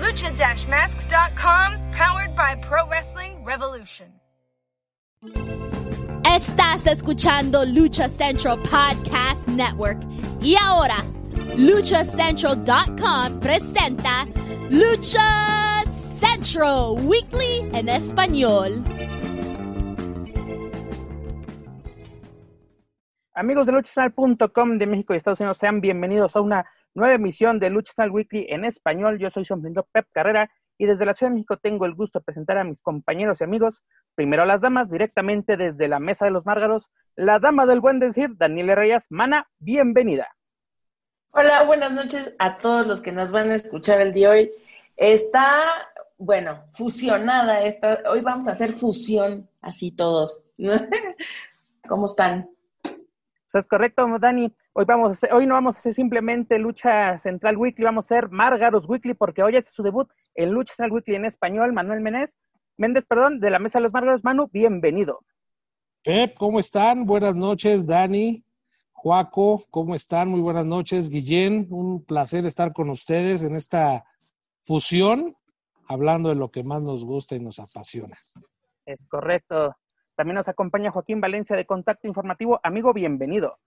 Lucha-masks.com, 0.00 1.92
powered 1.92 2.34
by 2.34 2.56
Pro 2.56 2.86
Wrestling 2.86 3.44
Revolution. 3.44 4.06
Estás 6.24 6.86
escuchando 6.86 7.66
Lucha 7.66 8.08
Central 8.08 8.58
Podcast 8.62 9.46
Network. 9.48 9.98
Y 10.40 10.56
ahora, 10.56 10.96
luchacentral.com 11.56 13.40
presenta 13.40 14.26
Lucha 14.70 15.82
Central 16.18 16.96
Weekly 17.06 17.68
en 17.74 17.90
español. 17.90 18.82
Amigos 23.34 23.66
de 23.66 23.72
luchacentral.com 23.72 24.78
de 24.78 24.86
México 24.86 25.12
y 25.12 25.18
Estados 25.18 25.40
Unidos, 25.40 25.58
sean 25.58 25.80
bienvenidos 25.80 26.36
a 26.36 26.40
una 26.40 26.66
nueva 26.94 27.14
emisión 27.14 27.58
de 27.58 27.70
Lucha 27.70 28.04
Weekly 28.04 28.46
en 28.48 28.64
español. 28.64 29.18
Yo 29.18 29.30
soy 29.30 29.44
su 29.44 29.60
Pep 29.92 30.06
Carrera 30.12 30.50
y 30.78 30.86
desde 30.86 31.04
la 31.04 31.14
Ciudad 31.14 31.30
de 31.30 31.34
México 31.34 31.58
tengo 31.58 31.84
el 31.84 31.94
gusto 31.94 32.18
de 32.18 32.24
presentar 32.24 32.56
a 32.58 32.64
mis 32.64 32.80
compañeros 32.82 33.40
y 33.40 33.44
amigos. 33.44 33.80
Primero 34.14 34.42
a 34.42 34.46
las 34.46 34.60
damas, 34.60 34.90
directamente 34.90 35.56
desde 35.56 35.88
la 35.88 36.00
Mesa 36.00 36.24
de 36.24 36.30
los 36.30 36.46
Márgaros, 36.46 36.88
la 37.16 37.38
dama 37.38 37.66
del 37.66 37.80
buen 37.80 37.98
decir, 37.98 38.30
Daniela 38.36 38.74
Reyes. 38.74 39.04
Mana, 39.10 39.46
bienvenida. 39.58 40.28
Hola, 41.32 41.62
buenas 41.64 41.92
noches 41.92 42.34
a 42.38 42.58
todos 42.58 42.86
los 42.86 43.00
que 43.00 43.12
nos 43.12 43.30
van 43.30 43.50
a 43.50 43.54
escuchar 43.54 44.00
el 44.00 44.12
día 44.12 44.30
de 44.30 44.38
hoy. 44.38 44.50
Está, 44.96 45.64
bueno, 46.18 46.64
fusionada 46.72 47.62
esta, 47.62 48.00
hoy 48.10 48.20
vamos 48.20 48.48
a 48.48 48.52
hacer 48.52 48.72
fusión, 48.72 49.48
así 49.60 49.92
todos. 49.92 50.42
¿Cómo 51.88 52.06
están? 52.06 52.50
Eso 53.50 53.58
es 53.58 53.66
correcto, 53.66 54.06
Dani. 54.20 54.54
Hoy, 54.74 54.84
vamos 54.84 55.10
a 55.10 55.14
hacer, 55.14 55.34
hoy 55.34 55.44
no 55.44 55.54
vamos 55.54 55.74
a 55.74 55.78
hacer 55.80 55.92
simplemente 55.92 56.56
Lucha 56.56 57.18
Central 57.18 57.56
Weekly, 57.56 57.84
vamos 57.84 58.04
a 58.04 58.14
hacer 58.14 58.30
Márgaros 58.30 58.88
Weekly, 58.88 59.14
porque 59.14 59.42
hoy 59.42 59.56
es 59.56 59.68
su 59.72 59.82
debut 59.82 60.08
en 60.36 60.52
Lucha 60.52 60.72
Central 60.72 60.92
Weekly 60.92 61.16
en 61.16 61.24
español. 61.24 61.72
Manuel 61.72 62.00
Méndez, 62.00 62.36
Méndez, 62.76 63.04
perdón, 63.08 63.40
de 63.40 63.50
la 63.50 63.58
Mesa 63.58 63.80
de 63.80 63.82
los 63.82 63.92
Márgaros. 63.92 64.22
Manu, 64.22 64.48
bienvenido. 64.52 65.24
Pep, 66.04 66.36
¿cómo 66.38 66.60
están? 66.60 67.04
Buenas 67.06 67.34
noches, 67.34 67.88
Dani. 67.88 68.44
Juaco, 68.92 69.64
¿cómo 69.72 69.96
están? 69.96 70.28
Muy 70.28 70.40
buenas 70.40 70.66
noches. 70.66 71.10
Guillén, 71.10 71.66
un 71.70 72.04
placer 72.04 72.46
estar 72.46 72.72
con 72.72 72.88
ustedes 72.88 73.42
en 73.42 73.56
esta 73.56 74.04
fusión, 74.62 75.34
hablando 75.88 76.28
de 76.28 76.36
lo 76.36 76.52
que 76.52 76.62
más 76.62 76.82
nos 76.82 77.04
gusta 77.04 77.34
y 77.34 77.40
nos 77.40 77.58
apasiona. 77.58 78.16
Es 78.86 79.08
correcto. 79.08 79.74
También 80.20 80.34
nos 80.34 80.48
acompaña 80.48 80.90
Joaquín 80.90 81.18
Valencia 81.18 81.56
de 81.56 81.64
Contacto 81.64 82.06
Informativo. 82.06 82.60
Amigo, 82.62 82.92
bienvenido. 82.92 83.58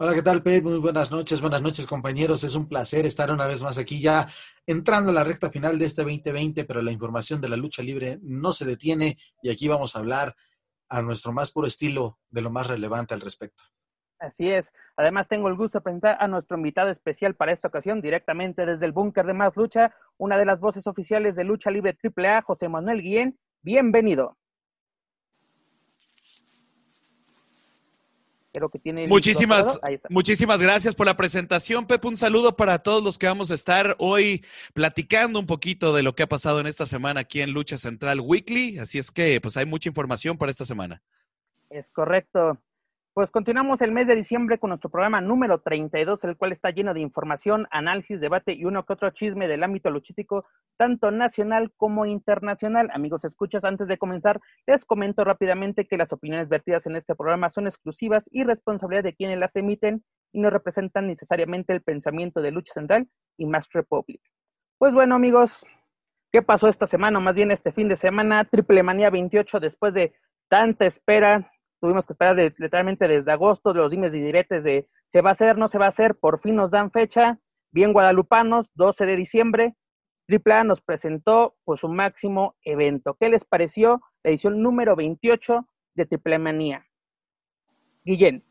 Hola, 0.00 0.14
¿qué 0.14 0.22
tal, 0.22 0.42
Pep? 0.42 0.64
Muy 0.64 0.80
buenas 0.80 1.12
noches, 1.12 1.40
buenas 1.40 1.62
noches, 1.62 1.86
compañeros. 1.86 2.42
Es 2.42 2.56
un 2.56 2.66
placer 2.66 3.06
estar 3.06 3.30
una 3.30 3.46
vez 3.46 3.62
más 3.62 3.78
aquí 3.78 4.00
ya 4.00 4.26
entrando 4.66 5.10
a 5.10 5.14
la 5.14 5.22
recta 5.22 5.48
final 5.48 5.78
de 5.78 5.84
este 5.84 6.02
2020, 6.02 6.64
pero 6.64 6.82
la 6.82 6.90
información 6.90 7.40
de 7.40 7.50
la 7.50 7.56
lucha 7.56 7.84
libre 7.84 8.18
no 8.22 8.52
se 8.52 8.66
detiene 8.66 9.16
y 9.42 9.50
aquí 9.50 9.68
vamos 9.68 9.94
a 9.94 10.00
hablar 10.00 10.34
a 10.88 11.00
nuestro 11.00 11.32
más 11.32 11.52
puro 11.52 11.68
estilo 11.68 12.18
de 12.30 12.42
lo 12.42 12.50
más 12.50 12.66
relevante 12.66 13.14
al 13.14 13.20
respecto. 13.20 13.62
Así 14.18 14.50
es. 14.50 14.72
Además, 14.96 15.26
tengo 15.28 15.46
el 15.46 15.56
gusto 15.56 15.78
de 15.78 15.82
presentar 15.82 16.16
a 16.20 16.26
nuestro 16.26 16.56
invitado 16.56 16.90
especial 16.90 17.36
para 17.36 17.52
esta 17.52 17.68
ocasión, 17.68 18.00
directamente 18.00 18.66
desde 18.66 18.86
el 18.86 18.92
búnker 18.92 19.24
de 19.24 19.34
Más 19.34 19.56
Lucha, 19.56 19.94
una 20.16 20.36
de 20.36 20.46
las 20.46 20.60
voces 20.60 20.88
oficiales 20.88 21.36
de 21.36 21.44
Lucha 21.44 21.70
Libre 21.70 21.96
AAA, 22.00 22.42
José 22.42 22.68
Manuel 22.68 23.02
Guillén. 23.02 23.38
Bienvenido. 23.62 24.36
Creo 28.52 28.68
que 28.68 28.78
tiene 28.78 29.08
muchísimas, 29.08 29.80
muchísimas 30.10 30.60
gracias 30.60 30.94
por 30.94 31.06
la 31.06 31.16
presentación, 31.16 31.86
Pep. 31.86 32.04
Un 32.04 32.18
saludo 32.18 32.54
para 32.54 32.80
todos 32.80 33.02
los 33.02 33.16
que 33.16 33.26
vamos 33.26 33.50
a 33.50 33.54
estar 33.54 33.96
hoy 33.98 34.44
platicando 34.74 35.38
un 35.38 35.46
poquito 35.46 35.94
de 35.94 36.02
lo 36.02 36.14
que 36.14 36.24
ha 36.24 36.28
pasado 36.28 36.60
en 36.60 36.66
esta 36.66 36.84
semana 36.84 37.20
aquí 37.20 37.40
en 37.40 37.52
Lucha 37.52 37.78
Central 37.78 38.20
Weekly. 38.20 38.78
Así 38.78 38.98
es 38.98 39.10
que, 39.10 39.40
pues, 39.40 39.56
hay 39.56 39.64
mucha 39.64 39.88
información 39.88 40.36
para 40.36 40.52
esta 40.52 40.66
semana. 40.66 41.02
Es 41.70 41.90
correcto. 41.90 42.58
Pues 43.14 43.30
continuamos 43.30 43.82
el 43.82 43.92
mes 43.92 44.06
de 44.06 44.16
diciembre 44.16 44.58
con 44.58 44.68
nuestro 44.68 44.88
programa 44.88 45.20
número 45.20 45.60
32, 45.60 46.24
el 46.24 46.38
cual 46.38 46.50
está 46.50 46.70
lleno 46.70 46.94
de 46.94 47.00
información, 47.00 47.66
análisis, 47.70 48.22
debate 48.22 48.54
y 48.54 48.64
uno 48.64 48.86
que 48.86 48.94
otro 48.94 49.10
chisme 49.10 49.48
del 49.48 49.62
ámbito 49.62 49.90
luchístico, 49.90 50.46
tanto 50.78 51.10
nacional 51.10 51.74
como 51.76 52.06
internacional. 52.06 52.88
Amigos, 52.94 53.26
escuchas, 53.26 53.64
antes 53.64 53.86
de 53.86 53.98
comenzar, 53.98 54.40
les 54.66 54.86
comento 54.86 55.24
rápidamente 55.24 55.86
que 55.86 55.98
las 55.98 56.10
opiniones 56.14 56.48
vertidas 56.48 56.86
en 56.86 56.96
este 56.96 57.14
programa 57.14 57.50
son 57.50 57.66
exclusivas 57.66 58.30
y 58.32 58.44
responsabilidad 58.44 59.02
de 59.04 59.14
quienes 59.14 59.38
las 59.38 59.56
emiten 59.56 60.02
y 60.32 60.40
no 60.40 60.48
representan 60.48 61.06
necesariamente 61.06 61.74
el 61.74 61.82
pensamiento 61.82 62.40
de 62.40 62.50
Lucha 62.50 62.72
Central 62.72 63.10
y 63.36 63.44
Mass 63.44 63.68
Republic. 63.74 64.22
Pues 64.78 64.94
bueno, 64.94 65.16
amigos, 65.16 65.66
¿qué 66.32 66.40
pasó 66.40 66.66
esta 66.66 66.86
semana, 66.86 67.18
o 67.18 67.20
más 67.20 67.34
bien 67.34 67.50
este 67.50 67.72
fin 67.72 67.90
de 67.90 67.96
semana? 67.96 68.46
Triple 68.46 68.82
Manía 68.82 69.10
28, 69.10 69.60
después 69.60 69.92
de 69.92 70.14
tanta 70.48 70.86
espera, 70.86 71.52
tuvimos 71.82 72.06
que 72.06 72.12
esperar 72.12 72.36
literalmente 72.36 73.08
desde 73.08 73.32
agosto 73.32 73.72
de 73.72 73.80
los 73.80 73.90
dimes 73.90 74.14
y 74.14 74.20
diretes 74.20 74.62
de 74.62 74.88
se 75.08 75.20
va 75.20 75.30
a 75.30 75.32
hacer, 75.32 75.58
no 75.58 75.68
se 75.68 75.78
va 75.78 75.86
a 75.86 75.88
hacer, 75.88 76.14
por 76.14 76.38
fin 76.38 76.54
nos 76.54 76.70
dan 76.70 76.92
fecha, 76.92 77.40
bien 77.72 77.92
guadalupanos, 77.92 78.70
12 78.74 79.04
de 79.04 79.16
diciembre, 79.16 79.76
AAA 80.28 80.62
nos 80.62 80.80
presentó 80.80 81.56
pues 81.64 81.80
su 81.80 81.88
máximo 81.88 82.54
evento. 82.62 83.16
¿Qué 83.18 83.28
les 83.28 83.44
pareció 83.44 84.00
la 84.22 84.30
edición 84.30 84.62
número 84.62 84.94
28 84.94 85.66
de 85.96 86.06
Triple 86.06 86.38
Manía? 86.38 86.86
Guillén. 88.04 88.44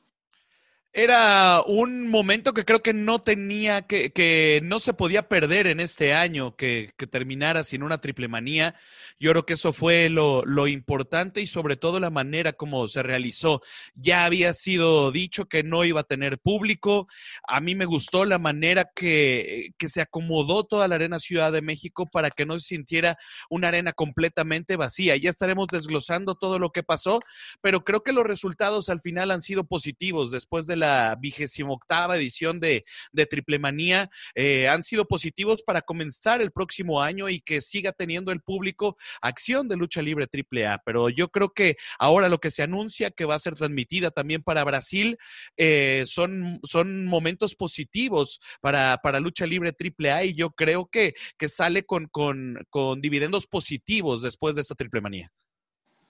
Era 0.94 1.62
un 1.66 2.10
momento 2.10 2.54
que 2.54 2.66
creo 2.66 2.82
que 2.82 2.94
no 2.94 3.22
tenía, 3.22 3.84
que, 3.84 4.12
que 4.12 4.60
no 4.62 4.82
se 4.82 4.94
podía 4.94 5.30
perder 5.30 5.68
en 5.68 5.80
este 5.80 6.14
año, 6.14 6.58
que, 6.58 6.92
que, 6.98 7.08
terminara 7.08 7.64
sin 7.64 7.82
una 7.82 8.02
triple 8.02 8.28
manía. 8.28 8.76
Yo 9.18 9.32
creo 9.32 9.46
que 9.46 9.54
eso 9.54 9.72
fue 9.72 10.10
lo, 10.10 10.44
lo, 10.44 10.68
importante 10.68 11.40
y 11.40 11.48
sobre 11.48 11.78
todo 11.78 12.02
la 12.02 12.10
manera 12.10 12.52
como 12.52 12.90
se 12.90 13.04
realizó. 13.04 13.62
Ya 13.96 14.26
había 14.26 14.54
sido 14.54 15.14
dicho 15.14 15.46
que 15.46 15.64
no 15.64 15.86
iba 15.86 16.02
a 16.02 16.04
tener 16.04 16.40
público. 16.40 17.08
A 17.48 17.62
mí 17.62 17.74
me 17.74 17.86
gustó 17.86 18.26
la 18.26 18.38
manera 18.38 18.92
que, 18.94 19.70
que 19.78 19.88
se 19.88 20.02
acomodó 20.02 20.66
toda 20.66 20.90
la 20.90 20.96
Arena 20.96 21.20
Ciudad 21.22 21.54
de 21.54 21.62
México 21.62 22.10
para 22.12 22.32
que 22.32 22.46
no 22.46 22.60
se 22.60 22.68
sintiera 22.68 23.18
una 23.50 23.70
arena 23.70 23.94
completamente 23.94 24.76
vacía. 24.76 25.16
Ya 25.16 25.30
estaremos 25.30 25.68
desglosando 25.68 26.36
todo 26.36 26.60
lo 26.60 26.72
que 26.72 26.84
pasó, 26.84 27.22
pero 27.62 27.86
creo 27.86 28.04
que 28.04 28.12
los 28.12 28.26
resultados 28.26 28.90
al 28.90 29.00
final 29.00 29.32
han 29.32 29.42
sido 29.42 29.64
positivos 29.64 30.32
después 30.32 30.68
de 30.68 30.81
la 30.82 31.16
vigésima 31.20 31.72
octava 31.72 32.18
edición 32.18 32.60
de, 32.60 32.84
de 33.14 33.26
Triple 33.26 33.60
Manía 33.60 34.10
eh, 34.36 34.68
han 34.68 34.84
sido 34.84 35.06
positivos 35.06 35.64
para 35.64 35.82
comenzar 35.82 36.42
el 36.42 36.52
próximo 36.52 37.02
año 37.02 37.30
y 37.30 37.40
que 37.40 37.62
siga 37.62 37.94
teniendo 37.94 38.32
el 38.32 38.42
público 38.42 38.98
acción 39.22 39.68
de 39.68 39.78
lucha 39.78 40.02
libre 40.02 40.28
Triple 40.28 40.68
A. 40.68 40.82
Pero 40.86 41.10
yo 41.10 41.30
creo 41.30 41.54
que 41.54 41.78
ahora 41.98 42.28
lo 42.28 42.40
que 42.40 42.52
se 42.52 42.64
anuncia 42.64 43.12
que 43.12 43.26
va 43.26 43.36
a 43.36 43.40
ser 43.40 43.56
transmitida 43.56 44.12
también 44.12 44.44
para 44.44 44.64
Brasil 44.64 45.18
eh, 45.56 46.04
son, 46.08 46.60
son 46.64 47.06
momentos 47.06 47.56
positivos 47.56 48.42
para, 48.60 48.98
para 49.02 49.20
lucha 49.20 49.46
libre 49.46 49.72
Triple 49.72 50.12
A 50.12 50.26
y 50.26 50.34
yo 50.34 50.52
creo 50.52 50.88
que, 50.88 51.14
que 51.38 51.48
sale 51.50 51.84
con, 51.84 52.08
con, 52.08 52.66
con 52.70 53.02
dividendos 53.02 53.48
positivos 53.48 54.22
después 54.22 54.56
de 54.56 54.62
esta 54.62 54.76
Triple 54.76 55.02
Manía. 55.02 55.32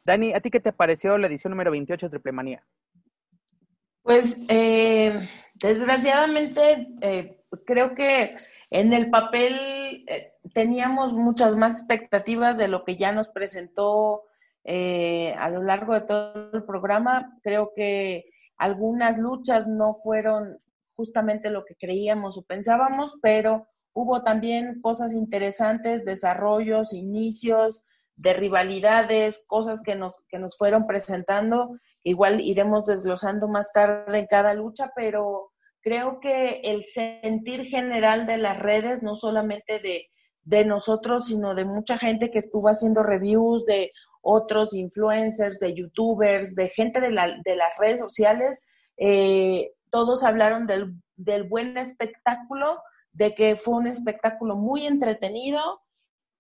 Dani, 0.04 0.34
¿a 0.34 0.40
ti 0.40 0.50
qué 0.50 0.60
te 0.60 0.74
pareció 0.74 1.18
la 1.18 1.28
edición 1.28 1.52
número 1.52 1.72
28 1.72 2.08
de 2.08 2.10
Triple 2.10 2.32
Manía? 2.32 2.66
Pues 4.04 4.46
eh, 4.50 5.30
desgraciadamente 5.56 6.90
eh, 7.02 7.44
creo 7.66 7.94
que 7.94 8.36
en 8.72 8.94
el 8.94 9.10
papel 9.10 10.06
eh, 10.08 10.34
teníamos 10.54 11.14
muchas 11.14 11.56
más 11.56 11.78
expectativas 11.80 12.58
de 12.58 12.68
lo 12.68 12.84
que 12.84 12.96
ya 12.96 13.12
nos 13.12 13.30
presentó 13.30 14.24
eh, 14.64 15.36
a 15.38 15.50
lo 15.50 15.62
largo 15.62 15.94
de 15.94 16.02
todo 16.02 16.52
el 16.54 16.64
programa. 16.64 17.38
Creo 17.44 17.74
que 17.76 18.26
algunas 18.58 19.20
luchas 19.20 19.68
no 19.68 19.94
fueron 19.94 20.60
justamente 20.96 21.50
lo 21.50 21.66
que 21.66 21.76
creíamos 21.76 22.38
o 22.38 22.44
pensábamos, 22.44 23.18
pero 23.22 23.68
hubo 23.94 24.24
también 24.24 24.82
cosas 24.82 25.14
interesantes, 25.14 26.06
desarrollos, 26.06 26.94
inicios 26.94 27.82
de 28.22 28.34
rivalidades, 28.34 29.44
cosas 29.48 29.82
que 29.82 29.96
nos, 29.96 30.14
que 30.30 30.38
nos 30.38 30.58
fueron 30.58 30.86
presentando 30.86 31.72
igual 32.04 32.42
iremos 32.42 32.86
desglosando 32.86 33.48
más 33.48 33.72
tarde 33.74 34.20
en 34.20 34.28
cada 34.28 34.54
lucha, 34.54 34.92
pero 34.96 35.52
creo 35.82 36.20
que 36.20 36.62
el 36.64 36.84
sentir 36.84 37.66
general 37.66 38.26
de 38.26 38.38
las 38.38 38.60
redes, 38.60 39.02
no 39.02 39.16
solamente 39.16 39.80
de, 39.80 40.08
de 40.44 40.66
nosotros, 40.66 41.26
sino 41.26 41.56
de 41.56 41.66
mucha 41.66 41.98
gente 41.98 42.32
que 42.32 42.40
estuvo 42.40 42.68
haciendo 42.68 43.04
reviews, 43.04 43.66
de 43.66 43.92
otros 44.22 44.74
influencers, 44.74 45.60
de 45.60 45.74
youtubers, 45.74 46.56
de 46.56 46.70
gente 46.70 47.02
de, 47.02 47.12
la, 47.12 47.40
de 47.44 47.56
las 47.56 47.76
redes 47.80 48.00
sociales. 48.00 48.66
Eh, 48.98 49.72
todos 49.90 50.24
hablaron 50.24 50.68
del, 50.68 50.94
del 51.16 51.44
buen 51.44 51.78
espectáculo, 51.78 52.82
de 53.14 53.34
que 53.34 53.56
fue 53.56 53.76
un 53.76 53.88
espectáculo 53.88 54.56
muy 54.56 54.86
entretenido 54.86 55.82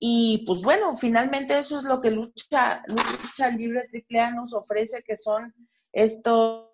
y 0.03 0.43
pues 0.47 0.63
bueno, 0.63 0.97
finalmente 0.97 1.59
eso 1.59 1.77
es 1.77 1.83
lo 1.83 2.01
que 2.01 2.09
Lucha, 2.09 2.81
Lucha 2.87 3.49
Libre 3.55 3.87
AAA 4.11 4.31
nos 4.31 4.51
ofrece, 4.51 5.03
que 5.03 5.15
son 5.15 5.53
estos, 5.93 6.71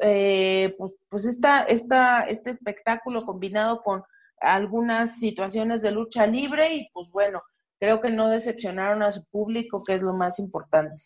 eh, 0.00 0.72
pues, 0.78 0.94
pues 1.08 1.24
esta, 1.24 1.62
esta, 1.62 2.20
este 2.20 2.50
espectáculo 2.50 3.26
combinado 3.26 3.82
con 3.82 4.04
algunas 4.40 5.18
situaciones 5.18 5.82
de 5.82 5.90
lucha 5.90 6.24
libre 6.28 6.72
y 6.72 6.88
pues 6.92 7.10
bueno, 7.10 7.42
creo 7.80 8.00
que 8.00 8.12
no 8.12 8.28
decepcionaron 8.28 9.02
a 9.02 9.10
su 9.10 9.24
público, 9.24 9.82
que 9.82 9.94
es 9.94 10.02
lo 10.02 10.12
más 10.12 10.38
importante. 10.38 11.02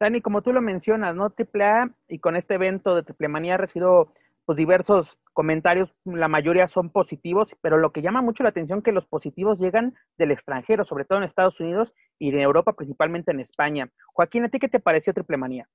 Dani, 0.00 0.22
como 0.22 0.40
tú 0.40 0.54
lo 0.54 0.62
mencionas, 0.62 1.14
¿no? 1.14 1.24
AAA 1.24 1.94
y 2.08 2.18
con 2.18 2.34
este 2.34 2.54
evento 2.54 2.94
de 2.94 3.02
Triple 3.02 3.28
Manía 3.28 3.56
ha 3.56 3.58
recibido 3.58 4.14
pues 4.48 4.56
diversos 4.56 5.18
comentarios, 5.34 5.94
la 6.06 6.26
mayoría 6.26 6.66
son 6.68 6.88
positivos, 6.88 7.54
pero 7.60 7.76
lo 7.76 7.92
que 7.92 8.00
llama 8.00 8.22
mucho 8.22 8.42
la 8.42 8.48
atención 8.48 8.78
es 8.78 8.84
que 8.86 8.92
los 8.92 9.04
positivos 9.04 9.58
llegan 9.58 9.94
del 10.16 10.30
extranjero, 10.30 10.86
sobre 10.86 11.04
todo 11.04 11.18
en 11.18 11.24
Estados 11.24 11.60
Unidos 11.60 11.92
y 12.18 12.30
de 12.30 12.40
Europa, 12.40 12.72
principalmente 12.72 13.30
en 13.30 13.40
España. 13.40 13.92
Joaquín, 14.06 14.44
¿a 14.44 14.48
ti 14.48 14.58
qué 14.58 14.70
te 14.70 14.80
pareció 14.80 15.12
Triple 15.12 15.36
Manía? 15.36 15.68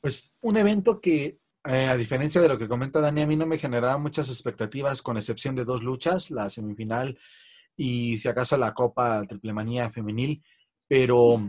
Pues 0.00 0.36
un 0.40 0.56
evento 0.56 1.00
que, 1.00 1.40
eh, 1.64 1.86
a 1.88 1.96
diferencia 1.96 2.40
de 2.40 2.48
lo 2.48 2.56
que 2.56 2.68
comenta 2.68 3.00
Dani, 3.00 3.22
a 3.22 3.26
mí 3.26 3.34
no 3.34 3.46
me 3.46 3.58
generaba 3.58 3.98
muchas 3.98 4.28
expectativas, 4.28 5.02
con 5.02 5.16
excepción 5.16 5.56
de 5.56 5.64
dos 5.64 5.82
luchas, 5.82 6.30
la 6.30 6.48
semifinal 6.48 7.18
y 7.74 8.18
si 8.18 8.28
acaso 8.28 8.56
la 8.56 8.72
Copa 8.72 9.24
Triple 9.24 9.52
Manía 9.52 9.90
femenil, 9.90 10.44
pero 10.86 11.42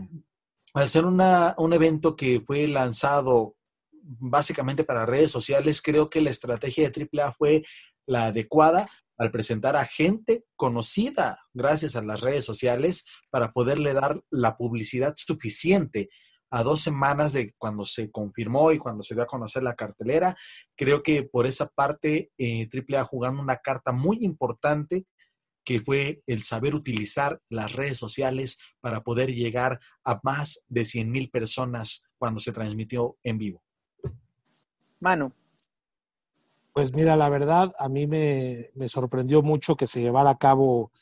al 0.74 0.90
ser 0.90 1.04
una, 1.04 1.54
un 1.56 1.72
evento 1.72 2.16
que 2.16 2.40
fue 2.40 2.66
lanzado 2.66 3.54
básicamente 4.02 4.84
para 4.84 5.06
redes 5.06 5.30
sociales, 5.30 5.82
creo 5.82 6.08
que 6.08 6.20
la 6.20 6.30
estrategia 6.30 6.88
de 6.88 7.08
AAA 7.12 7.32
fue 7.32 7.62
la 8.06 8.26
adecuada 8.26 8.88
al 9.18 9.30
presentar 9.30 9.76
a 9.76 9.84
gente 9.84 10.44
conocida 10.56 11.40
gracias 11.52 11.94
a 11.94 12.02
las 12.02 12.22
redes 12.22 12.44
sociales 12.44 13.04
para 13.30 13.52
poderle 13.52 13.92
dar 13.92 14.22
la 14.30 14.56
publicidad 14.56 15.14
suficiente 15.16 16.08
a 16.50 16.62
dos 16.62 16.80
semanas 16.80 17.32
de 17.32 17.54
cuando 17.56 17.84
se 17.84 18.10
confirmó 18.10 18.72
y 18.72 18.78
cuando 18.78 19.02
se 19.02 19.14
dio 19.14 19.22
a 19.22 19.26
conocer 19.26 19.62
la 19.62 19.74
cartelera. 19.74 20.36
Creo 20.76 21.02
que 21.02 21.22
por 21.22 21.46
esa 21.46 21.68
parte 21.68 22.32
eh, 22.38 22.68
AAA 22.72 23.04
jugando 23.04 23.40
una 23.40 23.58
carta 23.58 23.92
muy 23.92 24.18
importante 24.22 25.04
que 25.64 25.80
fue 25.80 26.22
el 26.26 26.42
saber 26.42 26.74
utilizar 26.74 27.40
las 27.48 27.72
redes 27.74 27.98
sociales 27.98 28.58
para 28.80 29.02
poder 29.02 29.32
llegar 29.32 29.80
a 30.04 30.18
más 30.22 30.64
de 30.68 30.84
100 30.84 31.10
mil 31.10 31.30
personas 31.30 32.04
cuando 32.18 32.40
se 32.40 32.52
transmitió 32.52 33.18
en 33.22 33.38
vivo. 33.38 33.62
Manu. 35.00 35.32
Pues 36.72 36.94
mira, 36.94 37.16
la 37.16 37.28
verdad, 37.28 37.74
a 37.78 37.88
mí 37.88 38.06
me, 38.06 38.70
me 38.74 38.88
sorprendió 38.88 39.42
mucho 39.42 39.76
que 39.76 39.86
se 39.86 40.00
llevara 40.00 40.30
a 40.30 40.38
cabo 40.38 40.92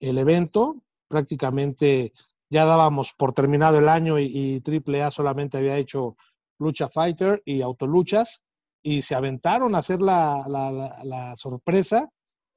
el 0.00 0.18
evento. 0.18 0.76
Prácticamente 1.08 2.12
ya 2.50 2.64
dábamos 2.64 3.14
por 3.14 3.32
terminado 3.32 3.78
el 3.78 3.88
año 3.88 4.18
y, 4.18 4.62
AAA 4.62 5.10
solamente 5.10 5.58
había 5.58 5.76
hecho 5.76 6.16
Lucha 6.58 6.88
Fighter 6.88 7.42
y 7.44 7.62
Autoluchas 7.62 8.42
y 8.82 9.02
se 9.02 9.14
aventaron 9.14 9.74
a 9.74 9.78
hacer 9.78 10.02
la, 10.02 10.44
la, 10.46 10.70
la, 11.02 11.36
sorpresa. 11.36 12.10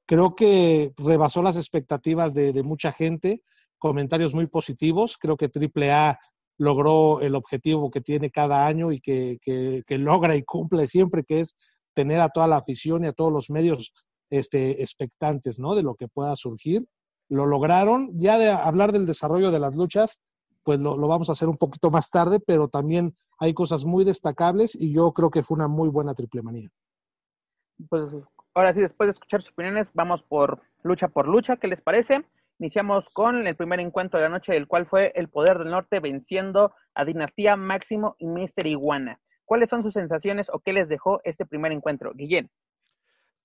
Creo 0.06 0.34
que 0.34 0.92
rebasó 0.96 1.42
las 1.42 1.56
expectativas 1.56 2.34
de, 2.34 2.52
de, 2.52 2.62
mucha 2.62 2.92
gente, 2.92 3.42
comentarios 3.78 4.34
muy 4.34 4.46
positivos. 4.46 5.16
Creo 5.18 5.36
que 5.36 5.50
AAA 5.50 6.18
logró 6.58 7.20
el 7.20 7.34
objetivo 7.34 7.90
que 7.90 8.00
tiene 8.00 8.30
cada 8.30 8.66
año 8.66 8.92
y 8.92 9.00
que, 9.00 9.38
que, 9.40 9.98
logra 9.98 10.34
y 10.34 10.42
cumple 10.42 10.88
siempre, 10.88 11.24
que 11.24 11.40
es 11.40 11.56
tener 11.94 12.20
a 12.20 12.28
toda 12.28 12.48
la 12.48 12.56
afición 12.56 13.04
y 13.04 13.06
a 13.06 13.12
todos 13.12 13.32
los 13.32 13.48
medios 13.48 13.94
este, 14.28 14.82
expectantes, 14.82 15.58
¿no? 15.58 15.74
De 15.74 15.82
lo 15.82 15.94
que 15.94 16.08
pueda 16.08 16.34
surgir. 16.36 16.84
Lo 17.28 17.46
lograron. 17.46 18.10
Ya 18.18 18.38
de 18.38 18.48
hablar 18.48 18.92
del 18.92 19.06
desarrollo 19.06 19.50
de 19.50 19.60
las 19.60 19.76
luchas, 19.76 20.20
pues 20.64 20.80
lo, 20.80 20.96
lo, 20.96 21.08
vamos 21.08 21.28
a 21.28 21.32
hacer 21.32 21.48
un 21.48 21.56
poquito 21.56 21.90
más 21.90 22.10
tarde, 22.10 22.40
pero 22.40 22.68
también 22.68 23.16
hay 23.38 23.54
cosas 23.54 23.84
muy 23.84 24.04
destacables 24.04 24.74
y 24.74 24.92
yo 24.92 25.12
creo 25.12 25.30
que 25.30 25.42
fue 25.42 25.54
una 25.54 25.68
muy 25.68 25.88
buena 25.88 26.14
triple 26.14 26.42
manía. 26.42 26.68
Pues 27.88 28.12
ahora 28.54 28.74
sí, 28.74 28.80
después 28.80 29.06
de 29.06 29.12
escuchar 29.12 29.42
sus 29.42 29.52
opiniones, 29.52 29.86
vamos 29.94 30.22
por 30.22 30.60
lucha 30.82 31.08
por 31.08 31.28
lucha. 31.28 31.56
¿Qué 31.56 31.68
les 31.68 31.80
parece? 31.80 32.24
Iniciamos 32.60 33.08
con 33.10 33.46
el 33.46 33.54
primer 33.54 33.78
encuentro 33.78 34.18
de 34.18 34.24
la 34.24 34.30
noche, 34.30 34.56
el 34.56 34.66
cual 34.66 34.84
fue 34.84 35.12
el 35.14 35.28
Poder 35.28 35.58
del 35.58 35.70
Norte 35.70 36.00
venciendo 36.00 36.74
a 36.92 37.04
Dinastía 37.04 37.54
Máximo 37.54 38.16
y 38.18 38.26
Mister 38.26 38.66
Iguana. 38.66 39.20
¿Cuáles 39.44 39.70
son 39.70 39.84
sus 39.84 39.94
sensaciones 39.94 40.50
o 40.52 40.58
qué 40.58 40.72
les 40.72 40.88
dejó 40.88 41.20
este 41.22 41.46
primer 41.46 41.70
encuentro? 41.70 42.12
Guillén. 42.14 42.50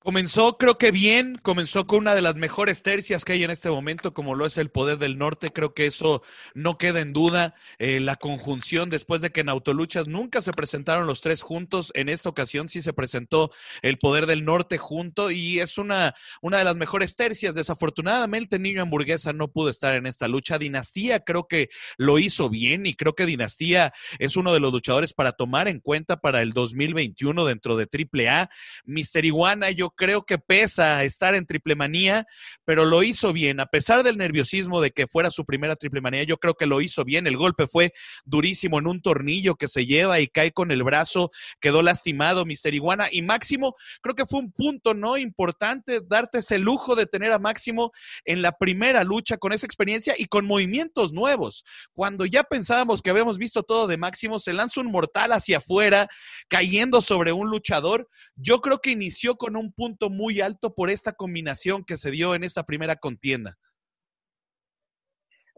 Comenzó, 0.03 0.57
creo 0.57 0.77
que 0.77 0.91
bien, 0.91 1.39
comenzó 1.41 1.87
con 1.87 1.99
una 1.99 2.13
de 2.13 2.21
las 2.21 2.35
mejores 2.35 2.83
tercias 2.83 3.23
que 3.23 3.31
hay 3.31 3.45
en 3.45 3.51
este 3.51 3.69
momento, 3.69 4.13
como 4.13 4.35
lo 4.35 4.45
es 4.45 4.57
el 4.57 4.69
Poder 4.69 4.97
del 4.97 5.17
Norte. 5.17 5.47
Creo 5.47 5.73
que 5.73 5.85
eso 5.85 6.23
no 6.53 6.77
queda 6.77 6.99
en 6.99 7.13
duda. 7.13 7.55
Eh, 7.79 8.01
la 8.01 8.17
conjunción, 8.17 8.89
después 8.89 9.21
de 9.21 9.31
que 9.31 9.39
en 9.39 9.47
Autoluchas 9.47 10.09
nunca 10.09 10.41
se 10.41 10.51
presentaron 10.51 11.07
los 11.07 11.21
tres 11.21 11.41
juntos, 11.41 11.93
en 11.95 12.09
esta 12.09 12.27
ocasión 12.27 12.67
sí 12.67 12.81
se 12.81 12.91
presentó 12.91 13.51
el 13.81 13.97
Poder 13.97 14.25
del 14.25 14.43
Norte 14.43 14.77
junto 14.77 15.31
y 15.31 15.61
es 15.61 15.77
una, 15.77 16.15
una 16.41 16.57
de 16.57 16.65
las 16.65 16.75
mejores 16.75 17.15
tercias. 17.15 17.55
Desafortunadamente, 17.55 18.59
Niño 18.59 18.81
Hamburguesa 18.81 19.31
no 19.31 19.53
pudo 19.53 19.69
estar 19.69 19.95
en 19.95 20.05
esta 20.05 20.27
lucha. 20.27 20.59
Dinastía 20.59 21.21
creo 21.21 21.47
que 21.47 21.69
lo 21.95 22.19
hizo 22.19 22.49
bien 22.49 22.85
y 22.85 22.95
creo 22.95 23.15
que 23.15 23.25
Dinastía 23.25 23.93
es 24.19 24.35
uno 24.35 24.53
de 24.53 24.59
los 24.59 24.73
luchadores 24.73 25.13
para 25.13 25.31
tomar 25.31 25.69
en 25.69 25.79
cuenta 25.79 26.19
para 26.19 26.41
el 26.41 26.51
2021 26.51 27.45
dentro 27.45 27.77
de 27.77 27.87
AAA. 27.87 28.49
Mister 28.83 29.23
Iguana, 29.23 29.71
yo 29.71 29.92
creo 29.95 30.25
que 30.25 30.37
pesa 30.37 31.03
estar 31.03 31.35
en 31.35 31.45
triple 31.45 31.75
manía, 31.75 32.25
pero 32.65 32.85
lo 32.85 33.03
hizo 33.03 33.33
bien. 33.33 33.59
A 33.59 33.67
pesar 33.67 34.03
del 34.03 34.17
nerviosismo 34.17 34.81
de 34.81 34.91
que 34.91 35.07
fuera 35.07 35.31
su 35.31 35.45
primera 35.45 35.75
triple 35.75 36.01
manía, 36.01 36.23
yo 36.23 36.37
creo 36.37 36.55
que 36.55 36.65
lo 36.65 36.81
hizo 36.81 37.03
bien. 37.03 37.27
El 37.27 37.37
golpe 37.37 37.67
fue 37.67 37.93
durísimo 38.25 38.79
en 38.79 38.87
un 38.87 39.01
tornillo 39.01 39.55
que 39.55 39.67
se 39.67 39.85
lleva 39.85 40.19
y 40.19 40.27
cae 40.27 40.51
con 40.51 40.71
el 40.71 40.83
brazo, 40.83 41.31
quedó 41.59 41.81
lastimado 41.81 42.45
Mister 42.45 42.73
Iguana. 42.73 43.07
Y 43.11 43.21
Máximo, 43.21 43.75
creo 44.01 44.15
que 44.15 44.25
fue 44.25 44.39
un 44.39 44.51
punto 44.51 44.93
no 44.93 45.17
importante 45.17 46.01
darte 46.05 46.39
ese 46.39 46.57
lujo 46.57 46.95
de 46.95 47.05
tener 47.05 47.31
a 47.31 47.39
Máximo 47.39 47.91
en 48.25 48.41
la 48.41 48.53
primera 48.57 49.03
lucha 49.03 49.37
con 49.37 49.53
esa 49.53 49.65
experiencia 49.65 50.15
y 50.17 50.25
con 50.25 50.45
movimientos 50.45 51.13
nuevos. 51.13 51.63
Cuando 51.93 52.25
ya 52.25 52.43
pensábamos 52.43 53.01
que 53.01 53.09
habíamos 53.09 53.37
visto 53.37 53.63
todo 53.63 53.87
de 53.87 53.97
Máximo, 53.97 54.39
se 54.39 54.53
lanza 54.53 54.81
un 54.81 54.91
mortal 54.91 55.31
hacia 55.31 55.57
afuera, 55.57 56.07
cayendo 56.47 57.01
sobre 57.01 57.31
un 57.31 57.49
luchador. 57.49 58.09
Yo 58.35 58.61
creo 58.61 58.79
que 58.79 58.91
inició 58.91 59.35
con 59.35 59.55
un 59.55 59.71
punto 59.71 59.82
punto 59.83 60.09
muy 60.09 60.39
alto 60.39 60.73
por 60.73 60.89
esta 60.89 61.11
combinación 61.11 61.83
que 61.83 61.97
se 61.97 62.09
dio 62.09 62.35
en 62.35 62.45
esta 62.45 62.63
primera 62.63 62.95
contienda. 62.95 63.55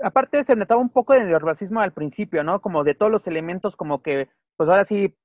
Aparte 0.03 0.44
se 0.44 0.55
notaba 0.55 0.82
un 0.82 0.89
poco 0.89 1.13
de 1.13 1.24
nerviosismo 1.24 1.79
al 1.79 1.94
principio, 1.94 2.44
¿no? 2.44 2.60
Como 2.60 2.84
de 2.84 2.96
todos 2.96 3.12
los 3.12 3.27
elementos, 3.27 3.75
como 3.75 4.01
que, 4.01 4.27
pues 4.58 4.67
ahora 4.67 4.84
sí, 4.84 5.15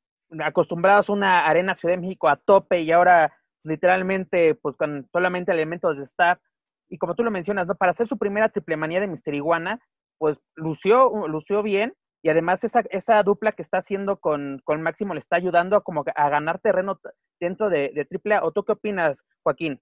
acostumbrados 0.45 1.09
a 1.09 1.15
una 1.15 1.47
arena 1.47 1.75
Ciudad 1.75 1.95
de 1.95 2.03
México 2.03 2.29
a 2.29 2.37
tope 2.37 2.83
y 2.83 2.93
ahora 2.93 3.35
literalmente, 3.65 4.55
pues 4.55 4.77
con 4.77 5.09
solamente 5.11 5.51
elementos 5.51 5.97
de 5.97 6.05
staff. 6.05 6.39
Y 6.91 6.99
como 6.99 7.15
tú 7.15 7.25
lo 7.25 7.31
mencionas, 7.31 7.67
¿no? 7.67 7.75
Para 7.77 7.93
hacer 7.93 8.07
su 8.07 8.19
primera 8.19 8.51
triple 8.51 8.77
manía 8.77 9.01
de 9.01 9.07
Mister 9.07 9.33
Iguana, 9.33 9.81
pues 10.19 10.43
lució, 10.57 11.27
lució 11.27 11.63
bien 11.63 11.95
y 12.23 12.29
además 12.29 12.65
esa, 12.65 12.81
esa 12.91 13.23
dupla 13.23 13.53
que 13.53 13.63
está 13.63 13.79
haciendo 13.79 14.19
con, 14.19 14.61
con 14.65 14.83
Máximo 14.83 15.15
le 15.15 15.21
está 15.21 15.37
ayudando 15.37 15.77
a, 15.77 15.83
como 15.83 16.05
a 16.15 16.29
ganar 16.29 16.61
terreno 16.61 17.01
dentro 17.39 17.71
de, 17.71 17.93
de 17.95 18.07
AAA. 18.11 18.45
¿O 18.45 18.53
tú 18.53 18.65
qué 18.65 18.73
opinas, 18.73 19.25
Joaquín? 19.43 19.81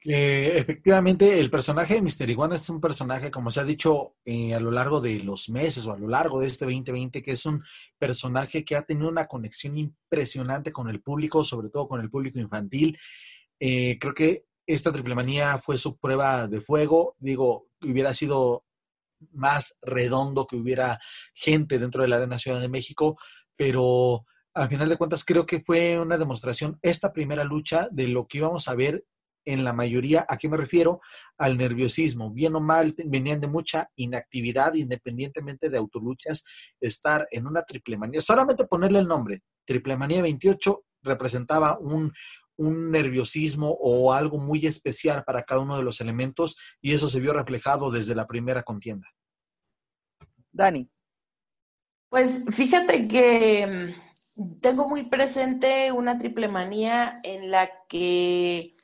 Efectivamente 0.00 1.38
el 1.38 1.50
personaje 1.50 1.94
de 1.94 2.02
Mister 2.02 2.30
Iguana 2.30 2.56
es 2.56 2.70
un 2.70 2.80
personaje, 2.80 3.30
como 3.30 3.50
se 3.50 3.60
ha 3.60 3.64
dicho 3.64 4.14
eh, 4.24 4.54
a 4.54 4.60
lo 4.60 4.70
largo 4.70 5.00
de 5.00 5.22
los 5.22 5.50
meses 5.50 5.86
o 5.86 5.92
a 5.92 5.98
lo 5.98 6.08
largo 6.08 6.40
de 6.40 6.46
este 6.46 6.64
2020, 6.64 7.22
que 7.22 7.32
es 7.32 7.44
un 7.44 7.62
personaje 7.98 8.64
que 8.64 8.76
ha 8.76 8.82
tenido 8.82 9.08
una 9.08 9.26
conexión 9.26 9.76
impresionante 9.76 10.72
con 10.72 10.88
el 10.88 11.02
público, 11.02 11.44
sobre 11.44 11.68
todo 11.68 11.88
con 11.88 12.00
el 12.00 12.10
público 12.10 12.38
infantil. 12.38 12.96
Eh, 13.60 13.98
creo 13.98 14.14
que 14.14 14.44
esta 14.66 14.92
triple 14.92 15.14
manía 15.14 15.58
fue 15.58 15.76
su 15.76 15.98
prueba 15.98 16.46
de 16.46 16.60
fuego. 16.60 17.16
Digo, 17.18 17.66
hubiera 17.82 18.14
sido 18.14 18.64
más 19.32 19.76
redondo, 19.82 20.46
que 20.46 20.56
hubiera 20.56 20.98
gente 21.34 21.78
dentro 21.78 22.02
de 22.02 22.08
la 22.08 22.16
Arena 22.16 22.38
Ciudad 22.38 22.60
de 22.60 22.68
México, 22.68 23.18
pero 23.56 24.24
al 24.54 24.68
final 24.68 24.88
de 24.88 24.96
cuentas 24.96 25.24
creo 25.24 25.46
que 25.46 25.60
fue 25.60 25.98
una 25.98 26.18
demostración 26.18 26.78
esta 26.82 27.12
primera 27.12 27.44
lucha 27.44 27.88
de 27.90 28.08
lo 28.08 28.26
que 28.26 28.38
íbamos 28.38 28.68
a 28.68 28.74
ver 28.74 29.04
en 29.44 29.64
la 29.64 29.72
mayoría, 29.72 30.26
¿a 30.28 30.36
qué 30.36 30.46
me 30.46 30.58
refiero? 30.58 31.00
Al 31.38 31.56
nerviosismo. 31.56 32.30
Bien 32.30 32.54
o 32.54 32.60
mal, 32.60 32.94
venían 33.06 33.40
de 33.40 33.46
mucha 33.46 33.88
inactividad, 33.96 34.74
independientemente 34.74 35.70
de 35.70 35.78
autoluchas, 35.78 36.44
estar 36.80 37.26
en 37.30 37.46
una 37.46 37.62
triple 37.62 37.96
manía. 37.96 38.20
Solamente 38.20 38.66
ponerle 38.66 38.98
el 38.98 39.08
nombre, 39.08 39.40
triple 39.64 39.96
manía 39.96 40.20
28 40.20 40.84
representaba 41.02 41.78
un, 41.78 42.12
un 42.58 42.90
nerviosismo 42.90 43.70
o 43.80 44.12
algo 44.12 44.38
muy 44.38 44.66
especial 44.66 45.24
para 45.24 45.44
cada 45.44 45.60
uno 45.60 45.76
de 45.76 45.82
los 45.82 46.00
elementos 46.00 46.56
y 46.80 46.92
eso 46.92 47.08
se 47.08 47.20
vio 47.20 47.32
reflejado 47.32 47.90
desde 47.90 48.14
la 48.14 48.26
primera 48.26 48.62
contienda. 48.62 49.08
Dani. 50.52 50.90
Pues 52.10 52.44
fíjate 52.50 53.06
que 53.06 53.94
mm, 54.36 54.60
tengo 54.60 54.88
muy 54.88 55.08
presente 55.08 55.92
una 55.92 56.18
triple 56.18 56.48
manía 56.48 57.14
en 57.22 57.50
la 57.50 57.70
que 57.88 58.76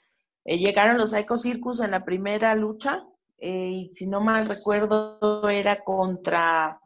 eh, 0.45 0.59
llegaron 0.59 0.99
los 0.99 1.11
Psycho 1.11 1.37
Circus 1.37 1.81
en 1.81 1.90
la 1.90 2.04
primera 2.04 2.54
lucha 2.54 3.07
eh, 3.38 3.71
y 3.71 3.90
si 3.93 4.07
no 4.07 4.21
mal 4.21 4.47
recuerdo 4.47 5.49
era 5.49 5.83
contra 5.83 6.81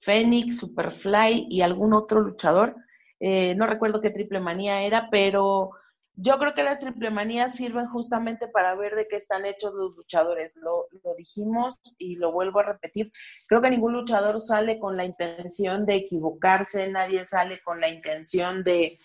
Fénix, 0.00 0.58
Superfly 0.58 1.48
y 1.50 1.60
algún 1.60 1.92
otro 1.92 2.20
luchador. 2.20 2.76
Eh, 3.20 3.54
no 3.56 3.66
recuerdo 3.66 4.00
qué 4.00 4.10
triple 4.10 4.40
manía 4.40 4.82
era, 4.82 5.08
pero 5.10 5.70
yo 6.16 6.38
creo 6.38 6.54
que 6.54 6.62
las 6.62 6.78
triple 6.78 7.10
manías 7.10 7.56
sirven 7.56 7.88
justamente 7.88 8.46
para 8.46 8.74
ver 8.76 8.94
de 8.94 9.06
qué 9.08 9.16
están 9.16 9.44
hechos 9.46 9.74
los 9.74 9.96
luchadores. 9.96 10.54
Lo, 10.56 10.86
dijimos 11.18 11.80
y 11.98 12.16
lo 12.16 12.30
vuelvo 12.32 12.60
a 12.60 12.64
repetir. 12.64 13.10
Creo 13.48 13.60
que 13.60 13.70
ningún 13.70 13.94
luchador 13.94 14.40
sale 14.40 14.78
con 14.78 14.96
la 14.96 15.04
intención 15.04 15.84
de 15.86 15.96
equivocarse, 15.96 16.88
nadie 16.88 17.24
sale 17.24 17.60
con 17.62 17.80
la 17.80 17.88
intención 17.88 18.62
de, 18.62 18.98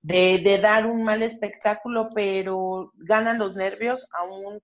de, 0.00 0.58
dar 0.60 0.86
un 0.86 1.04
mal 1.04 1.22
espectáculo, 1.22 2.08
pero 2.14 2.92
ganan 2.94 3.38
los 3.38 3.56
nervios 3.56 4.08
aún. 4.12 4.60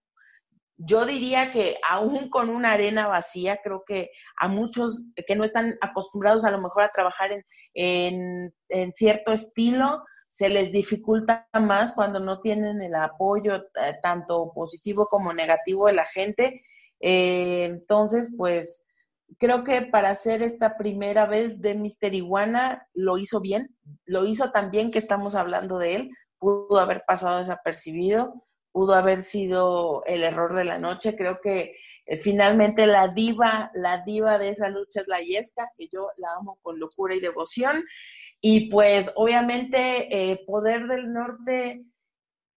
Yo 0.79 1.05
diría 1.05 1.51
que 1.51 1.77
aún 1.87 2.31
con 2.31 2.49
una 2.49 2.73
arena 2.73 3.09
vacía, 3.09 3.61
creo 3.63 3.85
que 3.87 4.11
a 4.39 4.49
muchos 4.49 5.05
que 5.27 5.37
no 5.37 5.45
están 5.45 5.77
acostumbrados 5.83 6.47
a 6.47 6.51
lo 6.51 6.63
mejor 6.63 6.85
a 6.85 6.93
trabajar 6.93 7.31
en, 7.75 8.55
en 8.71 8.93
cierto 8.95 9.33
estilo, 9.33 10.03
se 10.31 10.49
les 10.49 10.73
dificulta 10.73 11.49
más 11.53 11.93
cuando 11.93 12.21
no 12.21 12.41
tienen 12.41 12.81
el 12.81 12.95
apoyo 12.95 13.57
eh, 13.57 13.97
tanto 14.01 14.53
positivo 14.55 15.07
como 15.11 15.33
negativo 15.33 15.89
de 15.89 15.93
la 15.93 16.07
gente. 16.07 16.65
Eh, 17.01 17.65
entonces, 17.65 18.33
pues 18.39 18.87
creo 19.39 19.65
que 19.65 19.83
para 19.83 20.11
hacer 20.11 20.43
esta 20.43 20.77
primera 20.77 21.27
vez 21.27 21.61
de 21.61 21.75
Mister 21.75 22.15
Iguana 22.15 22.87
lo 22.95 23.19
hizo 23.19 23.41
bien, 23.41 23.77
lo 24.07 24.25
hizo 24.25 24.53
tan 24.53 24.71
bien 24.71 24.91
que 24.91 24.99
estamos 25.01 25.35
hablando 25.35 25.79
de 25.79 25.97
él, 25.97 26.11
pudo 26.39 26.79
haber 26.79 27.03
pasado 27.07 27.39
desapercibido, 27.39 28.47
pudo 28.73 28.95
haber 28.95 29.23
sido 29.23 30.05
el 30.07 30.23
error 30.23 30.55
de 30.55 30.65
la 30.65 30.79
noche. 30.79 31.17
Creo 31.17 31.41
que 31.43 31.75
eh, 32.07 32.17
finalmente 32.17 32.87
la 32.87 33.09
diva, 33.09 33.71
la 33.75 33.99
diva 34.05 34.39
de 34.39 34.51
esa 34.51 34.69
lucha 34.69 35.01
es 35.01 35.09
la 35.09 35.21
Yesca, 35.21 35.71
que 35.77 35.89
yo 35.89 36.09
la 36.17 36.35
amo 36.39 36.59
con 36.63 36.79
locura 36.79 37.17
y 37.17 37.21
devoción. 37.21 37.85
Y 38.41 38.71
pues 38.71 39.13
obviamente 39.17 40.33
eh, 40.33 40.43
Poder 40.47 40.87
del 40.87 41.13
Norte, 41.13 41.85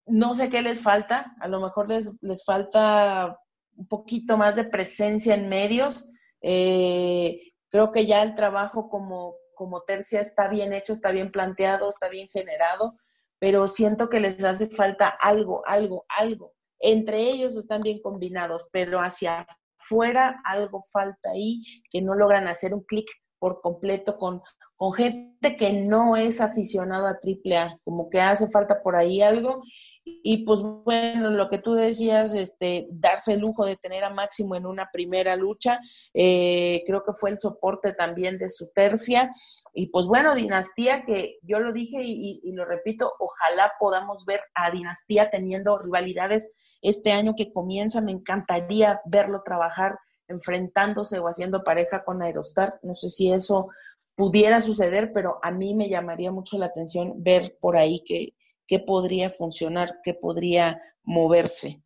no 0.06 0.34
sé 0.34 0.48
qué 0.48 0.62
les 0.62 0.82
falta, 0.82 1.34
a 1.40 1.48
lo 1.48 1.60
mejor 1.60 1.88
les, 1.88 2.10
les 2.22 2.44
falta 2.44 3.38
un 3.76 3.86
poquito 3.86 4.36
más 4.36 4.56
de 4.56 4.64
presencia 4.64 5.34
en 5.34 5.48
medios. 5.48 6.08
Eh, 6.40 7.52
creo 7.70 7.92
que 7.92 8.06
ya 8.06 8.22
el 8.22 8.34
trabajo 8.34 8.88
como, 8.88 9.36
como 9.54 9.82
tercia 9.82 10.20
está 10.20 10.48
bien 10.48 10.72
hecho, 10.72 10.92
está 10.92 11.10
bien 11.10 11.30
planteado, 11.30 11.88
está 11.88 12.08
bien 12.08 12.28
generado, 12.28 12.96
pero 13.38 13.66
siento 13.66 14.08
que 14.08 14.20
les 14.20 14.42
hace 14.44 14.68
falta 14.68 15.08
algo, 15.08 15.62
algo, 15.66 16.06
algo. 16.08 16.54
Entre 16.78 17.18
ellos 17.20 17.56
están 17.56 17.80
bien 17.80 18.00
combinados, 18.00 18.66
pero 18.72 19.00
hacia 19.00 19.46
afuera 19.78 20.40
algo 20.44 20.82
falta 20.92 21.30
ahí 21.30 21.62
que 21.90 22.00
no 22.00 22.14
logran 22.14 22.48
hacer 22.48 22.74
un 22.74 22.84
clic 22.84 23.06
por 23.38 23.60
completo 23.60 24.16
con, 24.16 24.42
con 24.76 24.92
gente 24.92 25.56
que 25.56 25.72
no 25.72 26.16
es 26.16 26.40
aficionada 26.40 27.10
a 27.10 27.18
AAA, 27.22 27.78
como 27.84 28.08
que 28.10 28.20
hace 28.20 28.48
falta 28.48 28.82
por 28.82 28.96
ahí 28.96 29.22
algo. 29.22 29.62
Y 30.06 30.44
pues 30.44 30.60
bueno, 30.60 31.30
lo 31.30 31.48
que 31.48 31.56
tú 31.56 31.72
decías, 31.72 32.34
este, 32.34 32.86
darse 32.90 33.32
el 33.32 33.40
lujo 33.40 33.64
de 33.64 33.76
tener 33.76 34.04
a 34.04 34.10
Máximo 34.10 34.54
en 34.54 34.66
una 34.66 34.90
primera 34.92 35.34
lucha, 35.34 35.80
eh, 36.12 36.82
creo 36.86 37.02
que 37.04 37.14
fue 37.14 37.30
el 37.30 37.38
soporte 37.38 37.94
también 37.94 38.36
de 38.36 38.50
su 38.50 38.70
tercia. 38.74 39.32
Y 39.72 39.86
pues 39.86 40.06
bueno, 40.06 40.34
Dinastía, 40.34 41.04
que 41.06 41.38
yo 41.42 41.58
lo 41.58 41.72
dije 41.72 42.02
y, 42.02 42.40
y 42.42 42.52
lo 42.52 42.66
repito, 42.66 43.12
ojalá 43.18 43.72
podamos 43.78 44.26
ver 44.26 44.42
a 44.54 44.70
Dinastía 44.70 45.30
teniendo 45.30 45.78
rivalidades 45.78 46.54
este 46.82 47.12
año 47.12 47.34
que 47.34 47.50
comienza. 47.50 48.02
Me 48.02 48.12
encantaría 48.12 49.00
verlo 49.06 49.42
trabajar 49.42 49.98
enfrentándose 50.28 51.18
o 51.18 51.28
haciendo 51.28 51.64
pareja 51.64 52.04
con 52.04 52.22
Aerostar. 52.22 52.78
No 52.82 52.94
sé 52.94 53.08
si 53.08 53.32
eso 53.32 53.68
pudiera 54.14 54.60
suceder, 54.60 55.12
pero 55.12 55.38
a 55.42 55.50
mí 55.50 55.74
me 55.74 55.88
llamaría 55.88 56.30
mucho 56.30 56.58
la 56.58 56.66
atención 56.66 57.22
ver 57.22 57.56
por 57.60 57.76
ahí 57.76 58.02
qué, 58.06 58.34
qué 58.66 58.78
podría 58.78 59.30
funcionar, 59.30 59.98
qué 60.02 60.14
podría 60.14 60.80
moverse. 61.02 61.82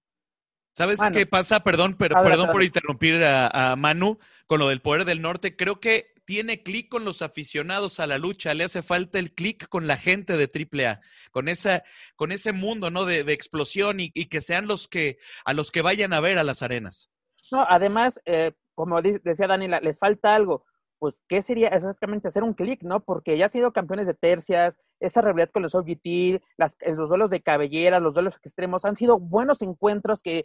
¿Sabes 0.78 1.00
qué 1.12 1.26
pasa? 1.26 1.64
Perdón, 1.64 1.96
pero, 1.98 2.22
perdón 2.22 2.52
por 2.52 2.62
interrumpir 2.62 3.20
a, 3.24 3.74
Manu 3.76 4.18
con 4.46 4.60
lo 4.60 4.68
del 4.68 4.80
poder 4.80 5.04
del 5.04 5.20
norte. 5.20 5.56
Creo 5.56 5.80
que 5.80 6.14
tiene 6.24 6.62
clic 6.62 6.88
con 6.88 7.04
los 7.04 7.20
aficionados 7.20 7.98
a 7.98 8.06
la 8.06 8.16
lucha, 8.16 8.54
le 8.54 8.62
hace 8.62 8.82
falta 8.82 9.18
el 9.18 9.34
clic 9.34 9.68
con 9.68 9.88
la 9.88 9.96
gente 9.96 10.36
de 10.36 10.44
AAA, 10.44 11.00
con 11.32 11.48
esa, 11.48 11.82
con 12.14 12.30
ese 12.30 12.52
mundo 12.52 12.92
¿no? 12.92 13.06
de, 13.06 13.20
explosión 13.32 13.98
y, 13.98 14.10
que 14.10 14.40
sean 14.40 14.68
los 14.68 14.86
que, 14.86 15.18
a 15.44 15.52
los 15.52 15.72
que 15.72 15.82
vayan 15.82 16.12
a 16.12 16.20
ver 16.20 16.38
a 16.38 16.44
las 16.44 16.62
arenas. 16.62 17.10
No, 17.50 17.66
además, 17.68 18.20
eh, 18.24 18.52
como 18.74 19.02
decía 19.02 19.48
Daniela, 19.48 19.80
les 19.80 19.98
falta 19.98 20.36
algo 20.36 20.64
pues, 20.98 21.22
¿qué 21.28 21.42
sería 21.42 21.68
exactamente 21.68 22.28
hacer 22.28 22.42
un 22.42 22.54
clic, 22.54 22.82
no? 22.82 23.00
Porque 23.00 23.38
ya 23.38 23.44
han 23.44 23.50
sido 23.50 23.72
campeones 23.72 24.06
de 24.06 24.14
tercias, 24.14 24.78
esa 25.00 25.20
rivalidad 25.20 25.50
con 25.50 25.62
los 25.62 25.74
OGT, 25.74 26.42
las, 26.56 26.76
eh, 26.80 26.94
los 26.94 27.08
duelos 27.08 27.30
de 27.30 27.40
cabellera, 27.40 28.00
los 28.00 28.14
duelos 28.14 28.36
extremos, 28.42 28.84
han 28.84 28.96
sido 28.96 29.18
buenos 29.18 29.62
encuentros 29.62 30.22
que, 30.22 30.44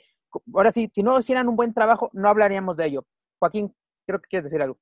ahora 0.53 0.71
sí, 0.71 0.91
si 0.93 1.03
no 1.03 1.19
hicieran 1.19 1.47
un 1.47 1.55
buen 1.55 1.73
trabajo, 1.73 2.09
no 2.13 2.29
hablaríamos 2.29 2.77
de 2.77 2.85
ello. 2.85 3.05
Joaquín, 3.39 3.73
creo 4.05 4.21
que 4.21 4.29
quieres 4.29 4.45
decir 4.45 4.61
algo. 4.61 4.79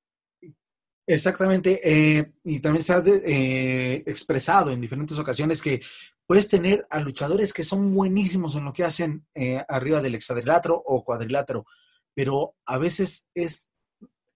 Exactamente, 1.07 1.79
eh, 1.83 2.31
y 2.43 2.59
también 2.59 2.83
se 2.83 2.93
ha 2.93 3.03
eh, 3.05 4.03
expresado 4.05 4.71
en 4.71 4.81
diferentes 4.81 5.17
ocasiones 5.17 5.61
que 5.61 5.81
puedes 6.27 6.47
tener 6.47 6.85
a 6.89 6.99
luchadores 6.99 7.53
que 7.53 7.63
son 7.63 7.93
buenísimos 7.93 8.55
en 8.55 8.65
lo 8.65 8.71
que 8.71 8.83
hacen 8.83 9.25
arriba 9.67 10.01
del 10.01 10.15
hexadrilátero 10.15 10.81
o 10.85 11.03
cuadrilátero, 11.03 11.65
pero 12.13 12.55
a 12.65 12.77
veces 12.77 13.27
es 13.33 13.70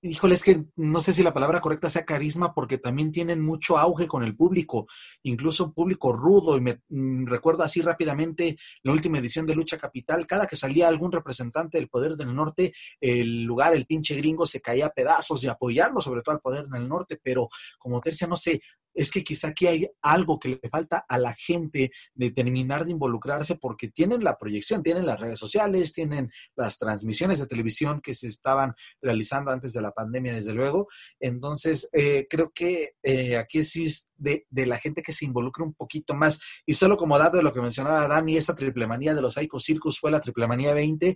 híjole, 0.06 0.36
es 0.36 0.44
que 0.44 0.66
no 0.76 1.02
sé 1.02 1.14
si 1.14 1.24
la 1.24 1.34
palabra 1.34 1.60
correcta 1.60 1.90
sea 1.90 2.06
carisma, 2.06 2.54
porque 2.54 2.78
también 2.78 3.12
tienen 3.12 3.42
mucho 3.42 3.78
auge 3.78 4.08
con 4.08 4.24
el 4.24 4.36
público, 4.36 4.88
incluso 5.24 5.74
público 5.74 6.14
rudo. 6.14 6.58
Y 6.58 6.62
me 6.62 6.82
mm, 6.90 7.26
recuerdo 7.26 7.64
así 7.64 7.82
rápidamente 7.82 8.58
la 8.84 8.92
última 8.92 9.18
edición 9.18 9.46
de 9.46 9.56
Lucha 9.56 9.78
Capital, 9.78 10.28
cada 10.28 10.48
que 10.48 10.56
salía 10.56 10.88
algún 10.88 11.12
representante 11.12 11.78
del 11.78 11.90
Poder 11.90 12.16
del 12.16 12.36
Norte, 12.36 12.74
el 13.02 13.44
lugar, 13.44 13.74
el 13.74 13.86
pinche 13.86 14.16
gringo 14.16 14.46
se 14.46 14.62
caía 14.62 14.88
a 14.88 14.94
pedazos 14.94 15.44
y 15.44 15.48
apoyando 15.48 16.02
sobre 16.02 16.22
todo 16.22 16.36
al 16.36 16.42
Poder 16.42 16.68
del 16.68 16.88
Norte, 16.88 17.20
pero 17.22 17.50
como 17.80 18.02
tercia, 18.02 18.28
no 18.28 18.36
sé, 18.36 18.62
es 18.96 19.12
que 19.12 19.24
quizá 19.24 19.50
aquí 19.50 19.68
hay 19.68 19.88
algo 20.02 20.40
que 20.40 20.60
le 20.64 20.70
falta 20.70 21.06
a 21.08 21.20
la 21.20 21.34
gente 21.34 21.92
de 22.14 22.32
terminar 22.32 22.86
de 22.86 22.92
involucrarse 22.92 23.56
porque 23.56 23.90
tienen 23.90 24.24
la 24.24 24.38
proyección, 24.38 24.82
tienen 24.82 25.06
las 25.06 25.20
redes 25.20 25.38
sociales, 25.38 25.94
tienen 25.94 26.32
las 26.56 26.80
transmisiones 26.80 27.40
de 27.40 27.48
televisión 27.48 28.00
que 28.02 28.16
se 28.16 28.28
estaban 28.28 28.74
realizando 29.02 29.52
antes 29.52 29.74
de 29.74 29.82
la 29.82 29.92
pandemia, 29.92 30.34
desde 30.34 30.54
luego. 30.54 30.88
Entonces, 31.20 31.90
eh, 31.92 32.25
creo 32.30 32.52
que 32.54 32.94
eh, 33.04 33.38
aquí 33.38 33.64
sí 33.64 33.86
es 33.86 34.10
de, 34.16 34.46
la 34.50 34.78
gente 34.78 35.04
que 35.04 35.12
se 35.12 35.25
involucre 35.25 35.64
un 35.64 35.74
poquito 35.74 36.14
más. 36.14 36.42
Y 36.66 36.74
solo 36.74 36.96
como 36.96 37.20
dato 37.20 37.38
de 37.38 37.44
lo 37.44 37.54
que 37.54 37.62
mencionaba 37.62 38.08
Dani, 38.08 38.38
esa 38.38 38.56
triple 38.56 38.88
manía 38.88 39.14
de 39.14 39.22
los 39.22 39.34
Psycho 39.34 39.60
Circus 39.60 40.00
fue 40.00 40.10
la 40.10 40.22
triple 40.22 40.48
manía 40.48 40.74
20 40.74 41.16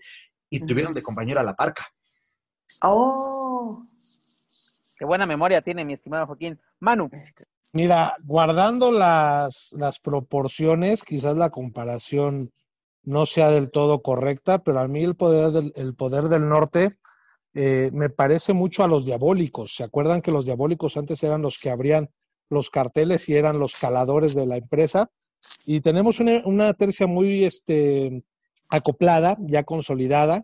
y 0.49 0.59
tuvieron 0.61 0.93
de 0.93 1.01
compañera 1.01 1.41
a 1.41 1.45
la 1.45 1.55
parca. 1.55 1.87
Oh. 2.81 3.85
Qué 4.97 5.05
buena 5.05 5.25
memoria 5.25 5.61
tiene 5.61 5.85
mi 5.85 5.93
estimado 5.93 6.27
Joaquín. 6.27 6.59
Manu. 6.79 7.09
Mira, 7.71 8.15
guardando 8.23 8.91
las, 8.91 9.69
las 9.73 9.99
proporciones, 9.99 11.03
quizás 11.03 11.37
la 11.37 11.51
comparación 11.51 12.51
no 13.03 13.25
sea 13.25 13.51
del 13.51 13.69
todo 13.69 14.01
correcta, 14.01 14.63
pero 14.63 14.79
a 14.79 14.87
mí 14.87 15.03
el 15.03 15.15
poder 15.15 15.51
del, 15.51 15.71
el 15.75 15.95
poder 15.95 16.29
del 16.29 16.49
norte 16.49 16.97
eh, 17.53 17.91
me 17.93 18.09
parece 18.09 18.53
mucho 18.53 18.83
a 18.83 18.87
los 18.87 19.05
diabólicos. 19.05 19.75
¿Se 19.75 19.83
acuerdan 19.83 20.21
que 20.21 20.31
los 20.31 20.45
diabólicos 20.45 20.97
antes 20.97 21.21
eran 21.23 21.41
los 21.43 21.59
que 21.59 21.69
abrían 21.69 22.09
los 22.49 22.71
carteles 22.71 23.29
y 23.29 23.35
eran 23.35 23.59
los 23.59 23.75
caladores 23.75 24.33
de 24.33 24.47
la 24.47 24.57
empresa? 24.57 25.11
Y 25.63 25.81
tenemos 25.81 26.19
una, 26.19 26.41
una 26.45 26.73
tercia 26.73 27.05
muy 27.05 27.43
este, 27.43 28.23
acoplada, 28.67 29.37
ya 29.41 29.63
consolidada, 29.63 30.43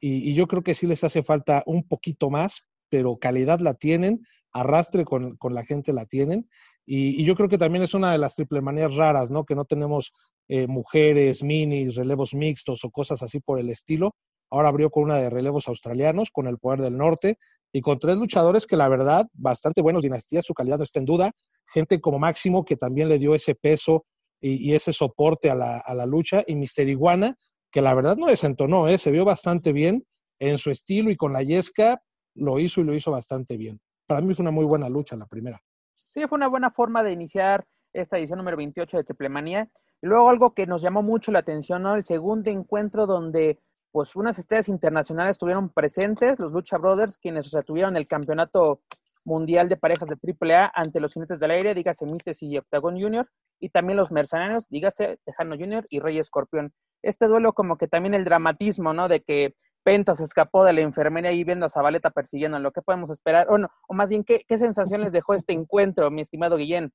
y, 0.00 0.30
y, 0.30 0.34
yo 0.34 0.46
creo 0.46 0.62
que 0.62 0.74
sí 0.74 0.86
les 0.86 1.02
hace 1.04 1.22
falta 1.22 1.62
un 1.66 1.86
poquito 1.86 2.28
más, 2.28 2.64
pero 2.90 3.16
calidad 3.16 3.60
la 3.60 3.72
tienen 3.72 4.26
arrastre 4.54 5.04
con, 5.04 5.36
la 5.50 5.64
gente 5.64 5.92
la 5.92 6.06
tienen. 6.06 6.48
Y, 6.86 7.24
yo 7.24 7.34
creo 7.34 7.48
que 7.48 7.58
también 7.58 7.84
es 7.84 7.92
una 7.92 8.12
de 8.12 8.18
las 8.18 8.36
triple 8.36 8.62
manías 8.62 8.94
raras, 8.94 9.30
¿no? 9.30 9.44
Que 9.44 9.54
no 9.54 9.64
tenemos 9.64 10.12
eh, 10.48 10.66
mujeres, 10.66 11.42
minis, 11.42 11.96
relevos 11.96 12.34
mixtos 12.34 12.84
o 12.84 12.90
cosas 12.90 13.22
así 13.22 13.40
por 13.40 13.58
el 13.58 13.68
estilo. 13.68 14.14
Ahora 14.50 14.68
abrió 14.68 14.90
con 14.90 15.04
una 15.04 15.16
de 15.16 15.30
relevos 15.30 15.68
australianos, 15.68 16.30
con 16.30 16.46
el 16.46 16.58
poder 16.58 16.80
del 16.80 16.96
norte, 16.96 17.38
y 17.72 17.80
con 17.80 17.98
tres 17.98 18.16
luchadores 18.18 18.66
que 18.66 18.76
la 18.76 18.88
verdad, 18.88 19.26
bastante 19.32 19.82
buenos, 19.82 20.02
dinastías, 20.02 20.44
su 20.46 20.54
calidad 20.54 20.78
no 20.78 20.84
está 20.84 21.00
en 21.00 21.06
duda. 21.06 21.32
Gente 21.66 22.00
como 22.00 22.20
Máximo, 22.20 22.64
que 22.64 22.76
también 22.76 23.08
le 23.08 23.18
dio 23.18 23.34
ese 23.34 23.56
peso 23.56 24.06
y, 24.40 24.74
ese 24.74 24.92
soporte 24.92 25.50
a 25.50 25.54
la, 25.56 25.78
a 25.78 25.94
la, 25.94 26.06
lucha. 26.06 26.44
Y 26.46 26.54
Mister 26.54 26.88
Iguana, 26.88 27.34
que 27.72 27.82
la 27.82 27.94
verdad 27.94 28.16
no 28.16 28.26
desentonó, 28.26 28.88
¿eh? 28.88 28.98
se 28.98 29.10
vio 29.10 29.24
bastante 29.24 29.72
bien 29.72 30.04
en 30.38 30.58
su 30.58 30.70
estilo 30.70 31.10
y 31.10 31.16
con 31.16 31.32
la 31.32 31.42
yesca 31.42 32.00
lo 32.34 32.60
hizo 32.60 32.80
y 32.80 32.84
lo 32.84 32.94
hizo 32.94 33.10
bastante 33.10 33.56
bien. 33.56 33.80
Para 34.06 34.20
mí 34.20 34.34
fue 34.34 34.42
una 34.42 34.50
muy 34.50 34.64
buena 34.64 34.88
lucha 34.88 35.16
la 35.16 35.26
primera. 35.26 35.60
Sí, 35.94 36.22
fue 36.28 36.36
una 36.36 36.48
buena 36.48 36.70
forma 36.70 37.02
de 37.02 37.12
iniciar 37.12 37.66
esta 37.92 38.18
edición 38.18 38.38
número 38.38 38.56
28 38.56 38.98
de 38.98 39.04
Triplemanía. 39.04 39.68
Y 40.02 40.06
luego 40.06 40.28
algo 40.28 40.52
que 40.52 40.66
nos 40.66 40.82
llamó 40.82 41.02
mucho 41.02 41.32
la 41.32 41.38
atención, 41.38 41.82
¿no? 41.82 41.94
El 41.94 42.04
segundo 42.04 42.50
encuentro 42.50 43.06
donde 43.06 43.58
pues 43.90 44.16
unas 44.16 44.38
estrellas 44.38 44.68
internacionales 44.68 45.32
estuvieron 45.32 45.70
presentes, 45.70 46.40
los 46.40 46.52
Lucha 46.52 46.78
Brothers, 46.78 47.16
quienes 47.16 47.52
retuvieron 47.52 47.96
el 47.96 48.08
campeonato 48.08 48.82
mundial 49.24 49.68
de 49.68 49.76
parejas 49.76 50.08
de 50.08 50.16
AAA 50.16 50.72
ante 50.74 51.00
los 51.00 51.14
jinetes 51.14 51.38
del 51.38 51.52
aire, 51.52 51.74
dígase 51.74 52.04
Mistes 52.04 52.42
y 52.42 52.58
Octagon 52.58 53.00
Junior, 53.00 53.28
y 53.60 53.70
también 53.70 53.96
los 53.96 54.10
mercenarios, 54.10 54.68
dígase 54.68 55.18
Tejano 55.24 55.56
Junior 55.56 55.86
y 55.90 56.00
Rey 56.00 56.18
Escorpión. 56.18 56.72
Este 57.02 57.26
duelo 57.26 57.52
como 57.52 57.78
que 57.78 57.86
también 57.86 58.14
el 58.14 58.24
dramatismo, 58.24 58.92
¿no? 58.92 59.06
De 59.06 59.22
que 59.22 59.54
Penta 59.84 60.14
se 60.14 60.24
escapó 60.24 60.64
de 60.64 60.72
la 60.72 60.80
enfermería 60.80 61.30
y 61.30 61.44
viendo 61.44 61.66
a 61.66 61.68
Zabaleta 61.68 62.10
persiguiendo, 62.10 62.58
lo 62.58 62.72
que 62.72 62.82
podemos 62.82 63.10
esperar, 63.10 63.46
o 63.50 63.58
no, 63.58 63.68
o 63.86 63.94
más 63.94 64.08
bien, 64.08 64.24
¿qué, 64.24 64.44
qué 64.48 64.58
sensaciones 64.58 65.12
dejó 65.12 65.34
este 65.34 65.52
encuentro, 65.52 66.10
mi 66.10 66.22
estimado 66.22 66.56
Guillén? 66.56 66.92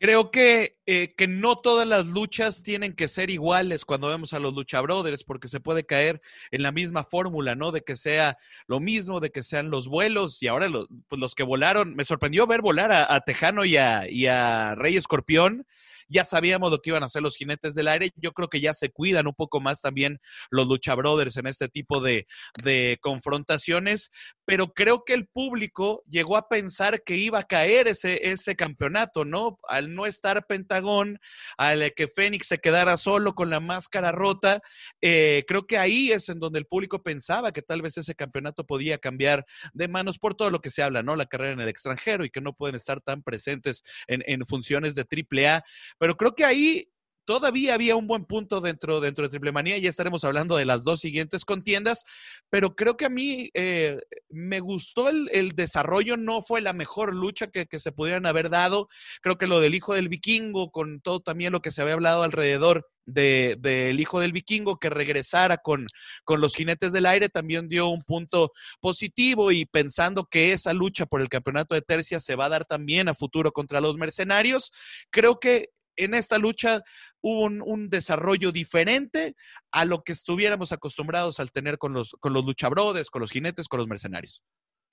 Creo 0.00 0.30
que, 0.30 0.76
eh, 0.86 1.08
que 1.16 1.26
no 1.26 1.58
todas 1.58 1.84
las 1.84 2.06
luchas 2.06 2.62
tienen 2.62 2.94
que 2.94 3.08
ser 3.08 3.30
iguales 3.30 3.84
cuando 3.84 4.06
vemos 4.06 4.32
a 4.32 4.38
los 4.38 4.54
Lucha 4.54 4.80
Brothers, 4.80 5.24
porque 5.24 5.48
se 5.48 5.58
puede 5.58 5.84
caer 5.84 6.20
en 6.52 6.62
la 6.62 6.70
misma 6.70 7.02
fórmula, 7.02 7.56
¿no? 7.56 7.72
De 7.72 7.82
que 7.82 7.96
sea 7.96 8.38
lo 8.68 8.78
mismo, 8.78 9.18
de 9.18 9.30
que 9.30 9.42
sean 9.42 9.70
los 9.70 9.88
vuelos, 9.88 10.40
y 10.40 10.46
ahora 10.46 10.68
los, 10.68 10.86
pues 11.08 11.20
los 11.20 11.34
que 11.34 11.42
volaron, 11.42 11.96
me 11.96 12.04
sorprendió 12.04 12.46
ver 12.46 12.62
volar 12.62 12.92
a, 12.92 13.20
Tejano 13.22 13.64
y 13.64 13.76
a, 13.76 14.74
Rey 14.76 14.96
Escorpión, 14.96 15.66
ya 16.08 16.24
sabíamos 16.24 16.70
lo 16.70 16.80
que 16.80 16.90
iban 16.90 17.02
a 17.02 17.06
hacer 17.06 17.22
los 17.22 17.36
jinetes 17.36 17.74
del 17.74 17.88
aire. 17.88 18.12
Yo 18.16 18.32
creo 18.32 18.48
que 18.48 18.60
ya 18.60 18.72
se 18.74 18.90
cuidan 18.90 19.26
un 19.26 19.34
poco 19.34 19.60
más 19.60 19.82
también 19.82 20.20
los 20.50 20.66
Lucha 20.66 20.94
Brothers 20.94 21.36
en 21.36 21.46
este 21.46 21.68
tipo 21.68 22.00
de, 22.00 22.26
de 22.64 22.98
confrontaciones, 23.02 24.10
pero 24.44 24.72
creo 24.72 25.04
que 25.04 25.14
el 25.14 25.26
público 25.26 26.02
llegó 26.08 26.36
a 26.36 26.48
pensar 26.48 27.02
que 27.02 27.16
iba 27.16 27.40
a 27.40 27.44
caer 27.44 27.88
ese, 27.88 28.30
ese 28.30 28.56
campeonato, 28.56 29.24
¿no? 29.24 29.58
Al 29.68 29.87
no 29.88 30.06
estar 30.06 30.46
Pentagón, 30.46 31.18
al 31.56 31.92
que 31.94 32.08
Fénix 32.08 32.48
se 32.48 32.58
quedara 32.58 32.96
solo 32.96 33.34
con 33.34 33.50
la 33.50 33.60
máscara 33.60 34.12
rota, 34.12 34.60
eh, 35.00 35.44
creo 35.46 35.66
que 35.66 35.78
ahí 35.78 36.12
es 36.12 36.28
en 36.28 36.38
donde 36.38 36.58
el 36.58 36.66
público 36.66 37.02
pensaba 37.02 37.52
que 37.52 37.62
tal 37.62 37.82
vez 37.82 37.96
ese 37.98 38.14
campeonato 38.14 38.64
podía 38.64 38.98
cambiar 38.98 39.44
de 39.72 39.88
manos 39.88 40.18
por 40.18 40.34
todo 40.34 40.50
lo 40.50 40.60
que 40.60 40.70
se 40.70 40.82
habla, 40.82 41.02
¿no? 41.02 41.16
La 41.16 41.26
carrera 41.26 41.52
en 41.52 41.60
el 41.60 41.68
extranjero 41.68 42.24
y 42.24 42.30
que 42.30 42.40
no 42.40 42.52
pueden 42.52 42.76
estar 42.76 43.00
tan 43.00 43.22
presentes 43.22 43.82
en, 44.06 44.22
en 44.26 44.46
funciones 44.46 44.94
de 44.94 45.02
AAA. 45.02 45.62
Pero 45.98 46.16
creo 46.16 46.34
que 46.34 46.44
ahí 46.44 46.88
todavía 47.28 47.74
había 47.74 47.94
un 47.94 48.06
buen 48.06 48.24
punto 48.24 48.62
dentro, 48.62 49.00
dentro 49.00 49.24
de 49.24 49.28
Triple 49.28 49.52
Manía. 49.52 49.76
Ya 49.76 49.90
estaremos 49.90 50.24
hablando 50.24 50.56
de 50.56 50.64
las 50.64 50.82
dos 50.82 51.00
siguientes 51.00 51.44
contiendas, 51.44 52.04
pero 52.48 52.74
creo 52.74 52.96
que 52.96 53.04
a 53.04 53.10
mí 53.10 53.50
eh, 53.52 53.98
me 54.30 54.60
gustó 54.60 55.10
el, 55.10 55.52
desarrollo. 55.54 56.16
No 56.16 56.40
fue 56.40 56.62
la 56.62 56.72
mejor 56.72 57.14
lucha 57.14 57.48
que, 57.48 57.66
se 57.78 57.92
pudieran 57.92 58.24
haber 58.24 58.48
dado. 58.48 58.88
Creo 59.20 59.36
que 59.36 59.46
lo 59.46 59.60
del 59.60 59.74
hijo 59.74 59.92
del 59.92 60.08
vikingo, 60.08 60.70
con 60.70 61.02
todo 61.02 61.20
también 61.20 61.52
lo 61.52 61.60
que 61.60 61.70
se 61.70 61.82
había 61.82 61.92
hablado 61.92 62.22
alrededor 62.22 62.88
del 63.04 63.60
de, 63.60 63.94
hijo 63.98 64.20
del 64.20 64.32
vikingo 64.32 64.78
que 64.78 64.88
regresara 64.88 65.58
con, 65.58 65.86
con, 66.24 66.40
los 66.40 66.54
jinetes 66.54 66.92
del 66.92 67.04
aire 67.04 67.28
también 67.28 67.68
dio 67.68 67.88
un 67.88 68.00
punto 68.00 68.52
positivo 68.80 69.52
y 69.52 69.66
pensando 69.66 70.24
que 70.24 70.54
esa 70.54 70.72
lucha 70.72 71.04
por 71.04 71.20
el 71.20 71.28
campeonato 71.28 71.74
de 71.74 71.82
tercia 71.82 72.20
se 72.20 72.36
va 72.36 72.46
a 72.46 72.50
dar 72.50 72.64
también 72.64 73.08
a 73.08 73.14
futuro 73.14 73.52
contra 73.52 73.82
los 73.82 73.96
mercenarios, 73.96 74.72
creo 75.10 75.38
que 75.40 75.70
en 75.98 76.14
esta 76.14 76.38
lucha 76.38 76.82
hubo 77.20 77.44
un, 77.44 77.90
desarrollo 77.90 78.52
diferente 78.52 79.34
a 79.72 79.84
lo 79.84 80.02
que 80.02 80.12
estuviéramos 80.12 80.72
acostumbrados 80.72 81.40
al 81.40 81.52
tener 81.52 81.78
con 81.78 81.92
los, 81.92 82.12
con 82.20 82.32
los 82.32 82.44
luchabrodes, 82.44 83.10
con 83.10 83.20
los 83.20 83.30
jinetes, 83.30 83.68
con 83.68 83.78
los 83.78 83.88
mercenarios. 83.88 84.42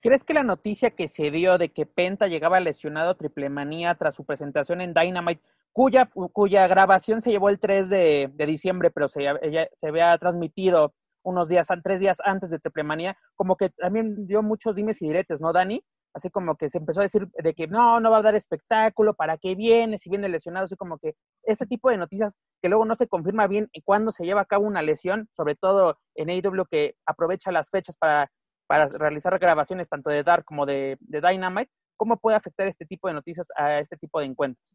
¿Crees 0.00 0.24
que 0.24 0.34
la 0.34 0.42
noticia 0.42 0.90
que 0.90 1.08
se 1.08 1.30
dio 1.30 1.58
de 1.58 1.70
que 1.70 1.86
Penta 1.86 2.26
llegaba 2.26 2.60
lesionado 2.60 3.10
a 3.10 3.16
Triple 3.16 3.48
Manía 3.48 3.94
tras 3.94 4.14
su 4.14 4.24
presentación 4.24 4.80
en 4.80 4.92
Dynamite, 4.92 5.42
cuya, 5.72 6.08
cuya 6.32 6.66
grabación 6.66 7.20
se 7.20 7.30
llevó 7.30 7.48
el 7.48 7.58
3 7.58 7.88
de, 7.88 8.32
diciembre, 8.46 8.90
pero 8.90 9.08
se, 9.08 9.26
se 9.74 9.86
había 9.88 10.16
transmitido 10.18 10.94
unos 11.22 11.48
días, 11.48 11.66
tres 11.82 12.00
días 12.00 12.18
antes 12.24 12.50
de 12.50 12.58
Triple 12.58 12.84
Manía, 12.84 13.18
como 13.34 13.56
que 13.56 13.70
también 13.70 14.26
dio 14.26 14.42
muchos 14.42 14.76
dimes 14.76 15.02
y 15.02 15.08
diretes, 15.08 15.40
¿no, 15.40 15.52
Dani? 15.52 15.82
Así 16.16 16.30
como 16.30 16.56
que 16.56 16.70
se 16.70 16.78
empezó 16.78 17.00
a 17.00 17.02
decir 17.02 17.28
de 17.28 17.54
que 17.54 17.66
no, 17.66 18.00
no 18.00 18.10
va 18.10 18.18
a 18.18 18.22
dar 18.22 18.34
espectáculo, 18.34 19.12
¿para 19.12 19.36
qué 19.36 19.54
viene? 19.54 19.98
Si 19.98 20.08
viene 20.08 20.30
lesionado, 20.30 20.64
así 20.64 20.74
como 20.74 20.96
que 20.98 21.14
ese 21.42 21.66
tipo 21.66 21.90
de 21.90 21.98
noticias 21.98 22.38
que 22.62 22.70
luego 22.70 22.86
no 22.86 22.94
se 22.94 23.06
confirma 23.06 23.46
bien 23.46 23.68
cuando 23.84 24.10
se 24.12 24.24
lleva 24.24 24.40
a 24.40 24.46
cabo 24.46 24.64
una 24.64 24.80
lesión, 24.80 25.28
sobre 25.32 25.56
todo 25.56 25.98
en 26.14 26.30
AEW 26.30 26.64
que 26.70 26.94
aprovecha 27.04 27.52
las 27.52 27.68
fechas 27.68 27.98
para, 27.98 28.30
para 28.66 28.88
realizar 28.88 29.38
grabaciones 29.38 29.90
tanto 29.90 30.08
de 30.08 30.22
Dark 30.22 30.46
como 30.46 30.64
de, 30.64 30.96
Dynamite, 31.00 31.70
¿cómo 31.98 32.16
puede 32.16 32.38
afectar 32.38 32.66
este 32.66 32.86
tipo 32.86 33.08
de 33.08 33.14
noticias 33.14 33.48
a 33.54 33.78
este 33.78 33.98
tipo 33.98 34.18
de 34.18 34.24
encuentros? 34.24 34.74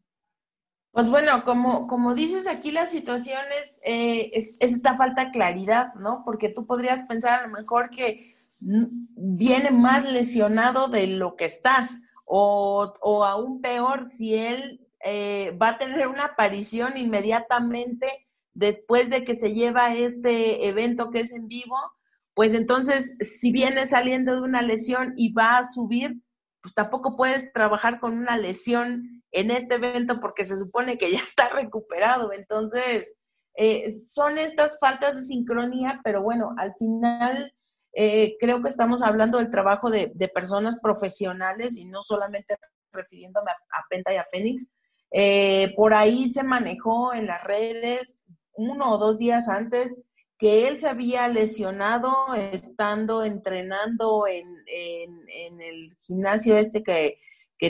Pues 0.92 1.10
bueno, 1.10 1.42
como, 1.42 1.88
como 1.88 2.14
dices 2.14 2.46
aquí, 2.46 2.70
la 2.70 2.86
situación 2.86 3.40
es, 3.60 3.80
eh, 3.82 4.30
es, 4.32 4.56
es 4.60 4.74
esta 4.74 4.96
falta 4.96 5.24
de 5.24 5.30
claridad, 5.32 5.94
¿no? 5.94 6.22
Porque 6.24 6.50
tú 6.50 6.66
podrías 6.66 7.04
pensar 7.06 7.40
a 7.40 7.46
lo 7.48 7.52
mejor 7.52 7.90
que 7.90 8.30
viene 8.64 9.70
más 9.70 10.10
lesionado 10.12 10.88
de 10.88 11.06
lo 11.06 11.36
que 11.36 11.44
está, 11.46 11.88
o, 12.24 12.94
o 13.00 13.24
aún 13.24 13.60
peor, 13.60 14.08
si 14.08 14.34
él 14.34 14.86
eh, 15.04 15.56
va 15.60 15.70
a 15.70 15.78
tener 15.78 16.06
una 16.06 16.26
aparición 16.26 16.96
inmediatamente 16.96 18.28
después 18.54 19.10
de 19.10 19.24
que 19.24 19.34
se 19.34 19.52
lleva 19.52 19.94
este 19.94 20.68
evento 20.68 21.10
que 21.10 21.20
es 21.20 21.32
en 21.32 21.48
vivo, 21.48 21.76
pues 22.34 22.54
entonces, 22.54 23.16
si 23.20 23.52
viene 23.52 23.86
saliendo 23.86 24.34
de 24.34 24.42
una 24.42 24.62
lesión 24.62 25.12
y 25.16 25.32
va 25.32 25.58
a 25.58 25.66
subir, 25.66 26.22
pues 26.62 26.74
tampoco 26.74 27.16
puedes 27.16 27.52
trabajar 27.52 27.98
con 28.00 28.16
una 28.16 28.38
lesión 28.38 29.22
en 29.32 29.50
este 29.50 29.74
evento 29.74 30.20
porque 30.20 30.44
se 30.44 30.56
supone 30.56 30.96
que 30.96 31.10
ya 31.10 31.18
está 31.26 31.48
recuperado. 31.48 32.32
Entonces, 32.32 33.16
eh, 33.54 33.92
son 33.92 34.38
estas 34.38 34.78
faltas 34.78 35.16
de 35.16 35.22
sincronía, 35.22 36.00
pero 36.04 36.22
bueno, 36.22 36.54
al 36.56 36.72
final 36.78 37.52
eh, 37.94 38.36
creo 38.40 38.62
que 38.62 38.68
estamos 38.68 39.02
hablando 39.02 39.38
del 39.38 39.50
trabajo 39.50 39.90
de, 39.90 40.08
personas 40.34 40.80
profesionales 40.80 41.76
y 41.76 41.84
no 41.84 42.02
solamente 42.02 42.56
refiriéndome 42.90 43.50
a, 43.50 43.84
Penta 43.88 44.12
y 44.12 44.16
a 44.16 44.26
Fénix. 44.30 44.70
Eh, 45.10 45.74
por 45.76 45.92
ahí 45.92 46.28
se 46.28 46.42
manejó 46.42 47.12
en 47.12 47.26
las 47.26 47.44
redes 47.44 48.20
uno 48.54 48.92
o 48.92 48.98
dos 48.98 49.18
días 49.18 49.48
antes 49.48 50.02
que 50.38 50.66
él 50.68 50.78
se 50.78 50.88
había 50.88 51.28
lesionado 51.28 52.34
estando 52.34 53.22
entrenando 53.22 54.24
en, 54.26 54.46
el 55.60 55.96
gimnasio 56.00 56.56
este 56.56 56.82
que, 56.82 57.18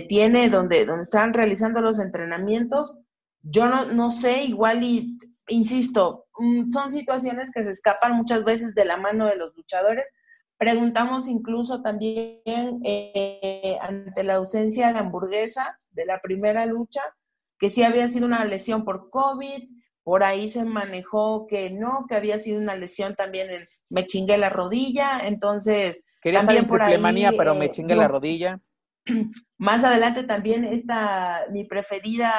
tiene, 0.08 0.48
donde, 0.48 0.86
donde 0.86 1.02
están 1.02 1.34
realizando 1.34 1.82
los 1.82 1.98
entrenamientos. 1.98 2.96
Yo 3.42 3.66
no, 3.66 3.84
no 3.86 4.10
sé, 4.10 4.44
igual 4.44 4.82
y 4.82 5.18
insisto, 5.48 6.26
mm, 6.38 6.70
son 6.70 6.90
situaciones 6.90 7.50
que 7.52 7.62
se 7.62 7.70
escapan 7.70 8.12
muchas 8.12 8.44
veces 8.44 8.74
de 8.74 8.84
la 8.84 8.96
mano 8.96 9.26
de 9.26 9.36
los 9.36 9.54
luchadores. 9.56 10.10
Preguntamos 10.56 11.28
incluso 11.28 11.82
también 11.82 12.40
eh, 12.84 13.78
ante 13.80 14.22
la 14.22 14.34
ausencia 14.34 14.92
de 14.92 14.98
hamburguesa 14.98 15.80
de 15.90 16.06
la 16.06 16.20
primera 16.20 16.66
lucha, 16.66 17.02
que 17.58 17.70
sí 17.70 17.82
había 17.82 18.08
sido 18.08 18.26
una 18.26 18.44
lesión 18.44 18.84
por 18.84 19.10
COVID, 19.10 19.68
por 20.04 20.24
ahí 20.24 20.48
se 20.48 20.64
manejó 20.64 21.46
que 21.46 21.70
no, 21.70 22.06
que 22.08 22.16
había 22.16 22.38
sido 22.38 22.60
una 22.60 22.74
lesión 22.74 23.14
también 23.14 23.50
en 23.50 23.66
me 23.88 24.06
chingué 24.06 24.36
la 24.36 24.48
rodilla, 24.48 25.20
entonces 25.24 26.04
Quería 26.20 26.40
también 26.40 26.66
por 26.66 26.82
ahí 26.82 26.98
manía, 26.98 27.32
pero 27.36 27.54
me 27.54 27.66
eh, 27.66 27.70
chingué 27.70 27.94
la 27.94 28.08
rodilla. 28.08 28.58
Más 29.58 29.84
adelante 29.84 30.24
también 30.24 30.64
está 30.64 31.46
mi 31.50 31.64
preferida, 31.64 32.32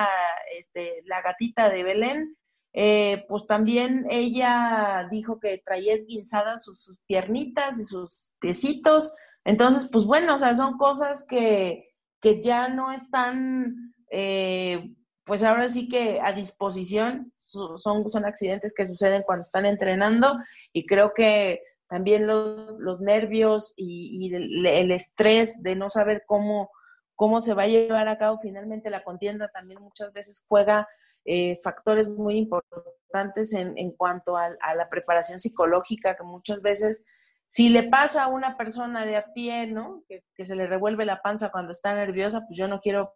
este, 0.57 1.03
la 1.05 1.21
gatita 1.21 1.69
de 1.69 1.83
Belén, 1.83 2.35
eh, 2.73 3.25
pues 3.27 3.45
también 3.45 4.07
ella 4.09 5.07
dijo 5.12 5.39
que 5.39 5.59
traía 5.59 5.93
esguinzadas 5.93 6.63
sus, 6.63 6.99
piernitas 7.05 7.79
y 7.79 7.86
sus 7.86 8.31
piecitos. 8.39 9.13
Entonces, 9.45 9.88
pues 9.91 10.05
bueno, 10.05 10.36
o 10.36 10.39
sea, 10.39 10.55
son 10.55 10.77
cosas 10.77 11.25
que, 11.29 11.89
que 12.19 12.41
ya 12.41 12.69
no 12.69 12.91
están, 12.91 13.93
eh, 14.09 14.91
pues 15.23 15.43
ahora 15.43 15.69
sí 15.69 15.88
que 15.88 16.19
a 16.19 16.33
disposición, 16.33 17.31
son, 17.45 18.09
son 18.09 18.25
accidentes 18.25 18.73
que 18.75 18.88
suceden 18.88 19.23
cuando 19.23 19.41
están 19.41 19.67
entrenando 19.67 20.39
y 20.71 20.88
creo 20.88 21.13
que 21.13 21.62
también 21.88 22.25
los, 22.25 22.79
los 22.79 23.01
nervios 23.01 23.73
y, 23.75 24.17
y 24.19 24.33
el, 24.33 24.65
el, 24.65 24.91
estrés 24.91 25.62
de 25.62 25.75
no 25.75 25.91
saber 25.91 26.23
cómo, 26.25 26.71
cómo 27.15 27.41
se 27.41 27.53
va 27.53 27.63
a 27.63 27.67
llevar 27.67 28.07
a 28.07 28.17
cabo 28.17 28.39
finalmente 28.39 28.89
la 28.89 29.03
contienda 29.03 29.49
también 29.49 29.79
muchas 29.79 30.12
veces 30.13 30.43
juega 30.47 30.88
eh, 31.25 31.57
factores 31.63 32.09
muy 32.09 32.38
importantes 32.38 33.53
en, 33.53 33.77
en 33.77 33.91
cuanto 33.91 34.38
a, 34.38 34.49
la 34.49 34.89
preparación 34.89 35.39
psicológica, 35.39 36.15
que 36.15 36.23
muchas 36.23 36.62
veces, 36.62 37.05
si 37.47 37.69
le 37.69 37.83
pasa 37.83 38.23
a 38.23 38.27
una 38.27 38.57
persona 38.57 39.05
de 39.05 39.17
a 39.17 39.33
pie, 39.33 39.67
¿no? 39.67 40.03
Que, 40.07 40.23
se 40.45 40.55
le 40.55 40.67
revuelve 40.67 41.05
la 41.05 41.21
panza 41.21 41.51
cuando 41.51 41.71
está 41.71 41.93
nerviosa, 41.93 42.41
pues 42.47 42.57
yo 42.57 42.67
no 42.67 42.81
quiero 42.81 43.15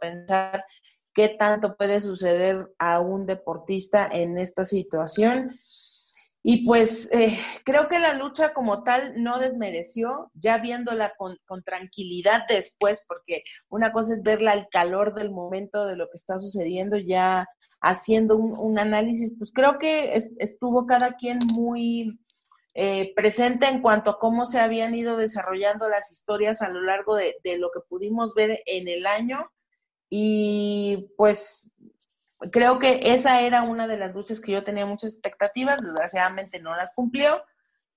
pensar 0.00 0.64
qué 1.14 1.28
tanto 1.28 1.76
puede 1.76 2.00
suceder 2.00 2.72
a 2.78 3.00
un 3.00 3.26
deportista 3.26 4.08
en 4.10 4.38
esta 4.38 4.64
situación. 4.64 5.58
Y 6.44 6.66
pues 6.66 7.12
eh, 7.12 7.38
creo 7.64 7.88
que 7.88 8.00
la 8.00 8.14
lucha 8.14 8.52
como 8.52 8.82
tal 8.82 9.22
no 9.22 9.38
desmereció, 9.38 10.30
ya 10.34 10.58
viéndola 10.58 11.14
con, 11.16 11.38
tranquilidad 11.64 12.42
después, 12.48 13.04
porque 13.06 13.44
una 13.68 13.92
cosa 13.92 14.14
es 14.14 14.22
verla 14.22 14.50
al 14.52 14.68
calor 14.68 15.14
del 15.14 15.30
momento 15.30 15.86
de 15.86 15.96
lo 15.96 16.06
que 16.06 16.16
está 16.16 16.40
sucediendo, 16.40 16.98
ya 16.98 17.46
haciendo 17.80 18.36
un, 18.36 18.78
análisis, 18.78 19.34
pues 19.38 19.52
creo 19.52 19.78
que 19.78 20.14
estuvo 20.38 20.86
cada 20.86 21.14
quien 21.14 21.38
muy 21.54 22.18
eh, 22.74 23.12
presente 23.14 23.66
en 23.66 23.80
cuanto 23.80 24.10
a 24.10 24.18
cómo 24.18 24.44
se 24.44 24.58
habían 24.58 24.94
ido 24.94 25.16
desarrollando 25.16 25.88
las 25.88 26.10
historias 26.10 26.62
a 26.62 26.68
lo 26.70 26.80
largo 26.80 27.14
de, 27.14 27.36
de 27.44 27.58
lo 27.58 27.70
que 27.70 27.80
pudimos 27.88 28.34
ver 28.34 28.62
en 28.66 28.88
el 28.88 29.06
año. 29.06 29.48
Y 30.10 31.08
pues 31.16 31.71
creo 32.50 32.78
que 32.78 33.00
esa 33.02 33.40
era 33.40 33.62
una 33.62 33.86
de 33.86 33.96
las 33.96 34.14
luchas 34.14 34.40
que 34.40 34.52
yo 34.52 34.64
tenía 34.64 34.86
muchas 34.86 35.12
expectativas, 35.12 35.80
desgraciadamente 35.82 36.60
no 36.60 36.74
las 36.74 36.94
cumplió, 36.94 37.42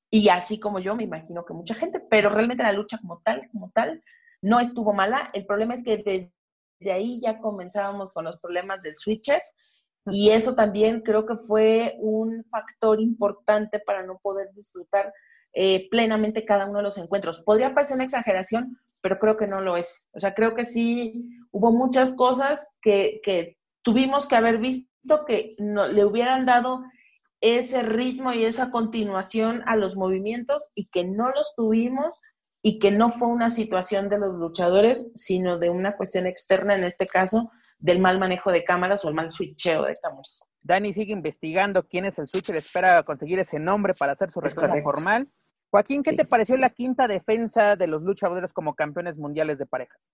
y 0.09 0.29
así 0.29 0.59
como 0.59 0.79
yo, 0.79 0.95
me 0.95 1.03
imagino 1.03 1.45
que 1.45 1.53
mucha 1.53 1.75
gente, 1.75 1.99
pero 2.09 2.29
realmente 2.29 2.63
la 2.63 2.71
lucha 2.71 2.97
como 2.99 3.21
tal, 3.23 3.41
como 3.51 3.71
tal, 3.71 3.99
no 4.41 4.59
estuvo 4.59 4.93
mala. 4.93 5.29
El 5.33 5.45
problema 5.45 5.73
es 5.73 5.83
que 5.83 5.97
desde 5.97 6.91
ahí 6.91 7.19
ya 7.21 7.39
comenzábamos 7.39 8.11
con 8.11 8.25
los 8.25 8.37
problemas 8.39 8.81
del 8.81 8.95
switcher, 8.95 9.41
y 10.11 10.29
eso 10.29 10.53
también 10.53 11.01
creo 11.01 11.25
que 11.25 11.35
fue 11.35 11.95
un 11.99 12.45
factor 12.51 13.01
importante 13.01 13.79
para 13.79 14.03
no 14.03 14.19
poder 14.19 14.53
disfrutar 14.53 15.11
eh, 15.53 15.87
plenamente 15.89 16.45
cada 16.45 16.65
uno 16.65 16.77
de 16.77 16.83
los 16.83 16.97
encuentros. 16.97 17.41
Podría 17.41 17.73
parecer 17.73 17.95
una 17.95 18.03
exageración, 18.03 18.79
pero 19.01 19.17
creo 19.17 19.35
que 19.35 19.47
no 19.47 19.61
lo 19.61 19.77
es. 19.77 20.07
O 20.13 20.19
sea, 20.19 20.35
creo 20.35 20.53
que 20.53 20.63
sí 20.63 21.27
hubo 21.51 21.71
muchas 21.71 22.15
cosas 22.15 22.75
que, 22.81 23.19
que 23.23 23.57
tuvimos 23.85 24.27
que 24.27 24.35
haber 24.35 24.57
visto 24.57 25.25
que 25.25 25.55
no, 25.59 25.87
le 25.87 26.03
hubieran 26.03 26.45
dado 26.45 26.83
ese 27.39 27.83
ritmo 27.83 28.33
y 28.33 28.43
esa 28.43 28.71
continuación 28.71 29.61
a 29.67 29.75
los 29.75 29.95
movimientos 29.95 30.67
y 30.73 30.89
que 30.89 31.05
no 31.05 31.29
los 31.29 31.53
tuvimos 31.55 32.19
y 32.63 32.79
que 32.79 32.89
no 32.89 33.09
fue 33.09 33.27
una 33.27 33.51
situación 33.51 34.09
de 34.09 34.17
los 34.17 34.33
luchadores, 34.35 35.11
sino 35.13 35.59
de 35.59 35.69
una 35.69 35.95
cuestión 35.95 36.25
externa, 36.25 36.75
en 36.75 36.83
este 36.83 37.05
caso, 37.05 37.51
del 37.77 37.99
mal 37.99 38.17
manejo 38.17 38.51
de 38.51 38.63
cámaras 38.63 39.05
o 39.05 39.09
el 39.09 39.13
mal 39.13 39.29
switcheo 39.29 39.83
de 39.83 39.95
cámaras. 39.97 40.43
Dani 40.63 40.91
sigue 40.91 41.13
investigando 41.13 41.87
quién 41.87 42.05
es 42.05 42.17
el 42.17 42.27
switcher, 42.27 42.55
espera 42.55 43.03
conseguir 43.03 43.37
ese 43.37 43.59
nombre 43.59 43.93
para 43.93 44.13
hacer 44.13 44.31
su 44.31 44.41
respuesta 44.41 44.81
formal. 44.81 45.29
Joaquín, 45.69 46.01
¿qué 46.01 46.13
te 46.13 46.25
pareció 46.25 46.57
la 46.57 46.71
quinta 46.71 47.07
defensa 47.07 47.75
de 47.75 47.85
los 47.85 48.01
luchadores 48.01 48.51
como 48.51 48.73
campeones 48.73 49.19
mundiales 49.19 49.59
de 49.59 49.67
parejas? 49.67 50.09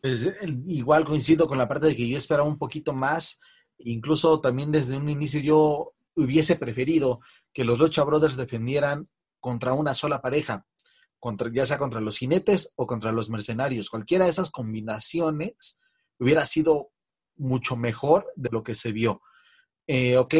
Pues, 0.00 0.28
igual 0.66 1.04
coincido 1.04 1.46
con 1.46 1.58
la 1.58 1.68
parte 1.68 1.88
de 1.88 1.96
que 1.96 2.08
yo 2.08 2.16
esperaba 2.16 2.48
un 2.48 2.58
poquito 2.58 2.92
más, 2.92 3.38
incluso 3.78 4.40
también 4.40 4.72
desde 4.72 4.96
un 4.96 5.08
inicio 5.08 5.40
yo 5.40 5.92
hubiese 6.14 6.56
preferido 6.56 7.20
que 7.52 7.64
los 7.64 7.78
Lucha 7.78 8.04
Brothers 8.04 8.36
defendieran 8.36 9.08
contra 9.40 9.72
una 9.72 9.94
sola 9.94 10.20
pareja, 10.20 10.66
contra, 11.18 11.50
ya 11.52 11.66
sea 11.66 11.78
contra 11.78 12.00
los 12.00 12.18
jinetes 12.18 12.72
o 12.76 12.86
contra 12.86 13.12
los 13.12 13.28
mercenarios. 13.28 13.90
Cualquiera 13.90 14.24
de 14.24 14.30
esas 14.30 14.50
combinaciones 14.50 15.80
hubiera 16.18 16.46
sido 16.46 16.90
mucho 17.36 17.76
mejor 17.76 18.30
de 18.36 18.50
lo 18.52 18.62
que 18.62 18.74
se 18.74 18.92
vio. 18.92 19.22
Eh, 19.86 20.16
ok, 20.16 20.34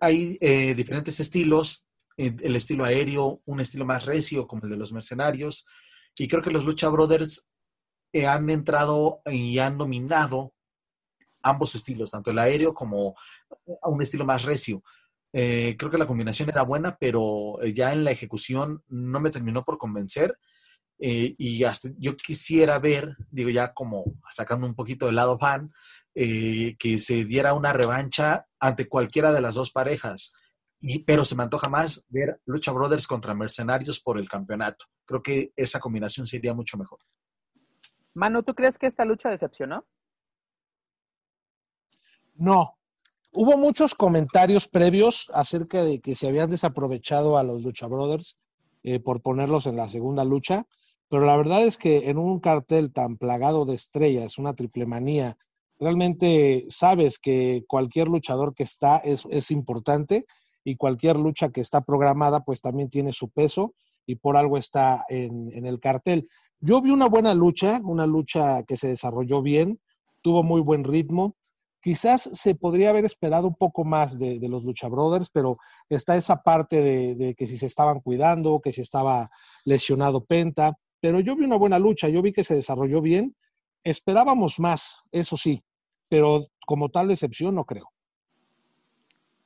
hay 0.00 0.38
eh, 0.40 0.74
diferentes 0.74 1.20
estilos, 1.20 1.86
eh, 2.16 2.34
el 2.40 2.56
estilo 2.56 2.84
aéreo, 2.84 3.42
un 3.44 3.60
estilo 3.60 3.84
más 3.84 4.06
recio 4.06 4.46
como 4.46 4.64
el 4.64 4.70
de 4.70 4.76
los 4.76 4.92
mercenarios, 4.92 5.66
y 6.16 6.26
creo 6.26 6.42
que 6.42 6.50
los 6.50 6.64
Lucha 6.64 6.88
Brothers 6.88 7.46
han 8.26 8.50
entrado 8.50 9.22
y 9.26 9.58
han 9.58 9.78
dominado 9.78 10.52
ambos 11.42 11.74
estilos, 11.74 12.10
tanto 12.10 12.30
el 12.30 12.38
aéreo 12.38 12.72
como 12.72 13.14
un 13.82 14.02
estilo 14.02 14.24
más 14.24 14.44
recio. 14.44 14.82
Eh, 15.32 15.76
creo 15.78 15.90
que 15.90 15.98
la 15.98 16.06
combinación 16.06 16.48
era 16.48 16.62
buena, 16.62 16.96
pero 16.98 17.62
eh, 17.62 17.72
ya 17.72 17.92
en 17.92 18.04
la 18.04 18.10
ejecución 18.10 18.82
no 18.88 19.20
me 19.20 19.30
terminó 19.30 19.64
por 19.64 19.78
convencer. 19.78 20.34
Eh, 20.98 21.34
y 21.38 21.64
hasta 21.64 21.88
yo 21.98 22.16
quisiera 22.16 22.78
ver, 22.78 23.16
digo 23.30 23.48
ya 23.48 23.72
como 23.72 24.04
sacando 24.34 24.66
un 24.66 24.74
poquito 24.74 25.06
del 25.06 25.16
lado 25.16 25.38
fan, 25.38 25.72
que 26.12 26.98
se 26.98 27.24
diera 27.24 27.54
una 27.54 27.72
revancha 27.72 28.46
ante 28.58 28.88
cualquiera 28.88 29.32
de 29.32 29.40
las 29.40 29.54
dos 29.54 29.70
parejas. 29.70 30.34
Y, 30.80 31.04
pero 31.04 31.24
se 31.24 31.36
me 31.36 31.44
antoja 31.44 31.68
más 31.68 32.04
ver 32.08 32.40
Lucha 32.44 32.72
Brothers 32.72 33.06
contra 33.06 33.34
Mercenarios 33.34 34.00
por 34.00 34.18
el 34.18 34.28
campeonato. 34.28 34.86
Creo 35.06 35.22
que 35.22 35.52
esa 35.56 35.78
combinación 35.78 36.26
sería 36.26 36.52
mucho 36.52 36.76
mejor. 36.76 36.98
Manu, 38.14 38.42
¿tú 38.42 38.54
crees 38.54 38.78
que 38.78 38.86
esta 38.86 39.04
lucha 39.04 39.30
decepcionó? 39.30 39.84
No. 42.34 42.76
Hubo 43.32 43.56
muchos 43.56 43.94
comentarios 43.94 44.66
previos 44.66 45.30
acerca 45.32 45.84
de 45.84 46.00
que 46.00 46.16
se 46.16 46.26
habían 46.26 46.50
desaprovechado 46.50 47.38
a 47.38 47.44
los 47.44 47.62
Lucha 47.62 47.86
Brothers 47.86 48.36
eh, 48.82 48.98
por 48.98 49.22
ponerlos 49.22 49.66
en 49.66 49.76
la 49.76 49.88
segunda 49.88 50.24
lucha, 50.24 50.66
pero 51.08 51.26
la 51.26 51.36
verdad 51.36 51.62
es 51.62 51.76
que 51.76 52.08
en 52.10 52.18
un 52.18 52.40
cartel 52.40 52.92
tan 52.92 53.16
plagado 53.18 53.66
de 53.66 53.74
estrellas, 53.74 54.38
una 54.38 54.54
triple 54.54 54.86
manía, 54.86 55.36
realmente 55.78 56.66
sabes 56.70 57.18
que 57.18 57.64
cualquier 57.68 58.08
luchador 58.08 58.54
que 58.54 58.64
está 58.64 58.96
es, 58.98 59.24
es 59.30 59.50
importante 59.50 60.26
y 60.64 60.76
cualquier 60.76 61.16
lucha 61.16 61.50
que 61.50 61.60
está 61.60 61.82
programada 61.82 62.40
pues 62.40 62.60
también 62.60 62.90
tiene 62.90 63.12
su 63.12 63.28
peso 63.28 63.74
y 64.06 64.16
por 64.16 64.36
algo 64.36 64.56
está 64.56 65.04
en, 65.08 65.50
en 65.52 65.66
el 65.66 65.78
cartel. 65.78 66.28
Yo 66.62 66.82
vi 66.82 66.90
una 66.90 67.08
buena 67.08 67.32
lucha, 67.32 67.80
una 67.84 68.06
lucha 68.06 68.62
que 68.64 68.76
se 68.76 68.88
desarrolló 68.88 69.40
bien, 69.40 69.80
tuvo 70.20 70.42
muy 70.42 70.60
buen 70.60 70.84
ritmo. 70.84 71.36
Quizás 71.82 72.28
se 72.34 72.54
podría 72.54 72.90
haber 72.90 73.06
esperado 73.06 73.48
un 73.48 73.54
poco 73.54 73.82
más 73.84 74.18
de, 74.18 74.38
los 74.46 74.64
Lucha 74.64 74.88
Brothers, 74.88 75.30
pero 75.32 75.56
está 75.88 76.18
esa 76.18 76.42
parte 76.42 77.14
de, 77.14 77.34
que 77.34 77.46
si 77.46 77.56
se 77.56 77.64
estaban 77.64 78.00
cuidando, 78.00 78.60
que 78.60 78.72
si 78.72 78.82
estaba 78.82 79.30
lesionado 79.64 80.26
Penta. 80.26 80.76
Pero 81.00 81.20
yo 81.20 81.34
vi 81.34 81.46
una 81.46 81.56
buena 81.56 81.78
lucha, 81.78 82.10
yo 82.10 82.20
vi 82.20 82.34
que 82.34 82.44
se 82.44 82.56
desarrolló 82.56 83.00
bien. 83.00 83.34
Esperábamos 83.82 84.60
más, 84.60 85.04
eso 85.12 85.38
sí, 85.38 85.64
pero 86.10 86.48
como 86.66 86.90
tal 86.90 87.08
decepción 87.08 87.54
no 87.54 87.64
creo. 87.64 87.86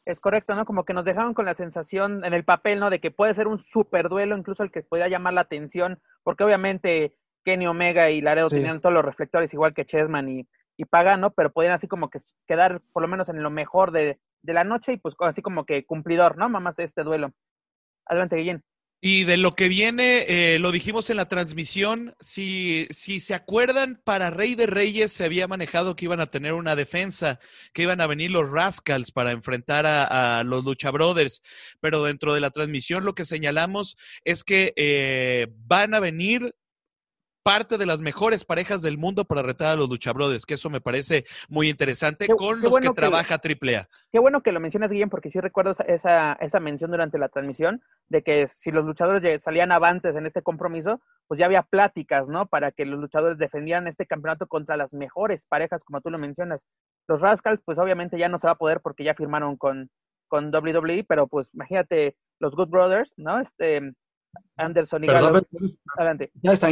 Es 0.06 0.20
correcto, 0.20 0.54
¿no? 0.54 0.66
Como 0.66 0.84
que 0.84 0.92
nos 0.92 1.04
dejaron 1.04 1.34
con 1.34 1.46
la 1.46 1.54
sensación 1.54 2.24
en 2.24 2.34
el 2.34 2.44
papel, 2.44 2.78
¿no? 2.78 2.90
De 2.90 3.00
que 3.00 3.10
puede 3.10 3.34
ser 3.34 3.46
un 3.46 3.62
super 3.62 4.08
duelo, 4.08 4.36
incluso 4.36 4.62
el 4.62 4.70
que 4.70 4.82
podía 4.82 5.08
llamar 5.08 5.32
la 5.32 5.42
atención, 5.42 6.00
porque 6.22 6.44
obviamente 6.44 7.14
Kenny 7.44 7.66
Omega 7.66 8.10
y 8.10 8.20
Laredo 8.20 8.48
tenían 8.48 8.80
todos 8.80 8.94
los 8.94 9.04
reflectores, 9.04 9.54
igual 9.54 9.72
que 9.74 9.86
Chessman 9.86 10.28
y, 10.28 10.48
y 10.76 10.84
Pagano, 10.84 11.30
pero 11.30 11.52
podían 11.52 11.72
así 11.72 11.88
como 11.88 12.10
que 12.10 12.18
quedar 12.46 12.82
por 12.92 13.02
lo 13.02 13.08
menos 13.08 13.28
en 13.28 13.42
lo 13.42 13.50
mejor 13.50 13.92
de, 13.92 14.20
de 14.42 14.52
la 14.52 14.64
noche 14.64 14.92
y 14.92 14.96
pues 14.98 15.14
así 15.20 15.42
como 15.42 15.64
que 15.64 15.86
cumplidor, 15.86 16.36
¿no? 16.36 16.48
Mamás 16.48 16.78
este 16.78 17.02
duelo. 17.02 17.32
Adelante, 18.06 18.36
Guillén. 18.36 18.62
Y 19.06 19.24
de 19.24 19.36
lo 19.36 19.54
que 19.54 19.68
viene, 19.68 20.24
eh, 20.28 20.58
lo 20.58 20.72
dijimos 20.72 21.10
en 21.10 21.18
la 21.18 21.28
transmisión, 21.28 22.16
si, 22.20 22.88
si 22.88 23.20
se 23.20 23.34
acuerdan, 23.34 24.00
para 24.02 24.30
Rey 24.30 24.54
de 24.54 24.66
Reyes 24.66 25.12
se 25.12 25.24
había 25.24 25.46
manejado 25.46 25.94
que 25.94 26.06
iban 26.06 26.20
a 26.20 26.30
tener 26.30 26.54
una 26.54 26.74
defensa, 26.74 27.38
que 27.74 27.82
iban 27.82 28.00
a 28.00 28.06
venir 28.06 28.30
los 28.30 28.48
Rascals 28.48 29.12
para 29.12 29.32
enfrentar 29.32 29.84
a, 29.84 30.42
los 30.42 30.64
Lucha 30.64 30.90
Brothers, 30.90 31.42
pero 31.80 32.02
dentro 32.02 32.32
de 32.32 32.40
la 32.40 32.48
transmisión 32.48 33.04
lo 33.04 33.14
que 33.14 33.26
señalamos 33.26 33.98
es 34.24 34.42
que 34.42 34.72
eh, 34.76 35.48
van 35.66 35.92
a 35.92 36.00
venir 36.00 36.54
parte 37.44 37.76
de 37.76 37.84
las 37.84 38.00
mejores 38.00 38.44
parejas 38.44 38.80
del 38.80 38.96
mundo 38.96 39.26
para 39.26 39.42
retar 39.42 39.68
a 39.68 39.76
los 39.76 39.90
luchabrothers, 39.90 40.46
que 40.46 40.54
eso 40.54 40.70
me 40.70 40.80
parece 40.80 41.26
muy 41.48 41.68
interesante 41.68 42.26
con 42.26 42.62
los 42.62 42.80
que, 42.80 42.88
trabaja 42.88 43.34
AAA. 43.34 43.86
Qué 44.10 44.18
bueno 44.18 44.42
que 44.42 44.50
lo 44.50 44.60
mencionas, 44.60 44.90
Guillem, 44.90 45.10
porque 45.10 45.30
sí 45.30 45.40
recuerdo 45.40 45.72
esa, 45.86 46.32
esa 46.40 46.60
mención 46.60 46.90
durante 46.90 47.18
la 47.18 47.28
transmisión 47.28 47.82
de 48.08 48.22
que 48.22 48.48
si 48.48 48.70
los 48.70 48.86
luchadores 48.86 49.42
salían 49.42 49.72
avantes 49.72 50.16
en 50.16 50.24
este 50.24 50.40
compromiso, 50.40 51.02
pues 51.28 51.38
ya 51.38 51.44
había 51.44 51.62
pláticas, 51.62 52.30
¿no? 52.30 52.46
Para 52.46 52.72
que 52.72 52.86
los 52.86 52.98
luchadores 52.98 53.36
defendieran 53.36 53.86
este 53.88 54.06
campeonato 54.06 54.46
contra 54.46 54.78
las 54.78 54.94
mejores 54.94 55.44
parejas, 55.46 55.84
como 55.84 56.00
tú 56.00 56.10
lo 56.10 56.18
mencionas. 56.18 56.64
Los 57.06 57.20
Rascals, 57.20 57.60
pues 57.62 57.78
obviamente 57.78 58.18
ya 58.18 58.30
no 58.30 58.38
se 58.38 58.46
va 58.46 58.54
a 58.54 58.58
poder 58.58 58.80
porque 58.80 59.04
ya 59.04 59.14
firmaron 59.14 59.58
con, 59.58 59.90
con 60.28 60.46
WWE, 60.54 61.04
pero 61.06 61.26
pues 61.26 61.52
imagínate 61.52 62.16
los 62.38 62.56
Good 62.56 62.70
Brothers, 62.70 63.12
¿no? 63.18 63.38
Este, 63.38 63.92
Anderson 64.56 65.04
y 65.04 65.08
Adelante. 65.08 66.32
Ya 66.42 66.52
está, 66.52 66.68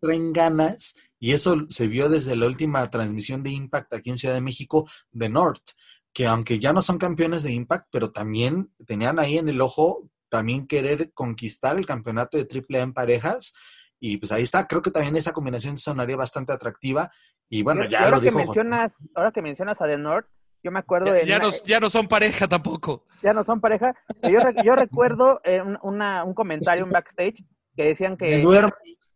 traen 0.00 0.32
ganas 0.32 0.96
y 1.18 1.32
eso 1.32 1.66
se 1.68 1.88
vio 1.88 2.08
desde 2.08 2.36
la 2.36 2.46
última 2.46 2.88
transmisión 2.90 3.42
de 3.42 3.50
Impact 3.50 3.92
aquí 3.94 4.10
en 4.10 4.18
Ciudad 4.18 4.34
de 4.34 4.40
México 4.40 4.88
de 5.10 5.28
North, 5.28 5.70
que 6.12 6.26
aunque 6.26 6.58
ya 6.58 6.72
no 6.72 6.82
son 6.82 6.98
campeones 6.98 7.42
de 7.42 7.52
Impact, 7.52 7.88
pero 7.90 8.12
también 8.12 8.72
tenían 8.86 9.18
ahí 9.18 9.38
en 9.38 9.48
el 9.48 9.60
ojo 9.60 10.10
también 10.28 10.66
querer 10.66 11.12
conquistar 11.12 11.76
el 11.76 11.86
campeonato 11.86 12.36
de 12.36 12.48
AAA 12.50 12.82
en 12.82 12.92
parejas 12.92 13.54
y 14.00 14.16
pues 14.16 14.32
ahí 14.32 14.42
está, 14.42 14.66
creo 14.66 14.82
que 14.82 14.90
también 14.90 15.16
esa 15.16 15.32
combinación 15.32 15.78
sonaría 15.78 16.16
bastante 16.16 16.52
atractiva 16.52 17.10
y 17.48 17.62
bueno, 17.62 17.88
ya 17.88 18.04
ahora 18.04 18.20
que 18.20 18.30
mencionas, 18.30 19.06
ahora 19.14 19.30
que 19.30 19.42
mencionas 19.42 19.80
a 19.80 19.86
The 19.86 19.96
North, 19.96 20.26
yo 20.64 20.70
me 20.70 20.78
acuerdo 20.78 21.12
de... 21.12 21.26
Ya, 21.26 21.38
no, 21.38 21.50
ya 21.66 21.78
no 21.78 21.90
son 21.90 22.08
pareja 22.08 22.48
tampoco. 22.48 23.04
Ya 23.22 23.34
no 23.34 23.44
son 23.44 23.60
pareja. 23.60 23.94
Yo, 24.22 24.40
yo 24.64 24.74
recuerdo 24.74 25.40
eh, 25.44 25.62
una, 25.82 26.24
un 26.24 26.32
comentario, 26.32 26.86
un 26.86 26.90
backstage, 26.90 27.44
que 27.76 27.84
decían 27.84 28.16
que, 28.16 28.42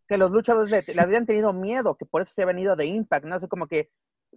que 0.06 0.18
los 0.18 0.30
luchadores 0.30 0.70
le, 0.70 1.00
habían 1.00 1.24
tenido 1.24 1.54
miedo, 1.54 1.96
que 1.96 2.04
por 2.04 2.20
eso 2.20 2.32
se 2.34 2.42
habían 2.42 2.58
ido 2.58 2.76
de 2.76 2.84
Impact, 2.84 3.24
¿no? 3.24 3.40
sé, 3.40 3.48
como 3.48 3.66
que 3.66 3.88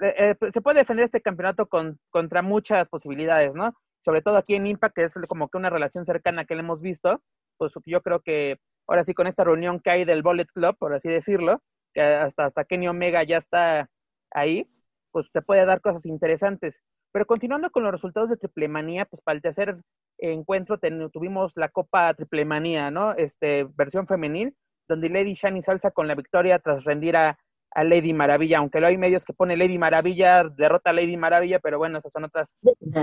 eh, 0.02 0.36
eh, 0.41 0.52
se 0.54 0.62
puede 0.62 0.80
defender 0.80 1.04
este 1.04 1.21
campeonato 1.21 1.67
con, 1.67 2.00
contra 2.10 2.41
muchas 2.41 2.88
posibilidades, 2.88 3.56
¿no? 3.56 3.74
Sobre 4.00 4.21
todo 4.21 4.38
aquí 4.38 4.56
en 4.56 4.67
Impact, 4.67 4.95
que 4.95 5.04
es 5.04 5.13
como 5.28 5.50
que 5.50 5.58
una 5.58 5.69
relación 5.69 6.06
cercana 6.06 6.45
que 6.45 6.56
le 6.56 6.62
hemos 6.62 6.82
visto, 6.82 7.21
pues 7.58 7.74
yo 7.86 8.02
creo 8.02 8.21
que 8.21 8.58
ahora 8.88 9.04
sí 9.04 9.13
con 9.13 9.28
esta 9.28 9.43
reunión 9.43 9.82
que 9.82 9.91
hay 9.91 10.06
del 10.06 10.24
Bullet 10.24 10.47
Club, 10.47 10.78
por 10.78 10.93
así 10.93 11.10
decirlo, 11.10 11.62
que 11.93 12.02
hasta, 12.02 12.45
hasta 12.45 12.63
Kenny 12.63 12.88
Omega 12.88 13.24
ya 13.24 13.38
está 13.38 13.89
ahí, 14.32 14.69
pues 15.12 15.28
se 15.32 15.41
puede 15.41 15.65
dar 15.65 15.82
cosas 15.82 16.06
interesantes. 16.06 16.82
Pero 17.12 17.26
continuando 17.26 17.69
con 17.71 17.84
los 17.84 17.91
resultados 17.91 18.30
de 18.30 18.38
Triple 18.38 18.67
Manía, 18.67 19.06
pues 19.06 19.21
para 19.21 19.36
el 19.36 19.41
tercer 19.41 19.78
encuentro 20.17 20.80
tuvimos 21.12 21.54
la 21.56 21.69
Copa 21.69 22.13
Triple 22.13 22.45
Manía, 22.45 22.91
¿no? 22.91 23.13
Este, 23.13 23.65
versión 23.76 24.08
femenil, 24.08 24.56
donde 24.88 25.10
Lady 25.10 25.34
Shani 25.34 25.62
salsa 25.62 25.91
con 25.91 26.08
la 26.08 26.15
victoria 26.15 26.60
tras 26.60 26.84
rendir 26.84 27.17
a, 27.17 27.38
Lady 27.74 28.12
Maravilla, 28.12 28.58
aunque 28.58 28.82
lo 28.82 28.88
hay 28.88 28.97
medios 28.97 29.24
que 29.24 29.32
pone 29.32 29.56
Lady 29.56 29.78
Maravilla, 29.78 30.43
derrota 30.43 30.89
a 30.89 30.93
Lady 30.93 31.15
Maravilla, 31.15 31.60
pero 31.60 31.78
bueno, 31.78 32.00
esas 32.00 32.12
son 32.12 32.26
otras, 32.26 32.60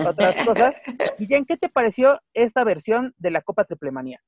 otras 0.06 0.36
cosas. 0.44 0.76
en 1.18 1.46
¿qué 1.46 1.56
te 1.56 1.70
pareció 1.70 2.20
esta 2.34 2.64
versión 2.64 3.14
de 3.16 3.30
la 3.30 3.40
Copa 3.40 3.64
Triple 3.64 3.92
Manía? 3.92 4.20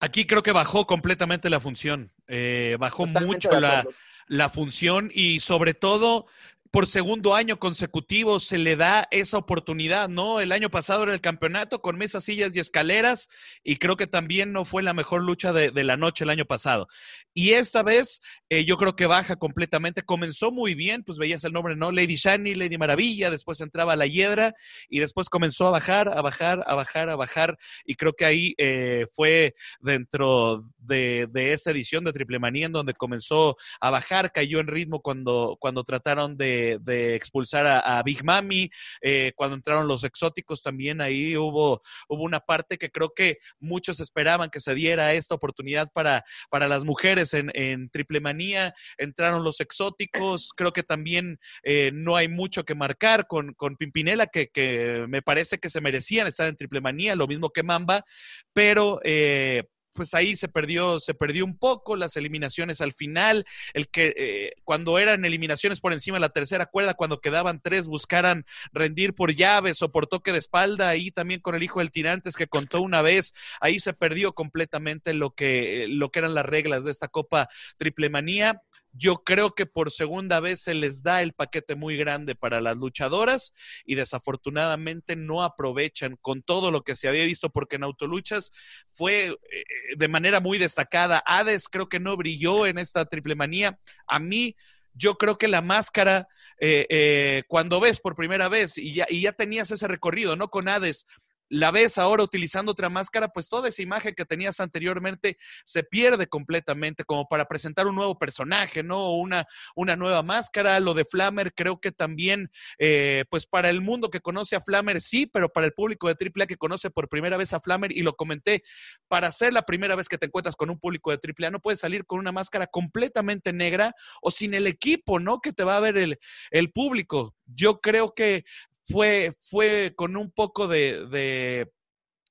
Aquí 0.00 0.26
creo 0.26 0.42
que 0.42 0.52
bajó 0.52 0.86
completamente 0.86 1.50
la 1.50 1.60
función, 1.60 2.10
eh, 2.26 2.78
bajó 2.80 3.06
mucho 3.06 3.60
la, 3.60 3.86
la 4.28 4.48
función 4.48 5.10
y 5.12 5.40
sobre 5.40 5.74
todo 5.74 6.26
por 6.70 6.86
segundo 6.86 7.34
año 7.34 7.58
consecutivo 7.58 8.40
se 8.40 8.58
le 8.58 8.76
da 8.76 9.08
esa 9.10 9.38
oportunidad, 9.38 10.08
¿no? 10.08 10.40
El 10.40 10.52
año 10.52 10.70
pasado 10.70 11.04
era 11.04 11.14
el 11.14 11.20
campeonato 11.20 11.80
con 11.80 11.96
mesas, 11.96 12.24
sillas 12.24 12.54
y 12.54 12.60
escaleras 12.60 13.28
y 13.62 13.76
creo 13.76 13.96
que 13.96 14.06
también 14.06 14.52
no 14.52 14.64
fue 14.64 14.82
la 14.82 14.94
mejor 14.94 15.22
lucha 15.22 15.52
de, 15.52 15.70
la 15.84 15.96
noche 15.96 16.24
el 16.24 16.30
año 16.30 16.44
pasado. 16.44 16.88
Y 17.34 17.52
esta 17.52 17.82
vez 17.82 18.20
eh, 18.48 18.64
yo 18.64 18.76
creo 18.76 18.96
que 18.96 19.06
baja 19.06 19.36
completamente. 19.36 20.02
Comenzó 20.02 20.50
muy 20.50 20.74
bien, 20.74 21.02
pues 21.04 21.18
veías 21.18 21.44
el 21.44 21.52
nombre, 21.52 21.76
¿no? 21.76 21.92
Lady 21.92 22.16
Shani, 22.16 22.54
Lady 22.54 22.78
Maravilla, 22.78 23.30
después 23.30 23.60
entraba 23.60 23.96
la 23.96 24.06
Hiedra 24.06 24.54
y 24.88 25.00
después 25.00 25.28
comenzó 25.28 25.68
a 25.68 25.70
bajar, 25.70 26.08
a 26.08 26.22
bajar, 26.22 26.62
a 26.66 26.74
bajar, 26.74 27.10
a 27.10 27.16
bajar 27.16 27.58
y 27.84 27.94
creo 27.94 28.12
que 28.14 28.24
ahí 28.24 28.54
eh, 28.58 29.06
fue 29.12 29.54
dentro 29.80 30.64
de, 30.78 31.28
esta 31.34 31.70
edición 31.70 32.04
de 32.04 32.12
Triple 32.12 32.38
Manía 32.38 32.66
en 32.66 32.72
donde 32.72 32.94
comenzó 32.94 33.56
a 33.80 33.90
bajar, 33.90 34.32
cayó 34.32 34.60
en 34.60 34.66
ritmo 34.66 35.00
cuando, 35.00 35.56
cuando 35.60 35.84
trataron 35.84 36.36
de 36.36 36.55
de, 36.80 37.14
expulsar 37.14 37.66
a, 37.66 38.02
Big 38.02 38.24
Mami, 38.24 38.70
eh, 39.00 39.32
cuando 39.34 39.56
entraron 39.56 39.88
los 39.88 40.04
exóticos 40.04 40.62
también 40.62 41.00
ahí 41.00 41.36
hubo, 41.36 41.82
hubo 42.08 42.22
una 42.22 42.40
parte 42.40 42.78
que 42.78 42.90
creo 42.90 43.12
que 43.14 43.38
muchos 43.58 44.00
esperaban 44.00 44.50
que 44.50 44.60
se 44.60 44.74
diera 44.74 45.14
esta 45.14 45.34
oportunidad 45.34 45.90
para, 45.92 46.24
para 46.50 46.68
las 46.68 46.84
mujeres 46.84 47.34
en, 47.34 47.50
en 47.54 47.90
Triple 47.90 48.20
Manía, 48.20 48.74
entraron 48.98 49.44
los 49.44 49.60
exóticos, 49.60 50.50
creo 50.56 50.72
que 50.72 50.82
también 50.82 51.38
eh, 51.62 51.90
no 51.92 52.16
hay 52.16 52.28
mucho 52.28 52.64
que 52.64 52.74
marcar 52.74 53.26
con, 53.26 53.54
con 53.54 53.76
Pimpinela, 53.76 54.26
que, 54.26 54.48
que, 54.48 55.06
me 55.08 55.22
parece 55.22 55.58
que 55.58 55.70
se 55.70 55.80
merecían 55.80 56.26
estar 56.26 56.48
en 56.48 56.56
Triple 56.56 56.80
Manía, 56.80 57.16
lo 57.16 57.26
mismo 57.26 57.50
que 57.50 57.62
Mamba, 57.62 58.04
pero... 58.52 59.00
Eh, 59.04 59.64
pues 59.96 60.14
ahí 60.14 60.36
se 60.36 60.48
perdió, 60.48 61.00
se 61.00 61.14
perdió 61.14 61.44
un 61.44 61.58
poco 61.58 61.96
las 61.96 62.16
eliminaciones 62.16 62.80
al 62.80 62.92
final, 62.92 63.44
el 63.74 63.88
que 63.88 64.14
eh, 64.16 64.52
cuando 64.62 64.98
eran 64.98 65.24
eliminaciones 65.24 65.80
por 65.80 65.92
encima 65.92 66.16
de 66.16 66.20
la 66.20 66.28
tercera 66.28 66.66
cuerda, 66.66 66.94
cuando 66.94 67.20
quedaban 67.20 67.60
tres, 67.60 67.88
buscaran 67.88 68.46
rendir 68.72 69.14
por 69.14 69.32
llaves 69.34 69.82
o 69.82 69.90
por 69.90 70.06
toque 70.06 70.32
de 70.32 70.38
espalda, 70.38 70.88
ahí 70.88 71.10
también 71.10 71.40
con 71.40 71.54
el 71.54 71.62
hijo 71.62 71.80
del 71.80 71.90
tirantes 71.90 72.36
que 72.36 72.46
contó 72.46 72.80
una 72.80 73.02
vez, 73.02 73.32
ahí 73.60 73.80
se 73.80 73.92
perdió 73.92 74.34
completamente 74.34 75.14
lo 75.14 75.30
que, 75.30 75.86
lo 75.88 76.10
que 76.10 76.20
eran 76.20 76.34
las 76.34 76.46
reglas 76.46 76.84
de 76.84 76.92
esta 76.92 77.08
Copa 77.08 77.48
Triple 77.78 78.10
Manía. 78.10 78.62
Yo 78.96 79.22
creo 79.24 79.54
que 79.54 79.66
por 79.66 79.90
segunda 79.90 80.40
vez 80.40 80.62
se 80.62 80.74
les 80.74 81.02
da 81.02 81.22
el 81.22 81.32
paquete 81.32 81.74
muy 81.74 81.96
grande 81.96 82.34
para 82.34 82.60
las 82.60 82.76
luchadoras 82.76 83.52
y 83.84 83.94
desafortunadamente 83.94 85.16
no 85.16 85.42
aprovechan 85.42 86.16
con 86.22 86.42
todo 86.42 86.70
lo 86.70 86.82
que 86.82 86.96
se 86.96 87.08
había 87.08 87.24
visto 87.24 87.50
porque 87.50 87.76
en 87.76 87.84
Autoluchas 87.84 88.52
fue 88.92 89.26
eh, 89.26 89.64
de 89.96 90.08
manera 90.08 90.40
muy 90.40 90.58
destacada. 90.58 91.22
Hades 91.26 91.68
creo 91.68 91.88
que 91.88 92.00
no 92.00 92.16
brilló 92.16 92.66
en 92.66 92.78
esta 92.78 93.04
triple 93.04 93.34
manía. 93.34 93.78
A 94.06 94.18
mí 94.18 94.56
yo 94.94 95.16
creo 95.16 95.36
que 95.36 95.48
la 95.48 95.60
máscara, 95.60 96.26
eh, 96.58 96.86
eh, 96.88 97.42
cuando 97.48 97.80
ves 97.80 98.00
por 98.00 98.16
primera 98.16 98.48
vez 98.48 98.78
y 98.78 98.94
ya, 98.94 99.06
y 99.08 99.20
ya 99.20 99.32
tenías 99.32 99.70
ese 99.70 99.86
recorrido, 99.86 100.36
¿no? 100.36 100.48
Con 100.48 100.68
Hades, 100.68 101.06
la 101.48 101.70
ves 101.70 101.98
ahora 101.98 102.22
utilizando 102.22 102.72
otra 102.72 102.88
máscara, 102.88 103.28
pues 103.28 103.48
toda 103.48 103.68
esa 103.68 103.82
imagen 103.82 104.14
que 104.14 104.24
tenías 104.24 104.60
anteriormente 104.60 105.38
se 105.64 105.82
pierde 105.82 106.26
completamente 106.26 107.04
como 107.04 107.28
para 107.28 107.46
presentar 107.46 107.86
un 107.86 107.94
nuevo 107.94 108.18
personaje, 108.18 108.82
¿no? 108.82 109.12
Una, 109.12 109.46
una 109.74 109.96
nueva 109.96 110.22
máscara. 110.22 110.80
Lo 110.80 110.94
de 110.94 111.04
Flammer 111.04 111.54
creo 111.54 111.80
que 111.80 111.92
también, 111.92 112.50
eh, 112.78 113.24
pues 113.30 113.46
para 113.46 113.70
el 113.70 113.80
mundo 113.80 114.10
que 114.10 114.20
conoce 114.20 114.56
a 114.56 114.60
Flammer 114.60 115.00
sí, 115.00 115.26
pero 115.26 115.48
para 115.48 115.66
el 115.66 115.72
público 115.72 116.08
de 116.08 116.16
AAA 116.18 116.46
que 116.46 116.56
conoce 116.56 116.90
por 116.90 117.08
primera 117.08 117.36
vez 117.36 117.52
a 117.52 117.60
Flammer, 117.60 117.92
y 117.92 118.02
lo 118.02 118.14
comenté, 118.14 118.62
para 119.08 119.30
ser 119.32 119.52
la 119.52 119.62
primera 119.62 119.94
vez 119.96 120.08
que 120.08 120.18
te 120.18 120.26
encuentras 120.26 120.56
con 120.56 120.70
un 120.70 120.78
público 120.78 121.10
de 121.10 121.18
AAA, 121.22 121.50
no 121.50 121.60
puedes 121.60 121.80
salir 121.80 122.04
con 122.06 122.18
una 122.18 122.32
máscara 122.32 122.66
completamente 122.66 123.52
negra 123.52 123.94
o 124.20 124.30
sin 124.30 124.54
el 124.54 124.66
equipo, 124.66 125.20
¿no? 125.20 125.40
Que 125.40 125.52
te 125.52 125.64
va 125.64 125.76
a 125.76 125.80
ver 125.80 125.96
el, 125.96 126.18
el 126.50 126.72
público. 126.72 127.34
Yo 127.46 127.80
creo 127.80 128.14
que 128.14 128.44
fue, 128.86 129.34
fue 129.40 129.92
con 129.96 130.16
un 130.16 130.30
poco 130.30 130.68
de, 130.68 131.06
de 131.06 131.70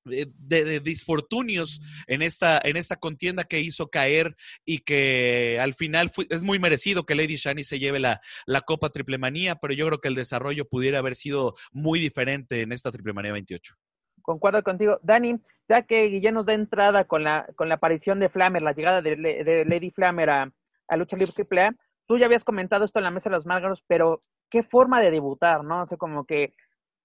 de, 0.06 0.80
disfortunios 0.80 1.80
en 2.06 2.22
esta, 2.22 2.60
en 2.62 2.76
esta 2.76 2.96
contienda 2.96 3.44
que 3.44 3.60
hizo 3.60 3.88
caer 3.88 4.34
y 4.64 4.78
que 4.78 5.58
al 5.60 5.74
final 5.74 6.12
es 6.30 6.44
muy 6.44 6.58
merecido 6.58 7.04
que 7.04 7.14
Lady 7.14 7.36
Shani 7.36 7.64
se 7.64 7.78
lleve 7.78 7.98
la, 7.98 8.20
la 8.46 8.60
Copa 8.60 8.90
Triple 8.90 9.18
Manía, 9.18 9.56
pero 9.56 9.74
yo 9.74 9.86
creo 9.86 10.00
que 10.00 10.08
el 10.08 10.14
desarrollo 10.14 10.68
pudiera 10.68 10.98
haber 10.98 11.16
sido 11.16 11.54
muy 11.72 12.00
diferente 12.00 12.62
en 12.62 12.72
esta 12.72 12.90
Triple 12.90 13.12
Manía 13.12 13.32
28. 13.32 13.74
Concuerdo 14.22 14.62
contigo. 14.62 14.98
Dani, 15.02 15.36
ya 15.68 15.82
que 15.82 16.20
ya 16.20 16.32
nos 16.32 16.46
da 16.46 16.54
entrada 16.54 17.04
con 17.04 17.22
la, 17.22 17.46
con 17.54 17.68
la 17.68 17.76
aparición 17.76 18.18
de 18.18 18.28
Flammer, 18.28 18.62
la 18.62 18.72
llegada 18.72 19.02
de, 19.02 19.64
Lady 19.66 19.90
Flammer 19.90 20.30
a, 20.30 20.52
a 20.88 20.96
Lucha 20.96 21.16
Libre 21.16 21.32
Triple 21.32 21.60
A, 21.62 21.76
tú 22.06 22.18
ya 22.18 22.26
habías 22.26 22.44
comentado 22.44 22.84
esto 22.84 22.98
en 22.98 23.04
la 23.04 23.10
mesa 23.10 23.30
de 23.30 23.36
los 23.36 23.46
Márgaros, 23.46 23.82
pero 23.86 24.22
qué 24.50 24.62
forma 24.62 25.00
de 25.00 25.10
debutar, 25.10 25.64
¿no? 25.64 25.82
O 25.82 25.86
sea, 25.86 25.98
como 25.98 26.24
que 26.24 26.54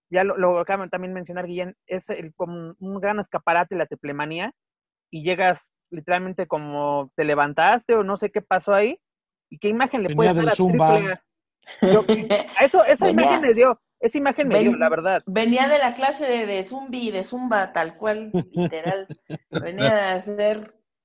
ya 0.09 0.23
lo, 0.23 0.37
lo 0.37 0.59
acaban 0.59 0.89
también 0.89 1.13
mencionar, 1.13 1.47
Guillén, 1.47 1.75
es 1.87 2.09
el, 2.09 2.33
como 2.35 2.75
un 2.77 2.99
gran 2.99 3.19
escaparate 3.19 3.75
la 3.75 3.85
triplemanía 3.85 4.53
y 5.09 5.23
llegas 5.23 5.71
literalmente 5.89 6.47
como 6.47 7.11
te 7.15 7.23
levantaste 7.23 7.95
o 7.95 8.03
no 8.03 8.17
sé 8.17 8.31
qué 8.31 8.41
pasó 8.41 8.73
ahí 8.73 8.99
y 9.49 9.59
qué 9.59 9.67
imagen 9.67 10.03
le 10.03 10.15
puede 10.15 10.33
dar 10.33 10.47
a 10.47 10.51
Zumba. 10.51 11.21
eso, 12.61 12.83
esa 12.85 13.09
imagen 13.09 13.41
me 13.41 13.53
dio, 13.53 13.79
esa 13.99 14.17
imagen 14.17 14.47
me 14.47 14.59
dio, 14.59 14.75
la 14.77 14.89
verdad. 14.89 15.21
Venía 15.27 15.67
de 15.67 15.77
la 15.77 15.93
clase 15.93 16.25
de, 16.25 16.45
de 16.45 16.63
Zumbi, 16.63 17.11
de 17.11 17.23
Zumba, 17.23 17.73
tal 17.73 17.97
cual, 17.97 18.31
literal. 18.51 19.07
venía 19.61 20.11
a 20.11 20.15
hacer 20.15 20.59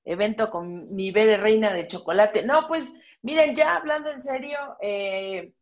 evento 0.05 0.49
con 0.49 0.95
mi 0.95 1.11
bebé 1.11 1.37
reina 1.37 1.73
de 1.73 1.87
chocolate. 1.87 2.45
No, 2.45 2.67
pues, 2.67 2.99
miren, 3.21 3.55
ya 3.55 3.75
hablando 3.75 4.09
en 4.09 4.21
serio, 4.21 4.57
eh, 4.81 5.53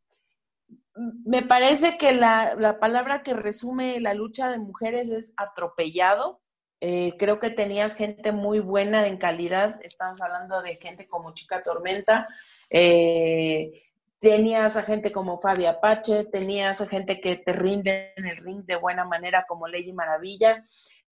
me 0.95 1.43
parece 1.43 1.97
que 1.97 2.13
la, 2.13 2.77
palabra 2.79 3.21
que 3.21 3.33
resume 3.33 3.99
la 3.99 4.13
lucha 4.13 4.49
de 4.49 4.57
mujeres 4.57 5.09
es 5.09 5.33
atropellado. 5.37 6.41
Eh, 6.81 7.13
creo 7.17 7.39
que 7.39 7.49
tenías 7.49 7.95
gente 7.95 8.31
muy 8.31 8.59
buena 8.59 9.07
en 9.07 9.17
calidad. 9.17 9.79
Estamos 9.83 10.21
hablando 10.21 10.61
de 10.61 10.75
gente 10.75 11.07
como 11.07 11.33
Chica 11.33 11.63
Tormenta. 11.63 12.27
Eh, 12.69 13.83
tenías 14.19 14.77
a 14.77 14.83
gente 14.83 15.11
como 15.11 15.39
Fabi 15.39 15.65
Apache, 15.65 16.25
tenías 16.25 16.79
a 16.81 16.87
gente 16.87 17.19
que 17.19 17.37
te 17.37 17.53
rinde 17.53 18.13
en 18.15 18.27
el 18.27 18.37
ring 18.37 18.63
de 18.65 18.75
buena 18.75 19.05
manera 19.05 19.45
como 19.47 19.67
Lady 19.67 19.91
Maravilla. 19.91 20.63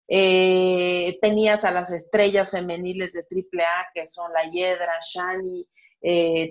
Eh, 0.08 1.18
tenías 1.22 1.66
a 1.66 1.72
las 1.72 1.92
estrellas 1.92 2.52
femeniles 2.52 3.14
de 3.14 3.22
AAA 3.22 3.88
que 3.94 4.06
son 4.06 4.32
La 4.32 4.50
Hiedra, 4.50 5.00
Shani. 5.02 5.68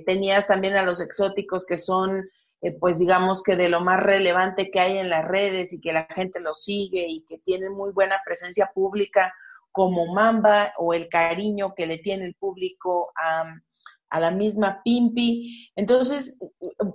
Tenías 0.06 0.46
también 0.46 0.76
a 0.76 0.82
los 0.82 1.00
exóticos 1.00 1.66
que 1.66 1.76
son 1.76 2.24
eh, 2.62 2.76
pues 2.78 3.00
digamos 3.00 3.42
que 3.42 3.56
de 3.56 3.68
lo 3.68 3.80
más 3.80 4.00
relevante 4.00 4.70
que 4.70 4.78
hay 4.78 4.98
en 4.98 5.10
las 5.10 5.26
redes 5.26 5.72
y 5.72 5.80
que 5.80 5.92
la 5.92 6.04
gente 6.04 6.38
lo 6.38 6.54
sigue 6.54 7.04
y 7.08 7.22
que 7.22 7.38
tiene 7.38 7.68
muy 7.68 7.90
buena 7.90 8.20
presencia 8.24 8.70
pública 8.72 9.34
como 9.72 10.14
Mamba 10.14 10.72
o 10.78 10.94
el 10.94 11.08
cariño 11.08 11.74
que 11.74 11.86
le 11.86 11.98
tiene 11.98 12.24
el 12.24 12.34
público 12.34 13.12
a, 13.16 13.52
la 14.20 14.30
misma 14.30 14.82
Pimpi. 14.84 15.70
Entonces, 15.74 16.38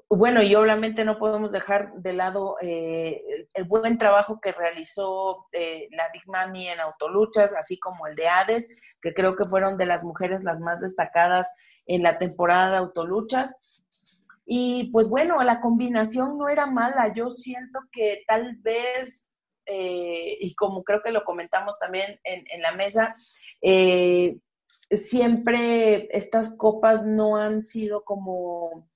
bueno, 0.10 0.42
y 0.42 0.54
obviamente 0.56 1.04
no 1.04 1.18
podemos 1.18 1.52
dejar 1.52 1.94
de 1.96 2.14
lado 2.14 2.58
eh, 2.62 3.22
el 3.54 3.64
buen 3.64 3.98
trabajo 3.98 4.40
que 4.40 4.52
realizó 4.52 5.48
eh, 5.52 5.88
la 5.92 6.10
Big 6.14 6.28
Mami 6.28 6.68
en 6.68 6.80
Autoluchas, 6.80 7.54
así 7.56 7.80
como 7.80 8.08
el 8.08 8.16
de 8.16 8.28
Hades, 8.28 8.76
que 9.02 9.14
creo 9.14 9.36
que 9.36 9.46
fueron 9.46 9.78
de 9.78 9.88
las 9.88 10.04
mujeres 10.04 10.44
las 10.44 10.60
más 10.60 10.82
destacadas 10.82 11.54
en 11.86 12.04
la 12.04 12.20
temporada 12.20 12.72
de 12.72 12.78
Autoluchas. 12.78 13.84
Y 14.46 14.92
pues 14.92 15.10
bueno, 15.10 15.42
la 15.44 15.60
combinación 15.60 16.38
no 16.38 16.50
era 16.50 16.68
mala. 16.68 17.14
Yo 17.14 17.30
siento 17.30 17.80
que 17.92 18.24
tal 18.28 18.58
vez, 18.62 19.38
eh, 19.66 20.38
y 20.40 20.54
como 20.56 20.84
creo 20.84 21.02
que 21.02 21.12
lo 21.12 21.26
comentamos 21.26 21.78
también 21.80 22.20
en, 22.24 22.62
la 22.62 22.72
mesa, 22.74 23.16
siempre 24.90 26.08
estas 26.16 26.56
copas 26.58 27.04
no 27.04 27.38
han 27.38 27.64
sido 27.64 28.04
como 28.04 28.90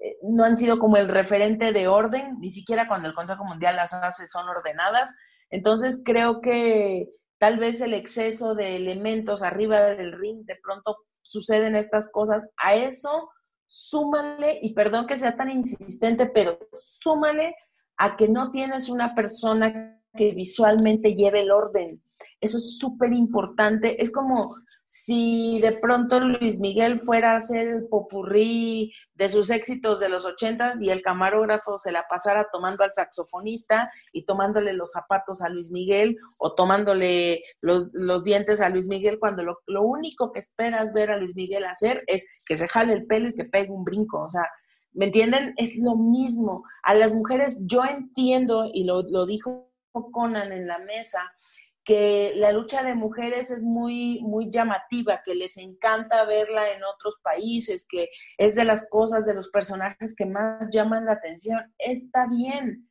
eh, 0.00 0.16
no 0.22 0.44
han 0.44 0.56
sido 0.56 0.78
como 0.78 0.96
el 0.96 1.08
referente 1.08 1.72
de 1.72 1.88
orden, 1.88 2.36
ni 2.38 2.50
siquiera 2.50 2.86
cuando 2.86 3.08
el 3.08 3.14
Consejo 3.14 3.44
Mundial 3.44 3.76
las 3.76 3.92
hace 3.94 4.26
son 4.26 4.48
ordenadas. 4.48 5.10
Entonces 5.50 6.02
creo 6.04 6.40
que 6.40 7.08
tal 7.38 7.58
vez 7.58 7.80
el 7.80 7.94
exceso 7.94 8.54
de 8.54 8.76
elementos 8.76 9.42
arriba 9.42 9.80
del 9.80 10.12
ring, 10.12 10.44
de 10.44 10.56
pronto 10.62 10.98
suceden 11.22 11.74
estas 11.74 12.10
cosas. 12.12 12.44
A 12.56 12.74
eso 12.74 13.30
súmale, 13.66 14.58
y 14.62 14.74
perdón 14.74 15.06
que 15.06 15.16
sea 15.16 15.36
tan 15.36 15.50
insistente, 15.50 16.26
pero 16.26 16.58
súmale 16.76 17.54
a 17.96 18.16
que 18.16 18.28
no 18.28 18.50
tienes 18.50 18.88
una 18.88 19.14
persona 19.14 20.00
que 20.14 20.32
visualmente 20.32 21.14
lleve 21.14 21.40
el 21.40 21.50
orden. 21.50 22.02
Eso 22.40 22.58
es 22.58 22.78
súper 22.78 23.12
importante. 23.12 24.02
Es 24.02 24.12
como 24.12 24.54
si 24.88 25.60
de 25.60 25.72
pronto 25.72 26.18
Luis 26.18 26.58
Miguel 26.58 26.98
fuera 27.00 27.32
a 27.32 27.36
hacer 27.36 27.68
el 27.68 27.86
popurrí 27.88 28.90
de 29.14 29.28
sus 29.28 29.50
éxitos 29.50 30.00
de 30.00 30.08
los 30.08 30.24
ochentas 30.24 30.80
y 30.80 30.88
el 30.88 31.02
camarógrafo 31.02 31.78
se 31.78 31.92
la 31.92 32.06
pasara 32.08 32.48
tomando 32.50 32.84
al 32.84 32.92
saxofonista 32.92 33.92
y 34.14 34.24
tomándole 34.24 34.72
los 34.72 34.92
zapatos 34.92 35.42
a 35.42 35.50
Luis 35.50 35.70
Miguel 35.70 36.16
o 36.38 36.54
tomándole 36.54 37.42
los, 37.60 37.92
dientes 38.22 38.62
a 38.62 38.70
Luis 38.70 38.86
Miguel 38.86 39.18
cuando 39.18 39.42
lo, 39.42 39.58
lo, 39.66 39.82
único 39.82 40.32
que 40.32 40.38
esperas 40.38 40.94
ver 40.94 41.10
a 41.10 41.18
Luis 41.18 41.36
Miguel 41.36 41.66
hacer 41.66 42.02
es 42.06 42.26
que 42.46 42.56
se 42.56 42.66
jale 42.66 42.94
el 42.94 43.06
pelo 43.06 43.28
y 43.28 43.34
que 43.34 43.44
pegue 43.44 43.70
un 43.70 43.84
brinco. 43.84 44.22
O 44.22 44.30
sea, 44.30 44.48
¿me 44.94 45.04
entienden? 45.04 45.52
Es 45.58 45.76
lo 45.76 45.96
mismo. 45.96 46.64
A 46.82 46.94
las 46.94 47.12
mujeres 47.12 47.62
yo 47.66 47.84
entiendo, 47.84 48.70
y 48.72 48.84
lo, 48.84 49.02
lo 49.02 49.26
dijo 49.26 49.68
Conan 50.12 50.52
en 50.52 50.66
la 50.66 50.78
mesa, 50.78 51.20
que 51.88 52.34
la 52.36 52.52
lucha 52.52 52.82
de 52.82 52.94
mujeres 52.94 53.50
es 53.50 53.62
muy, 53.62 54.20
muy 54.20 54.50
llamativa, 54.50 55.22
que 55.24 55.34
les 55.34 55.56
encanta 55.56 56.26
verla 56.26 56.68
en 56.68 56.84
otros 56.84 57.18
países, 57.22 57.86
que 57.88 58.10
es 58.36 58.54
de 58.54 58.64
las 58.64 58.90
cosas, 58.90 59.24
de 59.24 59.32
los 59.32 59.48
personajes 59.48 60.14
que 60.14 60.26
más 60.26 60.68
llaman 60.70 61.06
la 61.06 61.12
atención. 61.12 61.58
Está 61.78 62.26
bien, 62.26 62.90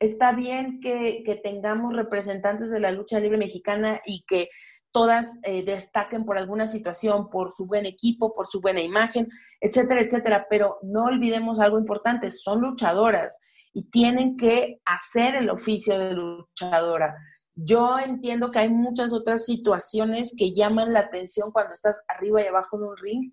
está 0.00 0.32
bien 0.32 0.80
que, 0.80 1.42
tengamos 1.44 1.94
representantes 1.94 2.70
de 2.70 2.80
la 2.80 2.90
lucha 2.90 3.20
libre 3.20 3.36
mexicana 3.36 4.00
y 4.06 4.24
que 4.26 4.48
todas 4.92 5.40
eh, 5.42 5.62
destaquen 5.62 6.24
por 6.24 6.38
alguna 6.38 6.66
situación, 6.68 7.28
por 7.28 7.50
su 7.50 7.66
buen 7.66 7.84
equipo, 7.84 8.34
por 8.34 8.46
su 8.46 8.62
buena 8.62 8.80
imagen, 8.80 9.28
etcétera, 9.60 10.00
etcétera. 10.00 10.46
Pero 10.48 10.78
no 10.80 11.04
olvidemos 11.04 11.60
algo 11.60 11.78
importante, 11.78 12.30
son 12.30 12.62
luchadoras 12.62 13.38
y 13.74 13.90
tienen 13.90 14.38
que 14.38 14.80
hacer 14.86 15.34
el 15.34 15.50
oficio 15.50 15.98
de 15.98 16.14
luchadora 16.14 17.14
yo 17.60 17.98
entiendo 17.98 18.50
que 18.50 18.60
hay 18.60 18.68
muchas 18.70 19.12
otras 19.12 19.44
situaciones 19.44 20.32
que 20.36 20.54
llaman 20.54 20.92
la 20.92 21.00
atención 21.00 21.50
cuando 21.50 21.72
estás 21.72 22.00
arriba 22.06 22.40
y 22.40 22.46
abajo 22.46 22.78
de 22.78 22.84
un 22.84 22.96
ring, 22.96 23.32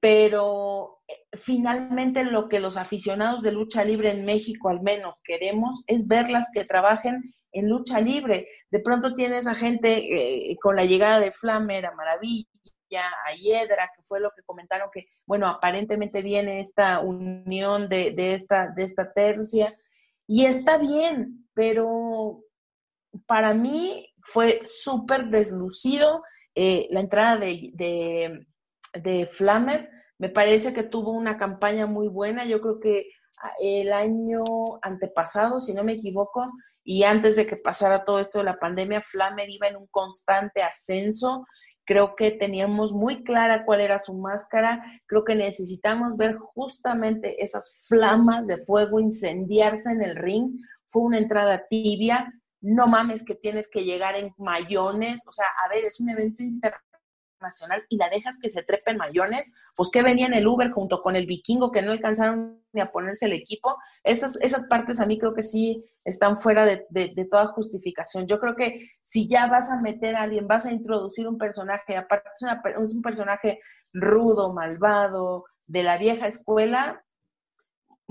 pero 0.00 1.02
eh, 1.06 1.12
finalmente 1.34 2.24
lo 2.24 2.48
que 2.48 2.58
los 2.58 2.78
aficionados 2.78 3.42
de 3.42 3.52
lucha 3.52 3.84
libre 3.84 4.12
en 4.12 4.24
México 4.24 4.70
al 4.70 4.80
menos 4.80 5.16
queremos 5.22 5.84
es 5.86 6.06
verlas 6.06 6.48
que 6.54 6.64
trabajen 6.64 7.34
en 7.52 7.68
lucha 7.68 8.00
libre. 8.00 8.48
De 8.70 8.80
pronto 8.80 9.12
tienes 9.12 9.46
a 9.46 9.54
gente 9.54 9.98
eh, 9.98 10.56
con 10.62 10.74
la 10.74 10.86
llegada 10.86 11.20
de 11.20 11.32
Flamer 11.32 11.84
a 11.84 11.94
Maravilla, 11.94 12.46
a 13.28 13.34
Hiedra, 13.34 13.90
que 13.94 14.02
fue 14.04 14.20
lo 14.20 14.30
que 14.34 14.42
comentaron 14.42 14.88
que, 14.90 15.06
bueno, 15.26 15.46
aparentemente 15.46 16.22
viene 16.22 16.60
esta 16.60 17.00
unión 17.00 17.90
de, 17.90 18.14
esta, 18.16 18.72
de 18.74 18.84
esta 18.84 19.12
tercia, 19.12 19.76
y 20.26 20.46
está 20.46 20.78
bien, 20.78 21.46
pero 21.52 22.42
para 23.26 23.54
mí 23.54 24.06
fue 24.22 24.60
súper 24.64 25.26
deslucido 25.26 26.22
eh, 26.54 26.86
la 26.90 27.00
entrada 27.00 27.36
de, 27.36 27.72
de. 27.74 29.28
Me 30.18 30.28
parece 30.28 30.74
que 30.74 30.82
tuvo 30.82 31.12
una 31.12 31.38
campaña 31.38 31.86
muy 31.86 32.08
buena. 32.08 32.44
Yo 32.44 32.60
creo 32.60 32.78
que 32.78 33.06
ah, 33.42 33.52
el 33.60 33.92
año 33.92 34.44
antepasado, 34.82 35.60
si 35.60 35.72
no 35.72 35.82
me 35.82 35.92
equivoco, 35.92 36.50
y 36.84 37.04
antes 37.04 37.36
de 37.36 37.46
que 37.46 37.56
pasara 37.56 38.04
todo 38.04 38.18
esto 38.18 38.38
de 38.38 38.44
la 38.44 38.58
pandemia, 38.58 39.02
Flammer 39.02 39.48
iba 39.48 39.68
en 39.68 39.76
un 39.76 39.86
constante 39.86 40.62
ascenso. 40.62 41.46
Creo 41.84 42.14
que 42.16 42.32
teníamos 42.32 42.92
muy 42.92 43.22
clara 43.22 43.64
cuál 43.64 43.80
era 43.80 43.98
su 43.98 44.16
máscara. 44.18 44.82
Creo 45.06 45.24
que 45.24 45.34
necesitamos 45.34 46.16
ver 46.16 46.36
justamente 46.36 47.42
esas 47.42 47.84
flamas 47.88 48.46
de 48.46 48.64
fuego 48.64 49.00
incendiarse 49.00 49.90
en 49.92 50.02
el 50.02 50.16
ring. 50.16 50.52
Fue 50.88 51.02
una 51.02 51.18
entrada 51.18 51.64
tibia, 51.68 52.32
no 52.60 52.86
mames 52.86 53.24
que 53.24 53.34
tienes 53.34 53.68
que 53.70 53.84
llegar 53.84 54.16
en 54.16 54.34
mayones, 54.38 55.22
o 55.26 55.32
sea, 55.32 55.46
a 55.64 55.68
ver, 55.68 55.84
es 55.84 56.00
un 56.00 56.10
evento 56.10 56.42
internacional 56.42 56.80
y 57.88 57.96
la 57.96 58.08
dejas 58.08 58.38
que 58.40 58.48
se 58.48 58.62
trepe 58.62 58.90
en 58.90 58.98
mayones, 58.98 59.52
pues 59.74 59.90
que 59.90 60.02
venía 60.02 60.26
en 60.26 60.34
el 60.34 60.46
Uber 60.46 60.70
junto 60.70 61.02
con 61.02 61.16
el 61.16 61.26
vikingo 61.26 61.70
que 61.70 61.82
no 61.82 61.92
alcanzaron 61.92 62.62
ni 62.72 62.80
a 62.80 62.92
ponerse 62.92 63.26
el 63.26 63.32
equipo, 63.32 63.76
esas, 64.04 64.36
esas 64.42 64.66
partes 64.66 65.00
a 65.00 65.06
mí 65.06 65.18
creo 65.18 65.34
que 65.34 65.42
sí 65.42 65.84
están 66.04 66.36
fuera 66.36 66.64
de, 66.66 67.28
toda 67.30 67.48
justificación. 67.48 68.26
Yo 68.26 68.38
creo 68.38 68.56
que 68.56 68.90
si 69.02 69.26
ya 69.26 69.46
vas 69.46 69.70
a 69.70 69.80
meter 69.80 70.16
a 70.16 70.22
alguien, 70.22 70.46
vas 70.46 70.66
a 70.66 70.72
introducir 70.72 71.26
un 71.26 71.38
personaje, 71.38 71.96
aparte 71.96 72.28
es 72.82 72.94
un 72.94 73.02
personaje 73.02 73.60
rudo, 73.92 74.52
malvado, 74.52 75.44
de 75.66 75.82
la 75.82 75.98
vieja 75.98 76.26
escuela, 76.26 77.04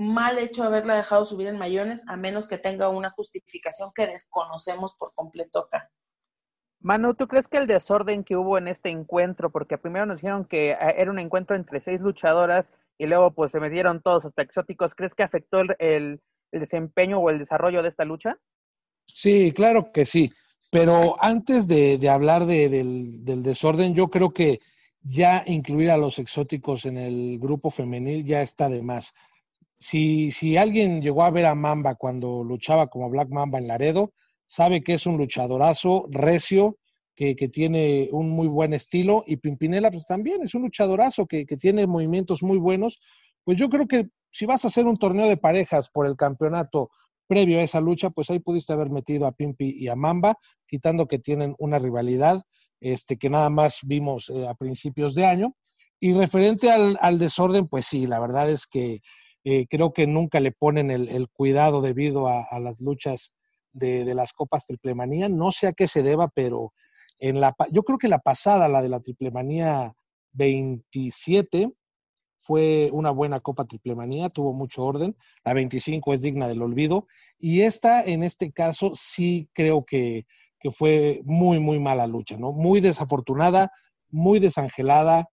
mal 0.00 0.38
hecho 0.38 0.62
haberla 0.62 0.94
dejado 0.94 1.26
subir 1.26 1.46
en 1.48 1.58
mayones, 1.58 2.02
a 2.06 2.16
menos 2.16 2.48
que 2.48 2.56
tenga 2.56 2.88
una 2.88 3.10
justificación 3.10 3.90
que 3.94 4.06
desconocemos 4.06 4.94
por 4.94 5.12
completo 5.14 5.58
acá. 5.58 5.90
Manu, 6.80 7.14
¿tú 7.14 7.28
crees 7.28 7.48
que 7.48 7.58
el 7.58 7.66
desorden 7.66 8.24
que 8.24 8.34
hubo 8.34 8.56
en 8.56 8.66
este 8.66 8.88
encuentro, 8.88 9.50
porque 9.50 9.76
primero 9.76 10.06
nos 10.06 10.22
dijeron 10.22 10.46
que 10.46 10.70
eh, 10.70 10.78
era 10.96 11.10
un 11.10 11.18
encuentro 11.18 11.54
entre 11.54 11.80
seis 11.80 12.00
luchadoras 12.00 12.72
y 12.96 13.04
luego 13.04 13.32
pues 13.34 13.52
se 13.52 13.60
metieron 13.60 14.00
todos 14.00 14.24
hasta 14.24 14.40
exóticos, 14.40 14.94
¿crees 14.94 15.14
que 15.14 15.22
afectó 15.22 15.60
el, 15.78 16.22
desempeño 16.50 17.18
o 17.18 17.28
el 17.28 17.38
desarrollo 17.38 17.82
de 17.82 17.90
esta 17.90 18.06
lucha? 18.06 18.38
Sí, 19.04 19.52
claro 19.52 19.92
que 19.92 20.06
sí, 20.06 20.30
pero 20.70 21.22
antes 21.22 21.68
de, 21.68 22.08
hablar 22.08 22.46
del, 22.46 23.22
del 23.22 23.42
desorden, 23.42 23.94
yo 23.94 24.08
creo 24.08 24.30
que 24.30 24.60
ya 25.02 25.42
incluir 25.46 25.90
a 25.90 25.98
los 25.98 26.18
exóticos 26.18 26.86
en 26.86 26.96
el 26.96 27.38
grupo 27.38 27.70
femenil 27.70 28.24
ya 28.24 28.40
está 28.40 28.70
de 28.70 28.82
más 28.82 29.12
si, 29.80 30.30
si 30.30 30.58
alguien 30.58 31.00
llegó 31.00 31.22
a 31.24 31.30
ver 31.30 31.46
a 31.46 31.54
Mamba 31.54 31.94
cuando 31.94 32.44
luchaba 32.44 32.88
como 32.88 33.08
Black 33.08 33.30
Mamba 33.30 33.58
en 33.58 33.66
Laredo, 33.66 34.12
sabe 34.46 34.82
que 34.82 34.94
es 34.94 35.06
un 35.06 35.16
luchadorazo 35.16 36.06
recio, 36.10 36.76
que, 37.16 37.34
tiene 37.48 38.08
un 38.12 38.30
muy 38.30 38.48
buen 38.48 38.72
estilo, 38.72 39.24
y 39.26 39.36
Pimpinela 39.36 39.90
pues 39.90 40.06
también 40.06 40.42
es 40.42 40.54
un 40.54 40.62
luchadorazo 40.62 41.26
que, 41.26 41.44
tiene 41.44 41.86
movimientos 41.86 42.42
muy 42.42 42.56
buenos. 42.56 42.98
Pues 43.44 43.58
yo 43.58 43.68
creo 43.68 43.86
que 43.86 44.08
si 44.30 44.46
vas 44.46 44.64
a 44.64 44.68
hacer 44.68 44.86
un 44.86 44.96
torneo 44.96 45.28
de 45.28 45.36
parejas 45.36 45.90
por 45.90 46.06
el 46.06 46.16
campeonato 46.16 46.90
previo 47.26 47.58
a 47.58 47.62
esa 47.62 47.80
lucha, 47.80 48.08
pues 48.08 48.30
ahí 48.30 48.38
pudiste 48.38 48.72
haber 48.72 48.88
metido 48.88 49.26
a 49.26 49.32
Pimpi 49.32 49.76
y 49.78 49.88
a 49.88 49.96
Mamba, 49.96 50.36
quitando 50.66 51.06
que 51.06 51.18
tienen 51.18 51.54
una 51.58 51.78
rivalidad 51.78 52.42
este, 52.80 53.18
que 53.18 53.28
nada 53.28 53.50
más 53.50 53.80
vimos 53.82 54.30
eh, 54.30 54.48
a 54.48 54.54
principios 54.54 55.14
de 55.14 55.26
año. 55.26 55.54
Y 56.00 56.14
referente 56.14 56.70
al 56.70 57.18
desorden, 57.18 57.68
pues 57.68 57.84
sí, 57.84 58.06
la 58.06 58.18
verdad 58.18 58.48
es 58.48 58.66
que 58.66 59.02
eh, 59.44 59.66
creo 59.68 59.92
que 59.92 60.06
nunca 60.06 60.40
le 60.40 60.52
ponen 60.52 60.90
el, 60.90 61.28
cuidado 61.30 61.80
debido 61.80 62.28
a, 62.28 62.46
las 62.60 62.80
luchas 62.80 63.32
de, 63.72 64.14
las 64.14 64.32
copas 64.32 64.66
triplemanía. 64.66 65.28
No 65.28 65.52
sé 65.52 65.68
a 65.68 65.72
qué 65.72 65.88
se 65.88 66.02
deba, 66.02 66.28
pero 66.28 66.72
en 67.18 67.40
la, 67.40 67.54
yo 67.70 67.82
creo 67.82 67.98
que 67.98 68.08
la 68.08 68.18
pasada, 68.18 68.68
la 68.68 68.82
de 68.82 68.88
la 68.88 69.00
triplemanía 69.00 69.94
27, 70.32 71.72
fue 72.38 72.90
una 72.92 73.10
buena 73.10 73.40
copa 73.40 73.66
triplemanía, 73.66 74.30
tuvo 74.30 74.52
mucho 74.52 74.84
orden. 74.84 75.16
La 75.44 75.54
25 75.54 76.14
es 76.14 76.22
digna 76.22 76.48
del 76.48 76.62
olvido. 76.62 77.06
Y 77.38 77.62
esta, 77.62 78.02
en 78.02 78.22
este 78.22 78.52
caso, 78.52 78.92
sí 78.94 79.48
creo 79.54 79.84
que, 79.84 80.26
que 80.58 80.70
fue 80.70 81.20
muy, 81.24 81.58
muy 81.58 81.78
mala 81.78 82.06
lucha, 82.06 82.36
¿no? 82.36 82.52
Muy 82.52 82.80
desafortunada, 82.80 83.72
muy 84.10 84.38
desangelada, 84.38 85.28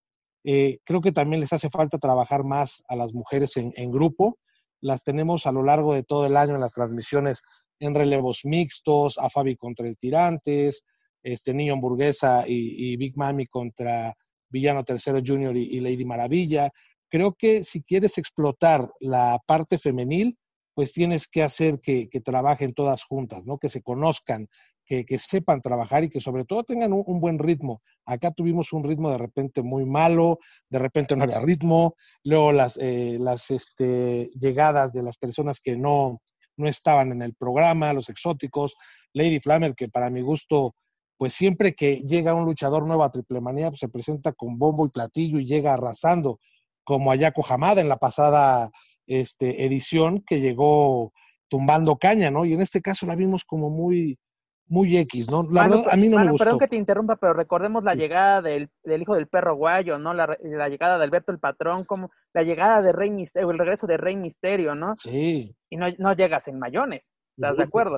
eh, 0.50 0.78
creo 0.84 1.02
que 1.02 1.12
también 1.12 1.40
les 1.40 1.52
hace 1.52 1.68
falta 1.68 1.98
trabajar 1.98 2.42
más 2.42 2.82
a 2.88 2.96
las 2.96 3.12
mujeres 3.12 3.58
en, 3.58 3.90
grupo. 3.92 4.38
Las 4.80 5.04
tenemos 5.04 5.46
a 5.46 5.52
lo 5.52 5.62
largo 5.62 5.92
de 5.92 6.04
todo 6.04 6.24
el 6.24 6.38
año 6.38 6.54
en 6.54 6.62
las 6.62 6.72
transmisiones 6.72 7.42
en 7.80 7.94
relevos 7.94 8.46
mixtos, 8.46 9.18
a 9.18 9.28
Fabi 9.28 9.56
contra 9.56 9.86
el 9.86 9.98
Tirantes, 9.98 10.84
este 11.22 11.52
Niño 11.52 11.74
Hamburguesa 11.74 12.44
y, 12.48 12.96
Big 12.96 13.14
Mami 13.14 13.46
contra 13.46 14.14
Villano 14.48 14.84
Tercero 14.84 15.20
Junior 15.22 15.54
y, 15.54 15.80
Lady 15.80 16.06
Maravilla. 16.06 16.70
Creo 17.10 17.34
que 17.34 17.62
si 17.62 17.82
quieres 17.82 18.16
explotar 18.16 18.88
la 19.00 19.38
parte 19.44 19.76
femenil, 19.76 20.38
pues 20.72 20.94
tienes 20.94 21.28
que 21.28 21.42
hacer 21.42 21.78
que, 21.82 22.08
que, 22.08 22.22
trabajen 22.22 22.72
todas 22.72 23.04
juntas, 23.04 23.44
¿no? 23.44 23.58
Que 23.58 23.68
se 23.68 23.82
conozcan, 23.82 24.48
que, 24.88 25.18
sepan 25.18 25.60
trabajar 25.60 26.04
y 26.04 26.08
que 26.08 26.20
sobre 26.20 26.44
todo 26.44 26.64
tengan 26.64 26.92
un, 26.92 27.20
buen 27.20 27.38
ritmo. 27.38 27.82
Acá 28.06 28.30
tuvimos 28.30 28.72
un 28.72 28.84
ritmo 28.84 29.10
de 29.10 29.18
repente 29.18 29.62
muy 29.62 29.84
malo, 29.84 30.38
de 30.70 30.78
repente 30.78 31.14
no 31.14 31.24
había 31.24 31.40
ritmo, 31.40 31.94
luego 32.24 32.52
las, 32.52 32.78
eh, 32.80 33.18
las 33.20 33.50
este, 33.50 34.30
llegadas 34.38 34.92
de 34.92 35.02
las 35.02 35.18
personas 35.18 35.60
que 35.60 35.76
no, 35.76 36.20
no 36.56 36.68
estaban 36.68 37.12
en 37.12 37.20
el 37.20 37.34
programa, 37.34 37.92
los 37.92 38.08
exóticos, 38.08 38.76
Lady 39.12 39.40
Flammer, 39.40 39.74
que 39.74 39.88
para 39.88 40.08
mi 40.08 40.22
gusto, 40.22 40.74
pues 41.18 41.34
siempre 41.34 41.74
que 41.74 41.96
llega 41.96 42.34
un 42.34 42.46
luchador 42.46 42.86
nuevo 42.86 43.04
a 43.04 43.10
Triple 43.10 43.42
Manía, 43.42 43.68
pues 43.68 43.80
se 43.80 43.88
presenta 43.88 44.32
con 44.32 44.58
bombo 44.58 44.86
y 44.86 44.90
platillo 44.90 45.38
y 45.38 45.46
llega 45.46 45.74
arrasando, 45.74 46.40
como 46.82 47.10
Ayako 47.10 47.44
Hamada 47.46 47.82
en 47.82 47.90
la 47.90 47.98
pasada 47.98 48.70
este, 49.06 49.66
edición 49.66 50.24
que 50.26 50.40
llegó 50.40 51.12
tumbando 51.48 51.98
caña, 51.98 52.30
¿no? 52.30 52.46
Y 52.46 52.54
en 52.54 52.62
este 52.62 52.80
caso 52.80 53.04
la 53.04 53.16
vimos 53.16 53.44
como 53.44 53.68
muy, 53.68 54.18
muy 54.68 54.96
X, 54.96 55.30
¿no? 55.30 55.42
La 55.50 55.64
verdad, 55.64 55.84
a 55.90 55.96
mí 55.96 56.08
no 56.08 56.18
me 56.18 56.28
gustó. 56.28 56.44
Perdón 56.44 56.58
que 56.60 56.68
te 56.68 56.76
interrumpa, 56.76 57.16
pero 57.16 57.32
recordemos 57.32 57.84
la 57.84 57.94
llegada 57.94 58.42
del, 58.42 58.70
del, 58.84 59.02
hijo 59.02 59.14
del 59.14 59.26
perro 59.26 59.56
guayo, 59.56 59.98
¿no? 59.98 60.14
La, 60.14 60.36
la, 60.42 60.68
llegada 60.68 60.98
de 60.98 61.04
Alberto 61.04 61.32
el 61.32 61.38
Patrón, 61.38 61.84
como 61.84 62.10
la 62.32 62.42
llegada 62.42 62.82
de 62.82 62.92
Rey 62.92 63.10
Misterio, 63.10 63.50
el 63.50 63.58
regreso 63.58 63.86
de 63.86 63.96
Rey 63.96 64.16
Misterio, 64.16 64.74
¿no? 64.74 64.94
Sí. 64.96 65.54
Y 65.70 65.76
no, 65.76 65.86
no 65.98 66.14
llegas 66.14 66.48
en 66.48 66.58
mayones, 66.58 67.12
¿estás 67.36 67.56
de 67.56 67.64
acuerdo? 67.64 67.96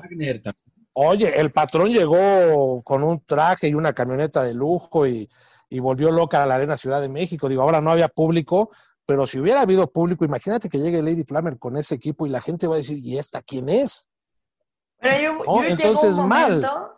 Oye, 0.93 1.39
el 1.39 1.51
patrón 1.51 1.89
llegó 1.89 2.81
con 2.83 3.03
un 3.03 3.23
traje 3.25 3.69
y 3.69 3.73
una 3.73 3.93
camioneta 3.93 4.43
de 4.43 4.53
lujo 4.53 5.07
y, 5.07 5.29
y 5.69 5.79
volvió 5.79 6.11
loca 6.11 6.43
a 6.43 6.45
la 6.45 6.55
Arena 6.55 6.75
Ciudad 6.75 7.01
de 7.01 7.07
México. 7.07 7.47
Digo, 7.47 7.61
ahora 7.61 7.79
no 7.79 7.91
había 7.91 8.09
público, 8.09 8.71
pero 9.05 9.25
si 9.25 9.39
hubiera 9.39 9.61
habido 9.61 9.91
público, 9.91 10.25
imagínate 10.25 10.67
que 10.67 10.79
llegue 10.79 11.01
Lady 11.01 11.23
Flammer 11.23 11.57
con 11.57 11.77
ese 11.77 11.95
equipo 11.95 12.25
y 12.25 12.29
la 12.29 12.41
gente 12.41 12.67
va 12.67 12.75
a 12.75 12.79
decir, 12.79 12.97
¿y 12.97 13.17
esta 13.17 13.41
quién 13.41 13.69
es? 13.69 14.10
Pero 15.01 15.43
yo, 15.45 15.63
Entonces, 15.63 16.11
un 16.11 16.29
momento, 16.29 16.29
mal. 16.29 16.91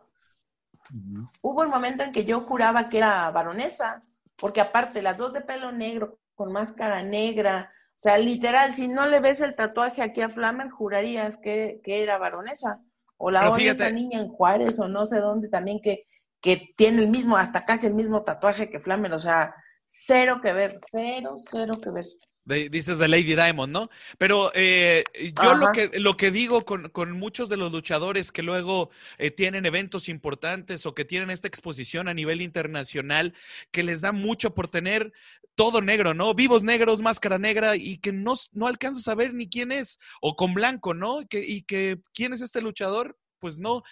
Hubo 1.42 1.62
un 1.62 1.70
momento 1.70 2.04
en 2.04 2.12
que 2.12 2.26
yo 2.26 2.42
juraba 2.42 2.90
que 2.90 2.98
era 2.98 3.32
baronesa, 3.32 4.02
porque 4.36 4.62
aparte, 4.62 5.02
las 5.02 5.18
dos 5.18 5.34
de 5.34 5.42
pelo 5.42 5.72
negro, 5.72 6.20
con 6.36 6.52
máscara 6.52 7.02
negra, 7.02 7.72
o 7.92 8.00
sea, 8.04 8.18
literal, 8.18 8.74
si 8.74 8.90
no 8.90 9.06
le 9.06 9.22
ves 9.22 9.40
el 9.40 9.56
tatuaje 9.56 10.02
aquí 10.02 10.22
a 10.22 10.30
Flammer, 10.30 10.70
jurarías 10.70 11.38
que, 11.38 11.80
que 11.84 12.04
era 12.04 12.18
baronesa. 12.18 12.82
O 13.18 13.32
la 13.32 13.50
otra 13.50 13.90
niña 13.90 14.20
en 14.20 14.28
Juárez, 14.28 14.78
o 14.80 14.90
no 14.90 15.06
sé 15.06 15.20
dónde 15.20 15.48
también, 15.48 15.80
que, 15.82 16.08
que 16.42 16.74
tiene 16.76 17.04
el 17.04 17.10
mismo, 17.10 17.38
hasta 17.38 17.64
casi 17.64 17.88
el 17.88 17.94
mismo 17.94 18.22
tatuaje 18.22 18.70
que 18.70 18.82
Flammer, 18.82 19.14
o 19.14 19.20
sea, 19.20 19.56
cero 19.86 20.40
que 20.42 20.52
ver, 20.52 20.78
cero, 20.86 21.36
cero 21.38 21.76
que 21.82 21.90
ver 21.90 22.06
dices 22.46 22.98
de 22.98 23.08
Lady 23.08 23.36
Diamond, 23.36 23.72
¿no? 23.72 23.90
Pero 24.18 24.52
eh, 24.54 25.04
yo 25.42 25.56
lo 25.56 25.72
que, 25.72 26.00
lo 26.00 26.18
que 26.18 26.32
digo 26.32 26.62
con, 26.62 26.90
con, 26.90 27.12
muchos 27.12 27.48
de 27.48 27.58
los 27.58 27.72
luchadores 27.72 28.32
que 28.32 28.44
luego 28.44 28.90
eh, 29.18 29.32
tienen 29.32 29.66
eventos 29.66 30.10
importantes 30.10 30.86
o 30.86 30.94
que 30.94 31.06
tienen 31.06 31.30
esta 31.30 31.48
exposición 31.48 32.08
a 32.08 32.14
nivel 32.14 32.42
internacional, 32.42 33.34
que 33.72 33.84
les 33.84 34.02
da 34.02 34.12
mucho 34.12 34.54
por 34.54 34.68
tener 34.68 35.14
todo 35.56 35.82
negro, 35.82 36.14
¿no? 36.14 36.34
Vivos 36.34 36.64
negros, 36.64 37.00
máscara 37.00 37.38
negra 37.38 37.76
y 37.76 37.98
que 37.98 38.12
no, 38.12 38.34
no 38.52 38.68
alcanzas 38.68 39.08
a 39.08 39.16
ver 39.16 39.34
ni 39.34 39.48
quién 39.48 39.72
es, 39.72 40.00
o 40.22 40.36
con 40.36 40.54
blanco, 40.54 40.94
¿no? 40.94 41.26
Que, 41.30 41.40
y 41.46 41.62
que 41.62 42.00
quién 42.14 42.34
es 42.34 42.42
este 42.42 42.62
luchador, 42.62 43.18
pues 43.40 43.60
no. 43.60 43.84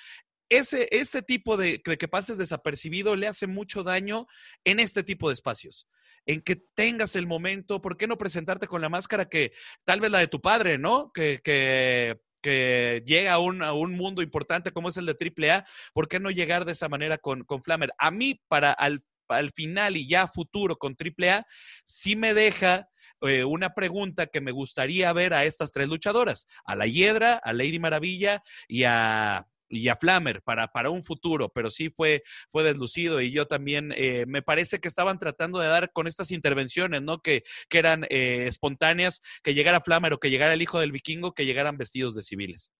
Ese, 0.49 0.89
ese 0.91 1.22
tipo 1.22 1.56
de, 1.56 1.82
de 1.86 1.97
que 1.97 2.10
pases 2.10 2.38
desapercibido 2.38 3.16
le 3.16 3.28
hace 3.28 3.47
mucho 3.47 3.84
daño 3.84 4.28
en 4.66 4.82
este 4.82 5.04
tipo 5.04 5.30
de 5.30 5.36
espacios 5.36 5.88
en 6.26 6.41
que 6.41 6.55
tengas 6.55 7.15
el 7.15 7.28
momento, 7.28 7.82
¿por 7.82 7.97
qué 7.97 8.07
no 8.07 8.17
presentarte 8.17 8.67
con 8.67 8.82
la 8.82 8.89
máscara 8.89 9.30
que 9.30 9.53
tal 9.86 9.99
vez 9.99 10.11
la 10.11 10.19
de 10.19 10.28
tu 10.28 10.41
padre, 10.41 10.78
¿no? 10.78 11.11
Que, 11.13 11.41
que, 11.43 12.19
que 12.41 13.03
llega 13.05 13.34
a 13.34 13.39
un, 13.39 13.61
a 13.63 13.74
un, 13.74 13.93
mundo 13.93 14.22
importante 14.22 14.72
como 14.72 14.89
es 14.89 14.97
el 14.97 15.05
de 15.05 15.15
AAA, 15.19 15.65
¿por 15.93 16.07
qué 16.07 16.19
no 16.19 16.32
llegar 16.32 16.65
de 16.65 16.74
esa 16.74 16.89
manera 16.89 17.17
con, 17.17 17.43
con 17.43 17.63
Flammer? 17.63 17.89
A 17.97 18.11
mí, 18.11 18.41
para 18.47 18.72
al, 18.72 19.03
al 19.28 19.51
final 19.51 19.97
y 19.97 20.07
ya 20.07 20.28
futuro 20.28 20.78
con 20.78 20.95
AAA, 20.95 21.45
sí 21.86 22.15
me 22.15 22.34
deja 22.34 22.88
eh, 23.22 23.43
una 23.43 23.74
pregunta 23.74 24.28
que 24.28 24.41
me 24.41 24.51
gustaría 24.51 25.13
ver 25.13 25.34
a 25.34 25.45
estas 25.45 25.72
tres 25.72 25.88
luchadoras, 25.88 26.47
a 26.65 26.76
la 26.76 26.88
Hiedra, 26.88 27.36
a 27.36 27.53
Lady 27.53 27.80
Maravilla 27.80 28.43
y 28.67 28.84
a, 28.84 29.47
y 29.72 29.88
a 29.88 29.95
Flammer 29.95 30.41
para, 30.43 30.67
para 30.67 30.89
un 30.89 31.03
futuro, 31.03 31.49
pero 31.49 31.72
sí 31.72 31.89
fue, 31.89 32.24
fue 32.51 32.63
deslucido 32.63 33.22
y 33.22 33.32
yo 33.32 33.47
también 33.47 33.93
eh, 33.95 34.26
me 34.28 34.41
parece 34.41 34.80
que 34.80 34.88
estaban 34.88 35.17
tratando 35.17 35.59
de 35.59 35.67
dar 35.67 35.91
con 35.93 36.07
estas 36.07 36.32
intervenciones, 36.32 37.01
¿no? 37.01 37.19
Que, 37.19 37.43
que 37.69 37.80
eran 37.80 38.03
eh, 38.09 38.45
espontáneas, 38.47 39.22
que 39.43 39.53
llegara 39.53 39.82
Flammer 39.82 40.13
o 40.13 40.19
que 40.19 40.30
llegara 40.30 40.53
el 40.53 40.61
hijo 40.61 40.80
del 40.80 40.91
vikingo, 40.91 41.34
que 41.34 41.45
llegaran 41.45 41.78
vestidos 41.78 42.15
de 42.15 42.24
civiles. 42.24 42.72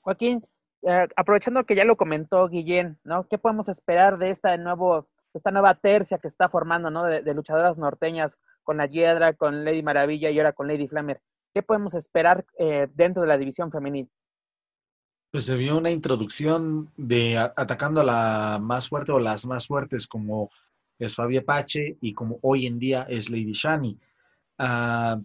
Joaquín, 0.00 0.44
eh, 0.82 1.08
aprovechando 1.16 1.64
que 1.64 1.74
ya 1.74 1.84
lo 1.84 1.96
comentó 1.96 2.46
Guillén, 2.48 2.98
¿no? 3.04 3.26
¿Qué 3.26 3.38
podemos 3.38 3.68
esperar 3.68 4.18
de 4.18 4.30
esta 4.30 4.56
nuevo, 4.58 5.08
esta 5.32 5.50
nueva 5.50 5.74
tercia 5.74 6.18
que 6.18 6.28
está 6.28 6.48
formando, 6.48 6.90
¿no? 6.90 7.04
De, 7.04 7.22
de 7.22 7.34
luchadoras 7.34 7.78
norteñas 7.78 8.38
con 8.62 8.76
la 8.76 8.86
Hiedra, 8.86 9.32
con 9.32 9.64
Lady 9.64 9.82
Maravilla 9.82 10.30
y 10.30 10.38
ahora 10.38 10.52
con 10.52 10.68
Lady 10.68 10.86
Flammer. 10.86 11.20
¿Qué 11.54 11.62
podemos 11.62 11.94
esperar 11.94 12.44
dentro 12.94 13.22
de 13.22 13.28
la 13.28 13.38
división 13.38 13.72
femenil? 13.72 14.10
Pues 15.30 15.44
se 15.44 15.56
vio 15.56 15.76
una 15.76 15.90
introducción 15.90 16.90
de 16.96 17.36
atacando 17.38 18.00
a 18.00 18.04
la 18.04 18.58
más 18.60 18.88
fuerte 18.88 19.12
o 19.12 19.18
las 19.18 19.46
más 19.46 19.66
fuertes 19.66 20.06
como 20.06 20.50
es 20.98 21.14
Fabia 21.14 21.44
Pache 21.44 21.98
y 22.00 22.12
como 22.14 22.38
hoy 22.42 22.66
en 22.66 22.78
día 22.78 23.06
es 23.08 23.28
Lady 23.30 23.52
Shani. 23.52 23.98
Ah, 24.58 25.20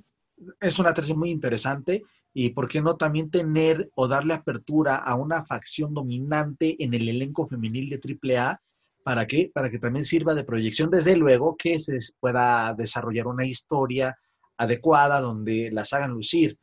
es 0.59 0.79
una 0.79 0.93
tercera 0.93 1.17
muy 1.17 1.31
interesante 1.31 2.03
y 2.33 2.49
por 2.49 2.67
qué 2.67 2.81
no 2.81 2.97
también 2.97 3.31
tener 3.31 3.89
o 3.95 4.07
darle 4.07 4.33
apertura 4.33 4.97
a 4.97 5.15
una 5.15 5.45
facción 5.45 5.93
dominante 5.93 6.75
en 6.83 6.93
el 6.93 7.07
elenco 7.07 7.47
femenil 7.47 7.89
de 7.89 8.37
AAA. 8.37 8.61
¿Para 9.03 9.25
qué? 9.25 9.51
Para 9.53 9.69
que 9.69 9.79
también 9.79 10.03
sirva 10.03 10.33
de 10.33 10.43
proyección, 10.43 10.89
desde 10.89 11.17
luego, 11.17 11.57
que 11.57 11.77
se 11.79 11.97
pueda 12.19 12.73
desarrollar 12.73 13.27
una 13.27 13.45
historia 13.45 14.17
adecuada 14.57 15.19
donde 15.19 15.71
las 15.71 15.93
hagan 15.93 16.11
lucir 16.11 16.57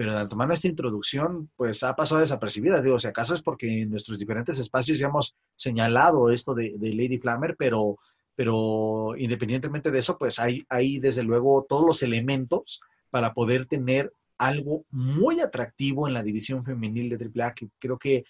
pero 0.00 0.16
al 0.16 0.30
tomar 0.30 0.50
esta 0.50 0.66
introducción, 0.66 1.50
pues 1.56 1.82
ha 1.82 1.94
pasado 1.94 2.22
desapercibida. 2.22 2.80
Digo, 2.80 2.98
si 2.98 3.06
acaso 3.06 3.34
es 3.34 3.42
porque 3.42 3.82
en 3.82 3.90
nuestros 3.90 4.18
diferentes 4.18 4.58
espacios 4.58 4.98
ya 4.98 5.08
hemos 5.08 5.36
señalado 5.54 6.30
esto 6.30 6.54
de, 6.54 6.74
Lady 6.80 7.18
Flammer, 7.18 7.54
pero, 7.58 7.98
pero 8.34 9.12
independientemente 9.18 9.90
de 9.90 9.98
eso, 9.98 10.16
pues 10.16 10.38
hay, 10.38 10.64
hay 10.70 11.00
desde 11.00 11.22
luego 11.22 11.66
todos 11.68 11.84
los 11.84 12.02
elementos 12.02 12.80
para 13.10 13.34
poder 13.34 13.66
tener 13.66 14.10
algo 14.38 14.86
muy 14.88 15.40
atractivo 15.40 16.08
en 16.08 16.14
la 16.14 16.22
división 16.22 16.64
femenil 16.64 17.10
de 17.10 17.30
AAA, 17.42 17.54
que 17.54 17.68
creo 17.78 17.98
que 17.98 18.24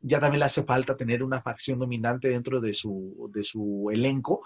ya 0.00 0.18
también 0.18 0.40
le 0.40 0.46
hace 0.46 0.64
falta 0.64 0.96
tener 0.96 1.22
una 1.22 1.40
facción 1.40 1.78
dominante 1.78 2.26
dentro 2.26 2.60
de 2.60 2.72
su, 2.72 3.30
de 3.32 3.44
su 3.44 3.88
elenco 3.92 4.44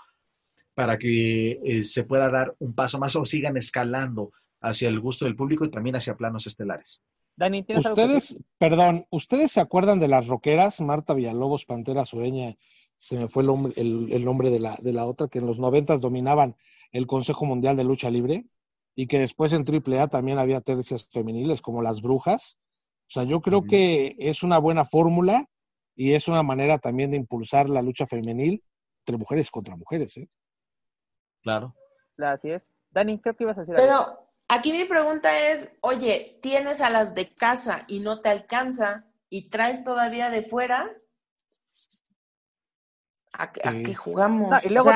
para 0.75 0.99
que 0.99 1.61
eh, 1.65 1.83
se 1.83 2.05
pueda 2.05 2.29
dar 2.29 2.55
un 2.59 2.75
paso 2.75 2.99
más 2.99 3.17
o 3.17 3.25
sigan 3.25 3.57
escalando 3.57 4.33
hacia 4.61 4.89
el 4.89 5.01
gusto 5.01 5.25
del 5.25 5.37
público 5.37 5.65
y 5.65 5.71
también 5.71 5.97
hacia 5.97 6.17
planos 6.17 6.47
estelares. 6.47 7.03
Dani, 7.37 7.65
ustedes, 7.69 8.37
perdón, 8.59 9.07
¿ustedes 9.11 9.53
se 9.53 9.61
acuerdan 9.61 10.01
de 10.01 10.09
las 10.09 10.27
roqueras? 10.27 10.81
Marta 10.81 11.15
Villalobos, 11.15 11.65
Pantera 11.67 12.05
Sueña, 12.05 12.57
se 12.97 13.17
me 13.17 13.29
fue 13.29 13.45
el, 13.45 14.25
nombre 14.25 14.51
de 14.51 14.59
la, 14.59 14.77
de 14.81 14.93
la 14.93 15.07
otra, 15.07 15.29
que 15.29 15.39
en 15.39 15.47
los 15.47 15.61
noventas 15.61 16.01
dominaban 16.01 16.57
el 16.91 17.07
Consejo 17.07 17.45
Mundial 17.47 17.77
de 17.77 17.85
Lucha 17.85 18.11
Libre 18.11 18.47
y 18.97 19.07
que 19.07 19.21
después 19.21 19.53
en 19.53 19.65
AAA 19.65 20.09
también 20.09 20.41
había 20.41 20.61
tercias 20.61 21.09
femeniles 21.09 21.63
como 21.63 21.81
las 21.81 22.03
brujas. 22.03 22.59
O 23.07 23.11
sea, 23.11 23.23
yo 23.23 23.41
creo 23.41 23.63
que 23.63 24.17
es 24.19 24.43
una 24.43 24.59
buena 24.59 24.85
fórmula 24.85 25.49
y 25.95 26.15
es 26.15 26.27
una 26.27 26.43
manera 26.43 26.79
también 26.79 27.13
de 27.13 27.17
impulsar 27.17 27.69
la 27.69 27.83
lucha 27.83 28.07
femenil 28.07 28.65
entre 29.01 29.17
mujeres 29.17 29.51
contra 29.51 29.77
mujeres. 29.77 30.17
¿eh? 30.17 30.29
Claro. 31.43 31.75
Así 32.19 32.51
es. 32.51 32.73
Dani, 32.91 33.21
creo 33.21 33.37
que 33.37 33.45
ibas 33.45 33.59
a 33.59 33.61
decir 33.61 33.77
Pero, 33.77 34.28
Aquí 34.49 34.73
mi 34.73 34.85
pregunta 34.85 35.39
es, 35.51 35.73
oye, 35.83 36.39
tienes 36.41 36.81
a 36.81 36.89
las 36.89 37.15
de 37.15 37.35
casa 37.35 37.85
y 37.87 38.01
no 38.01 38.23
te 38.23 38.31
alcanza 38.31 39.05
y 39.29 39.51
traes 39.51 39.85
todavía 39.85 40.31
de 40.31 40.43
fuera, 40.43 40.91
¿a, 43.35 43.53
qué 43.53 43.95
jugamos? 43.95 44.65
y 44.65 44.71
luego 44.71 44.91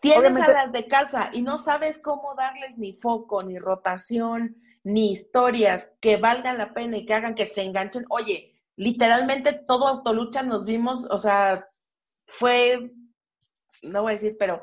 tienes 0.00 0.36
a 0.36 0.48
las 0.48 0.72
de 0.72 0.86
casa 0.86 1.30
y 1.32 1.40
no 1.40 1.58
sabes 1.58 1.98
cómo 1.98 2.34
darles 2.34 2.76
ni 2.76 2.92
foco, 2.92 3.42
ni 3.42 3.58
rotación, 3.58 4.56
ni 4.84 5.12
historias 5.12 5.94
que 6.00 6.18
valgan 6.18 6.58
la 6.58 6.74
pena 6.74 6.98
y 6.98 7.06
que 7.06 7.14
hagan 7.14 7.34
que 7.34 7.46
se 7.46 7.62
enganchen. 7.62 8.04
Oye, 8.10 8.54
literalmente 8.76 9.54
todo 9.54 9.88
Autolucha 9.88 10.42
nos 10.42 10.66
vimos, 10.66 11.08
o 11.10 11.16
sea, 11.16 11.66
fue, 12.26 12.92
no 13.82 14.02
voy 14.02 14.10
a 14.10 14.16
decir, 14.16 14.36
pero 14.38 14.60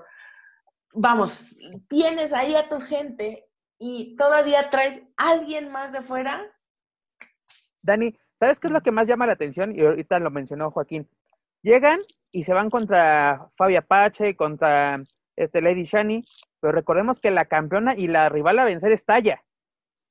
vamos, 0.93 1.41
tienes 1.89 2.31
ahí 2.31 2.55
a 2.55 2.69
tu 2.69 2.79
gente 2.79 3.44
y 3.77 4.15
todavía 4.15 4.69
traes 4.69 5.03
a 5.17 5.31
alguien 5.31 5.71
más 5.71 5.91
de 5.91 6.01
fuera. 6.01 6.43
Dani, 7.81 8.17
¿sabes 8.35 8.59
qué 8.59 8.67
es 8.67 8.73
lo 8.73 8.81
que 8.81 8.91
más 8.91 9.07
llama 9.07 9.27
la 9.27 9.33
atención? 9.33 9.75
Y 9.75 9.81
ahorita 9.81 10.19
lo 10.19 10.31
mencionó 10.31 10.71
Joaquín. 10.71 11.09
Llegan 11.61 11.99
y 12.31 12.43
se 12.43 12.53
van 12.53 12.69
contra 12.69 13.49
Fabia 13.55 13.81
Pache, 13.81 14.35
contra 14.35 15.01
este 15.35 15.61
Lady 15.61 15.83
Shani, 15.83 16.23
pero 16.59 16.73
recordemos 16.73 17.19
que 17.19 17.31
la 17.31 17.45
campeona 17.45 17.95
y 17.95 18.07
la 18.07 18.29
rival 18.29 18.59
a 18.59 18.65
vencer 18.65 18.91
es 18.91 19.05
Talla, 19.05 19.43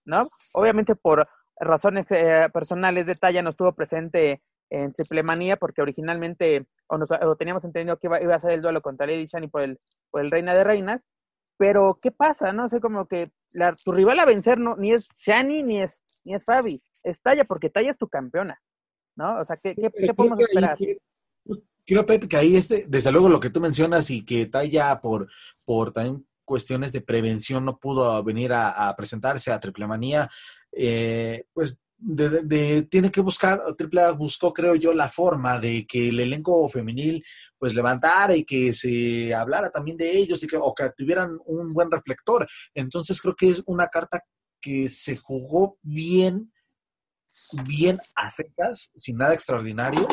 ¿no? 0.04 0.24
Obviamente 0.52 0.94
por 0.96 1.28
razones 1.58 2.06
eh, 2.10 2.48
personales 2.52 3.06
de 3.06 3.14
Talla 3.14 3.42
no 3.42 3.50
estuvo 3.50 3.72
presente 3.72 4.42
en 4.70 4.92
Triple 4.92 5.22
Manía 5.22 5.56
porque 5.56 5.82
originalmente 5.82 6.66
o, 6.88 7.36
teníamos 7.36 7.64
entendido 7.64 7.98
que 7.98 8.08
iba, 8.08 8.20
iba, 8.20 8.34
a 8.34 8.40
ser 8.40 8.52
el 8.52 8.62
duelo 8.62 8.82
contra 8.82 9.06
Lady 9.06 9.26
Shani 9.26 9.48
por 9.48 9.62
el, 9.62 9.78
por 10.10 10.20
el 10.20 10.30
Reina 10.30 10.54
de 10.54 10.64
Reinas, 10.64 11.02
pero 11.56 11.98
¿qué 12.00 12.10
pasa? 12.10 12.52
No 12.52 12.68
sé, 12.68 12.80
como 12.80 13.06
que 13.06 13.30
la, 13.54 13.74
tu 13.74 13.92
rival 13.92 14.18
a 14.18 14.24
vencer 14.24 14.58
no, 14.58 14.76
ni 14.76 14.92
es 14.92 15.08
Shani 15.16 15.62
ni 15.62 15.80
es, 15.80 16.02
ni 16.24 16.34
es 16.34 16.44
Fabi, 16.44 16.82
es 17.02 17.22
Talla, 17.22 17.44
porque 17.44 17.70
Talla 17.70 17.90
es 17.90 17.98
tu 17.98 18.08
campeona, 18.08 18.60
¿no? 19.16 19.40
O 19.40 19.44
sea, 19.44 19.56
¿qué, 19.56 19.74
qué, 19.74 20.14
podemos 20.14 20.40
esperar? 20.40 20.76
Quiero, 21.86 22.06
Pepe, 22.06 22.28
que 22.28 22.36
ahí 22.36 22.56
este, 22.56 22.86
desde 22.88 23.12
luego 23.12 23.28
lo 23.28 23.40
que 23.40 23.50
tú 23.50 23.60
mencionas 23.60 24.10
y 24.10 24.24
que 24.24 24.46
Talla 24.46 25.00
por, 25.00 25.28
por 25.64 25.92
también 25.92 26.26
cuestiones 26.44 26.92
de 26.92 27.00
prevención 27.00 27.64
no 27.64 27.78
pudo 27.78 28.22
venir 28.22 28.52
a, 28.54 28.94
presentarse 28.96 29.52
a 29.52 29.60
Triplemanía, 29.60 30.30
eh, 30.72 31.44
pues 31.52 31.80
de, 32.06 32.82
tiene 32.82 33.10
que 33.10 33.20
buscar, 33.20 33.60
AAA 33.60 34.12
buscó, 34.12 34.52
creo 34.52 34.74
yo, 34.74 34.92
la 34.92 35.08
forma 35.08 35.58
de 35.58 35.86
que 35.86 36.08
el 36.08 36.20
elenco 36.20 36.68
femenil 36.68 37.24
pues 37.58 37.74
levantara 37.74 38.36
y 38.36 38.44
que 38.44 38.72
se 38.72 39.34
hablara 39.34 39.70
también 39.70 39.96
de 39.96 40.16
ellos 40.16 40.42
y 40.42 40.46
que, 40.46 40.56
o 40.56 40.74
que 40.74 40.90
tuvieran 40.96 41.38
un 41.46 41.72
buen 41.72 41.90
reflector. 41.90 42.46
Entonces 42.74 43.20
creo 43.20 43.34
que 43.34 43.48
es 43.48 43.62
una 43.66 43.86
carta 43.86 44.20
que 44.60 44.88
se 44.88 45.16
jugó 45.16 45.78
bien, 45.82 46.52
bien 47.66 47.98
a 48.14 48.30
secas, 48.30 48.90
sin 48.94 49.16
nada 49.16 49.34
extraordinario, 49.34 50.06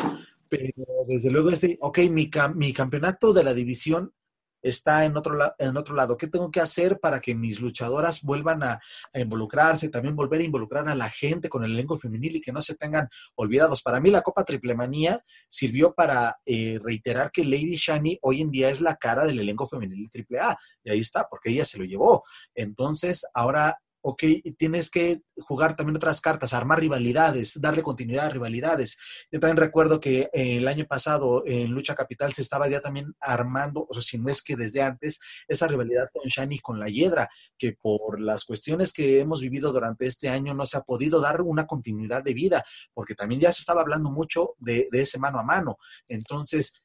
pero 0.48 0.84
desde 1.06 1.30
luego 1.30 1.50
este, 1.50 1.78
ok, 1.80 1.98
mi, 2.10 2.30
mi 2.54 2.72
campeonato 2.72 3.32
de 3.32 3.44
la 3.44 3.54
división 3.54 4.14
está 4.62 5.04
en 5.04 5.16
otro, 5.16 5.36
en 5.58 5.76
otro 5.76 5.94
lado. 5.94 6.16
¿Qué 6.16 6.28
tengo 6.28 6.50
que 6.50 6.60
hacer 6.60 6.98
para 7.00 7.20
que 7.20 7.34
mis 7.34 7.60
luchadoras 7.60 8.22
vuelvan 8.22 8.62
a, 8.62 8.80
involucrarse, 9.14 9.88
también 9.88 10.16
volver 10.16 10.40
a 10.40 10.44
involucrar 10.44 10.88
a 10.88 10.94
la 10.94 11.10
gente 11.10 11.48
con 11.48 11.64
el 11.64 11.72
elenco 11.72 11.98
femenil 11.98 12.36
y 12.36 12.40
que 12.40 12.52
no 12.52 12.62
se 12.62 12.76
tengan 12.76 13.08
olvidados? 13.34 13.82
Para 13.82 14.00
mí 14.00 14.10
la 14.10 14.22
Copa 14.22 14.44
Triple 14.44 14.74
Manía 14.74 15.18
sirvió 15.48 15.94
para 15.94 16.38
eh, 16.46 16.78
reiterar 16.82 17.30
que 17.30 17.44
Lady 17.44 17.76
Shani 17.76 18.18
hoy 18.22 18.40
en 18.40 18.50
día 18.50 18.70
es 18.70 18.80
la 18.80 18.96
cara 18.96 19.24
del 19.24 19.40
elenco 19.40 19.68
femenil 19.68 20.10
Triple 20.10 20.38
A. 20.40 20.56
Y 20.84 20.90
ahí 20.90 21.00
está, 21.00 21.28
porque 21.28 21.50
ella 21.50 21.64
se 21.64 21.78
lo 21.78 21.84
llevó. 21.84 22.22
Entonces, 22.54 23.26
ahora 23.34 23.78
ok, 24.02 24.22
tienes 24.58 24.90
que 24.90 25.22
jugar 25.38 25.76
también 25.76 25.96
otras 25.96 26.20
cartas, 26.20 26.52
armar 26.52 26.80
rivalidades, 26.80 27.60
darle 27.60 27.82
continuidad 27.82 28.26
a 28.26 28.30
rivalidades. 28.30 28.98
Yo 29.30 29.40
también 29.40 29.56
recuerdo 29.56 30.00
que 30.00 30.28
eh, 30.32 30.58
el 30.58 30.68
año 30.68 30.84
pasado 30.86 31.44
en 31.46 31.70
Lucha 31.70 31.94
Capital 31.94 32.32
se 32.32 32.42
estaba 32.42 32.68
ya 32.68 32.80
también 32.80 33.14
armando, 33.20 33.86
o 33.88 33.94
sea, 33.94 34.02
si 34.02 34.18
no 34.18 34.28
es 34.28 34.42
que 34.42 34.56
desde 34.56 34.82
antes, 34.82 35.20
esa 35.48 35.68
rivalidad 35.68 36.06
con 36.12 36.24
Shani 36.28 36.58
con 36.58 36.78
la 36.78 36.88
Hiedra, 36.88 37.28
que 37.56 37.72
por 37.72 38.20
las 38.20 38.44
cuestiones 38.44 38.92
que 38.92 39.20
hemos 39.20 39.40
vivido 39.40 39.72
durante 39.72 40.06
este 40.06 40.28
año 40.28 40.52
no 40.52 40.66
se 40.66 40.76
ha 40.76 40.82
podido 40.82 41.20
dar 41.20 41.40
una 41.40 41.66
continuidad 41.66 42.22
de 42.22 42.34
vida, 42.34 42.64
porque 42.92 43.14
también 43.14 43.40
ya 43.40 43.52
se 43.52 43.60
estaba 43.60 43.82
hablando 43.82 44.10
mucho 44.10 44.54
de 44.58 44.88
ese 44.92 45.18
mano 45.18 45.38
a 45.38 45.44
mano. 45.44 45.78
Entonces, 46.08 46.81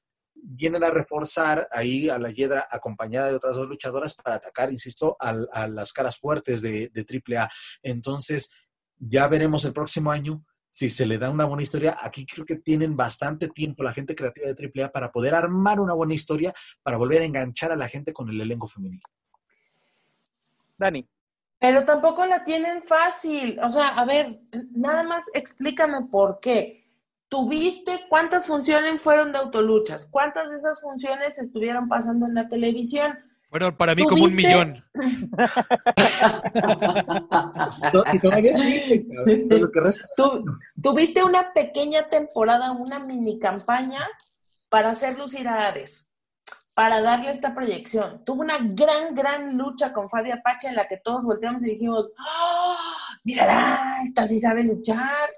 vienen 0.50 0.84
a 0.84 0.90
reforzar 0.90 1.68
ahí 1.72 2.10
a 2.10 2.18
la 2.18 2.32
Hiedra 2.32 2.68
acompañada 2.70 3.28
de 3.28 3.36
otras 3.36 3.58
dos 3.58 3.68
luchadoras 3.68 4.14
para 4.16 4.38
atacar, 4.38 4.72
insisto, 4.72 5.18
a, 5.20 5.68
las 5.68 5.92
caras 5.92 6.18
fuertes 6.18 6.62
de, 6.62 6.90
de 6.94 7.06
AAA. 7.38 7.50
Entonces, 7.84 8.52
ya 8.98 9.28
veremos 9.28 9.66
el 9.66 9.74
próximo 9.74 10.12
año 10.12 10.44
si 10.70 10.90
se 10.90 11.06
le 11.06 11.18
da 11.18 11.30
una 11.30 11.46
buena 11.46 11.64
historia. 11.64 11.98
Aquí 12.00 12.26
creo 12.26 12.46
que 12.46 12.56
tienen 12.56 12.96
bastante 12.96 13.50
tiempo 13.50 13.84
la 13.84 13.94
gente 13.94 14.16
creativa 14.16 14.54
de 14.54 14.72
AAA 14.74 14.92
para 14.92 15.12
poder 15.12 15.34
armar 15.34 15.80
una 15.80 15.94
buena 15.94 16.14
historia, 16.14 16.54
para 16.82 16.98
volver 16.98 17.22
a 17.22 17.26
enganchar 17.26 17.72
a 17.72 17.76
la 17.76 17.88
gente 17.88 18.14
con 18.14 18.30
el 18.30 18.40
elenco 18.40 18.68
femenino. 18.68 19.04
Dani. 20.78 21.08
Pero 21.60 21.84
tampoco 21.84 22.26
la 22.26 22.44
tienen 22.44 22.84
fácil. 22.84 23.60
O 23.64 23.70
sea, 23.70 23.90
a 23.90 24.06
ver, 24.06 24.40
nada 24.72 25.04
más 25.04 25.26
explícame 25.34 26.06
por 26.12 26.40
qué 26.40 26.87
¿Tuviste 27.30 28.06
cuántas 28.10 28.48
funciones 28.48 29.02
fueron 29.02 29.34
de 29.34 29.40
autoluchas? 29.40 30.08
¿Cuántas 30.10 30.50
de 30.50 30.56
esas 30.56 30.80
funciones 30.82 31.38
estuvieron 31.40 31.90
pasando 31.90 32.26
en 32.26 32.36
la 32.36 32.48
televisión? 32.48 33.18
Bueno, 33.50 33.78
para 33.78 33.96
mí 33.96 34.04
como 34.04 34.26
un 34.26 34.36
millón. 34.36 34.84
Tuviste 40.82 41.24
una 41.24 41.54
pequeña 41.54 42.10
temporada, 42.10 42.72
una 42.72 43.00
mini 43.00 43.40
campaña 43.40 44.06
para 44.70 44.90
hacer 44.90 45.18
lucir 45.18 45.48
a 45.48 45.68
Ares, 45.68 46.10
para 46.74 47.00
darle 47.02 47.32
esta 47.32 47.56
proyección. 47.56 48.24
Tuvo 48.26 48.42
una 48.42 48.58
gran, 48.60 49.16
gran 49.16 49.58
lucha 49.58 49.94
con 49.94 50.10
Fabi 50.10 50.32
Apache 50.32 50.68
en 50.68 50.76
la 50.76 50.88
que 50.88 50.98
todos 50.98 51.24
volteamos 51.24 51.66
y 51.66 51.72
dijimos, 51.72 52.12
¡Ah! 52.18 52.76
mírala, 53.24 54.00
esta 54.04 54.26
sí 54.26 54.40
sabe 54.40 54.64
luchar. 54.64 55.30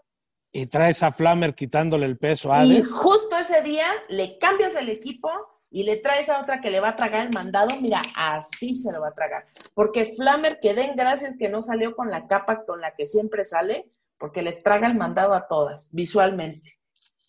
Y 0.52 0.66
traes 0.66 1.04
a 1.04 1.12
Flammer 1.12 1.54
quitándole 1.54 2.06
el 2.06 2.18
peso 2.18 2.52
a 2.52 2.62
Hades. 2.62 2.80
Y 2.80 2.84
justo 2.84 3.38
ese 3.38 3.62
día 3.62 3.88
le 4.10 4.40
cambias 4.40 4.76
el 4.76 4.90
equipo 4.90 5.30
y 5.72 5.84
le 5.84 5.98
traes 5.98 6.30
a 6.30 6.42
otra 6.42 6.60
que 6.60 6.72
le 6.72 6.80
va 6.80 6.90
a 6.90 6.96
tragar 6.96 7.28
el 7.28 7.34
mandado. 7.34 7.80
Mira, 7.80 8.02
así 8.16 8.74
se 8.74 8.92
lo 8.92 9.02
va 9.02 9.10
a 9.10 9.14
tragar. 9.14 9.46
Porque 9.76 10.14
Flammer, 10.18 10.60
que 10.60 10.74
den 10.74 10.96
gracias 10.96 11.38
que 11.38 11.50
no 11.50 11.62
salió 11.62 11.96
con 11.96 12.10
la 12.10 12.28
capa 12.28 12.66
con 12.66 12.82
la 12.82 12.96
que 12.96 13.06
siempre 13.06 13.44
sale, 13.44 13.92
porque 14.18 14.42
les 14.42 14.64
traga 14.64 14.88
el 14.88 14.96
mandado 14.96 15.34
a 15.34 15.48
todas, 15.48 15.90
visualmente. 15.92 16.80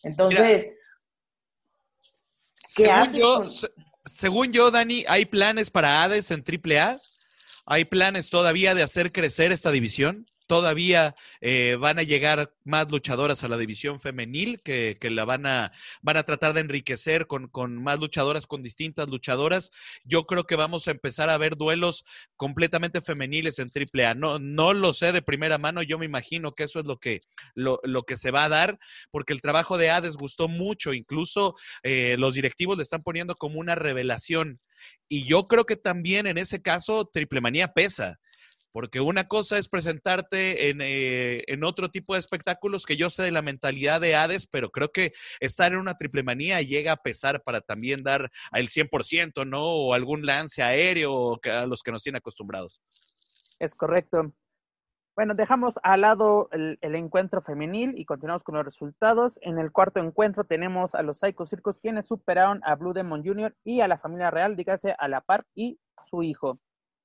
Entonces, 0.02 0.74
¿qué 2.74 2.86
según 2.86 3.12
Yo, 3.12 3.42
según 4.06 4.52
yo, 4.52 4.70
Dani, 4.70 5.04
¿hay 5.08 5.26
planes 5.26 5.70
para 5.70 6.02
Hades 6.02 6.30
en 6.30 6.42
AAA? 6.42 6.98
¿Hay 7.66 7.84
planes 7.84 8.30
todavía 8.30 8.74
de 8.74 8.82
hacer 8.82 9.12
crecer 9.12 9.52
esta 9.52 9.70
división? 9.70 10.29
Todavía 10.50 11.14
eh, 11.40 11.76
van 11.78 12.00
a 12.00 12.02
llegar 12.02 12.52
más 12.64 12.90
luchadoras 12.90 13.44
a 13.44 13.48
la 13.48 13.56
división 13.56 14.00
femenil 14.00 14.60
que, 14.64 14.98
la 15.02 15.24
van 15.24 15.46
a, 15.46 15.70
van 16.02 16.16
a 16.16 16.24
tratar 16.24 16.54
de 16.54 16.60
enriquecer 16.60 17.28
con, 17.28 17.46
con, 17.46 17.80
más 17.80 18.00
luchadoras, 18.00 18.48
con 18.48 18.60
distintas 18.60 19.08
luchadoras. 19.08 19.70
Yo 20.02 20.24
creo 20.24 20.48
que 20.48 20.56
vamos 20.56 20.88
a 20.88 20.90
empezar 20.90 21.30
a 21.30 21.38
ver 21.38 21.56
duelos 21.56 22.04
completamente 22.34 23.00
femeniles 23.00 23.60
en 23.60 23.70
AAA. 23.72 24.14
No, 24.14 24.40
no 24.40 24.74
lo 24.74 24.92
sé 24.92 25.12
de 25.12 25.22
primera 25.22 25.56
mano, 25.56 25.84
yo 25.84 26.00
me 26.00 26.06
imagino 26.06 26.52
que 26.56 26.64
eso 26.64 26.80
es 26.80 26.84
lo 26.84 26.96
que, 26.96 27.20
lo, 27.54 27.78
lo 27.84 28.02
que 28.02 28.16
se 28.16 28.32
va 28.32 28.42
a 28.42 28.48
dar, 28.48 28.80
porque 29.12 29.32
el 29.32 29.42
trabajo 29.42 29.78
de 29.78 29.90
Hades 29.90 30.16
gustó 30.16 30.48
mucho, 30.48 30.94
incluso 30.94 31.54
eh, 31.84 32.16
los 32.18 32.34
directivos 32.34 32.76
le 32.76 32.82
están 32.82 33.04
poniendo 33.04 33.36
como 33.36 33.60
una 33.60 33.76
revelación. 33.76 34.58
Y 35.08 35.26
yo 35.26 35.46
creo 35.46 35.64
que 35.64 35.76
también 35.76 36.26
en 36.26 36.38
ese 36.38 36.60
caso 36.60 37.04
Triple 37.04 37.40
Manía 37.40 37.72
pesa. 37.72 38.18
Porque 38.72 39.00
una 39.00 39.26
cosa 39.26 39.58
es 39.58 39.68
presentarte 39.68 40.70
en, 40.70 40.80
eh, 40.80 41.42
en, 41.46 41.64
otro 41.64 41.90
tipo 41.90 42.14
de 42.14 42.20
espectáculos 42.20 42.86
que 42.86 42.96
yo 42.96 43.10
sé 43.10 43.22
de 43.22 43.32
la 43.32 43.42
mentalidad 43.42 44.00
de 44.00 44.14
Hades, 44.14 44.46
pero 44.46 44.70
creo 44.70 44.90
que 44.90 45.12
estar 45.40 45.72
en 45.72 45.78
una 45.78 45.96
triple 45.98 46.22
manía 46.22 46.62
llega 46.62 46.92
a 46.92 47.02
pesar 47.02 47.42
para 47.42 47.60
también 47.60 48.02
dar 48.02 48.30
al 48.52 48.68
100%, 48.68 49.46
¿no? 49.46 49.64
O 49.64 49.94
algún 49.94 50.24
lance 50.24 50.62
aéreo 50.62 51.40
a 51.44 51.66
los 51.66 51.82
que 51.82 51.92
nos 51.92 52.02
tienen 52.02 52.18
acostumbrados. 52.18 52.80
Es 53.58 53.74
correcto. 53.74 54.32
Bueno, 55.16 55.34
dejamos 55.34 55.74
al 55.82 56.00
lado 56.02 56.48
el, 56.52 56.78
encuentro 56.80 57.42
femenil 57.42 57.92
y 57.98 58.06
continuamos 58.06 58.42
con 58.42 58.54
los 58.54 58.64
resultados. 58.64 59.38
En 59.42 59.58
el 59.58 59.70
cuarto 59.70 60.00
encuentro 60.00 60.44
tenemos 60.44 60.94
a 60.94 61.02
los 61.02 61.18
Psycho 61.18 61.44
Circus, 61.44 61.78
quienes 61.78 62.06
superaron 62.06 62.62
a 62.64 62.74
Blue 62.76 62.94
Demon 62.94 63.22
Jr. 63.22 63.54
y 63.64 63.82
a 63.82 63.88
la 63.88 63.98
familia 63.98 64.30
real, 64.30 64.56
dígase 64.56 64.94
a 64.98 65.08
la 65.08 65.20
par 65.20 65.44
y 65.54 65.78
su 66.06 66.22
hijo 66.22 66.58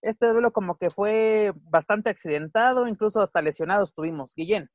este 0.06 0.28
duelo 0.28 0.52
como 0.52 0.78
que 0.78 0.90
fue 0.90 1.52
bastante 1.70 2.10
accidentado, 2.10 2.88
incluso 2.88 3.22
hasta 3.22 3.42
lesionados 3.42 3.94
tuvimos. 3.94 4.34
Guillén. 4.36 4.70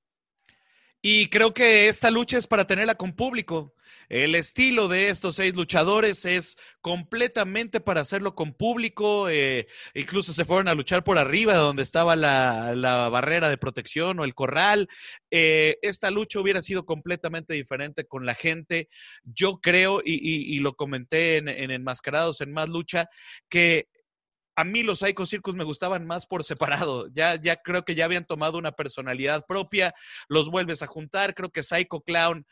Y 1.03 1.29
creo 1.29 1.55
que 1.55 1.89
esta 1.89 2.11
lucha 2.11 2.37
es 2.37 2.47
para 2.47 2.67
tenerla 2.67 2.95
con 2.95 3.15
público. 3.15 3.75
El 4.11 4.35
estilo 4.35 4.87
de 4.87 5.09
estos 5.09 5.37
seis 5.37 5.55
luchadores 5.55 6.27
es 6.27 6.59
completamente 6.83 7.81
para 7.81 8.03
hacerlo 8.03 8.35
con 8.35 8.53
público. 8.53 9.31
Eh, 9.31 9.67
incluso 9.95 10.35
se 10.35 10.45
fueron 10.45 10.69
a 10.69 10.75
luchar 10.75 11.03
por 11.03 11.17
arriba, 11.17 11.55
donde 11.55 11.85
estaba 11.85 12.17
la, 12.17 13.09
barrera 13.11 13.49
de 13.49 13.57
protección 13.57 14.19
o 14.19 14.25
el 14.25 14.35
corral. 14.35 14.89
Eh, 15.31 15.79
esta 15.81 16.11
lucha 16.11 16.39
hubiera 16.39 16.61
sido 16.61 16.85
completamente 16.85 17.55
diferente 17.55 18.05
con 18.05 18.27
la 18.27 18.35
gente. 18.35 18.91
Yo 19.25 19.61
creo, 19.63 20.03
y, 20.05 20.59
lo 20.61 20.75
comenté 20.75 21.39
en, 21.39 21.49
en 21.49 21.71
Enmascarados 21.71 22.43
en 22.43 22.53
Más 22.53 22.69
Lucha, 22.69 23.09
que 23.49 23.89
a 24.61 24.65
mí 24.65 24.83
los 24.83 24.99
Psycho 24.99 25.25
Circus 25.25 25.55
me 25.55 25.65
gustaban 25.65 26.07
más 26.07 26.27
por 26.27 26.45
separado. 26.45 27.09
Ya, 27.13 27.37
ya 27.37 27.57
creo 27.57 27.83
que 27.85 27.95
ya 27.95 28.05
habían 28.05 28.27
tomado 28.27 28.59
una 28.59 28.73
personalidad 28.73 29.47
propia, 29.47 29.95
los 30.29 30.51
vuelves 30.51 30.83
a 30.83 30.87
juntar. 30.87 31.35
Creo 31.35 31.51
que 31.51 31.63
Psycho 31.63 32.03
Clown 32.03 32.47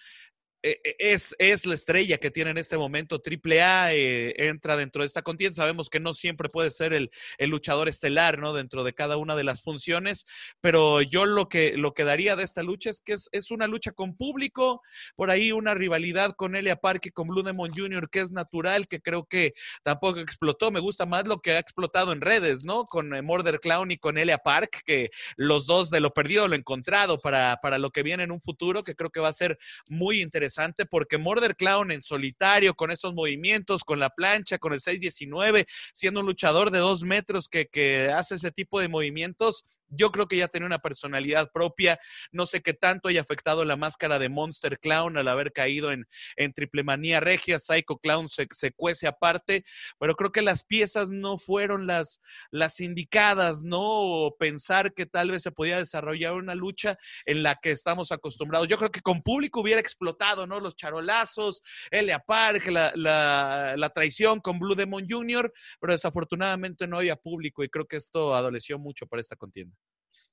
es, 0.62 1.36
es, 1.38 1.66
la 1.66 1.74
estrella 1.74 2.18
que 2.18 2.30
tiene 2.30 2.50
en 2.50 2.58
este 2.58 2.76
momento 2.76 3.22
AAA, 3.24 3.92
eh, 3.92 4.48
entra 4.48 4.76
dentro 4.76 5.02
de 5.02 5.06
esta 5.06 5.22
contienda. 5.22 5.54
Sabemos 5.54 5.88
que 5.88 6.00
no 6.00 6.14
siempre 6.14 6.48
puede 6.48 6.70
ser 6.70 6.92
el, 6.92 7.10
el, 7.38 7.50
luchador 7.50 7.88
estelar, 7.88 8.38
¿no? 8.38 8.52
Dentro 8.52 8.82
de 8.82 8.92
cada 8.92 9.16
una 9.16 9.36
de 9.36 9.44
las 9.44 9.62
funciones, 9.62 10.26
pero 10.60 11.02
yo 11.02 11.26
lo 11.26 11.48
que, 11.48 11.76
lo 11.76 11.94
que 11.94 12.04
daría 12.04 12.34
de 12.34 12.42
esta 12.42 12.62
lucha 12.62 12.90
es 12.90 13.00
que 13.00 13.12
es, 13.12 13.28
es 13.32 13.50
una 13.50 13.66
lucha 13.66 13.92
con 13.92 14.16
público, 14.16 14.82
por 15.14 15.30
ahí 15.30 15.52
una 15.52 15.74
rivalidad 15.74 16.34
con 16.34 16.56
Elia 16.56 16.76
Park 16.76 17.06
y 17.06 17.10
con 17.10 17.28
Blue 17.28 17.42
Demon 17.42 17.70
Jr., 17.70 18.10
que 18.10 18.20
es 18.20 18.32
natural, 18.32 18.86
que 18.86 19.00
creo 19.00 19.26
que 19.26 19.54
tampoco 19.82 20.18
explotó. 20.18 20.70
Me 20.70 20.80
gusta 20.80 21.06
más 21.06 21.26
lo 21.26 21.40
que 21.40 21.52
ha 21.52 21.58
explotado 21.58 22.12
en 22.12 22.20
redes, 22.20 22.64
¿no? 22.64 22.84
Con 22.84 23.14
eh, 23.14 23.22
Murder 23.22 23.60
Clown 23.60 23.92
y 23.92 23.98
con 23.98 24.18
Elia 24.18 24.38
Park, 24.38 24.82
que 24.84 25.10
los 25.36 25.66
dos 25.66 25.90
de 25.90 26.00
lo 26.00 26.12
perdido 26.12 26.48
lo 26.48 26.56
encontrado 26.56 27.20
para, 27.20 27.58
para 27.62 27.78
lo 27.78 27.90
que 27.90 28.02
viene 28.02 28.24
en 28.24 28.32
un 28.32 28.40
futuro, 28.40 28.82
que 28.82 28.96
creo 28.96 29.10
que 29.10 29.20
va 29.20 29.28
a 29.28 29.32
ser 29.32 29.58
muy 29.88 30.20
interesante 30.20 30.47
porque 30.86 31.18
Murder 31.18 31.56
Clown 31.56 31.90
en 31.90 32.02
solitario, 32.02 32.74
con 32.74 32.90
esos 32.90 33.14
movimientos, 33.14 33.84
con 33.84 33.98
la 33.98 34.10
plancha, 34.10 34.58
con 34.58 34.72
el 34.72 34.80
619, 34.80 35.66
siendo 35.92 36.20
un 36.20 36.26
luchador 36.26 36.70
de 36.70 36.78
dos 36.78 37.02
metros 37.02 37.48
que, 37.48 37.66
que 37.66 38.10
hace 38.10 38.36
ese 38.36 38.50
tipo 38.50 38.80
de 38.80 38.88
movimientos, 38.88 39.64
yo 39.90 40.10
creo 40.12 40.26
que 40.26 40.36
ya 40.36 40.48
tenía 40.48 40.66
una 40.66 40.78
personalidad 40.78 41.50
propia. 41.52 41.98
No 42.32 42.46
sé 42.46 42.62
qué 42.62 42.74
tanto 42.74 43.08
haya 43.08 43.20
afectado 43.20 43.64
la 43.64 43.76
máscara 43.76 44.18
de 44.18 44.28
Monster 44.28 44.78
Clown 44.78 45.16
al 45.16 45.28
haber 45.28 45.52
caído 45.52 45.92
en, 45.92 46.06
en 46.36 46.52
Triple 46.52 46.82
Manía 46.84 47.20
Regia. 47.20 47.58
Psycho 47.58 47.98
Clown 47.98 48.28
se, 48.28 48.46
se, 48.52 48.72
cuece 48.72 49.06
aparte, 49.06 49.64
pero 49.98 50.14
creo 50.14 50.30
que 50.30 50.42
las 50.42 50.64
piezas 50.64 51.10
no 51.10 51.38
fueron 51.38 51.86
las, 51.86 52.20
las 52.50 52.80
indicadas, 52.80 53.62
¿no? 53.62 54.34
Pensar 54.38 54.92
que 54.94 55.06
tal 55.06 55.30
vez 55.30 55.42
se 55.42 55.52
podía 55.52 55.78
desarrollar 55.78 56.34
una 56.34 56.54
lucha 56.54 56.96
en 57.24 57.42
la 57.42 57.56
que 57.56 57.70
estamos 57.70 58.12
acostumbrados. 58.12 58.68
Yo 58.68 58.78
creo 58.78 58.90
que 58.90 59.00
con 59.00 59.22
público 59.22 59.60
hubiera 59.60 59.80
explotado, 59.80 60.46
¿no? 60.46 60.60
Los 60.60 60.76
charolazos, 60.76 61.62
Elia 61.90 62.18
Park, 62.18 62.66
la, 62.68 62.92
la, 62.94 63.74
la 63.76 63.90
traición 63.90 64.40
con 64.40 64.58
Blue 64.58 64.74
Demon 64.74 65.06
Jr., 65.08 65.52
pero 65.80 65.92
desafortunadamente 65.92 66.86
no 66.86 66.98
había 66.98 67.16
público 67.16 67.64
y 67.64 67.68
creo 67.68 67.86
que 67.86 67.96
esto 67.96 68.34
adoleció 68.34 68.78
mucho 68.78 69.06
para 69.06 69.20
esta 69.20 69.36
contienda. 69.36 69.77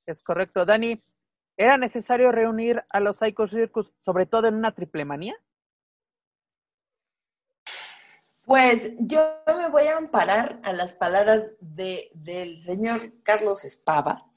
Es 0.05 0.23
correcto. 0.23 0.65
Dani, 0.65 0.95
¿era 1.57 1.77
necesario 1.77 2.31
reunir 2.31 2.83
a 2.89 2.99
los 2.99 3.17
Psycho 3.17 3.47
Circus, 3.47 3.93
sobre 4.01 4.25
todo 4.25 4.47
en 4.47 4.55
una 4.55 4.73
triple 4.73 5.05
manía? 5.05 5.35
Pues 8.45 8.91
yo 8.99 9.41
me 9.47 9.69
voy 9.69 9.87
a 9.87 9.97
amparar 9.97 10.59
a 10.63 10.71
las 10.71 10.93
palabras 10.93 11.43
de, 11.59 12.11
del 12.13 12.63
señor 12.63 13.11
Carlos 13.23 13.65
Espava, 13.65 14.31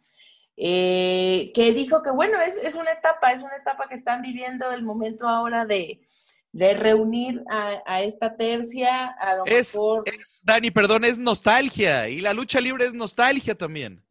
eh, 0.56 1.52
que 1.54 1.72
dijo 1.72 2.02
que 2.02 2.10
bueno, 2.10 2.40
es, 2.40 2.56
es, 2.56 2.74
una 2.74 2.90
etapa, 2.90 3.32
es 3.32 3.42
una 3.42 3.56
etapa 3.56 3.86
que 3.86 3.94
están 3.94 4.22
viviendo 4.22 4.72
el 4.72 4.82
momento 4.82 5.28
ahora 5.28 5.66
de, 5.66 6.00
de 6.52 6.74
reunir 6.74 7.44
a, 7.50 7.82
a, 7.84 8.00
esta 8.00 8.34
tercia. 8.34 9.06
A 9.06 9.36
lo 9.36 9.44
es, 9.44 9.74
mejor... 9.74 10.04
es, 10.06 10.40
Dani, 10.42 10.70
perdón, 10.70 11.04
es 11.04 11.18
nostalgia 11.18 12.08
y 12.08 12.22
la 12.22 12.32
lucha 12.32 12.62
libre 12.62 12.86
es 12.86 12.94
nostalgia 12.94 13.54
también. 13.54 14.02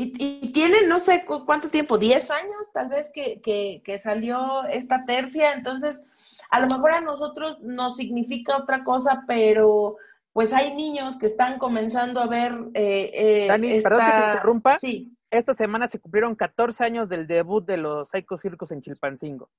Y, 0.00 0.14
y, 0.16 0.52
tiene 0.52 0.86
no 0.86 1.00
sé 1.00 1.24
cuánto 1.44 1.70
tiempo, 1.70 1.98
10 1.98 2.30
años 2.30 2.70
tal 2.72 2.88
vez 2.88 3.10
que, 3.12 3.40
que, 3.40 3.82
que, 3.84 3.98
salió 3.98 4.62
esta 4.70 5.04
tercia, 5.04 5.54
entonces 5.54 6.06
a 6.50 6.60
lo 6.60 6.68
mejor 6.68 6.92
a 6.92 7.00
nosotros 7.00 7.58
nos 7.62 7.96
significa 7.96 8.58
otra 8.58 8.84
cosa, 8.84 9.24
pero 9.26 9.96
pues 10.32 10.54
hay 10.54 10.72
niños 10.76 11.18
que 11.18 11.26
están 11.26 11.58
comenzando 11.58 12.20
a 12.20 12.28
ver... 12.28 12.52
Eh, 12.74 13.10
eh, 13.12 13.46
Dani, 13.48 13.72
esta... 13.72 13.88
perdón 13.88 14.06
que 14.06 14.12
te 14.12 14.26
interrumpa. 14.28 14.78
Sí. 14.78 15.16
Esta 15.32 15.52
semana 15.52 15.88
se 15.88 15.98
cumplieron 15.98 16.36
14 16.36 16.84
años 16.84 17.08
del 17.08 17.26
debut 17.26 17.66
de 17.66 17.78
los 17.78 18.10
Psycho 18.10 18.38
Circus 18.38 18.70
en 18.70 18.82
Chilpancingo. 18.82 19.50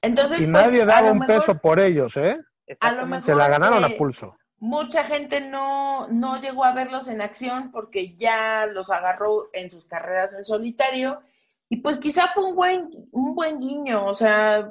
Entonces, 0.00 0.38
y 0.38 0.46
pues, 0.46 0.52
nadie 0.52 0.84
daba 0.84 1.10
un 1.10 1.18
mejor, 1.18 1.40
peso 1.40 1.58
por 1.58 1.80
ellos, 1.80 2.16
¿eh? 2.16 2.38
A 2.78 2.92
lo 2.92 3.04
mejor, 3.04 3.26
Se 3.26 3.34
la 3.34 3.48
ganaron 3.48 3.82
eh, 3.82 3.86
a 3.86 3.98
pulso 3.98 4.36
mucha 4.60 5.04
gente 5.04 5.40
no, 5.40 6.06
no 6.08 6.38
llegó 6.38 6.64
a 6.64 6.74
verlos 6.74 7.08
en 7.08 7.22
acción 7.22 7.72
porque 7.72 8.14
ya 8.14 8.66
los 8.66 8.90
agarró 8.90 9.48
en 9.54 9.70
sus 9.70 9.86
carreras 9.86 10.34
en 10.34 10.44
solitario. 10.44 11.22
Y 11.70 11.78
pues 11.78 11.98
quizá 11.98 12.28
fue 12.28 12.44
un 12.44 12.54
buen, 12.54 13.08
un 13.10 13.34
buen 13.34 13.58
guiño, 13.58 14.04
o 14.06 14.14
sea, 14.14 14.70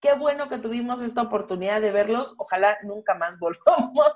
qué 0.00 0.12
bueno 0.14 0.48
que 0.48 0.58
tuvimos 0.58 1.02
esta 1.02 1.22
oportunidad 1.22 1.80
de 1.80 1.90
verlos. 1.90 2.34
Ojalá 2.38 2.78
nunca 2.84 3.14
más 3.14 3.38
volvamos 3.40 4.12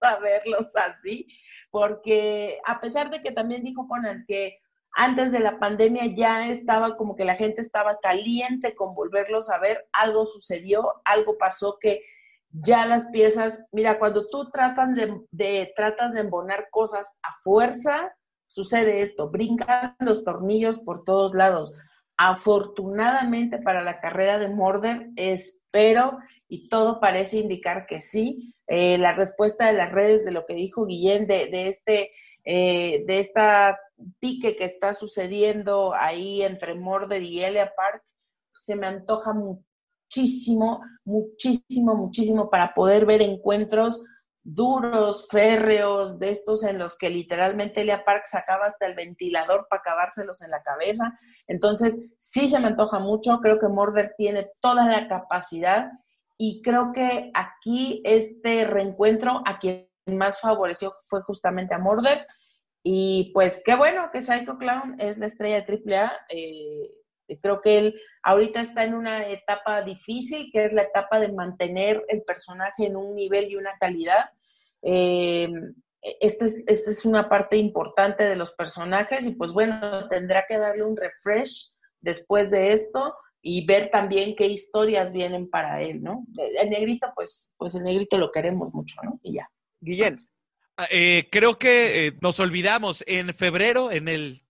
a 0.00 0.16
verlos 0.18 0.74
así, 0.76 1.28
porque 1.70 2.58
a 2.64 2.80
pesar 2.80 3.10
de 3.10 3.22
que 3.22 3.32
también 3.32 3.62
dijo 3.62 3.86
Conan 3.86 4.24
que 4.26 4.60
antes 4.92 5.32
de 5.32 5.40
la 5.40 5.58
pandemia 5.58 6.06
ya 6.06 6.48
estaba 6.48 6.96
como 6.96 7.16
que 7.16 7.26
la 7.26 7.34
gente 7.34 7.60
estaba 7.60 7.98
caliente 7.98 8.74
con 8.74 8.94
volverlos 8.94 9.50
a 9.50 9.58
ver, 9.58 9.86
algo 9.92 10.24
sucedió, 10.24 11.02
algo 11.04 11.36
pasó 11.36 11.78
que 11.78 12.02
ya 12.50 12.86
las 12.86 13.06
piezas, 13.06 13.66
mira, 13.72 13.98
cuando 13.98 14.28
tú 14.28 14.50
tratas 14.50 14.90
de, 15.30 15.72
tratas 15.76 16.14
de 16.14 16.20
embonar 16.20 16.68
cosas 16.70 17.18
a 17.22 17.34
fuerza, 17.42 18.14
sucede 18.46 19.00
esto, 19.00 19.30
brincan 19.30 19.96
los 20.00 20.24
tornillos 20.24 20.78
por 20.80 21.04
todos 21.04 21.34
lados. 21.34 21.72
Afortunadamente 22.18 23.58
para 23.58 23.82
la 23.82 24.00
carrera 24.00 24.38
de 24.38 24.48
Morder, 24.48 25.10
espero 25.16 26.18
y 26.48 26.68
todo 26.68 26.98
parece 26.98 27.38
indicar 27.38 27.86
que 27.86 28.00
sí. 28.00 28.54
Eh, 28.68 28.96
la 28.96 29.12
respuesta 29.14 29.66
de 29.66 29.74
las 29.74 29.92
redes 29.92 30.24
de 30.24 30.32
lo 30.32 30.46
que 30.46 30.54
dijo 30.54 30.86
Guillén 30.86 31.26
de, 31.26 31.46
de 31.46 31.68
este 31.68 32.10
eh, 32.48 33.04
de 33.08 33.18
esta 33.18 33.76
pique 34.20 34.56
que 34.56 34.64
está 34.64 34.94
sucediendo 34.94 35.92
ahí 35.94 36.42
entre 36.42 36.76
Morder 36.76 37.20
y 37.20 37.42
Elia 37.42 37.72
Park, 37.76 38.04
se 38.54 38.76
me 38.76 38.86
antoja 38.86 39.34
muchísimo, 40.06 40.80
muchísimo, 41.04 41.94
muchísimo 41.94 42.50
para 42.50 42.74
poder 42.74 43.06
ver 43.06 43.22
encuentros 43.22 44.04
duros, 44.42 45.26
férreos, 45.28 46.20
de 46.20 46.30
estos 46.30 46.62
en 46.62 46.78
los 46.78 46.96
que 46.96 47.10
literalmente 47.10 47.80
Elia 47.80 48.04
Park 48.04 48.26
sacaba 48.30 48.66
hasta 48.66 48.86
el 48.86 48.94
ventilador 48.94 49.66
para 49.68 49.80
acabárselos 49.80 50.40
en 50.42 50.50
la 50.50 50.62
cabeza. 50.62 51.18
Entonces, 51.48 52.10
sí 52.16 52.48
se 52.48 52.60
me 52.60 52.68
antoja 52.68 53.00
mucho, 53.00 53.40
creo 53.40 53.58
que 53.58 53.66
Morder 53.66 54.14
tiene 54.16 54.48
toda 54.60 54.86
la 54.86 55.08
capacidad 55.08 55.90
y 56.38 56.62
creo 56.62 56.92
que 56.94 57.32
aquí 57.34 58.02
este 58.04 58.64
reencuentro 58.64 59.42
a 59.44 59.58
quien 59.58 59.88
más 60.06 60.40
favoreció 60.40 60.94
fue 61.06 61.22
justamente 61.22 61.74
a 61.74 61.78
Morder. 61.78 62.24
Y 62.84 63.32
pues 63.34 63.62
qué 63.64 63.74
bueno 63.74 64.10
que 64.12 64.22
Psycho 64.22 64.58
Clown 64.58 64.94
es 65.00 65.18
la 65.18 65.26
estrella 65.26 65.62
de 65.62 65.96
AAA. 65.96 66.12
Creo 67.40 67.60
que 67.60 67.78
él 67.78 68.00
ahorita 68.22 68.60
está 68.60 68.84
en 68.84 68.94
una 68.94 69.28
etapa 69.28 69.82
difícil, 69.82 70.50
que 70.52 70.66
es 70.66 70.72
la 70.72 70.82
etapa 70.82 71.18
de 71.18 71.32
mantener 71.32 72.04
el 72.08 72.22
personaje 72.22 72.86
en 72.86 72.96
un 72.96 73.14
nivel 73.14 73.50
y 73.50 73.56
una 73.56 73.76
calidad. 73.78 74.30
Eh, 74.82 75.48
esta 76.20 76.44
es, 76.44 76.62
esta 76.66 76.90
es 76.90 77.04
una 77.04 77.28
parte 77.28 77.56
importante 77.56 78.24
de 78.24 78.36
los 78.36 78.52
personajes 78.52 79.26
y 79.26 79.34
pues 79.34 79.52
bueno, 79.52 80.08
tendrá 80.08 80.44
que 80.48 80.56
darle 80.56 80.84
un 80.84 80.96
refresh 80.96 81.72
después 82.00 82.50
de 82.50 82.72
esto 82.72 83.14
y 83.42 83.64
ver 83.64 83.90
también 83.90 84.34
qué 84.34 84.46
historias 84.46 85.12
vienen 85.12 85.48
para 85.48 85.80
él, 85.82 86.02
¿no? 86.02 86.26
El 86.36 86.70
negrito, 86.70 87.06
pues, 87.14 87.54
pues 87.56 87.74
el 87.76 87.84
negrito 87.84 88.18
lo 88.18 88.32
queremos 88.32 88.74
mucho, 88.74 88.96
¿no? 89.04 89.20
Y 89.22 89.34
ya. 89.34 89.48
Guillén. 89.80 90.18
Eh, 90.90 91.28
creo 91.30 91.58
que 91.58 92.06
eh, 92.06 92.12
nos 92.20 92.40
olvidamos 92.40 93.04
en 93.06 93.32
febrero, 93.32 93.90
en 93.92 94.08
el 94.08 94.45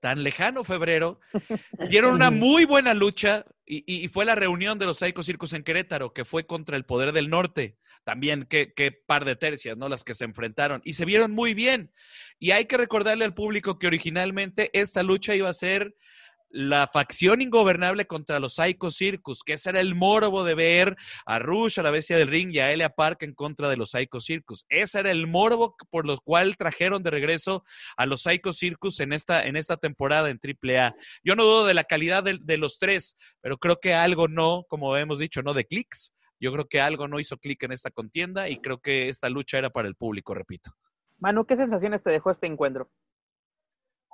tan 0.00 0.22
lejano 0.22 0.64
febrero, 0.64 1.20
dieron 1.90 2.14
una 2.14 2.30
muy 2.30 2.64
buena 2.64 2.94
lucha 2.94 3.44
y, 3.64 3.84
y, 3.86 4.08
fue 4.08 4.24
la 4.24 4.34
reunión 4.34 4.78
de 4.78 4.86
los 4.86 4.98
Psycho 4.98 5.22
Circus 5.22 5.52
en 5.52 5.64
Querétaro, 5.64 6.12
que 6.12 6.24
fue 6.24 6.46
contra 6.46 6.76
el 6.76 6.84
Poder 6.84 7.12
del 7.12 7.30
Norte. 7.30 7.76
También 8.04 8.46
qué, 8.48 8.72
qué 8.72 8.92
par 8.92 9.24
de 9.24 9.34
tercias, 9.34 9.76
¿no? 9.76 9.88
Las 9.88 10.04
que 10.04 10.14
se 10.14 10.24
enfrentaron 10.24 10.80
y 10.84 10.94
se 10.94 11.04
vieron 11.04 11.32
muy 11.32 11.54
bien. 11.54 11.92
Y 12.38 12.52
hay 12.52 12.66
que 12.66 12.76
recordarle 12.76 13.24
al 13.24 13.34
público 13.34 13.80
que 13.80 13.88
originalmente 13.88 14.70
esta 14.72 15.02
lucha 15.02 15.34
iba 15.34 15.48
a 15.48 15.54
ser 15.54 15.96
la 16.56 16.88
facción 16.90 17.42
ingobernable 17.42 18.06
contra 18.06 18.40
los 18.40 18.54
Psycho 18.54 18.90
Circus, 18.90 19.44
que 19.44 19.52
ese 19.52 19.68
era 19.68 19.80
el 19.80 19.94
morbo 19.94 20.42
de 20.42 20.54
ver 20.54 20.96
a 21.26 21.38
Rush, 21.38 21.78
a 21.78 21.82
la 21.82 21.90
bestia 21.90 22.16
del 22.16 22.28
ring 22.28 22.50
y 22.50 22.60
a 22.60 22.72
Elia 22.72 22.88
Park 22.88 23.22
en 23.24 23.34
contra 23.34 23.68
de 23.68 23.76
los 23.76 23.90
Psycho 23.90 24.20
Circus. 24.20 24.64
Ese 24.70 25.00
era 25.00 25.10
el 25.10 25.26
morbo 25.26 25.76
por 25.90 26.06
lo 26.06 26.18
cual 26.18 26.56
trajeron 26.56 27.02
de 27.02 27.10
regreso 27.10 27.62
a 27.98 28.06
los 28.06 28.22
Psycho 28.22 28.54
Circus 28.54 29.00
en 29.00 29.12
esta, 29.12 29.44
en 29.44 29.56
esta 29.56 29.76
temporada 29.76 30.30
en 30.30 30.40
AAA. 30.42 30.94
Yo 31.22 31.36
no 31.36 31.44
dudo 31.44 31.66
de 31.66 31.74
la 31.74 31.84
calidad 31.84 32.24
de, 32.24 32.38
de 32.40 32.56
los 32.56 32.78
tres, 32.78 33.16
pero 33.42 33.58
creo 33.58 33.76
que 33.76 33.92
algo 33.92 34.26
no, 34.26 34.64
como 34.68 34.96
hemos 34.96 35.18
dicho, 35.18 35.42
no 35.42 35.52
de 35.52 35.66
clics. 35.66 36.14
Yo 36.40 36.52
creo 36.52 36.66
que 36.66 36.80
algo 36.80 37.06
no 37.06 37.20
hizo 37.20 37.36
clic 37.36 37.62
en 37.64 37.72
esta 37.72 37.90
contienda 37.90 38.48
y 38.48 38.60
creo 38.60 38.78
que 38.78 39.08
esta 39.10 39.28
lucha 39.28 39.58
era 39.58 39.68
para 39.68 39.88
el 39.88 39.94
público, 39.94 40.34
repito. 40.34 40.70
Manu, 41.18 41.44
¿qué 41.46 41.56
sensaciones 41.56 42.02
te 42.02 42.10
dejó 42.10 42.30
este 42.30 42.46
encuentro? 42.46 42.90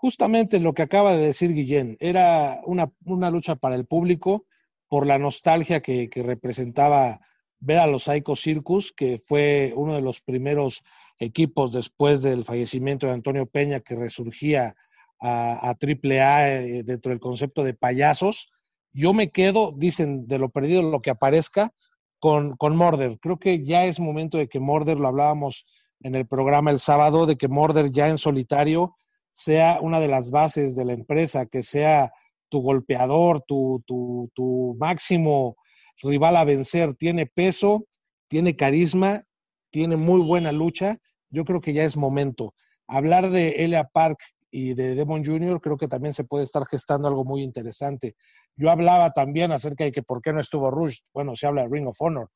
Justamente 0.03 0.59
lo 0.59 0.75
que 0.75 0.83
acaba 0.83 1.13
de 1.15 1.29
decir 1.29 1.55
Guillén, 1.55 1.97
era 2.01 2.61
una, 2.65 2.91
lucha 3.31 3.55
para 3.55 3.77
el 3.77 3.87
público 3.87 4.47
por 4.89 5.07
la 5.07 5.17
nostalgia 5.17 5.81
que, 5.81 6.11
que, 6.11 6.25
representaba 6.25 7.21
ver 7.61 7.79
a 7.79 7.87
los 7.87 8.03
Psycho 8.03 8.35
Circus, 8.35 8.93
que 8.93 9.21
fue 9.21 9.73
uno 9.77 9.95
de 9.95 10.03
los 10.03 10.21
primeros 10.21 10.83
equipos 11.21 11.73
después 11.73 12.21
del 12.21 12.45
fallecimiento 12.45 13.07
de 13.07 13.13
Antonio 13.13 13.47
Peña 13.47 13.79
que 13.79 13.95
resurgía 13.95 14.75
a, 15.21 15.69
a 15.69 15.77
AAA 15.81 16.51
eh, 16.51 16.83
dentro 16.83 17.11
del 17.11 17.21
concepto 17.21 17.63
de 17.63 17.75
payasos. 17.75 18.51
Yo 18.93 19.15
me 19.15 19.31
quedo, 19.31 19.73
dicen, 19.77 20.27
de 20.27 20.41
lo 20.41 20.49
perdido 20.49 20.83
lo 20.83 21.01
que 21.01 21.11
aparezca 21.11 21.73
con, 22.19 22.57
con 22.57 22.75
Morder. 22.75 23.21
Creo 23.21 23.39
que 23.39 23.65
ya 23.65 23.85
es 23.85 24.01
momento 24.01 24.37
de 24.37 24.49
que 24.49 24.59
Morder, 24.59 24.99
lo 24.99 25.07
hablábamos 25.07 25.65
en 26.01 26.17
el 26.17 26.27
programa 26.27 26.73
el 26.73 26.81
sábado, 26.81 27.25
de 27.25 27.37
que 27.37 27.47
Morder 27.47 27.93
ya 27.93 28.09
en 28.09 28.19
solitario 28.19 28.97
sea 29.33 29.79
una 29.81 29.99
de 29.99 30.09
las 30.09 30.31
bases 30.31 30.77
de 30.77 30.85
la 30.85 30.93
empresa, 30.93 31.47
que 31.47 31.63
sea 31.63 32.13
tu 32.49 32.61
golpeador, 32.61 33.43
tu, 33.43 33.83
tu, 33.87 34.31
tu 34.35 34.77
máximo 34.79 35.57
rival 36.03 36.37
a 36.37 36.45
vencer. 36.45 36.95
Tiene 36.95 37.27
peso, 37.27 37.87
tiene 38.29 38.57
carisma, 38.57 39.25
tiene 39.71 39.97
muy 39.97 40.21
buena 40.21 40.53
lucha. 40.53 40.99
Yo 41.31 41.45
creo 41.45 41.61
que 41.61 41.73
ya 41.73 41.85
es 41.85 41.97
momento. 41.97 42.55
Hablar 42.87 43.31
de 43.31 43.51
Elia 43.65 43.85
Park 43.85 44.19
y 44.51 44.75
de 44.75 44.95
Demon 44.95 45.25
Jr., 45.25 45.61
creo 45.63 45.79
que 45.79 45.89
también 45.89 46.13
se 46.13 46.25
puede 46.25 46.45
estar 46.45 46.67
gestando 46.67 47.09
algo 47.09 47.25
muy 47.25 47.43
interesante. 47.43 48.17
Yo 48.55 48.71
hablaba 48.71 49.13
también 49.13 49.51
acerca 49.51 49.85
de 49.85 49.93
que 49.93 50.03
por 50.03 50.21
qué 50.21 50.35
no 50.35 50.41
estuvo 50.41 50.71
Rush. 50.71 50.99
Bueno, 51.15 51.35
se 51.35 51.47
habla 51.47 51.63
de 51.63 51.69
Ring 51.71 51.89
of 51.89 51.97
Honor, 52.01 52.29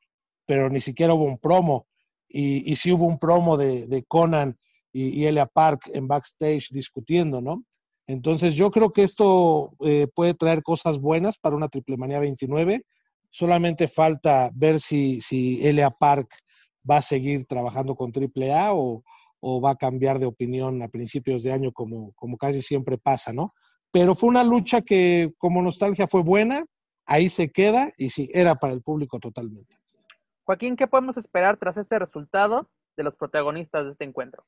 pero 0.46 0.70
ni 0.70 0.80
siquiera 0.80 1.12
hubo 1.12 1.24
un 1.24 1.38
promo. 1.38 1.86
Y, 2.26 2.70
y 2.70 2.76
sí 2.76 2.90
hubo 2.90 3.04
un 3.04 3.18
promo 3.18 3.58
de, 3.58 3.86
de 3.86 4.02
Conan 4.04 4.58
y, 4.96 5.20
y 5.20 5.26
Elia 5.26 5.44
Park 5.44 5.90
en 5.92 6.08
backstage 6.08 6.70
discutiendo, 6.70 7.42
¿no? 7.42 7.62
Entonces 8.06 8.54
yo 8.54 8.70
creo 8.70 8.92
que 8.92 9.02
esto 9.02 9.74
eh, 9.80 10.06
puede 10.14 10.32
traer 10.32 10.62
cosas 10.62 10.98
buenas 10.98 11.36
para 11.38 11.54
una 11.54 11.68
Triple 11.68 11.98
Manía 11.98 12.18
29. 12.18 12.82
Solamente 13.30 13.88
falta 13.88 14.50
ver 14.54 14.80
si, 14.80 15.20
si 15.20 15.66
Elia 15.66 15.90
Park 15.90 16.34
va 16.88 16.98
a 16.98 17.02
seguir 17.02 17.44
trabajando 17.46 17.94
con 17.94 18.10
AAA 18.10 18.72
o, 18.72 19.02
o 19.40 19.60
va 19.60 19.72
a 19.72 19.76
cambiar 19.76 20.18
de 20.18 20.26
opinión 20.26 20.80
a 20.82 20.88
principios 20.88 21.42
de 21.42 21.52
año 21.52 21.72
como, 21.72 22.12
como 22.12 22.38
casi 22.38 22.62
siempre 22.62 22.96
pasa, 22.96 23.34
¿no? 23.34 23.50
Pero 23.90 24.14
fue 24.14 24.30
una 24.30 24.44
lucha 24.44 24.80
que 24.80 25.32
como 25.36 25.60
nostalgia 25.60 26.06
fue 26.06 26.22
buena, 26.22 26.64
ahí 27.04 27.28
se 27.28 27.50
queda 27.50 27.92
y 27.98 28.10
sí, 28.10 28.30
era 28.32 28.54
para 28.54 28.72
el 28.72 28.80
público 28.80 29.18
totalmente. 29.18 29.76
Joaquín, 30.44 30.76
¿qué 30.76 30.86
podemos 30.86 31.18
esperar 31.18 31.58
tras 31.58 31.76
este 31.76 31.98
resultado 31.98 32.70
de 32.96 33.04
los 33.04 33.14
protagonistas 33.14 33.84
de 33.84 33.90
este 33.90 34.04
encuentro? 34.04 34.44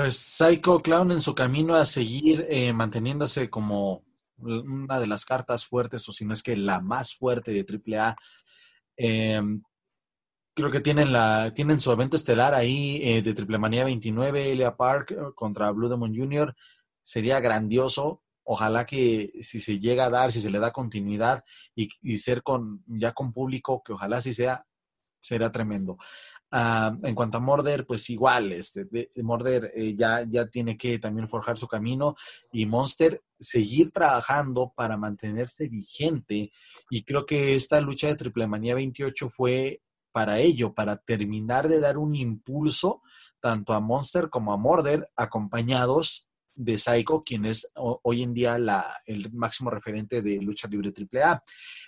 Pues 0.00 0.16
Psycho 0.16 0.80
Clown 0.80 1.10
en 1.10 1.20
su 1.20 1.34
camino 1.34 1.74
a 1.74 1.84
seguir 1.84 2.46
eh, 2.48 2.72
manteniéndose 2.72 3.50
como 3.50 4.04
una 4.36 5.00
de 5.00 5.08
las 5.08 5.24
cartas 5.24 5.66
fuertes, 5.66 6.08
o 6.08 6.12
si 6.12 6.24
no 6.24 6.34
es 6.34 6.44
que 6.44 6.56
la 6.56 6.80
más 6.80 7.16
fuerte 7.16 7.50
de 7.50 7.66
AAA. 7.66 8.16
Eh, 8.96 9.42
creo 10.54 10.70
que 10.70 10.78
tienen, 10.78 11.12
la, 11.12 11.52
tienen 11.52 11.80
su 11.80 11.90
evento 11.90 12.16
estelar 12.16 12.54
ahí 12.54 13.00
eh, 13.02 13.22
de 13.22 13.34
Triple 13.34 13.58
Manía 13.58 13.82
29, 13.82 14.52
Elia 14.52 14.76
Park 14.76 15.34
contra 15.34 15.72
Blue 15.72 15.88
Demon 15.88 16.14
Jr. 16.14 16.54
Sería 17.02 17.40
grandioso. 17.40 18.22
Ojalá 18.44 18.86
que 18.86 19.32
si 19.42 19.58
se 19.58 19.80
llega 19.80 20.04
a 20.04 20.10
dar, 20.10 20.30
si 20.30 20.40
se 20.40 20.50
le 20.50 20.60
da 20.60 20.70
continuidad 20.70 21.44
y, 21.74 21.88
y 22.02 22.18
ser 22.18 22.44
con 22.44 22.84
ya 22.86 23.14
con 23.14 23.32
público, 23.32 23.82
que 23.82 23.94
ojalá 23.94 24.22
sí 24.22 24.32
sea, 24.32 24.64
será 25.18 25.50
tremendo. 25.50 25.98
Uh, 26.50 26.96
en 27.06 27.14
cuanto 27.14 27.36
a 27.36 27.40
Morder, 27.40 27.84
pues 27.84 28.08
igual, 28.08 28.52
este, 28.52 28.86
de, 28.86 29.10
Morder 29.22 29.70
eh, 29.74 29.94
ya, 29.94 30.24
ya 30.26 30.46
tiene 30.46 30.78
que 30.78 30.98
también 30.98 31.28
forjar 31.28 31.58
su 31.58 31.68
camino 31.68 32.16
y 32.52 32.64
Monster 32.64 33.22
seguir 33.38 33.90
trabajando 33.90 34.72
para 34.74 34.96
mantenerse 34.96 35.68
vigente. 35.68 36.50
Y 36.88 37.02
creo 37.04 37.26
que 37.26 37.54
esta 37.54 37.80
lucha 37.82 38.06
de 38.06 38.16
Triple 38.16 38.46
Manía 38.46 38.74
28 38.74 39.28
fue 39.28 39.82
para 40.10 40.40
ello, 40.40 40.72
para 40.72 40.96
terminar 40.96 41.68
de 41.68 41.80
dar 41.80 41.98
un 41.98 42.14
impulso 42.14 43.02
tanto 43.40 43.72
a 43.72 43.80
Monster 43.80 44.30
como 44.30 44.52
a 44.52 44.56
Morder, 44.56 45.10
acompañados 45.16 46.27
de 46.58 46.76
Psycho, 46.76 47.22
quien 47.22 47.44
es 47.44 47.70
hoy 47.76 48.24
en 48.24 48.34
día 48.34 48.58
la, 48.58 49.00
el 49.06 49.32
máximo 49.32 49.70
referente 49.70 50.22
de 50.22 50.42
lucha 50.42 50.66
libre 50.68 50.92
AAA. 50.92 51.42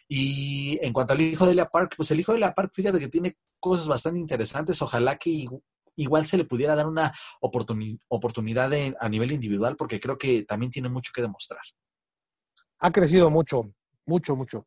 Y 0.09 0.79
en 0.81 0.93
cuanto 0.93 1.13
al 1.13 1.21
hijo 1.21 1.45
de 1.45 1.57
La 1.57 1.69
Park, 1.69 1.95
pues 1.97 2.11
el 2.13 2.21
hijo 2.21 2.33
de 2.33 2.39
La 2.39 2.55
Park, 2.55 2.71
fíjate 2.73 3.01
que 3.01 3.09
tiene 3.09 3.37
cosas 3.59 3.89
bastante 3.89 4.21
interesantes. 4.21 4.81
Ojalá 4.81 5.17
que 5.17 5.49
igual 5.97 6.27
se 6.27 6.37
le 6.37 6.45
pudiera 6.45 6.77
dar 6.77 6.87
una 6.87 7.13
oportunidad 7.41 8.71
a 8.99 9.09
nivel 9.09 9.33
individual, 9.33 9.77
porque 9.77 9.99
creo 9.99 10.17
que 10.17 10.45
también 10.45 10.71
tiene 10.71 10.89
mucho 10.89 11.11
que 11.13 11.23
demostrar. 11.23 11.63
Ha 12.79 12.93
crecido 12.93 13.29
mucho, 13.29 13.75
mucho, 14.07 14.37
mucho. 14.37 14.67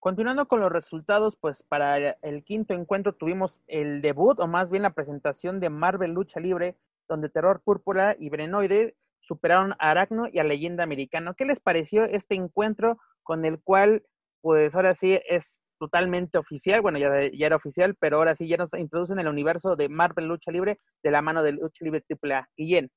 Continuando 0.00 0.48
con 0.48 0.58
los 0.58 0.72
resultados, 0.72 1.36
pues 1.36 1.62
para 1.62 1.96
el 2.22 2.42
quinto 2.44 2.72
encuentro 2.74 3.14
tuvimos 3.14 3.60
el 3.68 4.00
debut, 4.00 4.40
o 4.40 4.48
más 4.48 4.70
bien 4.70 4.82
la 4.82 4.94
presentación 4.94 5.60
de 5.60 5.68
Marvel 5.68 6.14
Lucha 6.14 6.40
Libre 6.40 6.76
donde 7.08 7.28
Terror 7.28 7.60
Púrpura 7.64 8.16
y 8.18 8.30
Brenoide 8.30 8.94
superaron 9.20 9.72
a 9.78 9.90
Aracno 9.90 10.28
y 10.32 10.38
a 10.38 10.44
Leyenda 10.44 10.82
Americano. 10.82 11.34
¿Qué 11.36 11.44
les 11.44 11.60
pareció 11.60 12.04
este 12.04 12.34
encuentro 12.34 12.98
con 13.22 13.44
el 13.44 13.60
cual, 13.60 14.02
pues 14.40 14.74
ahora 14.74 14.94
sí 14.94 15.18
es 15.28 15.60
totalmente 15.78 16.38
oficial? 16.38 16.80
Bueno, 16.80 16.98
ya, 16.98 17.08
era 17.46 17.56
oficial, 17.56 17.96
pero 17.98 18.18
ahora 18.18 18.36
sí 18.36 18.48
ya 18.48 18.56
nos 18.56 18.74
introducen 18.74 19.18
en 19.18 19.26
el 19.26 19.32
universo 19.32 19.76
de 19.76 19.88
Marvel 19.88 20.26
Lucha 20.26 20.50
Libre 20.50 20.78
de 21.02 21.10
la 21.10 21.22
mano 21.22 21.42
de 21.42 21.52
Lucha 21.52 21.84
Libre 21.84 22.04
AAA. 22.08 22.48
Guillén. 22.56 22.90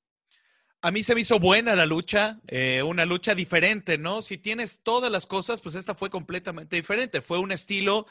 A 0.82 0.92
mí 0.92 1.04
se 1.04 1.16
me 1.16 1.22
hizo 1.22 1.40
buena 1.40 1.76
la 1.76 1.88
lucha, 1.88 2.40
eh, 2.48 2.84
una 2.84 3.06
lucha 3.06 3.34
diferente, 3.34 3.98
¿no? 3.98 4.22
Si 4.22 4.38
tienes 4.38 4.82
todas 4.84 5.12
las 5.12 5.26
cosas, 5.26 5.60
pues 5.60 5.74
esta 5.74 5.96
fue 5.96 6.12
completamente 6.12 6.76
diferente. 6.76 7.22
Fue 7.22 7.40
un 7.40 7.52
estilo 7.52 8.06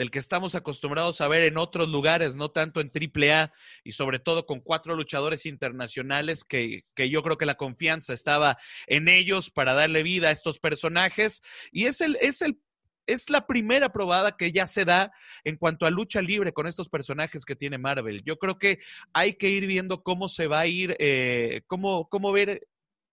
del 0.00 0.10
que 0.10 0.18
estamos 0.18 0.54
acostumbrados 0.54 1.20
a 1.20 1.28
ver 1.28 1.44
en 1.44 1.58
otros 1.58 1.90
lugares, 1.90 2.34
no 2.34 2.50
tanto 2.50 2.80
en 2.80 2.90
AAA 2.90 3.52
y 3.84 3.92
sobre 3.92 4.18
todo 4.18 4.46
con 4.46 4.60
cuatro 4.60 4.96
luchadores 4.96 5.44
internacionales 5.44 6.42
que, 6.42 6.86
que 6.94 7.10
yo 7.10 7.22
creo 7.22 7.36
que 7.36 7.44
la 7.44 7.56
confianza 7.56 8.14
estaba 8.14 8.56
en 8.86 9.08
ellos 9.08 9.50
para 9.50 9.74
darle 9.74 10.02
vida 10.02 10.28
a 10.28 10.30
estos 10.30 10.58
personajes. 10.58 11.42
Y 11.70 11.84
es 11.84 12.00
el, 12.00 12.16
es 12.22 12.40
el 12.40 12.58
es 13.06 13.28
la 13.28 13.46
primera 13.46 13.92
probada 13.92 14.38
que 14.38 14.52
ya 14.52 14.66
se 14.66 14.86
da 14.86 15.12
en 15.44 15.56
cuanto 15.56 15.84
a 15.84 15.90
lucha 15.90 16.22
libre 16.22 16.54
con 16.54 16.66
estos 16.66 16.88
personajes 16.88 17.44
que 17.44 17.56
tiene 17.56 17.76
Marvel. 17.76 18.22
Yo 18.24 18.38
creo 18.38 18.56
que 18.56 18.78
hay 19.12 19.34
que 19.34 19.50
ir 19.50 19.66
viendo 19.66 20.02
cómo 20.02 20.30
se 20.30 20.46
va 20.46 20.60
a 20.60 20.66
ir, 20.66 20.96
eh, 20.98 21.60
cómo, 21.66 22.08
cómo 22.08 22.32
ver 22.32 22.66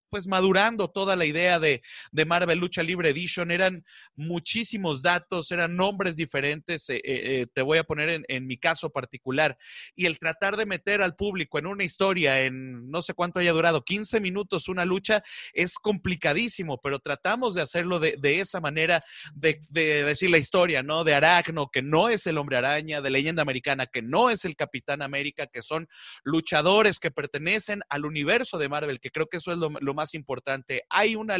pues 0.09 0.27
madurando 0.27 0.89
toda 0.89 1.15
la 1.15 1.25
idea 1.25 1.59
de, 1.59 1.81
de, 2.11 2.25
Marvel 2.25 2.59
Lucha 2.59 2.83
Libre 2.83 3.09
Edition. 3.09 3.51
Eran 3.51 3.85
muchísimos 4.15 5.01
datos, 5.01 5.51
eran 5.51 5.75
nombres 5.75 6.15
diferentes. 6.15 6.89
Eh, 6.89 7.01
eh, 7.03 7.47
te 7.53 7.61
voy 7.61 7.77
a 7.77 7.83
poner 7.83 8.23
en, 8.27 8.47
mi 8.47 8.57
caso 8.57 8.89
particular. 8.89 9.57
Y 9.95 10.05
el 10.05 10.19
tratar 10.19 10.57
de 10.57 10.65
meter 10.65 11.01
al 11.01 11.15
público 11.15 11.59
en 11.59 11.67
una 11.67 11.83
historia, 11.83 12.41
en 12.41 12.89
no 12.89 13.01
sé 13.01 13.13
cuánto 13.13 13.39
haya 13.39 13.51
durado, 13.51 13.83
15 13.83 14.19
minutos 14.19 14.69
una 14.69 14.85
lucha, 14.85 15.23
es 15.53 15.75
complicadísimo, 15.75 16.79
pero 16.81 16.99
tratamos 16.99 17.53
de 17.53 17.61
hacerlo 17.61 17.99
de, 17.99 18.15
de 18.17 18.39
esa 18.39 18.59
manera, 18.59 19.01
de, 19.33 19.61
de, 19.69 20.03
decir 20.03 20.29
la 20.29 20.37
historia, 20.37 20.83
¿no? 20.83 21.03
De 21.03 21.13
Aracno, 21.13 21.69
que 21.69 21.81
no 21.81 22.09
es 22.09 22.27
el 22.27 22.37
hombre 22.37 22.57
araña, 22.57 23.01
de 23.01 23.09
leyenda 23.09 23.41
americana, 23.41 23.85
que 23.85 24.01
no 24.01 24.29
es 24.29 24.45
el 24.45 24.55
Capitán 24.55 25.01
América, 25.01 25.47
que 25.47 25.61
son 25.61 25.87
luchadores 26.23 26.99
que 26.99 27.11
pertenecen 27.11 27.81
al 27.89 28.05
universo 28.05 28.57
de 28.57 28.69
Marvel, 28.69 28.99
que 28.99 29.11
creo 29.11 29.27
que 29.27 29.37
eso 29.37 29.51
es 29.51 29.57
lo 29.57 29.93
más 29.97 30.13
importante. 30.13 30.83
Hay 30.89 31.15
una, 31.15 31.37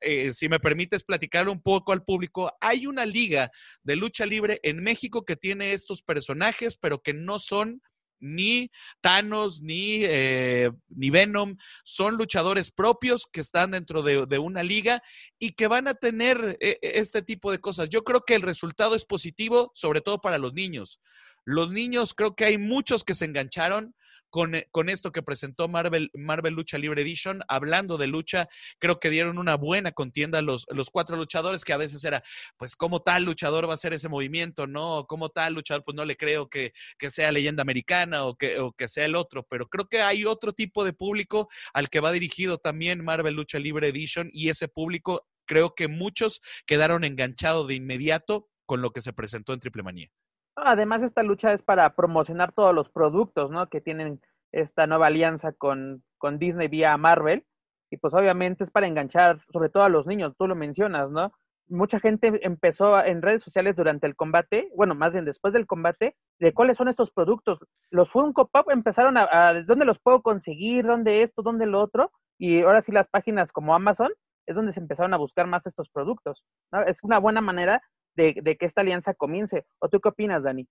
eh, 0.00 0.32
si 0.32 0.48
me 0.48 0.58
permites 0.58 1.04
platicar 1.04 1.48
un 1.48 1.62
poco 1.62 1.92
al 1.92 2.02
público, 2.02 2.52
hay 2.60 2.86
una 2.86 3.06
liga 3.06 3.52
de 3.84 3.96
lucha 3.96 4.26
libre 4.26 4.58
en 4.64 4.82
México 4.82 5.24
que 5.24 5.36
tiene 5.36 5.72
estos 5.72 6.02
personajes, 6.02 6.76
pero 6.76 7.00
que 7.02 7.14
no 7.14 7.38
son 7.38 7.82
ni 8.22 8.70
Thanos, 9.00 9.62
ni, 9.62 10.04
eh, 10.04 10.70
ni 10.88 11.10
Venom, 11.10 11.56
son 11.84 12.16
luchadores 12.16 12.70
propios 12.70 13.26
que 13.30 13.40
están 13.40 13.72
dentro 13.72 14.02
de, 14.02 14.26
de, 14.26 14.38
una 14.38 14.62
liga 14.62 15.02
y 15.40 15.50
que 15.52 15.66
van 15.66 15.88
a 15.88 15.94
tener 15.94 16.56
eh, 16.60 16.78
este 16.82 17.22
tipo 17.22 17.50
de 17.50 17.58
cosas. 17.58 17.88
Yo 17.88 18.04
creo 18.04 18.20
que 18.24 18.36
el 18.36 18.42
resultado 18.42 18.94
es 18.94 19.04
positivo, 19.04 19.72
sobre 19.74 20.00
todo 20.00 20.20
para 20.20 20.38
los 20.38 20.54
niños. 20.54 21.00
Los 21.44 21.72
niños, 21.72 22.14
creo 22.14 22.36
que 22.36 22.44
hay 22.44 22.58
muchos 22.58 23.02
que 23.02 23.16
se 23.16 23.24
engancharon 23.24 23.94
con, 24.32 24.54
eh, 24.54 24.66
con, 24.70 24.88
esto 24.88 25.12
que 25.12 25.22
presentó 25.22 25.68
Marvel, 25.68 26.10
Marvel 26.14 26.54
Lucha 26.54 26.78
Libre 26.78 27.02
Edition. 27.02 27.42
Hablando 27.48 27.98
de 27.98 28.06
lucha, 28.06 28.48
creo 28.78 28.98
que 28.98 29.10
dieron 29.10 29.38
una 29.38 29.56
buena 29.56 29.92
contienda 29.92 30.40
los, 30.40 30.64
los 30.70 30.90
cuatro 30.90 31.16
luchadores, 31.16 31.64
que 31.64 31.74
a 31.74 31.76
veces 31.76 32.02
era, 32.02 32.22
pues, 32.56 32.74
¿cómo 32.74 33.02
tal 33.02 33.24
luchador 33.24 33.68
va 33.68 33.72
a 33.72 33.74
hacer 33.74 33.92
ese 33.92 34.08
movimiento? 34.08 34.66
No, 34.66 35.06
¿cómo 35.06 35.28
tal 35.28 35.52
luchador? 35.52 35.84
Pues 35.84 35.94
no 35.94 36.06
le 36.06 36.16
creo 36.16 36.48
que, 36.48 36.72
que 36.98 37.10
sea 37.10 37.30
leyenda 37.30 37.60
americana 37.60 38.24
o 38.24 38.34
que, 38.34 38.58
o 38.58 38.72
que 38.72 38.88
sea 38.88 39.04
el 39.04 39.16
otro, 39.16 39.46
pero 39.48 39.66
creo 39.68 39.86
que 39.86 40.00
hay 40.00 40.24
otro 40.24 40.54
tipo 40.54 40.82
de 40.82 40.94
público 40.94 41.48
al 41.74 41.90
que 41.90 42.00
va 42.00 42.10
dirigido 42.10 42.56
también 42.56 43.04
Marvel 43.04 43.34
Lucha 43.34 43.58
Libre 43.58 43.88
Edition 43.88 44.30
y 44.32 44.48
ese 44.48 44.66
público, 44.66 45.28
creo 45.44 45.74
que 45.74 45.88
muchos 45.88 46.40
quedaron 46.64 47.04
enganchados 47.04 47.68
de 47.68 47.74
inmediato 47.74 48.48
con 48.64 48.80
lo 48.80 48.92
que 48.92 49.02
se 49.02 49.12
presentó 49.12 49.52
en 49.52 49.60
Triple 49.60 49.82
Manía. 49.82 50.10
Además, 50.56 51.02
esta 51.02 51.22
lucha 51.22 51.52
es 51.52 51.62
para 51.62 51.94
promocionar 51.94 52.52
todos 52.52 52.74
los 52.74 52.90
productos, 52.90 53.50
¿no? 53.50 53.68
Que 53.68 53.80
tienen 53.80 54.20
esta 54.52 54.86
nueva 54.86 55.06
alianza 55.06 55.52
con, 55.52 56.04
con 56.18 56.38
Disney 56.38 56.68
vía 56.68 56.96
Marvel. 56.96 57.46
Y 57.90 57.96
pues 57.98 58.14
obviamente 58.14 58.64
es 58.64 58.70
para 58.70 58.86
enganchar 58.86 59.40
sobre 59.52 59.68
todo 59.68 59.82
a 59.82 59.88
los 59.88 60.06
niños, 60.06 60.34
tú 60.38 60.46
lo 60.46 60.54
mencionas, 60.54 61.10
¿no? 61.10 61.32
Mucha 61.68 62.00
gente 62.00 62.40
empezó 62.42 63.02
en 63.02 63.22
redes 63.22 63.42
sociales 63.42 63.76
durante 63.76 64.06
el 64.06 64.16
combate, 64.16 64.70
bueno, 64.76 64.94
más 64.94 65.12
bien 65.12 65.24
después 65.24 65.54
del 65.54 65.66
combate, 65.66 66.16
de 66.38 66.52
cuáles 66.52 66.76
son 66.76 66.88
estos 66.88 67.10
productos. 67.10 67.60
Los 67.90 68.10
Funko 68.10 68.48
Pop 68.48 68.70
empezaron 68.70 69.16
a, 69.16 69.28
a 69.30 69.62
dónde 69.62 69.84
los 69.84 70.00
puedo 70.00 70.22
conseguir, 70.22 70.86
dónde 70.86 71.22
esto, 71.22 71.42
dónde 71.42 71.66
lo 71.66 71.80
otro. 71.80 72.10
Y 72.38 72.62
ahora 72.62 72.82
sí 72.82 72.92
las 72.92 73.08
páginas 73.08 73.52
como 73.52 73.74
Amazon 73.74 74.10
es 74.46 74.56
donde 74.56 74.72
se 74.72 74.80
empezaron 74.80 75.14
a 75.14 75.18
buscar 75.18 75.46
más 75.46 75.66
estos 75.66 75.88
productos. 75.88 76.44
¿no? 76.72 76.82
Es 76.82 77.02
una 77.02 77.18
buena 77.18 77.40
manera 77.40 77.82
de, 78.14 78.36
de, 78.42 78.56
que 78.56 78.66
esta 78.66 78.80
alianza 78.80 79.14
comience. 79.14 79.64
¿O 79.78 79.88
tú 79.88 80.00
qué 80.00 80.08
opinas, 80.08 80.44
Dani? 80.44 80.66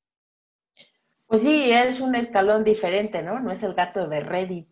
Pues 1.31 1.43
sí, 1.43 1.71
es 1.71 2.01
un 2.01 2.13
escalón 2.15 2.65
diferente, 2.65 3.23
¿no? 3.23 3.39
No 3.39 3.51
es 3.51 3.63
el 3.63 3.73
gato 3.73 4.05
de 4.05 4.19
Reddit. 4.19 4.67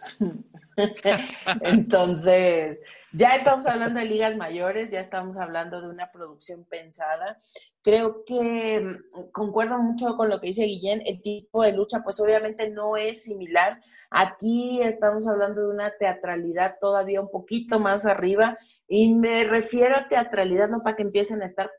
Entonces, 1.62 2.82
ya 3.14 3.38
estamos 3.38 3.66
hablando 3.66 4.02
de 4.02 4.06
ligas 4.06 4.36
mayores, 4.36 4.90
ya 4.90 5.00
estamos 5.00 5.38
hablando 5.38 5.80
de 5.80 5.88
una 5.88 6.12
producción 6.12 6.66
pensada. 6.66 7.42
Creo 7.82 8.26
que 8.26 8.82
mm, 8.82 9.32
concuerdo 9.32 9.78
mucho 9.78 10.18
con 10.18 10.30
lo 10.30 10.42
que 10.42 10.48
dice 10.48 10.66
Guillén, 10.66 11.02
el 11.06 11.22
tipo 11.22 11.64
de 11.64 11.72
lucha 11.72 12.02
pues 12.04 12.20
obviamente 12.20 12.70
no 12.70 12.98
es 12.98 13.24
similar. 13.24 13.80
Aquí 14.12 14.82
estamos 14.82 15.26
hablando 15.28 15.62
de 15.62 15.74
una 15.74 15.92
teatralidad 15.92 16.76
todavía 16.80 17.22
un 17.22 17.32
poquito 17.32 17.80
más 17.80 18.06
arriba 18.06 18.58
y 18.86 19.16
me 19.16 19.46
refiero 19.46 19.96
a 19.96 20.10
teatralidad 20.10 20.70
no 20.70 20.84
para 20.84 20.98
que 20.98 21.04
empiecen 21.04 21.42
a 21.42 21.46
estar 21.46 21.72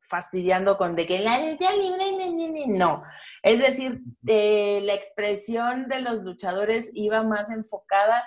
fastidiando 0.00 0.76
con 0.76 0.94
de 0.96 1.06
que 1.06 1.20
la 1.20 1.38
lucha 1.46 1.72
libre, 1.74 2.66
no. 2.68 3.02
Es 3.42 3.60
decir, 3.60 4.00
eh, 4.26 4.80
la 4.84 4.94
expresión 4.94 5.88
de 5.88 6.00
los 6.00 6.22
luchadores 6.22 6.90
iba 6.94 7.22
más 7.22 7.50
enfocada 7.50 8.24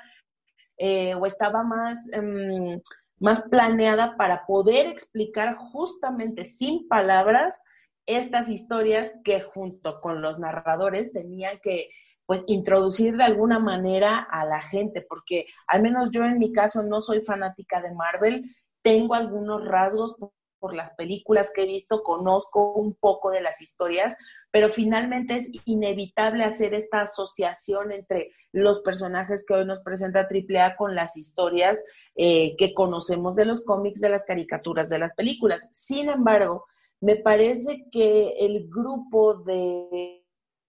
eh, 0.78 1.16
o 1.16 1.26
estaba 1.26 1.64
más, 1.64 2.12
em, 2.14 2.80
más 3.20 3.50
planeada 3.50 4.16
para 4.16 4.46
poder 4.46 4.86
explicar 4.88 5.56
justamente 5.58 6.46
sin 6.46 6.88
palabras 6.88 7.64
estas 8.06 8.48
historias 8.48 9.20
que 9.24 9.42
junto 9.42 10.00
con 10.02 10.22
los 10.22 10.38
narradores 10.40 11.12
tenían 11.14 11.60
que 11.62 11.90
pues 12.28 12.44
introducir 12.48 13.16
de 13.16 13.24
alguna 13.24 13.58
manera 13.58 14.20
a 14.20 14.46
la 14.46 14.62
gente, 14.62 15.02
porque 15.02 15.46
al 15.66 15.82
menos 15.82 16.12
yo 16.12 16.26
en 16.26 16.38
mi 16.38 16.52
caso 16.52 16.84
no 16.84 17.02
soy 17.02 17.22
fanática 17.22 17.82
de 17.82 17.94
Marvel, 17.94 18.42
tengo 18.84 19.16
algunos 19.16 19.66
rasgos 19.66 20.16
por 20.60 20.76
las 20.76 20.96
películas 20.96 21.52
que 21.54 21.64
he 21.64 21.66
visto, 21.66 22.04
conozco 22.04 22.74
un 22.74 22.94
poco 22.94 23.32
de 23.32 23.42
las 23.42 23.62
historias, 23.62 24.18
pero 24.52 24.70
finalmente 24.70 25.36
es 25.36 25.52
inevitable 25.66 26.44
hacer 26.44 26.74
esta 26.74 27.02
asociación 27.02 27.92
entre 27.92 28.32
los 28.52 28.82
personajes 28.82 29.46
que 29.46 29.54
hoy 29.54 29.66
nos 29.66 29.82
presenta 29.82 30.28
AAA 30.30 30.76
con 30.76 30.96
las 30.96 31.18
historias 31.18 31.84
eh, 32.16 32.56
que 32.58 32.74
conocemos 32.74 33.36
de 33.36 33.46
los 33.46 33.64
cómics, 33.64 34.00
de 34.00 34.10
las 34.10 34.26
caricaturas, 34.26 34.90
de 34.90 35.00
las 35.00 35.14
películas. 35.14 35.68
Sin 35.72 36.10
embargo, 36.10 36.66
me 37.00 37.16
parece 37.16 37.86
que 37.92 38.34
el 38.40 38.68
grupo 38.70 39.36
de 39.36 40.27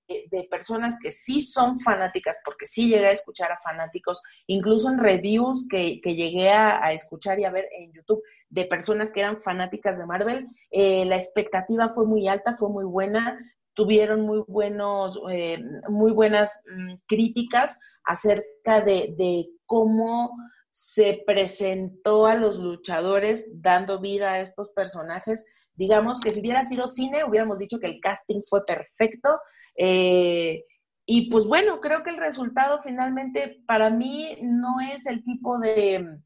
de 0.09 0.45
personas 0.51 0.97
que 1.01 1.11
sí 1.11 1.41
son 1.41 1.79
fanáticas, 1.79 2.39
porque 2.45 2.67
sí 2.67 2.89
llegué 2.89 3.07
a 3.07 3.13
escuchar 3.13 3.53
a 3.53 3.59
fanáticos, 3.59 4.23
incluso 4.47 4.89
en 4.89 4.99
reviews 4.99 5.67
que, 5.69 6.01
llegué 6.03 6.51
a, 6.51 6.93
escuchar 6.93 7.39
y 7.39 7.45
a 7.45 7.51
ver 7.51 7.69
en 7.79 7.93
YouTube 7.93 8.23
de 8.49 8.65
personas 8.65 9.11
que 9.11 9.21
eran 9.21 9.41
fanáticas 9.41 9.99
de 9.99 10.07
Marvel, 10.07 10.49
eh, 10.71 11.05
la 11.05 11.17
expectativa 11.17 11.89
fue 11.91 12.07
muy 12.07 12.27
alta, 12.27 12.57
fue 12.57 12.71
muy 12.71 12.85
buena, 12.85 13.39
tuvieron 13.75 14.23
muy 14.23 14.43
buenos, 14.49 15.21
eh, 15.31 15.63
muy 15.89 16.13
buenas 16.13 16.65
mm, 16.75 16.95
críticas 17.07 17.79
acerca 18.05 18.81
de, 18.81 19.15
de 19.17 19.51
cómo 19.67 20.33
se 20.71 21.23
presentó 21.27 22.27
a 22.27 22.35
los 22.35 22.59
luchadores 22.59 23.45
dando 23.51 24.01
vida 24.01 24.33
a 24.33 24.41
estos 24.41 24.71
personajes. 24.71 25.47
Digamos 25.75 26.21
que 26.21 26.31
si 26.31 26.41
hubiera 26.41 26.65
sido 26.65 26.89
cine, 26.89 27.25
hubiéramos 27.25 27.59
dicho 27.59 27.79
que 27.79 27.89
el 27.89 28.01
casting 28.01 28.43
fue 28.49 28.65
perfecto, 28.65 29.39
eh, 29.77 30.65
y 31.11 31.31
pues 31.31 31.47
bueno, 31.47 31.81
creo 31.81 32.03
que 32.03 32.11
el 32.11 32.19
resultado 32.19 32.81
finalmente 32.83 33.63
para 33.67 33.89
mí 33.89 34.37
no 34.43 34.81
es 34.93 35.07
el 35.07 35.25
tipo 35.25 35.59
de, 35.59 36.19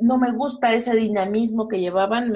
no 0.00 0.18
me 0.18 0.32
gusta 0.32 0.74
ese 0.74 0.96
dinamismo 0.96 1.68
que 1.68 1.78
llevaban, 1.78 2.32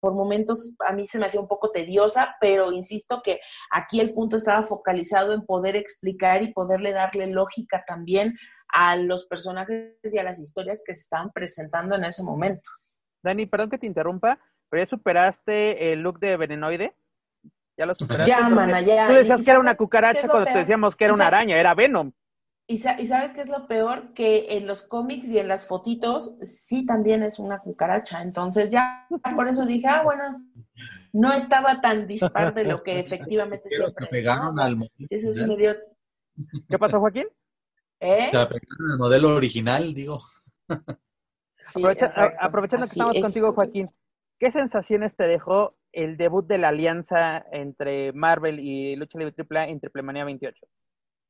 por 0.00 0.14
momentos 0.14 0.74
a 0.88 0.94
mí 0.94 1.04
se 1.04 1.18
me 1.18 1.26
hacía 1.26 1.40
un 1.40 1.48
poco 1.48 1.70
tediosa, 1.70 2.36
pero 2.40 2.72
insisto 2.72 3.20
que 3.22 3.40
aquí 3.70 4.00
el 4.00 4.14
punto 4.14 4.36
estaba 4.36 4.66
focalizado 4.66 5.34
en 5.34 5.44
poder 5.44 5.76
explicar 5.76 6.42
y 6.42 6.54
poderle 6.54 6.92
darle 6.92 7.26
lógica 7.26 7.84
también 7.86 8.34
a 8.68 8.96
los 8.96 9.26
personajes 9.26 9.94
y 10.02 10.18
a 10.18 10.22
las 10.22 10.40
historias 10.40 10.82
que 10.86 10.94
se 10.94 11.02
estaban 11.02 11.30
presentando 11.32 11.94
en 11.94 12.04
ese 12.04 12.22
momento. 12.22 12.68
Dani, 13.22 13.46
perdón 13.46 13.70
que 13.70 13.78
te 13.78 13.86
interrumpa, 13.86 14.38
pero 14.68 14.84
ya 14.84 14.88
superaste 14.88 15.92
el 15.92 16.00
look 16.00 16.18
de 16.18 16.36
Venenoide. 16.36 16.94
Ya 17.76 17.86
lo 17.86 17.94
superaste. 17.94 18.30
Ya, 18.30 18.48
mana, 18.48 18.80
ya. 18.80 19.08
Tú 19.08 19.14
decías 19.14 19.44
que 19.44 19.50
era 19.50 19.60
una 19.60 19.76
cucaracha 19.76 20.28
cuando 20.28 20.52
te 20.52 20.58
decíamos 20.58 20.94
que 20.94 21.04
era 21.04 21.14
una 21.14 21.26
araña, 21.26 21.58
era 21.58 21.74
Venom. 21.74 22.12
Y, 22.66 22.78
sabes 22.78 23.32
qué 23.32 23.42
es 23.42 23.50
lo 23.50 23.66
peor? 23.66 24.14
Que 24.14 24.56
en 24.56 24.66
los 24.66 24.82
cómics 24.82 25.28
y 25.28 25.38
en 25.38 25.48
las 25.48 25.66
fotitos 25.66 26.34
sí 26.42 26.86
también 26.86 27.22
es 27.22 27.38
una 27.38 27.58
cucaracha. 27.58 28.22
Entonces 28.22 28.70
ya 28.70 29.06
por 29.36 29.48
eso 29.48 29.66
dije, 29.66 29.86
ah, 29.86 30.02
bueno, 30.02 30.42
no 31.12 31.32
estaba 31.32 31.80
tan 31.82 32.06
dispar 32.06 32.54
de 32.54 32.64
lo 32.64 32.82
que 32.82 32.98
efectivamente 33.00 33.68
siempre 33.68 34.06
pegaron 34.06 34.58
al 34.58 34.76
modelo. 34.76 35.06
¿Qué 36.68 36.78
pasó, 36.78 37.00
Joaquín? 37.00 37.26
¿Eh? 38.04 38.30
al 38.34 38.98
modelo 38.98 39.34
original, 39.34 39.94
digo. 39.94 40.20
aprovechando 42.38 42.84
que 42.86 42.90
estamos 42.92 43.18
contigo, 43.18 43.54
Joaquín, 43.54 43.90
¿qué 44.38 44.50
sensaciones 44.50 45.16
te 45.16 45.26
dejó 45.26 45.78
el 45.90 46.18
debut 46.18 46.46
de 46.46 46.58
la 46.58 46.68
alianza 46.68 47.44
entre 47.50 48.12
Marvel 48.12 48.60
y 48.60 48.94
Lucha 48.96 49.18
Libre 49.18 49.34
AAA 49.38 49.68
en 49.68 49.80
Triplemanía 49.80 50.24
28? 50.24 50.66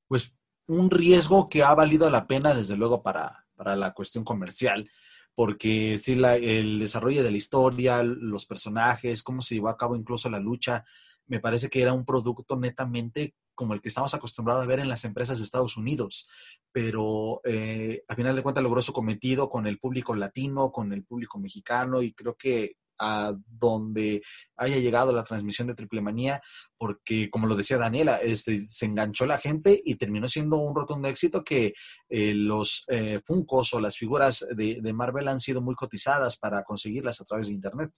Pues 0.08 0.36
un 0.66 0.90
riesgo 0.90 1.48
que 1.48 1.62
ha 1.62 1.74
valido 1.74 2.10
la 2.10 2.26
pena, 2.26 2.54
desde 2.54 2.76
luego, 2.76 3.04
para, 3.04 3.46
para 3.54 3.76
la 3.76 3.92
cuestión 3.92 4.24
comercial, 4.24 4.90
porque 5.36 5.98
sí, 5.98 6.16
la, 6.16 6.34
el 6.34 6.80
desarrollo 6.80 7.22
de 7.22 7.30
la 7.30 7.36
historia, 7.36 8.02
los 8.02 8.46
personajes, 8.46 9.22
cómo 9.22 9.42
se 9.42 9.54
llevó 9.54 9.68
a 9.68 9.76
cabo 9.76 9.94
incluso 9.94 10.28
la 10.28 10.40
lucha, 10.40 10.84
me 11.26 11.38
parece 11.38 11.70
que 11.70 11.82
era 11.82 11.92
un 11.92 12.04
producto 12.04 12.56
netamente 12.56 13.34
como 13.54 13.74
el 13.74 13.80
que 13.80 13.88
estamos 13.88 14.14
acostumbrados 14.14 14.64
a 14.64 14.68
ver 14.68 14.80
en 14.80 14.88
las 14.88 15.04
empresas 15.04 15.38
de 15.38 15.44
Estados 15.44 15.76
Unidos, 15.76 16.28
pero 16.72 17.40
eh, 17.44 18.04
a 18.08 18.14
final 18.14 18.34
de 18.34 18.42
cuentas 18.42 18.64
logró 18.64 18.82
su 18.82 18.92
cometido 18.92 19.48
con 19.48 19.66
el 19.66 19.78
público 19.78 20.14
latino, 20.14 20.72
con 20.72 20.92
el 20.92 21.04
público 21.04 21.38
mexicano 21.38 22.02
y 22.02 22.12
creo 22.12 22.36
que 22.36 22.76
a 22.98 23.34
donde 23.46 24.22
haya 24.56 24.76
llegado 24.78 25.12
la 25.12 25.24
transmisión 25.24 25.68
de 25.68 25.74
Triple 25.74 26.00
Manía, 26.00 26.40
porque 26.76 27.30
como 27.30 27.46
lo 27.46 27.56
decía 27.56 27.78
Daniela, 27.78 28.16
este, 28.16 28.64
se 28.66 28.86
enganchó 28.86 29.26
la 29.26 29.38
gente 29.38 29.80
y 29.84 29.96
terminó 29.96 30.28
siendo 30.28 30.58
un 30.58 30.74
rotundo 30.74 31.08
éxito 31.08 31.42
que 31.42 31.74
eh, 32.08 32.34
los 32.34 32.84
eh, 32.88 33.20
Funcos 33.24 33.74
o 33.74 33.80
las 33.80 33.96
figuras 33.96 34.46
de, 34.54 34.92
Marvel 34.92 35.28
han 35.28 35.40
sido 35.40 35.60
muy 35.60 35.74
cotizadas 35.74 36.36
para 36.36 36.62
conseguirlas 36.62 37.20
a 37.20 37.24
través 37.24 37.48
de 37.48 37.54
Internet. 37.54 37.92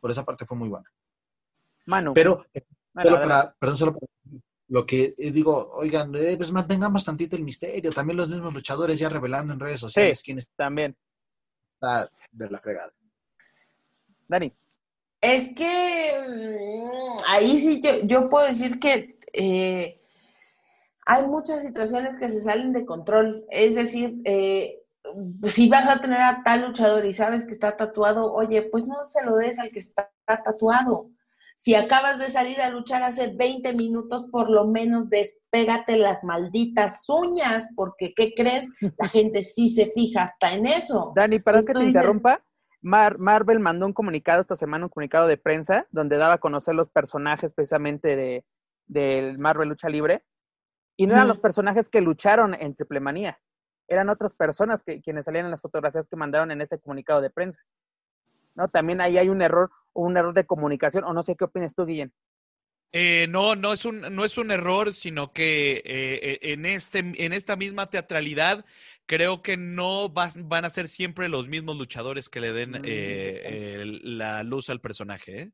Por 0.00 0.10
esa 0.10 0.24
parte 0.24 0.46
fue 0.46 0.56
muy 0.56 0.68
buena. 0.68 0.90
Mano. 1.86 2.14
Pero, 2.14 2.46
perdón, 2.94 3.76
solo 3.76 3.94
para 3.94 4.06
lo 4.72 4.86
que 4.86 5.14
eh, 5.18 5.30
digo, 5.30 5.70
oigan, 5.74 6.12
pues 6.38 6.50
mantengamos 6.50 7.04
tantito 7.04 7.36
el 7.36 7.44
misterio. 7.44 7.92
También 7.92 8.16
los 8.16 8.30
mismos 8.30 8.54
luchadores 8.54 8.98
ya 8.98 9.10
revelando 9.10 9.52
en 9.52 9.60
redes 9.60 9.78
sociales 9.78 10.22
quiénes 10.22 10.48
también. 10.56 10.96
Está 11.74 12.08
de 12.30 12.48
la 12.48 12.58
fregada. 12.58 12.90
Dani. 14.26 14.50
Es 15.20 15.54
que 15.54 16.14
mm, 16.26 17.16
ahí 17.28 17.58
sí 17.58 17.82
yo, 18.04 18.30
puedo 18.30 18.46
decir 18.46 18.80
que 18.80 19.18
eh, 19.34 20.00
hay 21.04 21.26
muchas 21.26 21.62
situaciones 21.62 22.16
que 22.16 22.30
se 22.30 22.40
salen 22.40 22.72
de 22.72 22.86
control. 22.86 23.44
Es 23.50 23.74
decir, 23.74 24.22
eh, 24.24 24.80
si 25.48 25.68
vas 25.68 25.86
a 25.86 26.00
tener 26.00 26.22
a 26.22 26.42
tal 26.42 26.62
luchador 26.62 27.04
y 27.04 27.12
sabes 27.12 27.44
que 27.44 27.52
está 27.52 27.76
tatuado, 27.76 28.32
oye, 28.32 28.62
pues 28.62 28.86
no 28.86 29.06
se 29.06 29.22
lo 29.22 29.36
des 29.36 29.58
al 29.58 29.70
que 29.70 29.80
está 29.80 30.10
tatuado. 30.24 31.10
Si 31.56 31.74
acabas 31.74 32.18
de 32.18 32.28
salir 32.28 32.60
a 32.60 32.70
luchar 32.70 33.02
hace 33.02 33.32
20 33.34 33.72
minutos, 33.74 34.28
por 34.30 34.50
lo 34.50 34.66
menos 34.66 35.08
despégate 35.08 35.96
las 35.96 36.22
malditas 36.24 37.08
uñas, 37.08 37.68
porque 37.76 38.12
¿qué 38.14 38.32
crees? 38.34 38.68
La 38.98 39.06
gente 39.08 39.44
sí 39.44 39.70
se 39.70 39.86
fija 39.86 40.24
hasta 40.24 40.52
en 40.52 40.66
eso. 40.66 41.12
Dani, 41.14 41.38
para 41.38 41.60
que 41.60 41.72
te 41.72 41.84
interrumpa, 41.84 42.42
Marvel 42.80 43.60
mandó 43.60 43.86
un 43.86 43.92
comunicado 43.92 44.40
esta 44.40 44.56
semana, 44.56 44.86
un 44.86 44.90
comunicado 44.90 45.26
de 45.26 45.36
prensa, 45.36 45.86
donde 45.90 46.16
daba 46.16 46.34
a 46.34 46.40
conocer 46.40 46.74
los 46.74 46.88
personajes 46.88 47.52
precisamente 47.52 48.16
de, 48.16 48.44
del 48.86 49.38
Marvel 49.38 49.68
Lucha 49.68 49.88
Libre. 49.88 50.24
Y 50.96 51.06
no 51.06 51.14
eran 51.14 51.28
los 51.28 51.40
personajes 51.40 51.88
que 51.88 52.02
lucharon 52.02 52.54
en 52.54 52.74
Triplemanía, 52.74 53.40
eran 53.92 54.08
otras 54.08 54.34
personas 54.34 54.82
que, 54.82 55.00
quienes 55.00 55.24
salían 55.24 55.44
en 55.44 55.50
las 55.50 55.60
fotografías 55.60 56.08
que 56.08 56.16
mandaron 56.16 56.50
en 56.50 56.60
este 56.60 56.78
comunicado 56.78 57.20
de 57.20 57.30
prensa. 57.30 57.62
¿No? 58.54 58.68
También 58.68 59.00
ahí 59.00 59.18
hay 59.18 59.28
un 59.28 59.42
error, 59.42 59.70
un 59.92 60.16
error 60.16 60.34
de 60.34 60.44
comunicación, 60.44 61.04
o 61.04 61.12
no 61.12 61.22
sé 61.22 61.36
qué 61.36 61.44
opinas 61.44 61.74
tú, 61.74 61.86
Guillén. 61.86 62.12
Eh, 62.94 63.26
no, 63.30 63.56
no 63.56 63.72
es, 63.72 63.86
un, 63.86 64.00
no 64.14 64.24
es 64.24 64.36
un 64.36 64.50
error, 64.50 64.92
sino 64.92 65.32
que 65.32 65.82
eh, 65.84 66.38
en, 66.42 66.66
este, 66.66 66.98
en 66.98 67.32
esta 67.32 67.56
misma 67.56 67.88
teatralidad 67.88 68.66
creo 69.06 69.40
que 69.40 69.56
no 69.56 70.10
van 70.10 70.64
a 70.64 70.70
ser 70.70 70.88
siempre 70.88 71.30
los 71.30 71.48
mismos 71.48 71.76
luchadores 71.76 72.28
que 72.28 72.40
le 72.40 72.52
den 72.52 72.72
mm, 72.72 72.82
eh, 72.84 73.84
la 74.02 74.42
luz 74.42 74.68
al 74.68 74.80
personaje. 74.80 75.52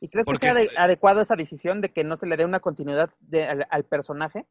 ¿Y 0.00 0.08
crees 0.08 0.26
que 0.26 0.36
sea 0.36 0.54
adecuado 0.76 1.22
esa 1.22 1.36
decisión 1.36 1.80
de 1.80 1.90
que 1.90 2.04
no 2.04 2.16
se 2.16 2.26
le 2.26 2.36
dé 2.36 2.44
una 2.44 2.60
continuidad 2.60 3.10
al, 3.70 3.84
personaje? 3.84 4.46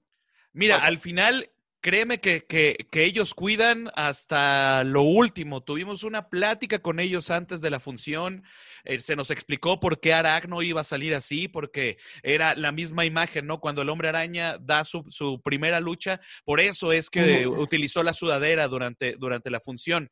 Mira, 0.54 0.78
al 0.78 0.98
final 0.98 1.50
créeme 1.82 2.20
que, 2.20 2.46
que, 2.46 2.88
que, 2.92 3.04
ellos 3.04 3.34
cuidan 3.34 3.92
hasta 3.96 4.84
lo 4.84 5.02
último. 5.02 5.62
Tuvimos 5.62 6.04
una 6.04 6.30
plática 6.30 6.80
con 6.80 7.00
ellos 7.00 7.32
antes 7.32 7.60
de 7.60 7.70
la 7.70 7.80
función. 7.80 8.44
Eh, 8.84 9.02
se 9.02 9.16
nos 9.16 9.32
explicó 9.32 9.80
por 9.80 10.00
qué 10.00 10.14
Aragno 10.14 10.62
iba 10.62 10.82
a 10.82 10.86
salir 10.86 11.16
así, 11.16 11.48
porque 11.48 11.98
era 12.24 12.56
la 12.56 12.72
misma 12.72 13.06
imagen, 13.06 13.48
¿no? 13.48 13.60
Cuando 13.60 13.82
el 13.82 13.90
hombre 13.90 14.10
araña 14.10 14.58
da 14.60 14.86
su, 14.86 15.04
su 15.10 15.42
primera 15.42 15.80
lucha, 15.80 16.22
por 16.46 16.60
eso 16.60 16.92
es 16.94 17.10
que 17.10 17.48
utilizó 17.48 18.04
la 18.04 18.14
sudadera 18.14 18.68
durante, 18.68 19.16
durante 19.18 19.50
la 19.50 19.60
función 19.60 20.10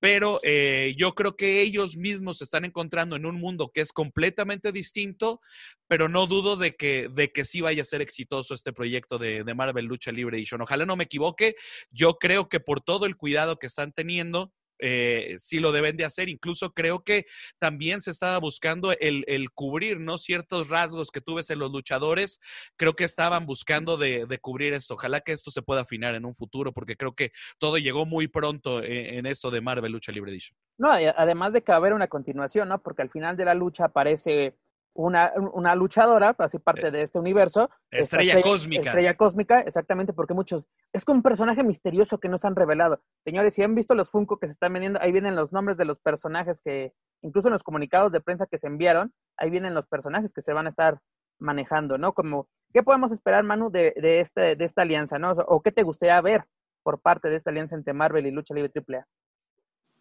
pero 0.00 0.38
eh, 0.42 0.94
yo 0.96 1.14
creo 1.14 1.36
que 1.36 1.60
ellos 1.60 1.96
mismos 1.96 2.38
se 2.38 2.44
están 2.44 2.64
encontrando 2.64 3.16
en 3.16 3.26
un 3.26 3.36
mundo 3.36 3.70
que 3.72 3.82
es 3.82 3.92
completamente 3.92 4.72
distinto, 4.72 5.40
pero 5.86 6.08
no 6.08 6.26
dudo 6.26 6.56
de 6.56 6.74
que, 6.74 7.08
de 7.10 7.30
que 7.30 7.44
sí 7.44 7.60
vaya 7.60 7.82
a 7.82 7.86
ser 7.86 8.00
exitoso 8.00 8.54
este 8.54 8.72
proyecto 8.72 9.18
de, 9.18 9.44
Marvel 9.54 9.84
Lucha 9.84 10.10
Libre 10.10 10.38
Edition. 10.38 10.62
Ojalá 10.62 10.86
no 10.86 10.96
me 10.96 11.04
equivoque, 11.04 11.54
yo 11.90 12.18
creo 12.18 12.48
que 12.48 12.60
por 12.60 12.80
todo 12.80 13.04
el 13.04 13.16
cuidado 13.16 13.58
que 13.58 13.66
están 13.66 13.92
teniendo, 13.92 14.52
eh, 14.80 15.34
sí 15.38 15.58
lo 15.58 15.72
deben 15.72 15.96
de 15.96 16.04
hacer. 16.04 16.28
Incluso 16.28 16.72
creo 16.72 17.02
que 17.02 17.26
también 17.58 18.00
se 18.00 18.10
estaba 18.10 18.38
buscando 18.38 18.92
el, 18.92 19.24
el, 19.26 19.50
cubrir, 19.50 20.00
¿no? 20.00 20.18
Ciertos 20.18 20.68
rasgos 20.68 21.10
que 21.10 21.20
tú 21.20 21.40
en 21.48 21.58
los 21.58 21.72
luchadores, 21.72 22.40
creo 22.76 22.94
que 22.94 23.04
estaban 23.04 23.46
buscando 23.46 23.96
de, 23.96 24.38
cubrir 24.40 24.74
esto. 24.74 24.94
Ojalá 24.94 25.20
que 25.20 25.32
esto 25.32 25.50
se 25.50 25.62
pueda 25.62 25.82
afinar 25.82 26.14
en 26.14 26.24
un 26.24 26.34
futuro, 26.34 26.72
porque 26.72 26.96
creo 26.96 27.14
que 27.14 27.32
todo 27.58 27.78
llegó 27.78 28.04
muy 28.04 28.28
pronto 28.28 28.82
en, 28.82 29.18
en 29.18 29.26
esto 29.26 29.50
de 29.50 29.60
Marvel 29.60 29.92
Lucha 29.92 30.12
Libre 30.12 30.32
Edition. 30.32 30.56
No, 30.78 30.90
además 30.92 31.52
de 31.52 31.62
que 31.62 31.72
haber 31.72 31.94
una 31.94 32.08
continuación, 32.08 32.68
¿no? 32.68 32.82
Porque 32.82 33.02
al 33.02 33.10
final 33.10 33.36
de 33.36 33.44
la 33.44 33.54
lucha 33.54 33.86
aparece 33.86 34.56
una, 34.94 35.32
una 35.52 35.74
luchadora, 35.74 36.34
así 36.38 36.58
parte 36.58 36.88
Eh, 36.88 36.90
de 36.90 37.02
este 37.02 37.18
universo. 37.18 37.70
Estrella, 37.90 38.40
cósmica. 38.42 38.90
Estrella 38.90 39.16
cósmica, 39.16 39.60
exactamente, 39.60 40.12
porque 40.12 40.34
muchos. 40.34 40.66
Es 40.92 41.04
como 41.04 41.18
un 41.18 41.22
personaje 41.22 41.62
misterioso 41.62 42.18
que 42.18 42.28
nos 42.28 42.44
han 42.44 42.56
revelado. 42.56 43.00
Señores, 43.20 43.54
si 43.54 43.62
han 43.62 43.74
visto 43.74 43.94
los 43.94 44.10
Funko 44.10 44.38
que 44.38 44.46
se 44.46 44.52
están 44.52 44.72
vendiendo, 44.72 45.00
ahí 45.00 45.12
vienen 45.12 45.36
los 45.36 45.52
nombres 45.52 45.76
de 45.76 45.84
los 45.84 45.98
personajes 45.98 46.60
que, 46.60 46.92
incluso 47.22 47.48
en 47.48 47.52
los 47.52 47.62
comunicados 47.62 48.12
de 48.12 48.20
prensa 48.20 48.46
que 48.46 48.58
se 48.58 48.66
enviaron, 48.66 49.12
ahí 49.36 49.50
vienen 49.50 49.74
los 49.74 49.86
personajes 49.86 50.32
que 50.32 50.42
se 50.42 50.52
van 50.52 50.66
a 50.66 50.70
estar 50.70 51.00
manejando, 51.38 51.96
¿no? 51.96 52.12
Como, 52.12 52.48
¿qué 52.72 52.82
podemos 52.82 53.12
esperar, 53.12 53.44
Manu, 53.44 53.70
de, 53.70 53.94
de, 53.96 54.20
este, 54.20 54.56
de 54.56 54.64
esta 54.64 54.82
alianza, 54.82 55.18
¿no? 55.18 55.32
O 55.32 55.62
qué 55.62 55.72
te 55.72 55.82
gustaría 55.82 56.20
ver 56.20 56.44
por 56.82 57.00
parte 57.00 57.30
de 57.30 57.36
esta 57.36 57.50
alianza 57.50 57.76
entre 57.76 57.94
Marvel 57.94 58.26
y 58.26 58.30
Lucha 58.30 58.54
Libre 58.54 58.72
AAA? 58.74 59.06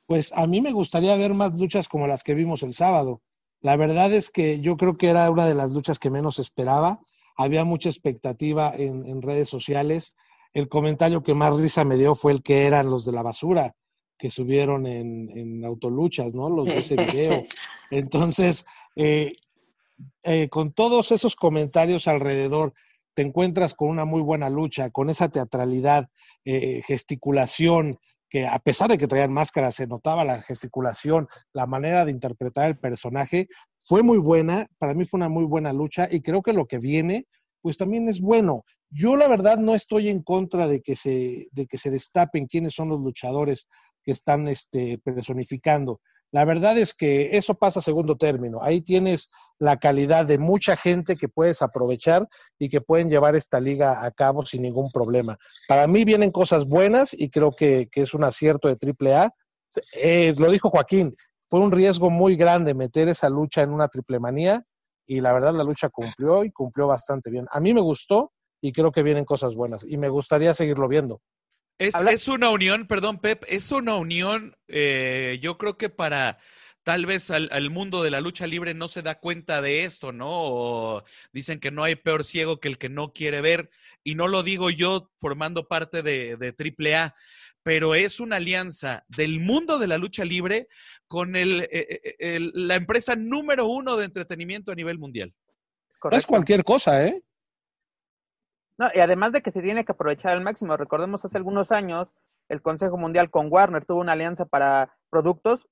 Pues 0.06 0.34
a 0.34 0.48
mí 0.48 0.60
me 0.60 0.72
gustaría 0.72 1.16
ver 1.16 1.34
más 1.34 1.58
luchas 1.58 1.88
como 1.88 2.08
las 2.08 2.24
que 2.24 2.34
vimos 2.34 2.64
el 2.64 2.74
sábado. 2.74 3.22
La 3.62 3.76
verdad 3.76 4.14
es 4.14 4.30
que 4.30 4.60
yo 4.62 4.78
creo 4.78 4.98
que 4.98 5.10
era 5.10 5.30
una 5.30 5.46
de 5.46 5.56
las 5.56 5.72
luchas 5.72 6.00
que 6.00 6.10
menos 6.10 6.40
esperaba. 6.40 7.00
Había 7.36 7.64
mucha 7.64 7.90
expectativa 7.90 8.74
en, 8.76 9.06
en, 9.06 9.22
redes 9.22 9.50
sociales. 9.50 10.16
El 10.54 10.70
comentario 10.70 11.24
que 11.24 11.34
más 11.34 11.58
risa 11.58 11.84
me 11.84 11.98
dio 11.98 12.16
fue 12.16 12.32
el 12.32 12.42
que 12.44 12.66
eran 12.66 12.90
los 12.90 13.06
de 13.06 13.12
la 13.12 13.22
basura 13.22 13.76
que 14.20 14.30
subieron 14.30 14.86
en, 14.86 15.30
en 15.36 15.66
autoluchas, 15.66 16.34
¿no? 16.34 16.50
Los 16.50 16.66
de 16.66 16.78
ese 16.78 16.96
video. 17.12 17.42
Entonces, 17.90 18.66
eh, 18.96 19.34
eh, 20.24 20.50
con 20.50 20.74
todos 20.74 21.12
esos 21.12 21.36
comentarios 21.36 22.08
alrededor, 22.08 22.74
te 23.14 23.24
encuentras 23.24 23.74
con 23.74 23.90
una 23.90 24.06
muy 24.06 24.22
buena 24.22 24.50
lucha, 24.50 24.92
con 24.92 25.10
esa 25.10 25.30
teatralidad, 25.30 26.10
eh, 26.46 26.82
gesticulación, 26.86 27.98
que 28.30 28.48
a 28.48 28.60
pesar 28.60 28.90
de 28.90 28.98
que 28.98 29.08
traían 29.08 29.34
máscaras, 29.34 29.76
se 29.76 29.88
notaba 29.88 30.24
la 30.24 30.42
gesticulación, 30.42 31.28
la 31.54 31.66
manera 31.66 32.06
de 32.06 32.12
interpretar 32.12 32.68
el 32.68 32.78
personaje, 32.78 33.48
fue 33.82 34.04
muy 34.04 34.18
buena, 34.18 34.68
para 34.78 34.94
mí 34.94 35.06
fue 35.06 35.18
una 35.18 35.30
muy 35.30 35.46
buena 35.46 35.74
lucha 35.74 36.08
y 36.12 36.22
creo 36.22 36.42
que 36.42 36.54
lo 36.54 36.68
que 36.68 36.80
viene, 36.80 37.26
pues 37.62 37.78
también 37.78 38.08
es 38.08 38.22
bueno. 38.22 38.64
Yo 38.90 39.16
la 39.16 39.28
verdad 39.28 39.58
no 39.58 39.76
estoy 39.76 40.10
en 40.10 40.22
contra 40.22 40.68
de 40.68 40.82
que 40.82 40.96
se, 40.96 41.48
de 41.52 41.66
que 41.66 41.78
se 41.78 41.90
destapen 41.90 42.48
quiénes 42.48 42.74
son 42.74 42.90
los 42.90 43.00
luchadores 43.00 43.68
que 44.04 44.12
están 44.12 44.48
este, 44.48 45.00
personificando. 45.00 46.02
La 46.32 46.46
verdad 46.46 46.78
es 46.78 46.94
que 46.94 47.38
eso 47.38 47.56
pasa 47.56 47.80
a 47.80 47.84
segundo 47.84 48.16
término. 48.16 48.60
Ahí 48.62 48.82
tienes 48.82 49.30
la 49.58 49.78
calidad 49.78 50.26
de 50.26 50.38
mucha 50.38 50.76
gente 50.76 51.16
que 51.16 51.28
puedes 51.28 51.62
aprovechar 51.62 52.28
y 52.60 52.70
que 52.70 52.82
pueden 52.82 53.10
llevar 53.10 53.36
esta 53.36 53.60
liga 53.60 54.06
a 54.06 54.12
cabo 54.12 54.46
sin 54.46 54.62
ningún 54.62 54.92
problema. 54.92 55.38
Para 55.68 55.88
mí 55.88 56.06
vienen 56.06 56.32
cosas 56.32 56.66
buenas 56.66 57.14
y 57.14 57.30
creo 57.30 57.52
que, 57.52 57.90
que 57.92 58.02
es 58.02 58.14
un 58.14 58.24
acierto 58.24 58.68
de 58.68 58.78
AAA. 58.78 59.32
Eh, 59.94 60.36
lo 60.38 60.52
dijo 60.52 60.70
Joaquín, 60.70 61.14
fue 61.50 61.62
un 61.62 61.72
riesgo 61.72 62.12
muy 62.12 62.36
grande 62.36 62.76
meter 62.76 63.08
esa 63.08 63.30
lucha 63.30 63.64
en 63.64 63.72
una 63.72 63.88
triple 63.88 64.20
manía 64.20 64.64
y 65.08 65.22
la 65.22 65.34
verdad 65.34 65.54
la 65.56 65.64
lucha 65.64 65.90
cumplió 65.90 66.44
y 66.44 66.52
cumplió 66.52 66.86
bastante 66.86 67.32
bien. 67.32 67.48
A 67.52 67.60
mí 67.60 67.74
me 67.74 67.82
gustó 67.82 68.32
y 68.62 68.72
creo 68.72 68.92
que 68.92 69.02
vienen 69.02 69.26
cosas 69.26 69.56
buenas 69.56 69.84
y 69.84 69.98
me 69.98 70.10
gustaría 70.10 70.54
seguirlo 70.54 70.88
viendo. 70.88 71.22
Es, 71.80 71.96
es, 71.96 72.28
una 72.28 72.50
unión, 72.50 72.88
perdón, 72.88 73.20
Pep, 73.20 73.44
es 73.48 73.72
una 73.72 73.96
unión, 73.96 74.56
eh, 74.68 75.40
yo 75.42 75.58
creo 75.58 75.78
que 75.78 75.90
para 75.90 76.38
tal 76.84 77.06
vez 77.06 77.32
al, 77.32 77.48
al, 77.54 77.70
mundo 77.70 78.04
de 78.04 78.12
la 78.12 78.20
lucha 78.20 78.48
libre 78.48 78.74
no 78.74 78.90
se 78.90 79.02
da 79.02 79.20
cuenta 79.20 79.62
de 79.62 79.86
esto, 79.86 80.12
¿no? 80.12 80.28
O 80.30 81.04
dicen 81.32 81.62
que 81.62 81.72
no 81.72 81.84
hay 81.84 81.96
peor 81.96 82.26
ciego 82.26 82.60
que 82.60 82.68
el 82.68 82.78
que 82.78 82.90
no 82.90 83.14
quiere 83.14 83.40
ver, 83.40 83.70
y 84.04 84.16
no 84.16 84.28
lo 84.28 84.44
digo 84.44 84.70
yo 84.70 85.10
formando 85.20 85.70
parte 85.70 86.04
de, 86.04 86.36
de 86.36 86.54
AAA, 86.54 87.16
pero 87.64 87.96
es 87.96 88.20
una 88.20 88.38
alianza 88.38 89.06
del 89.08 89.40
mundo 89.40 89.80
de 89.80 89.88
la 89.88 89.98
lucha 89.98 90.26
libre 90.26 90.68
con 91.08 91.38
el, 91.38 91.68
el, 91.72 92.00
el, 92.20 92.52
la 92.54 92.76
empresa 92.76 93.16
número 93.16 93.68
uno 93.68 93.96
de 93.96 94.06
entretenimiento 94.06 94.74
a 94.74 94.76
nivel 94.76 95.00
mundial. 95.00 95.34
Es 96.12 96.26
cualquier 96.26 96.64
cosa, 96.64 97.08
¿eh? 97.08 97.22
No, 98.80 98.90
y 98.96 99.00
además 99.02 99.34
de 99.34 99.42
que 99.42 99.52
se 99.52 99.62
tiene 99.62 99.84
que 99.84 99.92
aprovechar 99.92 100.32
al 100.32 100.42
máximo. 100.42 100.78
Recordemos 100.78 101.26
hace 101.26 101.38
algunos 101.38 101.74
años, 101.74 102.16
el 102.48 102.62
Consejo 102.62 102.98
Mundial 102.98 103.30
con 103.30 103.52
Warner 103.52 103.86
tuvo 103.86 104.00
una 104.00 104.14
alianza 104.14 104.46
para 104.46 104.98
productos 105.10 105.68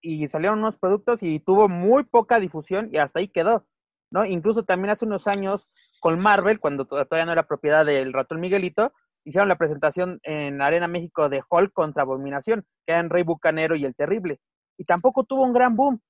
y 0.00 0.28
salieron 0.28 0.60
unos 0.60 0.78
productos 0.78 1.24
y 1.24 1.40
tuvo 1.40 1.68
muy 1.68 2.04
poca 2.04 2.38
difusión 2.38 2.88
y 2.92 2.98
hasta 2.98 3.18
ahí 3.18 3.26
quedó. 3.26 3.66
¿no? 4.12 4.24
Incluso 4.24 4.62
también 4.62 4.90
hace 4.90 5.06
unos 5.06 5.26
años 5.26 5.70
con 5.98 6.22
Marvel, 6.22 6.60
cuando 6.60 6.84
todavía 6.84 7.26
no 7.26 7.32
era 7.32 7.48
propiedad 7.48 7.84
del 7.84 8.12
ratón 8.12 8.40
Miguelito, 8.40 8.92
hicieron 9.24 9.48
la 9.48 9.58
presentación 9.58 10.20
en 10.22 10.62
Arena 10.62 10.86
México 10.86 11.28
de 11.28 11.42
Hulk 11.48 11.72
contra 11.72 12.04
Abominación, 12.04 12.64
que 12.86 12.92
eran 12.92 13.10
Rey 13.10 13.24
Bucanero 13.24 13.74
y 13.74 13.84
el 13.84 13.96
Terrible. 13.96 14.38
Y 14.78 14.84
tampoco 14.84 15.24
tuvo 15.24 15.42
un 15.42 15.52
gran 15.52 15.74
boom. 15.74 16.00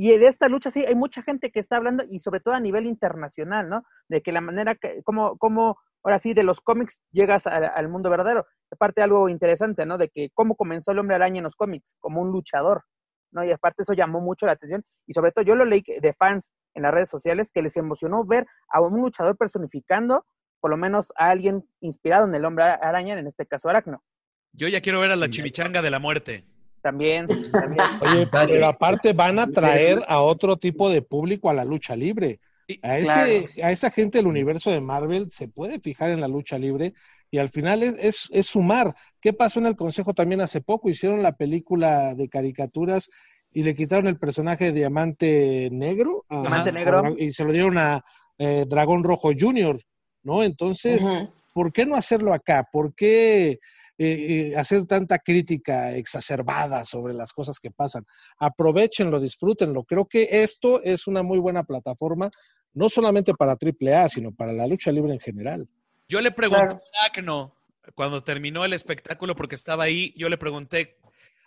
Y 0.00 0.16
de 0.16 0.28
esta 0.28 0.48
lucha 0.48 0.70
sí 0.70 0.84
hay 0.86 0.94
mucha 0.94 1.22
gente 1.22 1.50
que 1.50 1.58
está 1.58 1.76
hablando, 1.76 2.04
y 2.08 2.20
sobre 2.20 2.38
todo 2.38 2.54
a 2.54 2.60
nivel 2.60 2.86
internacional, 2.86 3.68
¿no? 3.68 3.82
De 4.08 4.22
que 4.22 4.30
la 4.30 4.40
manera 4.40 4.76
que, 4.76 5.02
como, 5.02 5.36
como 5.38 5.76
ahora 6.04 6.20
sí, 6.20 6.34
de 6.34 6.44
los 6.44 6.60
cómics 6.60 7.00
llegas 7.10 7.48
a, 7.48 7.56
al 7.56 7.88
mundo 7.88 8.08
verdadero. 8.08 8.46
Aparte 8.70 9.02
algo 9.02 9.28
interesante, 9.28 9.86
¿no? 9.86 9.98
De 9.98 10.08
que 10.08 10.30
cómo 10.34 10.54
comenzó 10.54 10.92
el 10.92 11.00
hombre 11.00 11.16
araña 11.16 11.38
en 11.38 11.44
los 11.44 11.56
cómics, 11.56 11.96
como 11.98 12.22
un 12.22 12.30
luchador, 12.30 12.84
¿no? 13.32 13.44
Y 13.44 13.50
aparte 13.50 13.82
eso 13.82 13.92
llamó 13.92 14.20
mucho 14.20 14.46
la 14.46 14.52
atención. 14.52 14.84
Y 15.04 15.14
sobre 15.14 15.32
todo 15.32 15.44
yo 15.44 15.56
lo 15.56 15.64
leí 15.64 15.82
de 15.82 16.12
fans 16.12 16.52
en 16.74 16.84
las 16.84 16.94
redes 16.94 17.10
sociales 17.10 17.50
que 17.52 17.62
les 17.62 17.76
emocionó 17.76 18.24
ver 18.24 18.46
a 18.68 18.80
un 18.80 19.00
luchador 19.00 19.36
personificando 19.36 20.24
por 20.60 20.70
lo 20.70 20.76
menos 20.76 21.12
a 21.16 21.30
alguien 21.30 21.68
inspirado 21.80 22.24
en 22.28 22.34
el 22.36 22.44
hombre 22.44 22.66
araña, 22.66 23.18
en 23.18 23.26
este 23.26 23.46
caso 23.46 23.68
Aracno. 23.68 24.04
Yo 24.52 24.68
ya 24.68 24.80
quiero 24.80 25.00
ver 25.00 25.10
a 25.10 25.16
la 25.16 25.28
chimichanga 25.28 25.82
de 25.82 25.90
la 25.90 25.98
muerte. 25.98 26.44
También, 26.82 27.26
también. 27.52 27.86
Oye, 28.00 28.28
pero 28.30 28.66
aparte 28.66 29.12
van 29.12 29.38
a 29.38 29.46
traer 29.46 30.02
a 30.08 30.20
otro 30.20 30.56
tipo 30.56 30.88
de 30.90 31.02
público 31.02 31.50
a 31.50 31.54
la 31.54 31.64
lucha 31.64 31.96
libre. 31.96 32.40
A, 32.82 32.98
ese, 32.98 33.06
claro. 33.06 33.66
a 33.68 33.72
esa 33.72 33.90
gente 33.90 34.18
del 34.18 34.26
universo 34.26 34.70
de 34.70 34.80
Marvel 34.80 35.30
se 35.30 35.48
puede 35.48 35.80
fijar 35.80 36.10
en 36.10 36.20
la 36.20 36.28
lucha 36.28 36.58
libre 36.58 36.92
y 37.30 37.38
al 37.38 37.48
final 37.48 37.82
es, 37.82 37.96
es, 37.98 38.28
es, 38.30 38.46
sumar. 38.46 38.94
¿Qué 39.20 39.32
pasó 39.32 39.60
en 39.60 39.66
el 39.66 39.76
Consejo 39.76 40.14
también 40.14 40.40
hace 40.40 40.60
poco? 40.60 40.88
Hicieron 40.88 41.22
la 41.22 41.32
película 41.32 42.14
de 42.14 42.28
caricaturas 42.28 43.10
y 43.52 43.62
le 43.62 43.74
quitaron 43.74 44.06
el 44.06 44.18
personaje 44.18 44.66
de 44.66 44.72
Diamante 44.72 45.68
Negro, 45.72 46.24
a, 46.28 46.40
Diamante 46.40 46.72
Negro. 46.72 46.98
A, 47.00 47.10
y 47.18 47.32
se 47.32 47.44
lo 47.44 47.52
dieron 47.52 47.78
a 47.78 48.04
eh, 48.38 48.64
Dragón 48.68 49.02
Rojo 49.02 49.30
Jr., 49.38 49.78
¿no? 50.22 50.42
Entonces, 50.42 51.02
uh 51.02 51.06
-huh. 51.06 51.32
¿por 51.54 51.72
qué 51.72 51.86
no 51.86 51.96
hacerlo 51.96 52.32
acá? 52.32 52.68
¿Por 52.70 52.94
qué 52.94 53.58
eh, 53.98 54.50
eh, 54.52 54.56
hacer 54.56 54.86
tanta 54.86 55.18
crítica 55.18 55.92
exacerbada 55.94 56.84
sobre 56.84 57.14
las 57.14 57.32
cosas 57.32 57.58
que 57.58 57.70
pasan? 57.70 58.06
Aprovechenlo, 58.38 59.20
disfrútenlo. 59.20 59.84
Creo 59.84 60.06
que 60.06 60.28
esto 60.30 60.82
es 60.82 61.06
una 61.06 61.22
muy 61.22 61.38
buena 61.38 61.64
plataforma, 61.64 62.30
no 62.74 62.88
solamente 62.88 63.34
para 63.34 63.52
AAA, 63.52 64.08
sino 64.08 64.32
para 64.32 64.52
la 64.52 64.66
lucha 64.66 64.92
libre 64.92 65.12
en 65.12 65.20
general. 65.20 65.68
Yo 66.08 66.20
le 66.20 66.30
pregunté 66.30 66.66
claro. 66.66 66.80
a 67.02 67.06
Acno, 67.06 67.54
cuando 67.94 68.22
terminó 68.22 68.64
el 68.64 68.72
espectáculo, 68.72 69.34
porque 69.34 69.54
estaba 69.54 69.84
ahí, 69.84 70.14
yo 70.16 70.28
le 70.28 70.38
pregunté, 70.38 70.98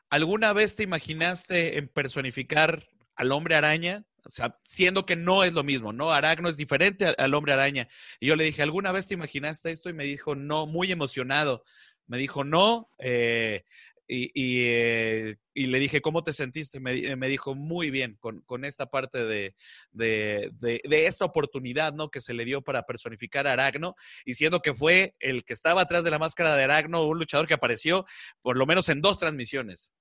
¿alguna 0.10 0.54
vez 0.54 0.76
te 0.76 0.84
imaginaste 0.84 1.78
en 1.78 1.88
personificar 1.88 2.88
al 3.16 3.32
hombre 3.32 3.56
araña? 3.56 4.06
O 4.24 4.30
sea, 4.30 4.60
siendo 4.64 5.06
que 5.06 5.16
no 5.16 5.43
es 5.43 5.54
lo 5.54 5.64
mismo, 5.64 5.93
¿no? 5.93 6.12
Aracno 6.12 6.47
es 6.47 6.58
diferente 6.58 7.06
al 7.06 7.34
hombre 7.34 7.54
araña. 7.54 7.88
Y 8.20 8.28
yo 8.28 8.36
le 8.36 8.43
dije, 8.43 8.62
¿alguna 8.62 8.91
vez 8.91 9.08
te 9.08 9.16
imaginaste 9.16 9.72
esto? 9.72 9.89
Y 9.89 9.93
me 9.93 10.04
dijo, 10.04 10.36
no, 10.36 10.68
muy 10.68 10.91
emocionado. 10.91 11.64
Me 12.12 12.18
dijo, 12.18 12.43
no. 12.43 12.89
Eh, 12.99 13.64
y, 14.05 14.26
y, 14.34 14.66
eh, 14.68 15.38
y, 15.53 15.68
le 15.68 15.80
dije, 15.80 16.01
¿cómo 16.01 16.26
te 16.26 16.34
sentiste? 16.34 16.82
Me, 16.82 17.16
me 17.16 17.30
dijo, 17.30 17.55
muy 17.55 17.89
bien, 17.89 18.18
con, 18.20 18.41
con 18.41 18.66
esta 18.66 18.88
parte 18.88 19.24
de, 19.24 19.55
de, 19.93 20.51
de, 20.59 21.05
esta 21.05 21.24
oportunidad, 21.24 21.93
¿no? 21.93 22.09
Que 22.09 22.20
se 22.20 22.34
le 22.34 22.43
dio 22.43 22.64
para 22.64 22.84
personificar 22.84 23.47
a 23.47 23.53
Aragno, 23.53 23.95
y 24.26 24.34
siendo 24.34 24.62
que 24.62 24.74
fue 24.74 25.16
el 25.22 25.45
que 25.45 25.53
estaba 25.53 25.84
atrás 25.84 26.03
de 26.03 26.12
la 26.12 26.20
máscara 26.20 26.53
de 26.57 26.66
Aragno, 26.66 27.07
un 27.07 27.18
luchador 27.18 27.47
que 27.47 27.53
apareció 27.53 28.03
por 28.41 28.57
lo 28.57 28.66
menos 28.66 28.89
en 28.89 28.99
dos 28.99 29.18
transmisiones. 29.18 29.93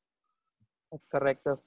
Es 0.90 1.06
correcto. 1.06 1.60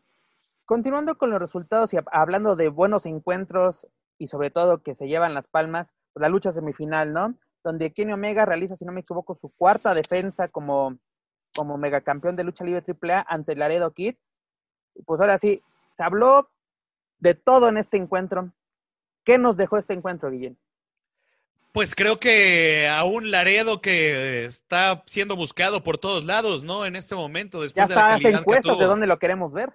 Continuando 0.66 1.18
con 1.18 1.30
los 1.30 1.39
resultados 1.39 1.94
y 1.94 1.98
hablando 2.12 2.58
de 2.58 2.68
buenos 2.68 3.06
encuentros 3.06 3.88
y 4.18 4.28
sobre 4.28 4.52
todo 4.52 4.84
que 4.84 4.94
se 4.94 5.08
llevan 5.08 5.34
las 5.34 5.48
palmas, 5.48 5.94
la 6.16 6.28
lucha 6.28 6.52
semifinal, 6.52 7.14
¿no? 7.14 7.38
Donde 7.64 7.93
Kenny 7.93 8.14
Omega 8.14 8.45
realiza, 8.45 8.76
si 8.76 8.86
no 8.86 8.91
me 8.91 9.01
equivoco, 9.01 9.36
su 9.36 9.49
cuarta 9.49 9.93
defensa 9.93 10.47
como, 10.47 10.97
como 11.55 11.78
megacampeón 11.78 12.36
de 12.36 12.43
lucha 12.43 12.64
libre 12.64 12.84
AAA 12.86 13.26
ante 13.28 13.55
Laredo 13.55 13.91
Kid. 13.91 14.16
Y 14.95 15.03
pues 15.03 15.22
ahora 15.22 15.38
sí, 15.38 15.61
se 15.93 16.03
habló 16.03 16.49
de 17.20 17.36
todo 17.36 17.70
en 17.70 17.78
este 17.78 17.97
encuentro. 17.97 18.51
¿Qué 19.24 19.38
nos 19.38 19.55
dejó 19.55 19.78
este 19.78 19.93
encuentro, 19.93 20.30
Guillén? 20.30 20.57
Pues 21.72 21.95
creo 21.95 22.18
que 22.18 22.88
a 22.88 23.03
un 23.03 23.32
Laredo 23.32 23.82
que 23.82 24.45
está 24.45 25.01
siendo 25.07 25.36
buscado 25.36 25.84
por 25.84 25.97
todos 25.97 26.24
lados, 26.24 26.64
¿no? 26.64 26.86
En 26.86 26.95
este 26.95 27.16
momento, 27.16 27.61
después 27.61 27.88
ya 27.88 27.95
de 27.95 27.95
la 27.95 28.07
calidad 28.07 28.43
que 28.45 28.61
tuvo. 28.61 28.76
de 28.76 28.86
dónde 28.86 29.07
lo 29.07 29.18
queremos 29.18 29.53
ver. 29.53 29.74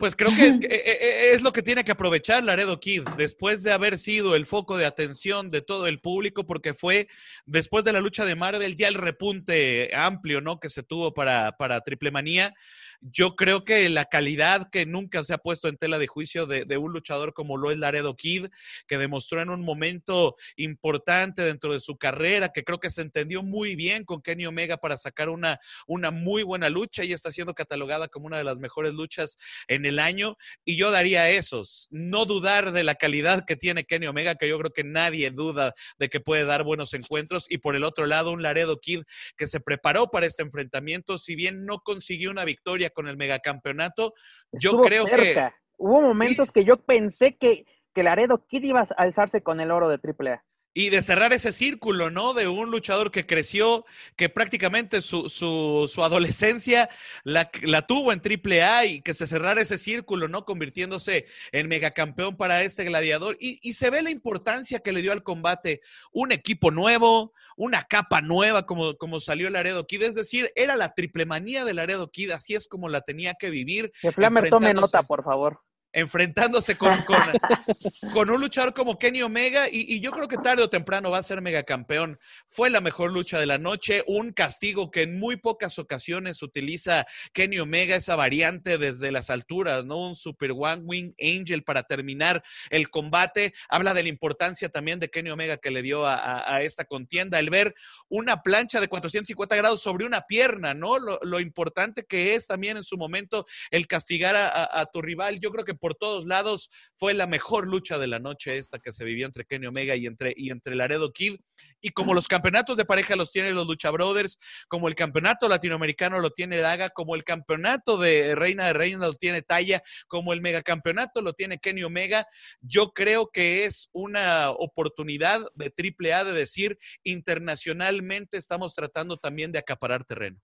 Pues 0.00 0.16
creo 0.16 0.34
que 0.34 0.46
eh, 0.46 0.58
eh, 0.66 1.30
es 1.34 1.42
lo 1.42 1.52
que 1.52 1.62
tiene 1.62 1.84
que 1.84 1.92
aprovechar 1.92 2.42
Laredo 2.42 2.80
Kid, 2.80 3.02
después 3.18 3.62
de 3.62 3.70
haber 3.70 3.98
sido 3.98 4.34
el 4.34 4.46
foco 4.46 4.78
de 4.78 4.86
atención 4.86 5.50
de 5.50 5.60
todo 5.60 5.86
el 5.86 6.00
público, 6.00 6.46
porque 6.46 6.72
fue 6.72 7.06
después 7.44 7.84
de 7.84 7.92
la 7.92 8.00
lucha 8.00 8.24
de 8.24 8.34
Marvel 8.34 8.76
ya 8.76 8.88
el 8.88 8.94
repunte 8.94 9.94
amplio, 9.94 10.40
¿no? 10.40 10.58
Que 10.58 10.70
se 10.70 10.82
tuvo 10.82 11.12
para, 11.12 11.52
para 11.58 11.82
Triple 11.82 12.10
Manía 12.10 12.54
yo 13.00 13.34
creo 13.34 13.64
que 13.64 13.88
la 13.88 14.04
calidad 14.04 14.68
que 14.70 14.84
nunca 14.86 15.22
se 15.24 15.32
ha 15.32 15.38
puesto 15.38 15.68
en 15.68 15.76
tela 15.76 15.98
de 15.98 16.06
juicio 16.06 16.46
de, 16.46 16.76
un 16.76 16.92
luchador 16.92 17.32
como 17.32 17.56
lo 17.56 17.70
es 17.70 17.78
Laredo 17.78 18.16
Kid, 18.16 18.46
que 18.86 18.98
demostró 18.98 19.40
en 19.40 19.50
un 19.50 19.62
momento 19.62 20.36
importante 20.56 21.42
dentro 21.42 21.72
de 21.72 21.80
su 21.80 21.96
carrera, 21.96 22.50
que 22.50 22.64
creo 22.64 22.78
que 22.78 22.90
se 22.90 23.02
entendió 23.02 23.42
muy 23.42 23.74
bien 23.74 24.04
con 24.04 24.22
Kenny 24.22 24.46
Omega 24.46 24.76
para 24.76 24.96
sacar 24.96 25.28
una, 25.28 25.60
una 25.86 26.10
muy 26.10 26.42
buena 26.42 26.68
lucha 26.68 27.04
y 27.04 27.12
está 27.12 27.30
siendo 27.30 27.54
catalogada 27.54 28.08
como 28.08 28.26
una 28.26 28.38
de 28.38 28.44
las 28.44 28.58
mejores 28.58 28.92
luchas 28.92 29.36
en 29.68 29.86
el 29.86 29.98
año. 29.98 30.36
Y 30.64 30.76
yo 30.76 30.90
daría 30.90 31.30
esos, 31.30 31.88
no 31.90 32.26
dudar 32.26 32.72
de 32.72 32.84
la 32.84 32.94
calidad 32.94 33.44
que 33.46 33.56
tiene 33.56 33.84
Kenny 33.84 34.06
Omega, 34.06 34.34
que 34.34 34.48
yo 34.48 34.58
creo 34.58 34.72
que 34.72 34.84
nadie 34.84 35.30
duda 35.30 35.74
de 35.98 36.08
que 36.08 36.20
puede 36.20 36.44
dar 36.44 36.64
buenos 36.64 36.94
encuentros. 36.94 37.46
Y 37.50 37.58
por 37.58 37.76
el 37.76 37.84
otro 37.84 38.06
lado, 38.06 38.30
un 38.30 38.42
Laredo 38.42 38.78
Kid 38.80 39.02
que 39.36 39.46
se 39.46 39.60
preparó 39.60 40.10
para 40.10 40.26
este 40.26 40.42
enfrentamiento, 40.42 41.18
si 41.18 41.34
bien 41.34 41.64
no 41.64 41.80
consiguió 41.80 42.30
una 42.30 42.44
victoria 42.44 42.89
con 42.92 43.08
el 43.08 43.16
megacampeonato. 43.16 44.14
Yo 44.52 44.76
creo 44.78 45.06
que. 45.06 45.50
Hubo 45.76 46.02
momentos 46.02 46.52
que 46.52 46.64
yo 46.64 46.76
pensé 46.76 47.36
que, 47.38 47.64
que 47.94 48.02
Laredo 48.02 48.44
Kid 48.46 48.64
iba 48.64 48.80
a 48.80 48.86
alzarse 48.98 49.42
con 49.42 49.60
el 49.60 49.70
oro 49.70 49.88
de 49.88 49.96
AAA 49.96 50.44
y 50.72 50.90
de 50.90 51.02
cerrar 51.02 51.32
ese 51.32 51.52
círculo, 51.52 52.10
¿no? 52.10 52.32
De 52.32 52.46
un 52.48 52.70
luchador 52.70 53.10
que 53.10 53.26
creció, 53.26 53.84
que 54.16 54.28
prácticamente 54.28 55.00
su, 55.00 55.28
su, 55.28 55.90
su 55.92 56.04
adolescencia 56.04 56.88
la, 57.24 57.50
la, 57.62 57.86
tuvo 57.86 58.12
en 58.12 58.20
AAA 58.20 58.86
y 58.86 59.02
que 59.02 59.14
se 59.14 59.26
cerrara 59.26 59.60
ese 59.60 59.78
círculo, 59.78 60.28
¿no? 60.28 60.44
Convirtiéndose 60.44 61.26
en 61.52 61.68
megacampeón 61.68 62.36
para 62.36 62.62
este 62.62 62.84
gladiador. 62.84 63.36
Y, 63.40 63.58
y, 63.62 63.72
se 63.72 63.90
ve 63.90 64.02
la 64.02 64.10
importancia 64.10 64.78
que 64.78 64.92
le 64.92 65.02
dio 65.02 65.12
al 65.12 65.24
combate 65.24 65.80
un 66.12 66.30
equipo 66.30 66.70
nuevo, 66.70 67.32
una 67.56 67.84
capa 67.84 68.20
nueva, 68.20 68.66
como, 68.66 68.96
como 68.96 69.18
salió 69.18 69.50
Laredo 69.50 69.86
Kid. 69.86 70.02
Es 70.02 70.14
decir, 70.14 70.52
era 70.54 70.76
la 70.76 70.94
triple 70.94 71.26
manía 71.26 71.64
de 71.64 71.74
Laredo 71.74 72.10
Kid, 72.10 72.30
así 72.30 72.54
es 72.54 72.68
como 72.68 72.88
la 72.88 73.00
tenía 73.00 73.34
que 73.34 73.50
vivir. 73.50 73.92
Que 74.00 74.12
Flamer 74.12 74.48
tome 74.48 74.72
nota, 74.72 75.02
por 75.02 75.24
favor 75.24 75.60
enfrentándose 75.92 76.76
con, 76.76 76.96
con, 78.14 78.30
un 78.30 78.40
luchador 78.40 78.72
como 78.72 78.98
Kenny 78.98 79.22
Omega 79.22 79.66
y, 79.70 80.00
yo 80.00 80.12
creo 80.12 80.28
que 80.28 80.36
tarde 80.38 80.62
o 80.62 80.70
temprano 80.70 81.10
va 81.10 81.18
a 81.18 81.22
ser 81.22 81.42
megacampeón. 81.42 82.18
Fue 82.48 82.70
la 82.70 82.80
mejor 82.80 83.12
lucha 83.12 83.38
de 83.38 83.46
la 83.46 83.58
noche, 83.58 84.02
un 84.06 84.32
castigo 84.32 84.90
que 84.90 85.02
en 85.02 85.18
muy 85.18 85.36
pocas 85.36 85.78
ocasiones 85.78 86.42
utiliza 86.42 87.06
Kenny 87.32 87.58
Omega, 87.58 87.96
esa 87.96 88.16
variante 88.16 88.78
desde 88.78 89.10
las 89.10 89.30
alturas, 89.30 89.84
¿no? 89.84 90.08
Un 90.08 90.16
Super 90.16 90.52
One 90.52 90.82
Wing 90.84 91.12
Angel 91.20 91.64
para 91.64 91.82
terminar 91.82 92.42
el 92.70 92.88
combate. 92.90 93.52
Habla 93.68 93.94
de 93.94 94.04
la 94.04 94.08
importancia 94.08 94.68
también 94.68 95.00
de 95.00 95.10
Kenny 95.10 95.30
Omega 95.30 95.56
que 95.56 95.70
le 95.70 95.82
dio 95.82 96.06
a, 96.06 96.62
esta 96.62 96.84
contienda, 96.84 97.38
el 97.38 97.50
ver 97.50 97.74
una 98.08 98.42
plancha 98.42 98.80
de 98.80 98.88
450 98.88 99.56
grados 99.56 99.82
sobre 99.82 100.04
una 100.04 100.22
pierna, 100.22 100.74
¿no? 100.74 100.98
Lo, 100.98 101.40
importante 101.40 102.04
que 102.04 102.34
es 102.34 102.46
también 102.46 102.76
en 102.76 102.84
su 102.84 102.98
momento 102.98 103.46
el 103.70 103.86
castigar 103.86 104.36
a 104.36 104.86
tu 104.92 105.00
rival. 105.00 105.40
Yo 105.40 105.50
creo 105.50 105.64
que 105.64 105.74
por 105.80 105.94
todos 105.94 106.26
lados. 106.26 106.70
Fue 106.98 107.14
la 107.14 107.26
mejor 107.26 107.66
lucha 107.66 107.98
de 107.98 108.06
la 108.06 108.18
noche 108.18 108.58
esta 108.58 108.78
que 108.78 108.92
se 108.92 109.04
vivió 109.04 109.26
entre 109.26 109.44
Kenny 109.44 109.66
Omega 109.66 109.96
y 109.96 110.06
entre, 110.06 110.34
y 110.36 110.50
entre 110.50 110.76
Laredo 110.76 111.12
Kid. 111.12 111.40
Y 111.80 111.90
como 111.90 112.14
los 112.14 112.28
campeonatos 112.28 112.76
de 112.76 112.84
pareja 112.84 113.16
los 113.16 113.32
tienen 113.32 113.54
los 113.54 113.66
Lucha 113.66 113.90
Brothers, 113.90 114.38
como 114.68 114.88
el 114.88 114.94
campeonato 114.94 115.48
latinoamericano 115.48 116.20
lo 116.20 116.30
tiene 116.30 116.58
Daga, 116.58 116.90
como 116.90 117.14
el 117.16 117.24
campeonato 117.24 117.96
de 117.98 118.34
Reina 118.34 118.66
de 118.66 118.72
Reina 118.72 119.06
lo 119.06 119.14
tiene 119.14 119.42
Talla, 119.42 119.82
como 120.06 120.32
el 120.32 120.40
megacampeonato 120.40 121.22
lo 121.22 121.32
tiene 121.32 121.58
Kenny 121.58 121.82
Omega, 121.82 122.26
yo 122.60 122.92
creo 122.92 123.30
que 123.30 123.64
es 123.64 123.88
una 123.92 124.50
oportunidad 124.50 125.46
de 125.54 125.70
triple 125.70 126.14
A 126.14 126.24
de 126.24 126.32
decir 126.32 126.78
internacionalmente 127.02 128.36
estamos 128.36 128.74
tratando 128.74 129.16
también 129.16 129.52
de 129.52 129.58
acaparar 129.58 130.04
terreno. 130.04 130.38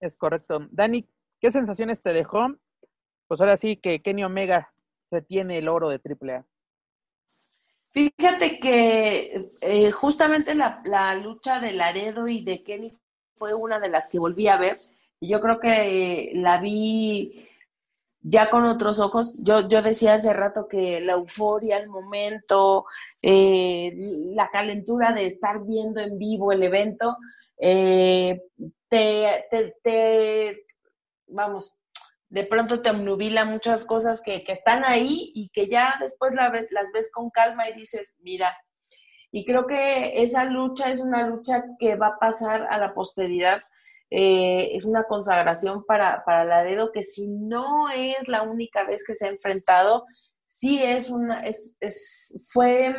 Es 0.00 0.16
correcto. 0.16 0.66
Dani, 0.70 1.08
¿qué 1.40 1.50
sensaciones 1.50 2.02
te 2.02 2.12
dejó 2.12 2.56
pues 3.26 3.40
ahora 3.40 3.56
sí 3.56 3.76
que 3.76 4.02
Kenny 4.02 4.24
Omega 4.24 4.72
se 5.10 5.22
tiene 5.22 5.58
el 5.58 5.68
oro 5.68 5.88
de 5.88 6.00
AAA. 6.00 6.44
Fíjate 7.92 8.58
que 8.58 9.50
eh, 9.60 9.90
justamente 9.90 10.54
la, 10.54 11.14
lucha 11.14 11.60
de 11.60 11.72
Laredo 11.72 12.26
y 12.26 12.42
de 12.42 12.62
Kenny 12.62 12.96
fue 13.36 13.54
una 13.54 13.78
de 13.78 13.90
las 13.90 14.08
que 14.08 14.18
volví 14.18 14.48
a 14.48 14.56
ver. 14.56 14.78
Yo 15.20 15.40
creo 15.40 15.60
que 15.60 16.32
la 16.34 16.58
vi 16.58 17.48
ya 18.22 18.48
con 18.48 18.64
otros 18.64 18.98
ojos. 18.98 19.34
Yo, 19.44 19.68
yo 19.68 19.82
decía 19.82 20.14
hace 20.14 20.32
rato 20.32 20.66
que 20.68 21.02
la 21.02 21.12
euforia, 21.12 21.78
el 21.78 21.90
momento, 21.90 22.86
eh, 23.20 23.92
la 24.34 24.48
calentura 24.50 25.12
de 25.12 25.26
estar 25.26 25.62
viendo 25.62 26.00
en 26.00 26.18
vivo 26.18 26.50
el 26.50 26.62
evento, 26.62 27.18
eh, 27.58 28.40
te, 28.88 29.46
te, 29.82 30.66
vamos, 31.26 31.76
de 32.32 32.44
pronto 32.44 32.80
te 32.80 32.88
obnubila 32.88 33.44
muchas 33.44 33.84
cosas 33.84 34.22
que, 34.22 34.42
están 34.48 34.86
ahí 34.86 35.30
y 35.34 35.50
que 35.50 35.68
ya 35.68 35.96
después 36.00 36.32
las 36.34 36.92
ves 36.94 37.10
con 37.12 37.28
calma 37.28 37.68
y 37.68 37.74
dices, 37.74 38.14
mira, 38.20 38.56
y 39.30 39.44
creo 39.44 39.66
que 39.66 40.22
esa 40.22 40.46
lucha 40.46 40.90
es 40.90 41.00
una 41.00 41.28
lucha 41.28 41.62
que 41.78 41.94
va 41.94 42.06
a 42.06 42.18
pasar 42.18 42.66
a 42.70 42.78
la 42.78 42.94
posteridad. 42.94 43.60
Eh, 44.08 44.70
es 44.74 44.86
una 44.86 45.04
consagración 45.04 45.84
para, 45.84 46.24
para 46.24 46.46
Laredo 46.46 46.90
que 46.90 47.04
si 47.04 47.28
no 47.28 47.90
es 47.90 48.26
la 48.28 48.42
única 48.42 48.84
vez 48.84 49.04
que 49.06 49.14
se 49.14 49.26
ha 49.26 49.30
enfrentado, 49.30 50.06
sí 50.46 50.82
es 50.82 51.10
una, 51.10 51.40
es, 51.40 51.76
es 51.80 52.46
fue, 52.50 52.94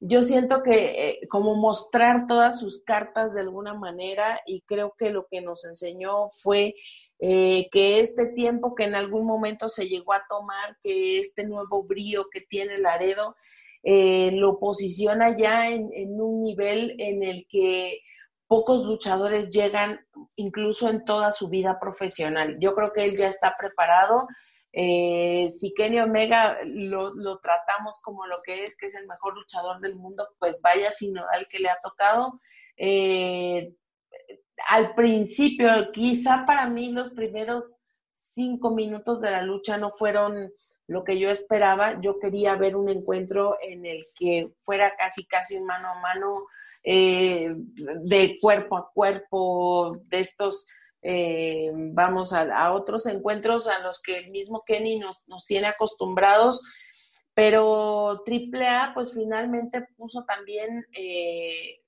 yo 0.00 0.22
siento 0.22 0.62
que 0.62 1.08
eh, 1.08 1.20
como 1.30 1.54
mostrar 1.54 2.26
todas 2.26 2.60
sus 2.60 2.84
cartas 2.84 3.32
de 3.32 3.40
alguna 3.40 3.72
manera 3.72 4.40
y 4.46 4.60
creo 4.66 4.94
que 4.98 5.10
lo 5.10 5.26
que 5.30 5.40
nos 5.40 5.64
enseñó 5.64 6.26
fue 6.42 6.74
eh, 7.18 7.68
que 7.70 8.00
este 8.00 8.26
tiempo 8.26 8.74
que 8.74 8.84
en 8.84 8.94
algún 8.94 9.26
momento 9.26 9.68
se 9.68 9.88
llegó 9.88 10.12
a 10.12 10.26
tomar, 10.28 10.76
que 10.82 11.18
este 11.20 11.44
nuevo 11.44 11.82
brío 11.82 12.28
que 12.30 12.42
tiene 12.42 12.78
Laredo, 12.78 13.36
eh, 13.82 14.32
lo 14.32 14.58
posiciona 14.58 15.36
ya 15.36 15.70
en, 15.70 15.90
un 16.20 16.42
nivel 16.42 16.94
en 16.98 17.22
el 17.22 17.46
que 17.48 18.00
pocos 18.46 18.84
luchadores 18.84 19.50
llegan 19.50 20.00
incluso 20.36 20.90
en 20.90 21.04
toda 21.04 21.32
su 21.32 21.48
vida 21.48 21.78
profesional. 21.80 22.58
Yo 22.60 22.74
creo 22.74 22.92
que 22.92 23.04
él 23.04 23.16
ya 23.16 23.28
está 23.28 23.56
preparado. 23.58 24.26
Eh, 24.72 25.48
si 25.50 25.72
Kenny 25.72 26.00
Omega 26.00 26.58
lo, 26.64 27.38
tratamos 27.38 27.98
como 28.02 28.26
lo 28.26 28.42
que 28.44 28.64
es, 28.64 28.76
que 28.76 28.86
es 28.86 28.94
el 28.94 29.06
mejor 29.06 29.34
luchador 29.34 29.80
del 29.80 29.96
mundo, 29.96 30.28
pues 30.38 30.60
vaya 30.60 30.90
sinodal 30.90 31.46
que 31.48 31.60
le 31.60 31.70
ha 31.70 31.78
tocado. 31.82 32.40
Al 34.68 34.94
principio, 34.94 35.92
quizá 35.92 36.44
para 36.46 36.68
mí 36.68 36.92
los 36.92 37.10
primeros 37.10 37.78
cinco 38.12 38.70
minutos 38.70 39.20
de 39.20 39.30
la 39.30 39.42
lucha 39.42 39.76
no 39.76 39.90
fueron 39.90 40.52
lo 40.86 41.04
que 41.04 41.18
yo 41.18 41.30
esperaba. 41.30 42.00
Yo 42.00 42.18
quería 42.18 42.54
ver 42.54 42.76
un 42.76 42.88
encuentro 42.88 43.56
en 43.62 43.86
el 43.86 44.06
que 44.14 44.52
fuera 44.62 44.94
casi, 44.96 45.26
casi 45.26 45.60
mano 45.60 45.88
a 45.90 46.00
mano, 46.00 46.46
eh, 46.82 47.52
de 47.54 48.36
cuerpo 48.40 48.76
a 48.76 48.90
cuerpo, 48.92 49.96
de 50.04 50.20
estos, 50.20 50.66
eh, 51.02 51.70
vamos 51.74 52.32
a, 52.32 52.72
otros 52.72 53.06
encuentros 53.06 53.66
a 53.66 53.80
los 53.80 54.00
que 54.00 54.18
el 54.18 54.30
mismo 54.30 54.62
Kenny 54.64 54.98
nos, 54.98 55.24
tiene 55.46 55.66
acostumbrados. 55.66 56.62
Pero 57.34 58.24
AAA, 58.24 58.92
pues 58.94 59.12
finalmente 59.12 59.86
puso 59.96 60.24
también 60.24 60.86
eh, 60.96 61.80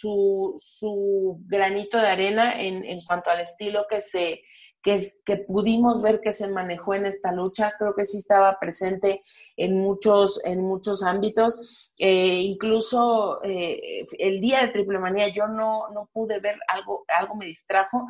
su, 0.00 0.54
su 0.58 1.40
granito 1.46 1.98
de 1.98 2.08
arena 2.08 2.60
en, 2.60 2.84
en, 2.84 3.00
cuanto 3.04 3.30
al 3.30 3.40
estilo 3.40 3.86
que 3.88 4.00
se 4.00 4.42
que, 4.82 4.98
que 5.26 5.36
pudimos 5.36 6.00
ver 6.00 6.20
que 6.20 6.32
se 6.32 6.48
manejó 6.48 6.94
en 6.94 7.04
esta 7.04 7.32
lucha. 7.32 7.74
Creo 7.78 7.94
que 7.94 8.06
sí 8.06 8.16
estaba 8.16 8.58
presente 8.58 9.22
en 9.56 9.78
muchos, 9.78 10.42
en 10.44 10.62
muchos 10.62 11.02
ámbitos. 11.02 11.86
Eh, 11.98 12.40
incluso 12.40 13.42
eh, 13.44 14.06
el 14.18 14.40
día 14.40 14.62
de 14.62 14.68
Triple 14.68 14.98
Manía 14.98 15.28
yo 15.28 15.46
no, 15.48 15.90
no 15.90 16.08
pude 16.12 16.40
ver 16.40 16.58
algo, 16.68 17.04
algo 17.08 17.34
me 17.34 17.44
distrajo 17.44 18.06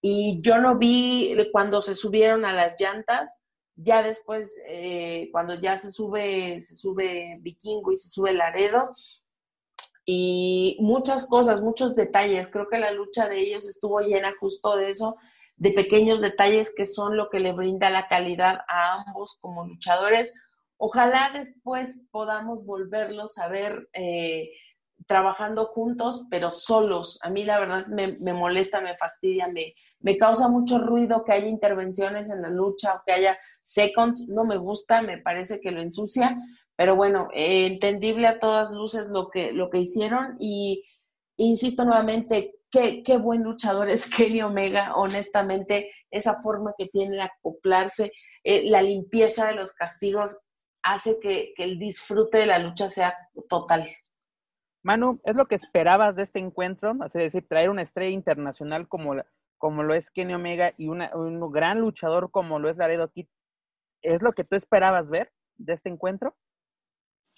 y 0.00 0.40
yo 0.42 0.58
no 0.58 0.76
vi 0.76 1.36
cuando 1.52 1.80
se 1.80 1.94
subieron 1.94 2.44
a 2.44 2.52
las 2.52 2.80
llantas, 2.80 3.42
ya 3.76 4.02
después, 4.02 4.60
eh, 4.66 5.28
cuando 5.30 5.54
ya 5.54 5.76
se 5.76 5.90
sube, 5.90 6.58
se 6.58 6.74
sube 6.74 7.38
Vikingo 7.40 7.92
y 7.92 7.96
se 7.96 8.08
sube 8.08 8.32
Laredo, 8.32 8.90
y 10.10 10.78
muchas 10.80 11.26
cosas, 11.26 11.60
muchos 11.60 11.94
detalles. 11.94 12.48
Creo 12.48 12.66
que 12.70 12.78
la 12.78 12.92
lucha 12.92 13.28
de 13.28 13.40
ellos 13.40 13.68
estuvo 13.68 14.00
llena 14.00 14.32
justo 14.40 14.74
de 14.74 14.88
eso, 14.88 15.16
de 15.56 15.72
pequeños 15.72 16.22
detalles 16.22 16.72
que 16.74 16.86
son 16.86 17.14
lo 17.14 17.28
que 17.28 17.40
le 17.40 17.52
brinda 17.52 17.90
la 17.90 18.08
calidad 18.08 18.60
a 18.68 19.02
ambos 19.02 19.36
como 19.38 19.66
luchadores. 19.66 20.40
Ojalá 20.78 21.30
después 21.34 22.06
podamos 22.10 22.64
volverlos 22.64 23.36
a 23.36 23.48
ver 23.48 23.90
eh, 23.92 24.48
trabajando 25.06 25.66
juntos, 25.66 26.24
pero 26.30 26.52
solos. 26.52 27.18
A 27.20 27.28
mí 27.28 27.44
la 27.44 27.60
verdad 27.60 27.86
me, 27.88 28.16
me 28.18 28.32
molesta, 28.32 28.80
me 28.80 28.96
fastidia, 28.96 29.48
me, 29.48 29.74
me 30.00 30.16
causa 30.16 30.48
mucho 30.48 30.78
ruido 30.78 31.22
que 31.22 31.32
haya 31.32 31.48
intervenciones 31.48 32.30
en 32.30 32.40
la 32.40 32.48
lucha 32.48 32.94
o 32.94 33.02
que 33.04 33.12
haya 33.12 33.38
seconds. 33.62 34.26
No 34.26 34.46
me 34.46 34.56
gusta, 34.56 35.02
me 35.02 35.18
parece 35.18 35.60
que 35.60 35.70
lo 35.70 35.82
ensucia, 35.82 36.38
pero 36.78 36.94
bueno, 36.94 37.28
eh, 37.34 37.66
entendible 37.66 38.28
a 38.28 38.38
todas 38.38 38.70
luces 38.70 39.08
lo 39.08 39.30
que, 39.30 39.50
lo 39.52 39.68
que 39.68 39.80
hicieron 39.80 40.36
y 40.38 40.84
insisto 41.36 41.84
nuevamente, 41.84 42.54
qué, 42.70 43.02
qué 43.02 43.18
buen 43.18 43.42
luchador 43.42 43.88
es 43.88 44.08
Kenny 44.16 44.42
Omega, 44.42 44.94
honestamente, 44.94 45.90
esa 46.12 46.40
forma 46.40 46.74
que 46.78 46.86
tiene 46.86 47.16
de 47.16 47.22
acoplarse, 47.22 48.12
eh, 48.44 48.70
la 48.70 48.80
limpieza 48.80 49.48
de 49.48 49.56
los 49.56 49.74
castigos 49.74 50.38
hace 50.84 51.18
que, 51.20 51.52
que 51.56 51.64
el 51.64 51.80
disfrute 51.80 52.38
de 52.38 52.46
la 52.46 52.60
lucha 52.60 52.88
sea 52.88 53.12
total. 53.48 53.88
Manu, 54.84 55.20
¿es 55.24 55.34
lo 55.34 55.46
que 55.46 55.56
esperabas 55.56 56.14
de 56.14 56.22
este 56.22 56.38
encuentro? 56.38 56.94
Es 57.06 57.12
decir, 57.12 57.44
traer 57.48 57.70
una 57.70 57.82
estrella 57.82 58.14
internacional 58.14 58.86
como, 58.86 59.16
como 59.56 59.82
lo 59.82 59.94
es 59.94 60.12
Kenny 60.12 60.34
Omega 60.34 60.74
y 60.78 60.86
una, 60.86 61.10
un 61.16 61.40
gran 61.50 61.80
luchador 61.80 62.30
como 62.30 62.60
lo 62.60 62.70
es 62.70 62.76
Laredo 62.76 63.10
Kid. 63.10 63.26
¿Es 64.00 64.22
lo 64.22 64.32
que 64.32 64.44
tú 64.44 64.54
esperabas 64.54 65.10
ver 65.10 65.32
de 65.56 65.72
este 65.72 65.88
encuentro? 65.88 66.36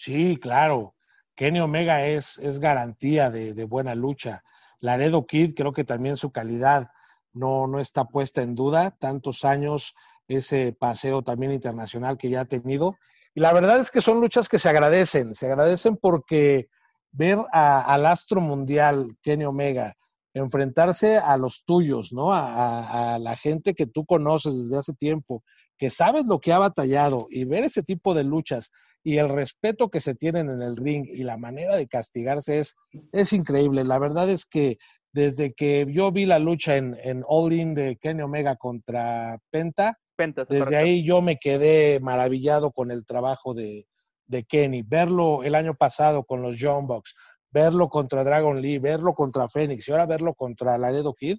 Sí, 0.00 0.38
claro. 0.38 0.94
Kenny 1.36 1.60
Omega 1.60 2.06
es, 2.06 2.38
es 2.38 2.58
garantía 2.58 3.28
de, 3.28 3.52
de, 3.52 3.64
buena 3.64 3.94
lucha. 3.94 4.42
Laredo 4.80 5.26
Kid, 5.26 5.52
creo 5.54 5.74
que 5.74 5.84
también 5.84 6.16
su 6.16 6.32
calidad 6.32 6.88
no, 7.34 7.66
no 7.66 7.80
está 7.80 8.06
puesta 8.06 8.40
en 8.40 8.54
duda. 8.54 8.92
Tantos 8.92 9.44
años, 9.44 9.94
ese 10.26 10.72
paseo 10.72 11.20
también 11.20 11.52
internacional 11.52 12.16
que 12.16 12.30
ya 12.30 12.40
ha 12.40 12.44
tenido. 12.46 12.96
Y 13.34 13.40
la 13.40 13.52
verdad 13.52 13.78
es 13.78 13.90
que 13.90 14.00
son 14.00 14.22
luchas 14.22 14.48
que 14.48 14.58
se 14.58 14.70
agradecen. 14.70 15.34
Se 15.34 15.48
agradecen 15.48 15.98
porque 15.98 16.70
ver 17.12 17.38
al 17.52 18.06
astro 18.06 18.40
mundial, 18.40 19.18
Kenny 19.20 19.44
Omega, 19.44 19.96
enfrentarse 20.32 21.18
a 21.18 21.36
los 21.36 21.62
tuyos, 21.66 22.10
¿no? 22.10 22.32
A, 22.32 23.18
la 23.20 23.36
gente 23.36 23.74
que 23.74 23.84
tú 23.84 24.06
conoces 24.06 24.56
desde 24.56 24.78
hace 24.78 24.94
tiempo, 24.94 25.44
que 25.76 25.90
sabes 25.90 26.26
lo 26.26 26.40
que 26.40 26.54
ha 26.54 26.58
batallado 26.58 27.26
y 27.28 27.44
ver 27.44 27.64
ese 27.64 27.82
tipo 27.82 28.14
de 28.14 28.24
luchas 28.24 28.70
y 29.02 29.16
el 29.18 29.28
respeto 29.28 29.88
que 29.88 30.00
se 30.00 30.14
tienen 30.14 30.50
en 30.50 30.62
el 30.62 30.76
ring 30.76 31.06
y 31.08 31.24
la 31.24 31.36
manera 31.36 31.76
de 31.76 31.86
castigarse 31.86 32.58
es, 32.58 32.76
es 33.12 33.32
increíble. 33.32 33.84
La 33.84 33.98
verdad 33.98 34.28
es 34.28 34.44
que 34.44 34.76
desde 35.12 35.52
que 35.52 35.86
yo 35.88 36.12
vi 36.12 36.26
la 36.26 36.38
lucha 36.38 36.76
en, 36.76 36.96
en 37.02 37.24
All 37.26 37.52
In 37.52 37.74
de 37.74 37.96
Kenny 37.96 38.22
Omega 38.22 38.56
contra 38.56 39.38
Penta, 39.50 39.98
Penta 40.16 40.44
desde 40.44 40.64
correcto. 40.64 40.84
ahí 40.84 41.02
yo 41.02 41.22
me 41.22 41.38
quedé 41.38 41.98
maravillado 42.00 42.72
con 42.72 42.90
el 42.90 43.06
trabajo 43.06 43.54
de, 43.54 43.86
de 44.26 44.44
Kenny, 44.44 44.82
verlo 44.82 45.42
el 45.42 45.54
año 45.54 45.74
pasado 45.74 46.24
con 46.24 46.42
los 46.42 46.56
John 46.60 46.86
Box, 46.86 47.14
verlo 47.50 47.88
contra 47.88 48.22
Dragon 48.22 48.60
Lee, 48.60 48.78
verlo 48.78 49.14
contra 49.14 49.48
Phoenix 49.48 49.88
y 49.88 49.92
ahora 49.92 50.06
verlo 50.06 50.34
contra 50.34 50.78
Laredo 50.78 51.14
Kid, 51.14 51.38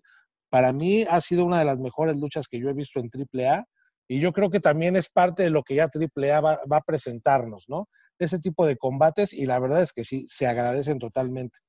para 0.49 0.73
mí 0.73 1.05
ha 1.09 1.21
sido 1.21 1.45
una 1.45 1.59
de 1.59 1.65
las 1.65 1.79
mejores 1.79 2.17
luchas 2.17 2.47
que 2.47 2.59
yo 2.59 2.69
he 2.69 2.73
visto 2.73 2.99
en 2.99 3.09
AAA 3.09 3.65
y 4.11 4.19
yo 4.19 4.33
creo 4.33 4.49
que 4.49 4.59
también 4.59 4.97
es 4.97 5.09
parte 5.09 5.43
de 5.43 5.49
lo 5.49 5.63
que 5.63 5.75
ya 5.75 5.85
AAA 5.85 6.41
va, 6.41 6.59
va 6.69 6.77
a 6.77 6.81
presentarnos, 6.81 7.69
¿no? 7.69 7.87
Ese 8.19 8.39
tipo 8.39 8.65
de 8.65 8.75
combates 8.75 9.31
y 9.31 9.45
la 9.45 9.57
verdad 9.57 9.81
es 9.81 9.93
que 9.93 10.03
sí, 10.03 10.25
se 10.27 10.47
agradecen 10.47 10.99
totalmente. 10.99 11.59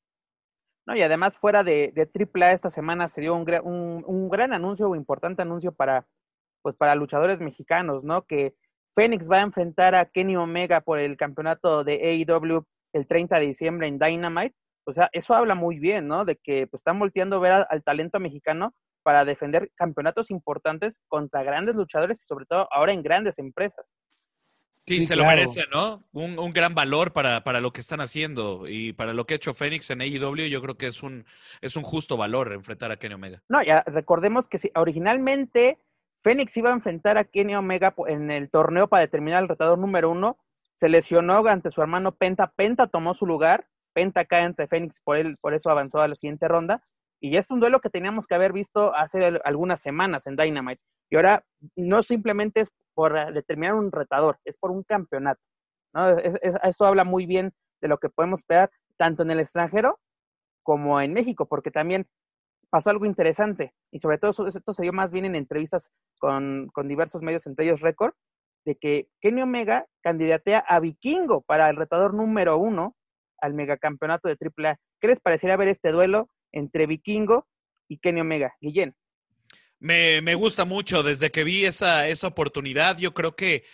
No, 0.85 0.97
y 0.97 1.03
además 1.03 1.37
fuera 1.37 1.63
de, 1.63 1.93
de 1.95 2.11
AAA 2.13 2.51
esta 2.51 2.69
semana 2.69 3.09
se 3.09 3.21
dio 3.21 3.37
un, 3.37 3.49
un, 3.63 4.03
un 4.05 4.29
gran 4.29 4.53
anuncio, 4.53 4.89
un 4.89 4.97
importante 4.97 5.43
anuncio 5.43 5.71
para, 5.71 6.09
pues 6.63 6.75
para 6.75 6.97
luchadores 6.97 7.39
mexicanos, 7.39 8.03
¿no? 8.03 8.23
Que 8.23 8.57
Phoenix 8.97 9.31
va 9.31 9.37
a 9.37 9.43
enfrentar 9.43 9.95
a 9.95 10.07
Kenny 10.07 10.35
Omega 10.35 10.81
por 10.81 10.99
el 10.99 11.17
campeonato 11.17 11.85
de 11.85 12.25
AEW 12.27 12.67
el 12.93 13.07
30 13.07 13.39
de 13.39 13.47
diciembre 13.47 13.87
en 13.87 14.01
Dynamite. 14.01 14.57
O 14.85 14.93
sea, 14.93 15.09
eso 15.13 15.35
habla 15.35 15.55
muy 15.55 15.79
bien, 15.79 16.09
¿no? 16.09 16.25
De 16.25 16.35
que 16.35 16.67
pues, 16.67 16.81
están 16.81 16.99
volteando 16.99 17.37
a 17.37 17.39
ver 17.39 17.67
al 17.71 17.85
talento 17.85 18.19
mexicano 18.19 18.75
para 19.03 19.25
defender 19.25 19.71
campeonatos 19.75 20.31
importantes 20.31 21.01
contra 21.09 21.43
grandes 21.43 21.75
luchadores 21.75 22.23
y 22.23 22.27
sobre 22.27 22.47
todo 22.47 22.69
ahora 22.73 22.93
en 22.93 23.03
grandes 23.03 23.39
empresas. 23.39 23.95
Sí, 24.87 24.95
sí 24.95 25.03
se 25.03 25.15
claro. 25.15 25.31
lo 25.31 25.37
merece, 25.37 25.65
¿no? 25.73 26.05
Un, 26.13 26.39
un, 26.39 26.53
gran 26.53 26.75
valor 26.75 27.13
para, 27.13 27.45
para 27.45 27.61
lo 27.61 27.73
que 27.73 27.81
están 27.81 28.01
haciendo 28.01 28.67
y 28.67 28.93
para 28.93 29.13
lo 29.13 29.27
que 29.27 29.35
ha 29.35 29.37
hecho 29.37 29.55
Fénix 29.55 29.89
en 29.91 30.01
AEW, 30.01 30.49
yo 30.49 30.61
creo 30.61 30.77
que 30.77 30.89
es 30.89 31.05
un, 31.05 31.25
es 31.61 31.77
un 31.77 31.85
justo 31.85 32.17
valor 32.17 32.53
enfrentar 32.53 32.91
a 32.91 32.97
Kenny 32.97 33.15
Omega. 33.15 33.43
No, 33.49 33.63
ya 33.63 33.85
recordemos 33.87 34.49
que 34.49 34.59
si 34.59 34.73
originalmente 34.75 35.79
Fénix 36.23 36.57
iba 36.57 36.71
a 36.71 36.75
enfrentar 36.75 37.17
a 37.17 37.25
Kenny 37.25 37.55
Omega 37.55 37.95
en 38.09 38.33
el 38.33 38.51
torneo 38.51 38.89
para 38.89 39.03
determinar 39.03 39.43
el 39.43 39.49
retador 39.49 39.79
número 39.79 40.11
uno, 40.11 40.35
se 40.77 40.89
lesionó 40.89 41.47
ante 41.47 41.71
su 41.71 41.81
hermano 41.81 42.17
Penta, 42.17 42.49
Penta 42.49 42.89
tomó 42.89 43.15
su 43.15 43.25
lugar, 43.25 43.69
Penta 43.93 44.25
cae 44.25 44.43
entre 44.43 44.67
Fénix, 44.67 45.01
por, 45.01 45.17
él, 45.17 45.37
por 45.41 45.55
eso 45.55 45.71
avanzó 45.71 46.01
a 46.01 46.09
la 46.09 46.17
siguiente 46.17 46.49
ronda, 46.49 46.83
y 47.23 47.37
es 47.37 47.51
un 47.51 47.61
duelo 47.61 47.81
que 47.81 47.89
teníamos 47.89 48.27
que 48.27 48.35
haber 48.35 48.53
visto 48.53 48.95
hace 48.97 49.41
algunas 49.45 49.81
semanas 49.81 50.27
en 50.27 50.35
Dynamite. 50.35 50.83
Y 51.09 51.17
ahora 51.17 51.45
no 51.77 52.03
simplemente 52.03 52.61
es 52.61 52.73
por 52.95 53.33
determinar 53.33 53.75
un 53.75 53.93
retador, 53.93 54.41
es 54.45 54.59
por 54.59 54.73
un 54.73 54.83
campeonato. 54.83 55.41
¿no? 55.95 56.19
Es, 56.19 56.37
es, 56.43 56.57
esto 56.65 56.85
habla 56.85 57.05
muy 57.05 57.27
bien 57.27 57.53
de 57.81 57.87
lo 57.87 57.99
que 57.99 58.09
podemos 58.09 58.41
esperar 58.41 58.71
tanto 58.97 59.23
en 59.23 59.31
el 59.31 59.39
extranjero 59.39 60.01
como 60.65 61.01
en 61.01 61.13
México, 61.13 61.47
porque 61.47 61.71
también 61.71 62.09
pasó 62.71 62.91
algo 62.91 63.07
interesante, 63.07 63.73
y 63.93 64.01
sobre 64.01 64.19
todo 64.19 64.49
esto 64.49 64.73
se 64.73 64.83
dio 64.83 64.93
más 64.93 65.13
bien 65.13 65.25
en 65.25 65.37
entrevistas 65.37 65.93
con, 66.19 66.71
con 66.73 66.89
diversos 66.89 67.23
medios, 67.23 67.47
entre 67.47 67.67
ellos 67.67 67.83
Record, 67.83 68.15
de 68.65 68.77
que 68.77 69.09
Kenny 69.21 69.43
Omega 69.43 69.87
candidatea 70.03 70.59
a 70.61 70.81
Vikingo 70.81 71.43
para 71.43 71.69
el 71.69 71.77
retador 71.77 72.15
número 72.15 72.59
uno 72.59 72.97
al 73.41 73.55
megacampeonato 73.55 74.29
de 74.29 74.37
AAA. 74.41 74.77
¿Qué 75.01 75.09
les 75.09 75.21
parecería 75.21 75.57
ver 75.57 75.69
este 75.69 75.91
duelo 75.91 76.29
entre 76.53 76.87
Vikingo 76.87 77.49
y 77.89 77.99
Kenny 77.99 78.21
Omega? 78.21 78.55
Guillén. 78.61 78.95
Me, 79.81 80.21
me, 80.23 80.37
gusta 80.37 80.65
mucho 80.65 81.03
desde 81.03 81.33
que 81.33 81.43
vi 81.43 81.65
esa, 81.65 82.07
esa 82.07 82.29
oportunidad. 82.29 82.99
Yo 82.99 83.15
creo 83.15 83.35
que 83.35 83.65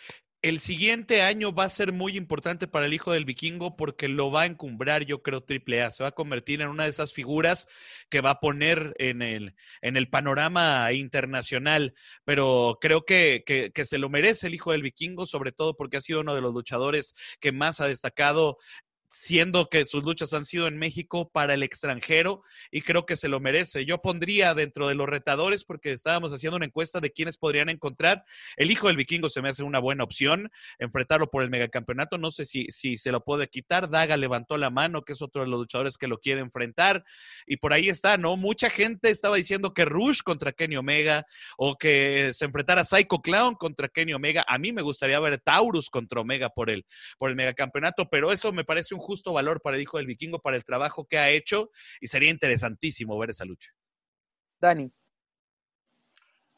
el 0.41 0.61
siguiente 0.61 1.23
año 1.23 1.53
va 1.53 1.65
a 1.65 1.71
ser 1.71 1.93
muy 1.93 2.17
importante 2.17 2.69
para 2.69 2.87
el 2.87 2.95
hijo 2.95 3.13
del 3.13 3.25
vikingo 3.25 3.77
porque 3.77 4.07
lo 4.07 4.31
va 4.31 4.43
a 4.43 4.47
encumbrar, 4.47 5.05
yo 5.05 5.21
creo, 5.21 5.45
AAA. 5.45 5.91
Se 5.91 6.05
va 6.05 6.11
a 6.11 6.15
convertir 6.15 6.61
en 6.61 6.69
una 6.69 6.85
de 6.85 6.91
esas 6.91 7.13
figuras 7.13 7.67
que 8.09 8.21
va 8.21 8.31
a 8.31 8.41
poner 8.41 8.95
en 8.99 9.21
el, 9.21 9.57
en 9.83 9.97
el 9.97 10.09
panorama 10.09 10.93
internacional. 10.93 11.93
Pero 12.25 12.79
creo 12.81 13.05
que, 13.05 13.43
que, 13.45 13.73
que 13.73 13.85
se 13.85 13.99
lo 13.99 14.09
merece 14.09 14.47
el 14.47 14.55
hijo 14.55 14.71
del 14.71 14.83
vikingo, 14.83 15.27
sobre 15.27 15.51
todo 15.51 15.77
porque 15.77 15.97
ha 15.97 16.01
sido 16.01 16.21
uno 16.21 16.37
de 16.37 16.41
los 16.41 16.55
luchadores 16.55 17.15
que 17.41 17.51
más 17.51 17.81
ha 17.81 17.89
destacado 17.89 18.59
siendo 19.09 19.69
que 19.69 19.87
sus 19.87 20.05
luchas 20.05 20.33
han 20.35 20.45
sido 20.45 20.67
en 20.67 20.79
México 20.79 21.31
para 21.31 21.55
el 21.55 21.63
extranjero 21.63 22.43
y 22.71 22.83
creo 22.83 23.07
que 23.07 23.17
se 23.17 23.29
lo 23.29 23.41
merece. 23.41 23.85
Yo 23.87 24.03
pondría 24.03 24.55
dentro 24.55 24.87
de 24.89 24.95
los 24.95 25.09
retadores, 25.09 25.65
porque 25.65 25.93
estábamos 25.93 26.33
haciendo 26.33 26.57
una 26.57 26.67
encuesta 26.67 27.01
de 27.01 27.11
quiénes 27.11 27.39
podrían 27.39 27.69
encontrar, 27.71 28.25
el 28.57 28.71
hijo 28.71 28.89
del 28.89 28.97
vikingo 28.97 29.31
se 29.31 29.43
me 29.43 29.49
hace 29.49 29.63
una 29.63 29.79
buena 29.79 30.05
opción, 30.05 30.51
enfrentarlo 30.79 31.31
por 31.31 31.43
el 31.43 31.51
megacampeonato, 31.51 32.19
no 32.19 32.31
sé 32.31 32.45
si, 32.45 32.67
si 32.67 32.99
se 32.99 33.11
lo 33.11 33.25
puede 33.25 33.49
quitar, 33.49 33.89
Daga 33.89 34.17
levantó 34.17 34.59
la 34.59 34.71
mano, 34.71 35.03
que 35.03 35.15
es 35.15 35.23
otro 35.23 35.43
de 35.43 35.49
los 35.49 35.61
luchadores 35.61 35.97
que 35.97 36.09
lo 36.09 36.19
quiere 36.19 36.41
enfrentar, 36.41 37.05
y 37.47 37.57
por 37.57 37.73
ahí 37.73 37.89
está, 37.89 38.19
¿no? 38.19 38.37
Mucha 38.37 38.69
gente 38.69 39.11
estaba 39.11 39.37
diciendo 39.37 39.73
que 39.73 39.85
Rush 39.85 40.21
contra 40.23 40.53
Kenny 40.53 40.77
Omega, 40.77 41.27
o 41.57 41.77
que 41.77 42.33
se 42.35 42.45
enfrentara 42.45 42.85
Psycho 42.85 43.21
Clown 43.21 43.55
contra 43.55 43.89
Kenny 43.89 44.13
Omega, 44.13 44.45
a 44.47 44.59
mí 44.59 44.73
me 44.73 44.83
gustaría 44.83 45.19
ver 45.21 45.41
Taurus 45.41 45.89
contra 45.89 46.21
Omega 46.21 46.51
por 46.51 46.69
el, 46.71 46.85
por 47.19 47.31
el 47.31 47.37
megacampeonato, 47.37 48.09
pero 48.11 48.33
eso 48.33 48.53
me 48.53 48.65
parece 48.65 48.95
un 48.95 48.98
justo 48.99 49.33
valor 49.33 49.61
para 49.61 49.77
el 49.77 49.83
hijo 49.83 49.97
del 49.97 50.07
vikingo, 50.07 50.41
para 50.41 50.57
el 50.57 50.65
trabajo 50.65 51.07
que 51.07 51.19
ha 51.19 51.31
hecho, 51.31 51.71
y 52.01 52.09
sería 52.09 52.31
interesantísimo 52.31 53.19
ver 53.19 53.31
esa 53.31 53.45
lucha. 53.45 53.71
Dani. 54.61 54.93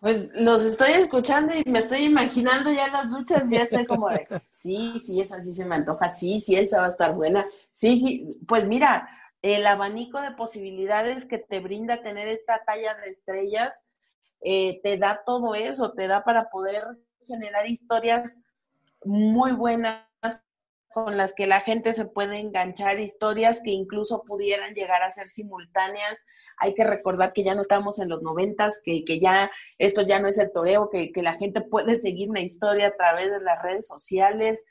Pues 0.01 0.31
los 0.35 0.65
estoy 0.65 0.93
escuchando 0.93 1.53
y 1.55 1.63
me 1.71 1.81
estoy 1.81 2.05
imaginando 2.05 2.73
ya 2.73 2.89
las 2.89 3.07
luchas, 3.07 3.51
ya 3.51 3.65
estoy 3.65 3.85
como 3.85 4.09
de, 4.09 4.25
sí, 4.51 4.99
sí, 4.99 5.21
esa 5.21 5.43
sí 5.43 5.53
se 5.53 5.67
me 5.67 5.75
antoja, 5.75 6.09
sí, 6.09 6.41
sí, 6.41 6.57
esa 6.57 6.81
va 6.81 6.87
a 6.87 6.91
estar 6.91 7.15
buena, 7.15 7.47
sí, 7.75 8.01
sí, 8.01 8.29
pues 8.49 8.67
mira, 8.67 9.11
el 9.43 9.67
abanico 9.67 10.19
de 10.23 10.33
posibilidades 10.33 11.27
que 11.27 11.37
te 11.37 11.61
brinda 11.61 12.03
tener 12.03 12.29
esta 12.29 12.63
talla 12.65 12.95
de 12.95 13.11
estrellas, 13.11 13.87
eh, 14.41 14.81
te 14.83 14.97
da 14.97 15.23
todo 15.27 15.55
eso, 15.55 15.93
te 15.93 16.09
da 16.09 16.25
para 16.25 16.49
poder 16.49 16.83
generar 17.27 17.69
historias 17.69 18.43
muy 19.05 19.53
buenas 19.53 20.10
con 20.93 21.17
las 21.17 21.35
que 21.35 21.47
la 21.47 21.61
gente 21.61 21.93
se 21.93 22.05
puede 22.05 22.39
enganchar, 22.39 22.99
historias 22.99 23.61
que 23.65 23.71
incluso 23.71 24.25
pudieran 24.25 24.75
llegar 24.75 25.03
a 25.03 25.11
ser 25.13 25.29
simultáneas. 25.29 26.27
Hay 26.59 26.75
que 26.75 26.85
recordar 26.85 27.33
que 27.33 27.45
ya 27.45 27.55
no 27.55 27.61
estamos 27.61 28.01
en 28.01 28.09
los 28.09 28.23
noventas, 28.23 28.83
que, 28.85 29.05
que 29.05 29.21
ya 29.21 29.49
esto 29.79 30.03
ya 30.03 30.19
no 30.19 30.27
es 30.27 30.39
el 30.39 30.51
toreo, 30.51 30.91
que, 30.91 31.13
que 31.13 31.23
la 31.23 31.35
gente 31.35 31.61
puede 31.61 32.01
seguir 32.01 32.29
una 32.29 32.41
historia 32.41 32.89
a 32.89 32.97
través 32.97 33.31
de 33.31 33.41
las 33.41 33.63
redes 33.63 33.87
sociales, 33.87 34.67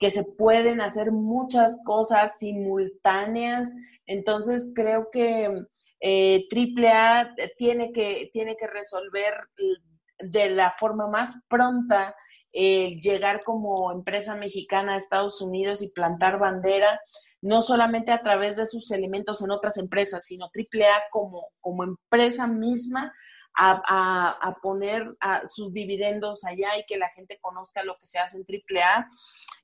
que 0.00 0.10
se 0.10 0.24
pueden 0.24 0.80
hacer 0.80 1.12
muchas 1.12 1.80
cosas 1.84 2.38
simultáneas. 2.38 3.72
Entonces 4.06 4.72
creo 4.74 5.08
que 5.12 5.66
eh, 6.00 6.46
AAA 6.50 7.34
tiene 7.56 7.92
que, 7.92 8.28
tiene 8.32 8.56
que 8.56 8.66
resolver 8.66 9.34
de 10.18 10.50
la 10.50 10.72
forma 10.72 11.06
más 11.06 11.34
pronta 11.48 12.16
el 12.52 13.00
llegar 13.00 13.40
como 13.44 13.92
empresa 13.92 14.34
mexicana 14.34 14.94
a 14.94 14.96
Estados 14.96 15.40
Unidos 15.40 15.82
y 15.82 15.88
plantar 15.88 16.38
bandera, 16.38 17.00
no 17.40 17.62
solamente 17.62 18.12
a 18.12 18.22
través 18.22 18.56
de 18.56 18.66
sus 18.66 18.90
elementos 18.90 19.42
en 19.42 19.50
otras 19.50 19.76
empresas, 19.78 20.24
sino 20.24 20.46
AAA 20.46 21.02
como, 21.10 21.48
como 21.60 21.84
empresa 21.84 22.46
misma 22.46 23.12
a, 23.56 24.56
poner 24.62 25.04
a 25.20 25.46
sus 25.46 25.72
dividendos 25.72 26.44
allá 26.44 26.78
y 26.78 26.84
que 26.86 26.98
la 26.98 27.10
gente 27.10 27.38
conozca 27.40 27.82
lo 27.82 27.96
que 27.98 28.06
se 28.06 28.18
hace 28.18 28.38
en 28.38 28.44
AAA 28.44 29.06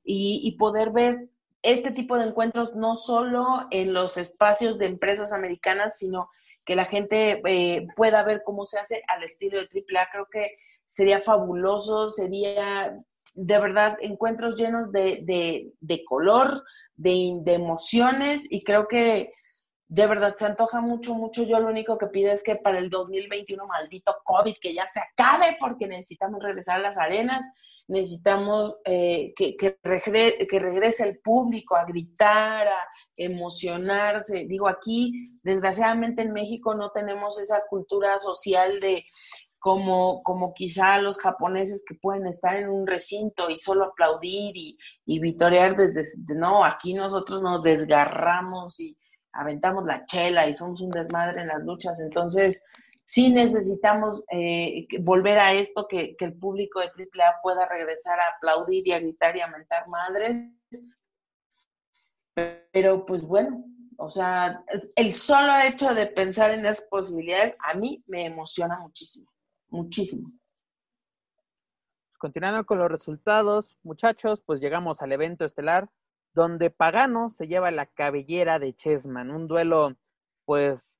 y, 0.05 0.41
y 0.45 0.57
poder 0.57 0.91
ver 0.91 1.31
este 1.63 1.91
tipo 1.91 2.19
de 2.19 2.27
encuentros 2.27 2.75
no 2.75 2.95
solo 2.95 3.67
en 3.71 3.93
los 3.93 4.17
espacios 4.19 4.79
de 4.79 4.87
empresas 4.87 5.33
americanas, 5.33 5.99
sino 5.99 6.29
que 6.65 6.77
la 6.77 6.85
gente 6.85 7.41
eh, 7.47 7.87
pueda 7.97 8.23
ver 8.25 8.43
cómo 8.45 8.67
se 8.67 8.79
hace 8.79 9.03
al 9.09 9.23
estilo 9.23 9.59
de 9.59 9.69
AAA. 9.69 10.09
Creo 10.13 10.27
que 10.31 10.57
sería 10.87 11.21
fabuloso, 11.21 12.11
sería 12.11 12.97
de 13.35 13.59
verdad 13.59 13.99
encuentros 14.01 14.57
llenos 14.57 14.91
de, 14.93 15.75
color, 16.07 16.65
de, 16.95 17.41
de, 17.43 17.53
emociones 17.53 18.47
y 18.51 18.63
creo 18.63 18.89
que 18.89 19.33
de 19.89 20.07
verdad 20.07 20.35
se 20.37 20.47
antoja 20.47 20.81
mucho, 20.81 21.15
mucho. 21.15 21.45
Yo 21.45 21.61
lo 21.61 21.69
único 21.69 21.97
que 21.99 22.07
pido 22.07 22.33
es 22.33 22.43
que 22.43 22.57
para 22.57 22.79
el 22.79 22.91
2021, 22.91 23.67
maldito 23.67 24.17
COVID, 24.25 24.55
que 24.61 24.75
ya 24.75 24.87
se 24.87 25.01
acabe 25.01 25.57
porque 25.61 25.87
necesitamos 25.87 26.43
regresar 26.43 26.77
a 26.77 26.83
las 26.83 26.99
arenas, 26.99 27.45
necesitamos 27.89 28.79
eh, 28.85 29.33
que, 29.37 29.57
que, 29.57 29.79
que 29.81 30.59
regrese 30.59 31.09
el 31.09 31.19
público 31.19 31.77
a 31.77 31.85
gritar, 31.85 32.67
a 32.67 32.89
emocionarse. 33.17 34.47
Digo, 34.49 34.67
aquí, 34.69 35.25
desgraciadamente 35.45 36.23
en 36.23 36.33
México 36.33 36.75
no 36.75 36.91
tenemos 36.91 37.39
esa 37.39 37.63
cultura 37.69 38.19
social 38.19 38.81
de 38.81 39.05
como, 39.59 40.19
como 40.23 40.55
quizá 40.55 40.99
los 40.99 41.19
japoneses 41.19 41.83
que 41.87 41.95
pueden 41.95 42.27
estar 42.27 42.57
en 42.57 42.69
un 42.69 42.87
recinto 42.87 43.51
y 43.51 43.57
solo 43.57 43.85
aplaudir 43.85 44.57
y, 44.57 44.79
y 45.05 45.19
vitorear 45.19 45.77
desde, 45.77 46.03
no, 46.35 46.65
aquí 46.65 46.95
nosotros 46.95 47.43
nos 47.43 47.63
desgarramos 47.63 48.79
y 48.81 48.97
aventamos 49.33 49.85
la 49.85 50.05
chela 50.07 50.47
y 50.49 50.55
somos 50.55 50.81
un 50.81 50.91
desmadre 50.91 51.43
en 51.43 51.49
las 51.49 51.63
luchas, 51.63 52.01
entonces 52.01 52.65
sí 53.05 53.31
necesitamos 53.31 54.23
eh, 54.31 54.87
volver 55.01 55.39
a 55.39 55.53
esto, 55.53 55.87
que, 55.89 56.17
que, 56.17 56.25
el 56.25 56.39
público 56.39 56.81
de 56.81 56.87
AAA 56.87 57.41
pueda 57.43 57.67
regresar 57.67 58.19
a 58.21 58.37
aplaudir 58.37 58.87
y 58.89 58.93
a 58.93 59.01
gritar 59.01 59.37
y 59.37 59.41
a 59.41 59.47
mentar 59.47 59.89
madres, 59.89 60.51
pero 62.73 63.07
pues 63.07 63.23
bueno, 63.23 63.65
o 63.99 64.11
sea, 64.11 64.63
el 64.95 65.15
solo 65.15 65.53
hecho 65.61 65.95
de 65.95 66.07
pensar 66.07 66.51
en 66.51 66.61
esas 66.61 66.83
posibilidades 66.83 67.55
a 67.65 67.75
mí 67.75 68.03
me 68.07 68.27
emociona 68.27 68.79
muchísimo 68.79 69.31
muchísimo. 69.77 70.33
Continuando 72.19 72.65
con 72.65 72.79
los 72.79 72.91
resultados, 72.91 73.79
muchachos, 73.83 74.43
pues 74.45 74.61
llegamos 74.61 75.03
al 75.03 75.13
evento 75.13 75.45
estelar 75.45 75.91
donde 76.35 76.71
Pagano 76.71 77.31
se 77.31 77.47
lleva 77.47 77.71
la 77.71 77.87
cabellera 77.87 78.59
de 78.59 78.75
Chessman, 78.75 79.31
un 79.31 79.49
duelo 79.49 79.97
pues 80.45 80.99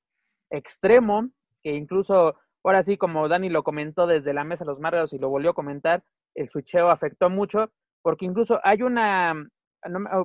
extremo, 0.49 1.29
que 1.61 1.73
incluso 1.73 2.35
ahora 2.63 2.83
sí, 2.83 2.97
como 2.97 3.27
Dani 3.27 3.49
lo 3.49 3.63
comentó 3.63 4.07
desde 4.07 4.33
la 4.33 4.43
mesa 4.43 4.65
de 4.65 4.71
los 4.71 4.79
Márgaros 4.79 5.13
y 5.13 5.19
lo 5.19 5.29
volvió 5.29 5.51
a 5.51 5.55
comentar, 5.55 6.03
el 6.35 6.47
switcheo 6.47 6.89
afectó 6.89 7.29
mucho, 7.29 7.71
porque 8.01 8.25
incluso 8.25 8.59
hay 8.63 8.81
una, 8.81 9.33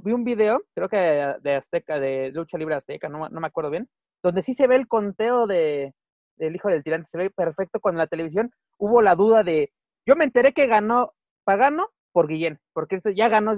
vi 0.03 0.13
un 0.13 0.25
video, 0.25 0.63
creo 0.75 0.89
que 0.89 0.97
de 1.41 1.55
Azteca, 1.55 2.01
de 2.01 2.33
Lucha 2.33 2.59
Libre 2.59 2.75
Azteca, 2.75 3.09
no, 3.09 3.29
no 3.29 3.41
me 3.41 3.47
acuerdo 3.47 3.71
bien, 3.71 3.89
donde 4.23 4.43
sí 4.43 4.55
se 4.55 4.67
ve 4.67 4.77
el 4.77 4.89
conteo 4.89 5.47
de, 5.47 5.95
el 6.39 6.57
hijo 6.57 6.69
del 6.69 6.83
tirante 6.83 7.09
se 7.09 7.19
ve 7.19 7.31
perfecto 7.31 7.81
cuando 7.81 7.99
en 7.99 8.05
la 8.05 8.09
televisión 8.09 8.51
hubo 8.79 9.03
la 9.03 9.15
duda 9.15 9.43
de, 9.43 9.73
yo 10.07 10.17
me 10.17 10.25
enteré 10.25 10.53
que 10.53 10.67
ganó 10.67 11.13
Pagano 11.45 11.89
por 12.13 12.29
Guillén, 12.29 12.59
porque 12.73 12.97
este 12.97 13.15
ya 13.15 13.29
ganó 13.29 13.57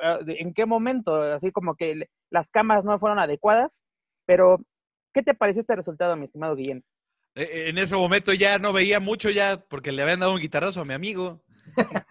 ah, 0.00 0.18
de, 0.22 0.36
en 0.38 0.54
qué 0.54 0.66
momento, 0.66 1.14
así 1.22 1.50
como 1.50 1.74
que 1.74 2.06
las 2.30 2.50
cámaras 2.50 2.84
no 2.84 2.98
fueron 2.98 3.18
adecuadas, 3.18 3.80
pero 4.26 4.58
¿qué 5.12 5.22
te 5.22 5.34
pareció 5.34 5.62
este 5.62 5.76
resultado, 5.76 6.16
mi 6.16 6.26
estimado 6.26 6.54
Guillén? 6.54 6.84
E, 7.34 7.42
e, 7.42 7.68
en 7.70 7.78
ese 7.78 7.96
momento 7.96 8.32
ya 8.32 8.58
no 8.58 8.72
veía 8.72 9.00
mucho 9.00 9.30
ya 9.30 9.58
porque 9.68 9.92
le 9.92 10.02
habían 10.02 10.20
dado 10.20 10.34
un 10.34 10.40
guitarrazo 10.40 10.80
a 10.80 10.84
mi 10.84 10.94
amigo. 10.94 11.42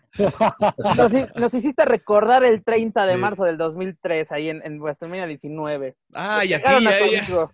nos, 1.35 1.53
hiciste 1.53 1.85
recordar 1.85 2.43
el 2.43 2.63
30 2.63 3.05
de 3.05 3.17
marzo 3.17 3.43
del 3.43 3.57
2003 3.57 4.31
ahí 4.31 4.49
en, 4.49 4.61
en 4.65 4.79
WrestleMania 4.79 5.27
19. 5.27 5.95
Ah, 6.13 6.45
y 6.45 6.53
aquí 6.53 6.83
ya, 6.83 7.49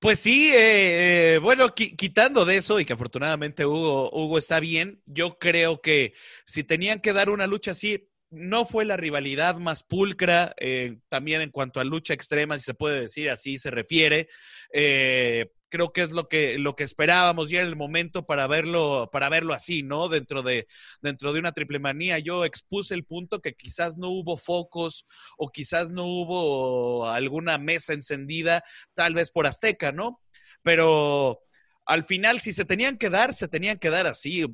pues 0.00 0.20
sí, 0.20 0.50
eh, 0.54 1.34
eh, 1.34 1.38
bueno, 1.38 1.74
quitando 1.74 2.44
de 2.44 2.58
eso 2.58 2.78
y 2.78 2.84
que 2.84 2.92
afortunadamente 2.92 3.66
Hugo, 3.66 4.10
Hugo 4.12 4.38
está 4.38 4.60
bien, 4.60 5.02
yo 5.06 5.38
creo 5.38 5.80
que 5.80 6.14
si 6.46 6.62
tenían 6.62 7.00
que 7.00 7.12
dar 7.12 7.30
una 7.30 7.46
lucha 7.46 7.72
así, 7.72 8.08
no 8.30 8.66
fue 8.66 8.84
la 8.84 8.96
rivalidad 8.96 9.56
más 9.56 9.82
pulcra, 9.82 10.54
eh, 10.58 10.98
también 11.08 11.40
en 11.40 11.50
cuanto 11.50 11.80
a 11.80 11.84
lucha 11.84 12.14
extrema, 12.14 12.56
si 12.58 12.64
se 12.64 12.74
puede 12.74 13.00
decir 13.00 13.30
así, 13.30 13.58
se 13.58 13.70
refiere. 13.70 14.28
Eh, 14.72 15.50
creo 15.68 15.92
que 15.92 16.02
es 16.02 16.10
lo 16.10 16.28
que, 16.28 16.58
lo 16.58 16.76
que 16.76 16.84
esperábamos 16.84 17.50
ya 17.50 17.60
en 17.60 17.68
el 17.68 17.76
momento 17.76 18.26
para 18.26 18.46
verlo, 18.46 19.08
para 19.12 19.28
verlo 19.28 19.54
así, 19.54 19.82
¿no? 19.82 20.08
Dentro 20.08 20.42
de, 20.42 20.66
dentro 21.02 21.32
de 21.32 21.40
una 21.40 21.52
triple 21.52 21.78
manía. 21.78 22.18
Yo 22.18 22.44
expuse 22.44 22.94
el 22.94 23.04
punto 23.04 23.40
que 23.40 23.54
quizás 23.54 23.98
no 23.98 24.08
hubo 24.10 24.36
focos 24.36 25.06
o 25.36 25.50
quizás 25.50 25.90
no 25.90 26.04
hubo 26.04 27.08
alguna 27.08 27.58
mesa 27.58 27.92
encendida, 27.92 28.62
tal 28.94 29.14
vez 29.14 29.30
por 29.30 29.46
Azteca, 29.46 29.92
¿no? 29.92 30.20
Pero 30.62 31.40
al 31.88 32.04
final, 32.04 32.42
si 32.42 32.52
se 32.52 32.66
tenían 32.66 32.98
que 32.98 33.08
dar, 33.08 33.32
se 33.32 33.48
tenían 33.48 33.78
que 33.78 33.88
dar 33.88 34.06
así. 34.06 34.44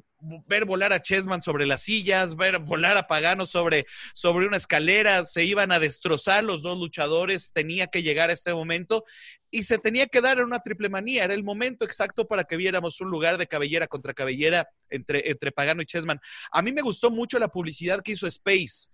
Ver 0.46 0.64
volar 0.64 0.92
a 0.92 1.02
Chessman 1.02 1.42
sobre 1.42 1.66
las 1.66 1.82
sillas, 1.82 2.36
ver 2.36 2.60
volar 2.60 2.96
a 2.96 3.08
Pagano 3.08 3.44
sobre, 3.44 3.86
sobre 4.14 4.46
una 4.46 4.56
escalera, 4.56 5.26
se 5.26 5.44
iban 5.44 5.72
a 5.72 5.80
destrozar 5.80 6.44
los 6.44 6.62
dos 6.62 6.78
luchadores, 6.78 7.52
tenía 7.52 7.88
que 7.88 8.04
llegar 8.04 8.30
a 8.30 8.32
este 8.32 8.54
momento 8.54 9.04
y 9.50 9.64
se 9.64 9.78
tenía 9.78 10.06
que 10.06 10.20
dar 10.20 10.38
en 10.38 10.44
una 10.44 10.60
triple 10.60 10.88
manía. 10.88 11.24
Era 11.24 11.34
el 11.34 11.42
momento 11.42 11.84
exacto 11.84 12.28
para 12.28 12.44
que 12.44 12.56
viéramos 12.56 13.00
un 13.00 13.10
lugar 13.10 13.36
de 13.36 13.48
cabellera 13.48 13.88
contra 13.88 14.14
cabellera 14.14 14.68
entre, 14.88 15.28
entre 15.28 15.50
Pagano 15.50 15.82
y 15.82 15.86
Chessman. 15.86 16.20
A 16.52 16.62
mí 16.62 16.70
me 16.70 16.82
gustó 16.82 17.10
mucho 17.10 17.40
la 17.40 17.48
publicidad 17.48 18.00
que 18.00 18.12
hizo 18.12 18.28
Space 18.28 18.90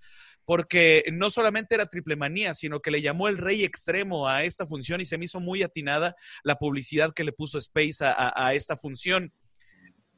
porque 0.51 1.05
no 1.13 1.31
solamente 1.31 1.77
era 1.77 1.87
triple 1.87 2.17
manía, 2.17 2.55
sino 2.55 2.81
que 2.81 2.91
le 2.91 3.01
llamó 3.01 3.29
el 3.29 3.39
rey 3.39 3.63
extremo 3.63 4.27
a 4.27 4.43
esta 4.43 4.67
función 4.67 5.01
y 5.01 5.07
se 5.07 5.17
me 5.17 5.27
hizo 5.27 5.39
muy 5.39 5.63
atinada 5.63 6.17
la 6.43 6.57
publicidad 6.57 7.13
que 7.15 7.23
le 7.23 7.31
puso 7.31 7.57
Space 7.59 7.99
a, 8.05 8.53
esta 8.53 8.77
función. 8.77 9.33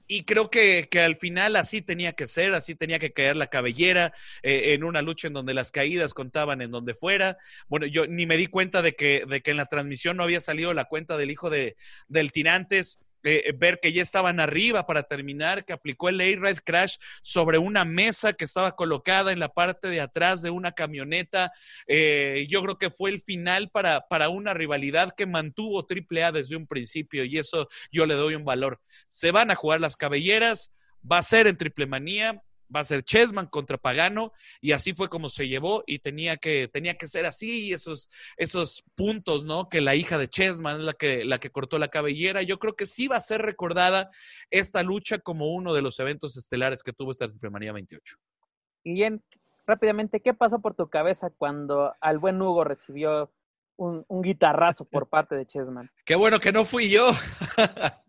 Y 0.06 0.24
creo 0.24 0.48
que, 0.48 0.88
al 0.94 1.16
final 1.16 1.54
así 1.54 1.82
tenía 1.82 2.14
que 2.14 2.26
ser, 2.26 2.54
así 2.54 2.74
tenía 2.74 2.98
que 2.98 3.12
caer 3.12 3.36
la 3.36 3.48
cabellera 3.48 4.14
eh, 4.42 4.72
en 4.72 4.84
una 4.84 5.02
lucha 5.02 5.26
en 5.26 5.34
donde 5.34 5.52
las 5.52 5.70
caídas 5.70 6.14
contaban 6.14 6.62
en 6.62 6.70
donde 6.70 6.94
fuera. 6.94 7.36
Bueno, 7.68 7.84
yo 7.84 8.06
ni 8.06 8.24
me 8.24 8.38
di 8.38 8.46
cuenta 8.46 8.80
de 8.80 8.94
que, 8.94 9.26
en 9.28 9.56
la 9.58 9.66
transmisión 9.66 10.16
no 10.16 10.22
había 10.22 10.40
salido 10.40 10.72
la 10.72 10.86
cuenta 10.86 11.18
del 11.18 11.30
hijo 11.30 11.50
de, 11.50 11.76
del 12.08 12.32
Tirantes. 12.32 13.00
Eh, 13.24 13.52
ver 13.56 13.78
que 13.80 13.92
ya 13.92 14.02
estaban 14.02 14.40
arriba 14.40 14.86
para 14.86 15.04
terminar, 15.04 15.64
que 15.64 15.72
aplicó 15.72 16.08
el 16.08 16.20
A-Ride 16.20 16.62
Crash 16.64 16.96
sobre 17.22 17.58
una 17.58 17.84
mesa 17.84 18.32
que 18.32 18.44
estaba 18.44 18.72
colocada 18.72 19.32
en 19.32 19.38
la 19.38 19.48
parte 19.48 19.88
de 19.88 20.00
atrás 20.00 20.42
de 20.42 20.50
una 20.50 20.72
camioneta. 20.72 21.52
Eh, 21.86 22.46
yo 22.48 22.62
creo 22.62 22.78
que 22.78 22.90
fue 22.90 23.10
el 23.10 23.20
final 23.20 23.70
para, 23.70 24.06
para 24.08 24.28
una 24.28 24.54
rivalidad 24.54 25.14
que 25.16 25.26
mantuvo 25.26 25.86
AAA 25.88 26.32
desde 26.32 26.56
un 26.56 26.66
principio 26.66 27.24
y 27.24 27.38
eso 27.38 27.68
yo 27.90 28.06
le 28.06 28.14
doy 28.14 28.34
un 28.34 28.44
valor. 28.44 28.80
Se 29.08 29.30
van 29.30 29.50
a 29.50 29.54
jugar 29.54 29.80
las 29.80 29.96
cabelleras, 29.96 30.72
va 31.10 31.18
a 31.18 31.22
ser 31.22 31.46
en 31.46 31.56
triple 31.56 31.86
manía, 31.86 32.42
va 32.74 32.80
a 32.80 32.84
ser 32.84 33.02
Chessman 33.02 33.46
contra 33.46 33.78
Pagano 33.78 34.32
y 34.60 34.72
así 34.72 34.92
fue 34.94 35.08
como 35.08 35.28
se 35.28 35.48
llevó 35.48 35.84
y 35.86 35.98
tenía 35.98 36.36
que, 36.36 36.68
tenía 36.72 36.96
que 36.96 37.08
ser 37.08 37.26
así 37.26 37.72
esos, 37.72 38.08
esos 38.36 38.84
puntos, 38.94 39.44
¿no? 39.44 39.68
Que 39.68 39.80
la 39.80 39.94
hija 39.94 40.18
de 40.18 40.28
Chessman 40.28 40.80
es 40.80 40.84
la 40.84 40.92
que, 40.94 41.24
la 41.24 41.38
que 41.38 41.50
cortó 41.50 41.78
la 41.78 41.88
cabellera. 41.88 42.42
Yo 42.42 42.58
creo 42.58 42.74
que 42.74 42.86
sí 42.86 43.08
va 43.08 43.16
a 43.16 43.20
ser 43.20 43.42
recordada 43.42 44.10
esta 44.50 44.82
lucha 44.82 45.18
como 45.18 45.54
uno 45.54 45.74
de 45.74 45.82
los 45.82 45.98
eventos 46.00 46.36
estelares 46.36 46.82
que 46.82 46.92
tuvo 46.92 47.10
esta 47.10 47.28
Manía 47.50 47.72
28. 47.72 48.16
Y 48.84 48.94
bien, 48.94 49.22
rápidamente, 49.66 50.20
¿qué 50.20 50.34
pasó 50.34 50.60
por 50.60 50.74
tu 50.74 50.88
cabeza 50.88 51.30
cuando 51.30 51.94
al 52.00 52.18
buen 52.18 52.40
Hugo 52.40 52.64
recibió 52.64 53.32
un, 53.76 54.04
un 54.08 54.22
guitarrazo 54.22 54.84
por 54.84 55.08
parte 55.10 55.34
de 55.34 55.46
Chessman? 55.46 55.90
Qué 56.04 56.14
bueno 56.14 56.38
que 56.40 56.52
no 56.52 56.64
fui 56.64 56.88
yo. 56.88 57.10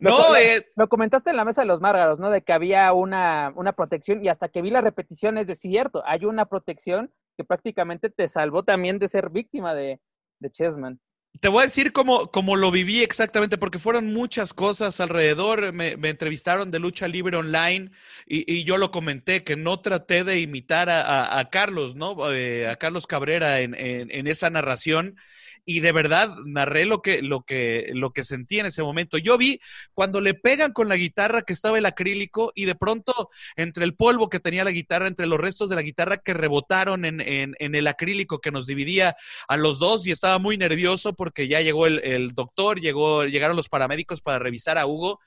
no, 0.00 0.36
eh, 0.36 0.66
lo 0.76 0.88
comentaste 0.88 1.30
en 1.30 1.36
la 1.36 1.44
mesa 1.44 1.62
de 1.62 1.66
los 1.66 1.80
márgaros, 1.80 2.18
¿no? 2.18 2.30
De 2.30 2.42
que 2.42 2.52
había 2.52 2.92
una, 2.92 3.52
una 3.56 3.72
protección 3.72 4.24
y 4.24 4.28
hasta 4.28 4.48
que 4.48 4.62
vi 4.62 4.70
la 4.70 4.80
repetición 4.80 5.38
es 5.38 5.46
de 5.46 5.54
cierto, 5.54 6.02
hay 6.06 6.24
una 6.24 6.46
protección 6.46 7.12
que 7.36 7.44
prácticamente 7.44 8.10
te 8.10 8.28
salvó 8.28 8.64
también 8.64 8.98
de 8.98 9.08
ser 9.08 9.30
víctima 9.30 9.74
de, 9.74 10.00
de 10.40 10.50
Chessman. 10.50 11.00
Te 11.40 11.46
voy 11.48 11.60
a 11.60 11.66
decir 11.66 11.92
cómo, 11.92 12.32
cómo 12.32 12.56
lo 12.56 12.72
viví 12.72 13.00
exactamente, 13.00 13.58
porque 13.58 13.78
fueron 13.78 14.12
muchas 14.12 14.52
cosas 14.54 14.98
alrededor. 14.98 15.72
Me, 15.72 15.92
entrevistaron 15.92 16.72
de 16.72 16.80
lucha 16.80 17.06
libre 17.06 17.36
online 17.36 17.92
y, 18.26 18.64
yo 18.64 18.76
lo 18.76 18.90
comenté, 18.90 19.44
que 19.44 19.54
no 19.54 19.78
traté 19.80 20.24
de 20.24 20.40
imitar 20.40 20.88
a, 20.90 21.48
Carlos, 21.50 21.94
¿no? 21.94 22.32
Eh, 22.32 22.66
a 22.66 22.74
Carlos 22.74 23.06
Cabrera 23.06 23.60
en, 23.60 24.26
esa 24.26 24.50
narración 24.50 25.16
y 25.64 25.80
de 25.80 25.92
verdad 25.92 26.34
narré 26.46 26.86
lo 26.86 27.02
que, 27.02 27.20
lo, 27.20 27.42
que, 27.42 27.90
lo 27.92 28.12
que 28.12 28.24
sentí 28.24 28.58
en 28.58 28.66
ese 28.66 28.82
momento. 28.82 29.18
Yo 29.18 29.36
vi 29.36 29.60
cuando 29.92 30.22
le 30.22 30.32
pegan 30.32 30.72
con 30.72 30.88
la 30.88 30.96
guitarra 30.96 31.42
que 31.42 31.52
estaba 31.52 31.76
el 31.76 31.84
acrílico 31.84 32.52
y 32.54 32.64
de 32.64 32.74
pronto 32.74 33.28
entre 33.54 33.84
el 33.84 33.94
polvo 33.94 34.30
que 34.30 34.40
tenía 34.40 34.64
la 34.64 34.70
guitarra, 34.70 35.06
entre 35.06 35.26
los 35.26 35.38
restos 35.38 35.68
de 35.68 35.76
la 35.76 35.82
guitarra 35.82 36.16
que 36.16 36.32
rebotaron 36.32 37.04
en, 37.04 37.20
en 37.20 37.74
el 37.74 37.86
acrílico 37.86 38.40
que 38.40 38.50
nos 38.50 38.66
dividía 38.66 39.14
a 39.46 39.56
los 39.58 39.78
dos 39.78 40.06
y 40.06 40.10
estaba 40.10 40.38
muy 40.38 40.56
nervioso 40.56 41.12
porque 41.18 41.48
ya 41.48 41.60
llegó 41.60 41.86
el, 41.86 41.98
el 42.04 42.30
doctor, 42.30 42.80
llegó, 42.80 43.24
llegaron 43.24 43.56
los 43.56 43.68
paramédicos 43.68 44.22
para 44.22 44.38
revisar 44.38 44.78
a 44.78 44.86
Hugo 44.86 45.18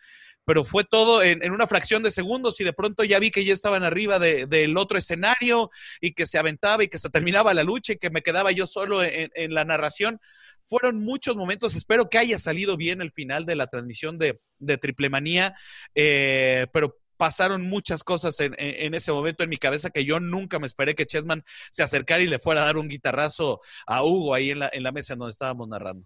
pero 0.44 0.66
fue 0.66 0.84
todo 0.84 1.22
en, 1.24 1.44
en, 1.44 1.52
una 1.52 1.68
fracción 1.68 2.04
de 2.04 2.12
segundos 2.12 2.60
y 2.60 2.64
de 2.64 2.74
pronto 2.74 3.04
ya 3.04 3.20
vi 3.20 3.32
que 3.32 3.46
ya 3.46 3.54
estaban 3.54 3.84
arriba 3.84 4.20
de, 4.20 4.48
del 4.48 4.78
otro 4.78 4.98
escenario 4.98 5.70
y 6.00 6.14
que 6.14 6.26
se 6.26 6.38
aventaba 6.38 6.84
y 6.84 6.88
que 6.88 7.00
se 7.00 7.10
terminaba 7.10 7.54
la 7.54 7.64
lucha 7.64 7.94
y 7.94 7.98
que 7.98 8.10
me 8.10 8.22
quedaba 8.22 8.52
yo 8.52 8.68
solo 8.68 9.04
en, 9.04 9.54
la 9.54 9.66
narración. 9.66 10.20
Fueron 10.64 11.00
muchos 11.00 11.36
momentos, 11.36 11.76
espero 11.76 12.10
que 12.10 12.18
haya 12.18 12.40
salido 12.40 12.78
bien 12.78 13.02
el 13.02 13.12
final 13.12 13.46
de 13.46 13.56
la 13.56 13.68
transmisión 13.68 14.18
de, 14.18 14.40
de 14.60 14.78
Triple 14.78 15.10
Manía, 15.10 15.56
eh, 15.96 16.68
pero 16.72 16.98
pasaron 17.22 17.62
muchas 17.62 18.04
cosas 18.04 18.40
en, 18.40 18.56
en, 18.58 18.88
en, 18.88 18.94
ese 18.96 19.12
momento 19.12 19.44
en 19.44 19.52
mi 19.52 19.58
cabeza 19.58 19.92
que 19.92 20.06
yo 20.06 20.20
nunca 20.20 20.58
me 20.58 20.66
esperé 20.66 20.96
que 20.96 21.06
Chessman 21.06 21.44
se 21.70 21.84
acercara 21.84 22.24
y 22.24 22.28
le 22.28 22.40
fuera 22.40 22.64
a 22.64 22.66
dar 22.66 22.78
un 22.78 22.88
guitarrazo 22.88 23.62
a 23.86 24.04
Hugo 24.04 24.34
ahí 24.34 24.50
en 24.50 24.58
la, 24.58 24.72
en 24.74 24.82
la 24.82 24.92
mesa 24.92 25.14
en 25.14 25.20
donde 25.20 25.34
estábamos 25.34 25.68
narrando. 25.68 26.04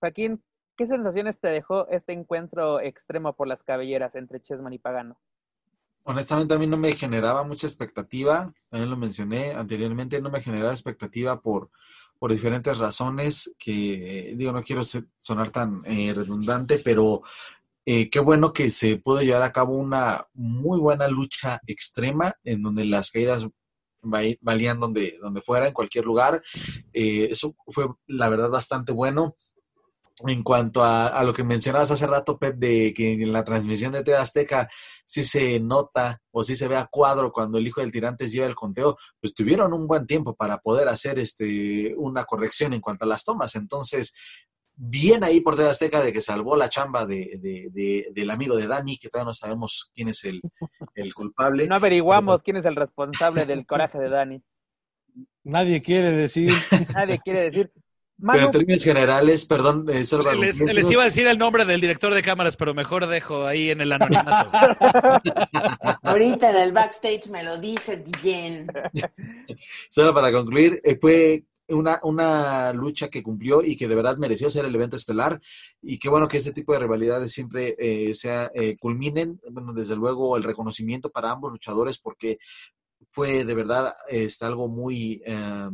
Joaquín, 0.00 0.42
¿Qué 0.76 0.86
sensaciones 0.86 1.40
te 1.40 1.48
dejó 1.48 1.88
este 1.88 2.12
encuentro 2.12 2.80
extremo 2.80 3.34
por 3.34 3.48
las 3.48 3.62
cabelleras 3.62 4.14
entre 4.14 4.42
Chessman 4.42 4.74
y 4.74 4.78
Pagano? 4.78 5.18
Honestamente 6.02 6.52
a 6.52 6.58
mí 6.58 6.66
no 6.66 6.76
me 6.76 6.92
generaba 6.92 7.44
mucha 7.44 7.66
expectativa, 7.66 8.52
también 8.68 8.90
lo 8.90 8.98
mencioné 8.98 9.52
anteriormente, 9.52 10.20
no 10.20 10.28
me 10.28 10.42
generaba 10.42 10.72
expectativa 10.72 11.40
por, 11.40 11.70
por 12.18 12.30
diferentes 12.30 12.76
razones 12.76 13.54
que, 13.58 14.34
digo, 14.36 14.52
no 14.52 14.62
quiero 14.62 14.84
ser, 14.84 15.06
sonar 15.18 15.50
tan 15.50 15.80
eh, 15.86 16.12
redundante, 16.14 16.78
pero 16.84 17.22
eh, 17.86 18.08
qué 18.10 18.20
bueno 18.20 18.52
que 18.52 18.70
se 18.70 18.96
pudo 18.96 19.20
llevar 19.22 19.42
a 19.42 19.52
cabo 19.52 19.74
una 19.74 20.26
muy 20.32 20.78
buena 20.78 21.08
lucha 21.08 21.60
extrema 21.66 22.34
en 22.44 22.62
donde 22.62 22.84
las 22.84 23.10
caídas 23.10 23.46
valían 24.02 24.80
donde, 24.80 25.18
donde 25.20 25.42
fuera, 25.42 25.66
en 25.66 25.72
cualquier 25.72 26.04
lugar. 26.04 26.42
Eh, 26.92 27.28
eso 27.30 27.54
fue, 27.68 27.86
la 28.06 28.28
verdad, 28.28 28.50
bastante 28.50 28.92
bueno 28.92 29.36
en 30.26 30.42
cuanto 30.44 30.84
a, 30.84 31.08
a, 31.08 31.24
lo 31.24 31.34
que 31.34 31.42
mencionabas 31.42 31.90
hace 31.90 32.06
rato, 32.06 32.38
Pep, 32.38 32.56
de 32.56 32.94
que 32.94 33.14
en 33.14 33.32
la 33.32 33.44
transmisión 33.44 33.92
de 33.92 34.04
TV 34.04 34.16
Azteca 34.16 34.68
sí 35.06 35.22
se 35.24 35.58
nota 35.58 36.22
o 36.30 36.44
sí 36.44 36.54
se 36.54 36.68
ve 36.68 36.76
a 36.76 36.86
cuadro 36.86 37.32
cuando 37.32 37.58
el 37.58 37.66
hijo 37.66 37.80
del 37.80 37.90
tirante 37.90 38.28
lleva 38.28 38.46
el 38.46 38.54
conteo, 38.54 38.96
pues 39.20 39.34
tuvieron 39.34 39.72
un 39.72 39.86
buen 39.88 40.06
tiempo 40.06 40.34
para 40.34 40.58
poder 40.58 40.88
hacer 40.88 41.18
este 41.18 41.94
una 41.96 42.24
corrección 42.24 42.72
en 42.74 42.80
cuanto 42.80 43.04
a 43.04 43.08
las 43.08 43.24
tomas. 43.24 43.56
Entonces, 43.56 44.14
bien 44.76 45.24
ahí 45.24 45.40
por 45.40 45.56
TV 45.56 45.68
Azteca 45.68 46.02
de 46.02 46.12
que 46.12 46.22
salvó 46.22 46.56
la 46.56 46.68
chamba 46.68 47.06
de, 47.06 47.38
de, 47.38 47.68
de, 47.70 48.08
del 48.12 48.30
amigo 48.30 48.56
de 48.56 48.66
Dani, 48.66 48.98
que 48.98 49.08
todavía 49.08 49.30
no 49.30 49.34
sabemos 49.34 49.90
quién 49.94 50.08
es 50.08 50.24
el, 50.24 50.40
el 50.94 51.14
culpable. 51.14 51.66
No 51.66 51.76
averiguamos 51.76 52.42
quién 52.42 52.56
es 52.56 52.64
el 52.64 52.76
responsable 52.76 53.46
del 53.46 53.66
coraje 53.66 53.98
de 53.98 54.08
Dani. 54.08 54.42
Nadie 55.44 55.82
quiere 55.82 56.10
decir. 56.10 56.50
Nadie 56.94 57.20
quiere 57.20 57.42
decir. 57.42 57.70
Manu, 58.16 58.36
pero 58.36 58.46
en 58.46 58.52
términos 58.52 58.84
generales, 58.84 59.44
perdón, 59.44 59.86
eh, 59.90 60.04
solo 60.04 60.32
les, 60.34 60.60
les, 60.60 60.90
iba 60.90 61.02
a 61.02 61.06
decir 61.06 61.26
el 61.26 61.36
nombre 61.36 61.64
del 61.64 61.80
director 61.80 62.14
de 62.14 62.22
cámaras, 62.22 62.56
pero 62.56 62.72
mejor 62.72 63.08
dejo 63.08 63.44
ahí 63.44 63.70
en 63.70 63.80
el 63.80 63.90
anonimato. 63.90 64.50
Ahorita 66.02 66.50
en 66.50 66.56
el 66.56 66.72
backstage 66.72 67.28
me 67.30 67.42
lo 67.42 67.58
dices 67.58 68.04
bien. 68.22 68.68
solo 69.90 70.14
para 70.14 70.30
concluir, 70.30 70.80
eh, 70.84 70.96
fue 71.00 71.42
una, 71.68 72.00
una 72.02 72.72
lucha 72.72 73.08
que 73.08 73.22
cumplió 73.22 73.62
y 73.62 73.76
que 73.76 73.88
de 73.88 73.94
verdad 73.94 74.16
mereció 74.18 74.50
ser 74.50 74.64
el 74.64 74.74
evento 74.74 74.96
estelar 74.96 75.40
y 75.82 75.98
qué 75.98 76.08
bueno 76.08 76.28
que 76.28 76.38
este 76.38 76.52
tipo 76.52 76.72
de 76.72 76.80
rivalidades 76.80 77.32
siempre 77.32 77.74
eh, 77.78 78.14
sea, 78.14 78.50
eh, 78.54 78.76
culminen, 78.76 79.40
bueno, 79.50 79.72
desde 79.72 79.96
luego 79.96 80.36
el 80.36 80.42
reconocimiento 80.42 81.10
para 81.10 81.30
ambos 81.30 81.52
luchadores 81.52 81.98
porque 81.98 82.38
fue 83.14 83.44
de 83.44 83.54
verdad 83.54 83.94
este, 84.08 84.44
algo 84.44 84.68
muy 84.68 85.22
eh, 85.24 85.68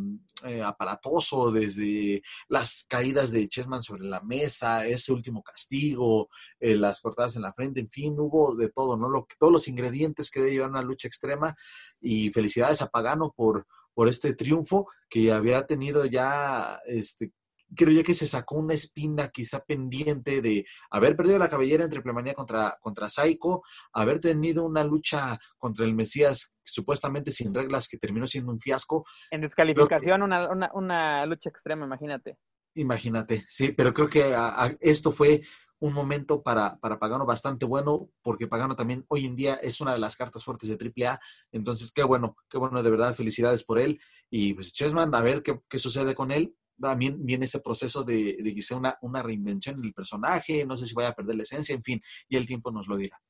eh, 0.44 0.62
aparatoso, 0.62 1.50
desde 1.50 2.22
las 2.48 2.84
caídas 2.86 3.30
de 3.30 3.48
Chessman 3.48 3.82
sobre 3.82 4.04
la 4.04 4.20
mesa, 4.20 4.86
ese 4.86 5.12
último 5.12 5.42
castigo, 5.42 6.28
eh, 6.58 6.76
las 6.76 7.00
cortadas 7.00 7.36
en 7.36 7.42
la 7.42 7.54
frente, 7.54 7.80
en 7.80 7.88
fin, 7.88 8.14
hubo 8.18 8.54
de 8.54 8.68
todo, 8.68 8.94
¿no? 8.96 9.08
Lo, 9.08 9.26
todos 9.38 9.52
los 9.52 9.68
ingredientes 9.68 10.30
que 10.30 10.40
debe 10.40 10.52
llevar 10.52 10.70
una 10.70 10.82
lucha 10.82 11.08
extrema 11.08 11.54
y 11.98 12.30
felicidades 12.30 12.82
a 12.82 12.88
Pagano 12.90 13.32
por, 13.34 13.66
por 13.94 14.08
este 14.08 14.34
triunfo 14.34 14.88
que 15.08 15.32
había 15.32 15.66
tenido 15.66 16.04
ya 16.04 16.80
este, 16.86 17.32
creo 17.74 17.92
yo 17.92 18.04
que 18.04 18.14
se 18.14 18.26
sacó 18.26 18.56
una 18.56 18.74
espina 18.74 19.28
quizá 19.28 19.60
pendiente 19.60 20.42
de 20.42 20.64
haber 20.90 21.16
perdido 21.16 21.38
la 21.38 21.50
cabellera 21.50 21.84
en 21.84 21.90
Triplemanía 21.90 22.34
contra, 22.34 22.76
contra 22.80 23.08
Saiko, 23.08 23.62
haber 23.92 24.20
tenido 24.20 24.64
una 24.64 24.84
lucha 24.84 25.38
contra 25.58 25.84
el 25.84 25.94
Mesías 25.94 26.58
supuestamente 26.62 27.30
sin 27.30 27.54
reglas 27.54 27.88
que 27.88 27.98
terminó 27.98 28.26
siendo 28.26 28.52
un 28.52 28.60
fiasco. 28.60 29.04
En 29.30 29.42
descalificación, 29.42 30.20
que, 30.20 30.24
una, 30.24 30.50
una, 30.50 30.70
una, 30.74 31.26
lucha 31.26 31.50
extrema, 31.50 31.86
imagínate. 31.86 32.36
Imagínate, 32.74 33.44
sí, 33.48 33.72
pero 33.72 33.92
creo 33.92 34.08
que 34.08 34.34
a, 34.34 34.64
a 34.64 34.76
esto 34.80 35.10
fue 35.10 35.42
un 35.80 35.92
momento 35.92 36.42
para, 36.42 36.78
para 36.78 36.98
Pagano 36.98 37.26
bastante 37.26 37.66
bueno, 37.66 38.10
porque 38.22 38.46
Pagano 38.46 38.76
también 38.76 39.04
hoy 39.08 39.26
en 39.26 39.34
día 39.34 39.54
es 39.54 39.80
una 39.80 39.92
de 39.92 39.98
las 39.98 40.16
cartas 40.16 40.44
fuertes 40.44 40.68
de 40.68 40.76
AAA. 40.76 41.18
Entonces, 41.52 41.92
qué 41.92 42.04
bueno, 42.04 42.36
qué 42.48 42.58
bueno, 42.58 42.82
de 42.82 42.90
verdad, 42.90 43.14
felicidades 43.14 43.64
por 43.64 43.78
él. 43.78 44.00
Y 44.30 44.54
pues 44.54 44.72
Chessman, 44.72 45.14
a 45.14 45.22
ver 45.22 45.42
qué, 45.42 45.60
qué 45.68 45.78
sucede 45.78 46.14
con 46.14 46.30
él 46.30 46.54
también 46.80 47.24
viene 47.24 47.44
ese 47.44 47.60
proceso 47.60 48.02
de, 48.02 48.38
de 48.40 48.54
quizá 48.54 48.76
una, 48.76 48.96
una 49.02 49.22
reinvención 49.22 49.80
del 49.80 49.92
personaje, 49.92 50.64
no 50.64 50.76
sé 50.76 50.86
si 50.86 50.94
vaya 50.94 51.10
a 51.10 51.14
perder 51.14 51.36
la 51.36 51.42
esencia, 51.42 51.74
en 51.74 51.82
fin, 51.82 52.02
y 52.28 52.36
el 52.36 52.46
tiempo 52.46 52.70
nos 52.70 52.88
lo 52.88 52.96
dirá. 52.96 53.20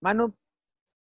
Manu, 0.00 0.34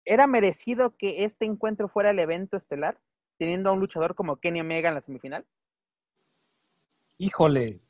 ¿era 0.06 0.28
merecido 0.28 0.96
que 0.96 1.24
este 1.24 1.46
encuentro 1.46 1.90
fuera 1.90 2.12
el 2.12 2.20
evento 2.20 2.56
estelar, 2.56 3.00
teniendo 3.38 3.70
a 3.70 3.74
un 3.74 3.80
luchador 3.80 4.16
como 4.16 4.38
Kenny 4.38 4.62
Omega 4.62 4.90
en 4.90 4.96
la 4.96 5.02
semifinal? 5.02 5.46
Híjole, 7.18 7.82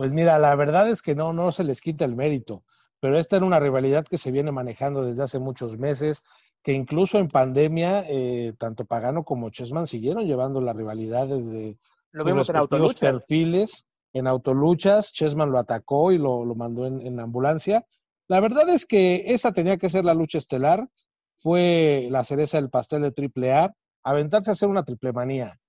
pues 0.00 0.14
mira, 0.14 0.38
la 0.38 0.54
verdad 0.54 0.88
es 0.88 1.02
que 1.02 1.14
no, 1.14 1.34
no 1.34 1.52
se 1.52 1.62
les 1.62 1.82
quita 1.82 2.06
el 2.06 2.16
mérito, 2.16 2.64
pero 3.00 3.18
esta 3.18 3.36
era 3.36 3.44
una 3.44 3.60
rivalidad 3.60 4.06
que 4.06 4.16
se 4.16 4.30
viene 4.30 4.50
manejando 4.50 5.04
desde 5.04 5.22
hace 5.22 5.38
muchos 5.38 5.76
meses, 5.76 6.22
que 6.62 6.72
incluso 6.72 7.18
en 7.18 7.28
pandemia, 7.28 8.06
eh, 8.08 8.54
tanto 8.56 8.86
Pagano 8.86 9.24
como 9.24 9.50
Chessman 9.50 9.86
siguieron 9.86 10.24
llevando 10.24 10.62
la 10.62 10.72
rivalidad 10.72 11.26
desde 11.26 11.76
lo 12.12 12.24
vimos 12.24 12.48
en 12.48 12.56
autoluchas. 12.56 12.98
perfiles, 12.98 13.86
en 14.14 14.26
autoluchas, 14.26 15.12
Chessman 15.12 15.50
lo 15.50 15.58
atacó 15.58 16.12
y 16.12 16.16
lo, 16.16 16.46
lo 16.46 16.54
mandó 16.54 16.86
en, 16.86 17.06
en, 17.06 17.20
ambulancia. 17.20 17.84
La 18.26 18.40
verdad 18.40 18.70
es 18.70 18.86
que 18.86 19.24
esa 19.26 19.52
tenía 19.52 19.76
que 19.76 19.90
ser 19.90 20.06
la 20.06 20.14
lucha 20.14 20.38
estelar, 20.38 20.88
fue 21.36 22.08
la 22.10 22.24
cereza 22.24 22.56
del 22.56 22.70
pastel 22.70 23.02
de 23.02 23.12
triple 23.12 23.52
A, 23.52 23.74
aventarse 24.02 24.48
a 24.48 24.54
hacer 24.54 24.70
una 24.70 24.82
triple 24.82 25.12
manía 25.12 25.60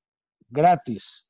gratis 0.47 1.27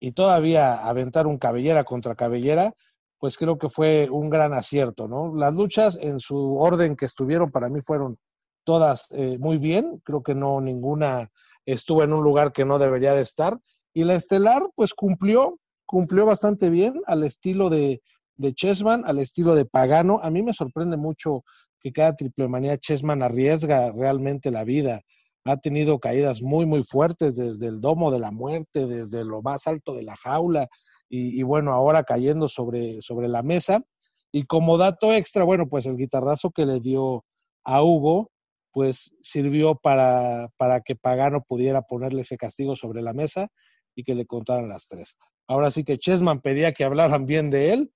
y 0.00 0.12
todavía 0.12 0.74
aventar 0.86 1.26
un 1.26 1.38
cabellera 1.38 1.84
contra 1.84 2.14
cabellera, 2.14 2.72
pues 3.18 3.38
creo 3.38 3.58
que 3.58 3.68
fue 3.68 4.08
un 4.10 4.30
gran 4.30 4.52
acierto, 4.52 5.08
¿no? 5.08 5.34
Las 5.34 5.54
luchas 5.54 5.98
en 6.00 6.20
su 6.20 6.56
orden 6.58 6.96
que 6.96 7.06
estuvieron 7.06 7.50
para 7.50 7.68
mí 7.68 7.80
fueron 7.80 8.18
todas 8.64 9.06
eh, 9.10 9.38
muy 9.38 9.58
bien, 9.58 10.00
creo 10.04 10.22
que 10.22 10.34
no 10.34 10.60
ninguna 10.60 11.30
estuvo 11.64 12.02
en 12.02 12.12
un 12.12 12.22
lugar 12.22 12.52
que 12.52 12.64
no 12.64 12.78
debería 12.78 13.14
de 13.14 13.22
estar 13.22 13.58
y 13.96 14.04
la 14.04 14.14
estelar, 14.14 14.68
pues 14.74 14.92
cumplió, 14.92 15.58
cumplió 15.86 16.26
bastante 16.26 16.68
bien 16.68 17.00
al 17.06 17.24
estilo 17.24 17.70
de, 17.70 18.02
de 18.36 18.52
Chessman, 18.52 19.04
al 19.06 19.18
estilo 19.18 19.54
de 19.54 19.64
Pagano. 19.64 20.20
A 20.22 20.28
mí 20.28 20.42
me 20.42 20.52
sorprende 20.52 20.98
mucho 20.98 21.44
que 21.80 21.92
cada 21.92 22.14
triple 22.14 22.46
manía 22.46 22.76
Chessman 22.76 23.22
arriesga 23.22 23.90
realmente 23.92 24.50
la 24.50 24.64
vida. 24.64 25.00
Ha 25.46 25.56
tenido 25.58 25.98
caídas 25.98 26.42
muy, 26.42 26.66
muy 26.66 26.82
fuertes 26.82 27.36
desde 27.36 27.66
el 27.66 27.80
domo 27.80 28.10
de 28.10 28.18
la 28.18 28.30
muerte, 28.30 28.86
desde 28.86 29.24
lo 29.24 29.42
más 29.42 29.66
alto 29.66 29.94
de 29.94 30.02
la 30.02 30.16
jaula 30.16 30.68
y, 31.08 31.38
y 31.38 31.42
bueno, 31.42 31.72
ahora 31.72 32.02
cayendo 32.02 32.48
sobre, 32.48 33.00
sobre 33.02 33.28
la 33.28 33.42
mesa. 33.42 33.80
Y 34.32 34.44
como 34.44 34.76
dato 34.76 35.12
extra, 35.12 35.44
bueno, 35.44 35.68
pues 35.68 35.86
el 35.86 35.96
guitarrazo 35.96 36.50
que 36.50 36.66
le 36.66 36.80
dio 36.80 37.24
a 37.64 37.82
Hugo, 37.82 38.30
pues 38.72 39.14
sirvió 39.22 39.76
para, 39.76 40.48
para 40.58 40.82
que 40.82 40.96
Pagano 40.96 41.40
pudiera 41.40 41.80
ponerle 41.80 42.22
ese 42.22 42.36
castigo 42.36 42.76
sobre 42.76 43.00
la 43.00 43.14
mesa 43.14 43.48
y 43.94 44.04
que 44.04 44.14
le 44.14 44.26
contaran 44.26 44.68
las 44.68 44.86
tres. 44.86 45.16
Ahora 45.48 45.70
sí 45.70 45.82
que 45.82 45.96
Chessman 45.96 46.40
pedía 46.40 46.72
que 46.72 46.84
hablaran 46.84 47.24
bien 47.24 47.48
de 47.48 47.72
él, 47.72 47.92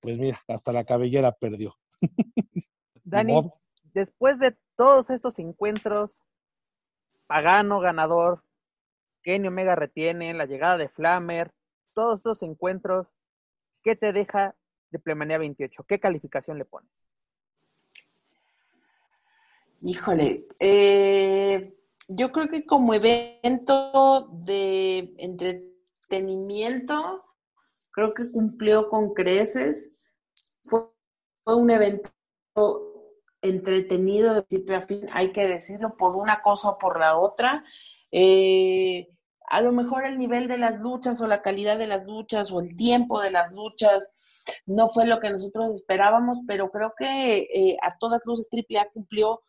pues 0.00 0.18
mira, 0.18 0.40
hasta 0.48 0.72
la 0.72 0.84
cabellera 0.84 1.32
perdió. 1.32 1.74
Dani, 3.04 3.50
después 3.92 4.38
de 4.38 4.56
todos 4.74 5.10
estos 5.10 5.38
encuentros, 5.38 6.20
Pagano 7.26 7.80
ganador, 7.80 8.42
Kenny 9.22 9.48
Omega 9.48 9.74
retiene, 9.74 10.34
la 10.34 10.46
llegada 10.46 10.76
de 10.76 10.88
Flammer, 10.88 11.50
todos 11.94 12.18
estos 12.18 12.42
encuentros, 12.42 13.08
¿qué 13.82 13.96
te 13.96 14.12
deja 14.12 14.54
Triple 14.90 15.16
Manía 15.16 15.38
28? 15.38 15.84
¿Qué 15.84 15.98
calificación 15.98 16.58
le 16.58 16.64
pones? 16.64 17.08
Híjole, 19.82 20.46
eh, 20.58 21.76
yo 22.08 22.32
creo 22.32 22.48
que 22.48 22.64
como 22.64 22.94
evento 22.94 24.30
de 24.32 25.14
entretenimiento, 25.18 27.24
creo 27.90 28.14
que 28.14 28.22
cumplió 28.32 28.88
con 28.88 29.12
creces. 29.12 30.08
Fue 30.62 30.88
un 31.46 31.70
evento 31.70 32.10
entretenido 33.42 34.34
de 34.34 34.42
principio 34.42 34.76
a 34.76 34.80
fin, 34.80 35.08
hay 35.12 35.32
que 35.32 35.46
decirlo, 35.46 35.96
por 35.96 36.16
una 36.16 36.42
cosa 36.42 36.70
o 36.70 36.78
por 36.78 36.98
la 36.98 37.18
otra. 37.18 37.64
Eh, 38.10 39.08
a 39.48 39.60
lo 39.60 39.72
mejor 39.72 40.04
el 40.04 40.18
nivel 40.18 40.48
de 40.48 40.58
las 40.58 40.80
luchas 40.80 41.20
o 41.20 41.26
la 41.26 41.42
calidad 41.42 41.78
de 41.78 41.86
las 41.86 42.04
luchas 42.04 42.50
o 42.50 42.60
el 42.60 42.76
tiempo 42.76 43.20
de 43.20 43.30
las 43.30 43.52
luchas 43.52 44.10
no 44.64 44.88
fue 44.88 45.06
lo 45.06 45.20
que 45.20 45.30
nosotros 45.30 45.74
esperábamos, 45.74 46.40
pero 46.46 46.70
creo 46.70 46.94
que 46.96 47.48
eh, 47.52 47.76
a 47.82 47.96
todas 47.98 48.22
luces 48.24 48.48
AAA 48.52 48.90
cumplió 48.92 49.40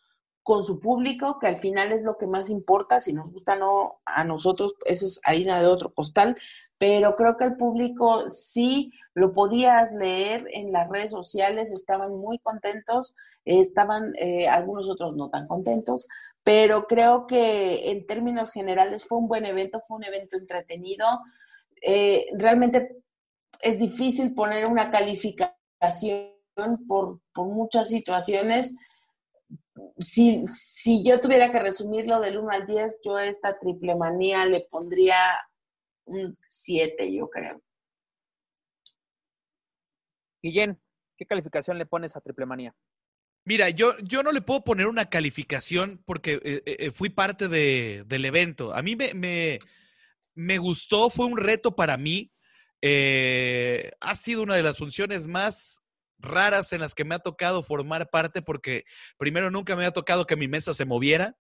con 0.44 0.64
su 0.64 0.80
público, 0.80 1.40
que 1.40 1.48
al 1.48 1.60
final 1.60 1.92
es 1.92 2.04
lo 2.04 2.18
que 2.18 2.26
más 2.26 2.50
importa, 2.50 3.00
si 3.00 3.12
nos 3.12 3.32
gusta 3.32 3.56
o 3.56 3.58
no 3.58 4.02
a 4.06 4.24
nosotros, 4.24 4.76
eso 4.86 5.06
es 5.06 5.20
harina 5.26 5.60
de 5.60 5.68
otro 5.68 5.94
costal, 5.94 6.38
pero 6.78 7.16
creo 7.16 7.38
que 7.38 7.46
el 7.46 7.56
público 7.56 8.30
sí 8.30 8.92
lo 9.14 9.34
podías 9.34 9.94
leer 9.94 10.48
en 10.54 10.72
las 10.72 10.90
redes 10.90 11.12
sociales, 11.12 11.72
estaban 11.72 12.12
muy 12.12 12.40
contentos, 12.40 13.16
estaban 13.46 14.14
eh, 14.20 14.48
algunos 14.48 14.90
otros 14.90 15.16
no 15.16 15.30
tan 15.30 15.48
contentos, 15.48 16.08
pero 16.44 16.86
creo 16.88 17.26
que 17.26 17.92
en 17.92 18.06
términos 18.06 18.52
generales 18.52 19.06
fue 19.06 19.18
un 19.18 19.28
buen 19.28 19.46
evento, 19.46 19.82
fue 19.88 19.98
un 19.98 20.04
evento 20.04 20.38
entretenido. 20.38 21.06
Eh, 21.82 22.28
realmente 22.38 22.98
es 23.60 23.80
difícil 23.80 24.34
poner 24.34 24.68
una 24.68 24.92
calificación 24.92 26.32
por, 26.88 27.20
por 27.34 27.48
muchas 27.48 27.90
situaciones 27.90 28.76
si, 30.00 30.46
si 30.48 31.04
yo 31.04 31.20
tuviera 31.20 31.52
que 31.52 31.60
resumirlo 31.60 32.20
del 32.20 32.38
1 32.38 32.50
al 32.50 32.68
10, 32.68 33.00
yo 33.04 33.20
esta 33.20 33.58
triple 33.60 33.96
manía 33.96 34.46
le 34.46 34.62
pondría 34.62 35.16
un 36.08 36.34
7, 36.50 37.14
yo 37.14 37.30
creo. 37.30 37.62
Guillén, 40.42 40.80
¿qué 41.18 41.26
calificación 41.26 41.78
le 41.78 41.86
pones 41.86 42.16
a 42.16 42.22
triple 42.22 42.46
manía? 42.46 42.76
Mira, 43.46 43.70
yo, 43.70 43.98
yo 44.00 44.24
no 44.24 44.32
le 44.32 44.42
puedo 44.42 44.64
poner 44.64 44.88
una 44.88 45.10
calificación 45.10 46.02
porque 46.06 46.34
eh, 46.34 46.42
eh, 46.66 46.76
eh, 46.80 46.92
fui 46.92 47.10
parte 47.10 47.48
de, 47.48 48.04
del 48.06 48.26
evento. 48.26 48.74
A 48.74 48.82
mí 48.82 48.96
me, 48.96 49.14
me, 49.14 49.60
me, 50.36 50.58
gustó, 50.58 51.10
fue 51.10 51.28
un 51.28 51.38
reto 51.38 51.76
para 51.76 51.98
mí. 51.98 52.32
ha 52.84 54.16
sido 54.16 54.44
una 54.44 54.56
de 54.56 54.64
las 54.64 54.78
funciones 54.78 55.28
más 55.28 55.82
raras 56.20 56.74
en 56.74 56.82
las 56.82 56.94
que 56.94 57.06
me 57.06 57.16
ha 57.16 57.20
tocado 57.20 57.64
formar 57.64 58.10
parte 58.10 58.42
porque 58.42 58.84
primero 59.18 59.50
nunca 59.50 59.76
me 59.76 59.86
ha 59.86 59.92
tocado 59.92 60.26
que 60.26 60.36
mi 60.36 60.48
mesa 60.48 60.74
se 60.74 60.86
moviera 60.86 61.38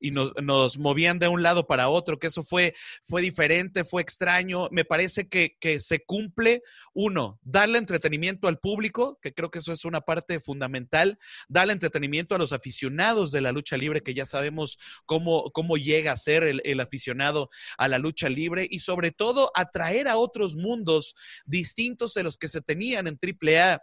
y 0.00 0.10
nos, 0.10 0.32
nos, 0.42 0.78
movían 0.78 1.18
de 1.18 1.28
un 1.28 1.42
lado 1.42 1.66
para 1.66 1.88
otro, 1.88 2.18
que 2.18 2.28
eso 2.28 2.44
fue, 2.44 2.74
fue 3.04 3.22
diferente, 3.22 3.84
fue 3.84 4.02
extraño. 4.02 4.68
Me 4.70 4.84
parece 4.84 5.28
que, 5.28 5.56
que, 5.60 5.80
se 5.80 6.04
cumple, 6.04 6.62
uno, 6.94 7.38
darle 7.42 7.78
entretenimiento 7.78 8.48
al 8.48 8.58
público, 8.58 9.18
que 9.20 9.32
creo 9.32 9.50
que 9.50 9.60
eso 9.60 9.72
es 9.72 9.84
una 9.84 10.00
parte 10.00 10.40
fundamental, 10.40 11.18
darle 11.48 11.72
entretenimiento 11.72 12.34
a 12.34 12.38
los 12.38 12.52
aficionados 12.52 13.32
de 13.32 13.40
la 13.40 13.52
lucha 13.52 13.76
libre, 13.76 14.02
que 14.02 14.14
ya 14.14 14.26
sabemos 14.26 14.78
cómo, 15.04 15.50
cómo 15.52 15.76
llega 15.76 16.12
a 16.12 16.16
ser 16.16 16.42
el, 16.44 16.60
el 16.64 16.80
aficionado 16.80 17.50
a 17.76 17.88
la 17.88 17.98
lucha 17.98 18.28
libre, 18.28 18.66
y 18.68 18.80
sobre 18.80 19.10
todo 19.10 19.50
atraer 19.54 20.08
a 20.08 20.16
otros 20.16 20.56
mundos 20.56 21.14
distintos 21.44 22.14
de 22.14 22.22
los 22.22 22.36
que 22.36 22.48
se 22.48 22.60
tenían 22.60 23.06
en 23.06 23.18
AAA 23.20 23.82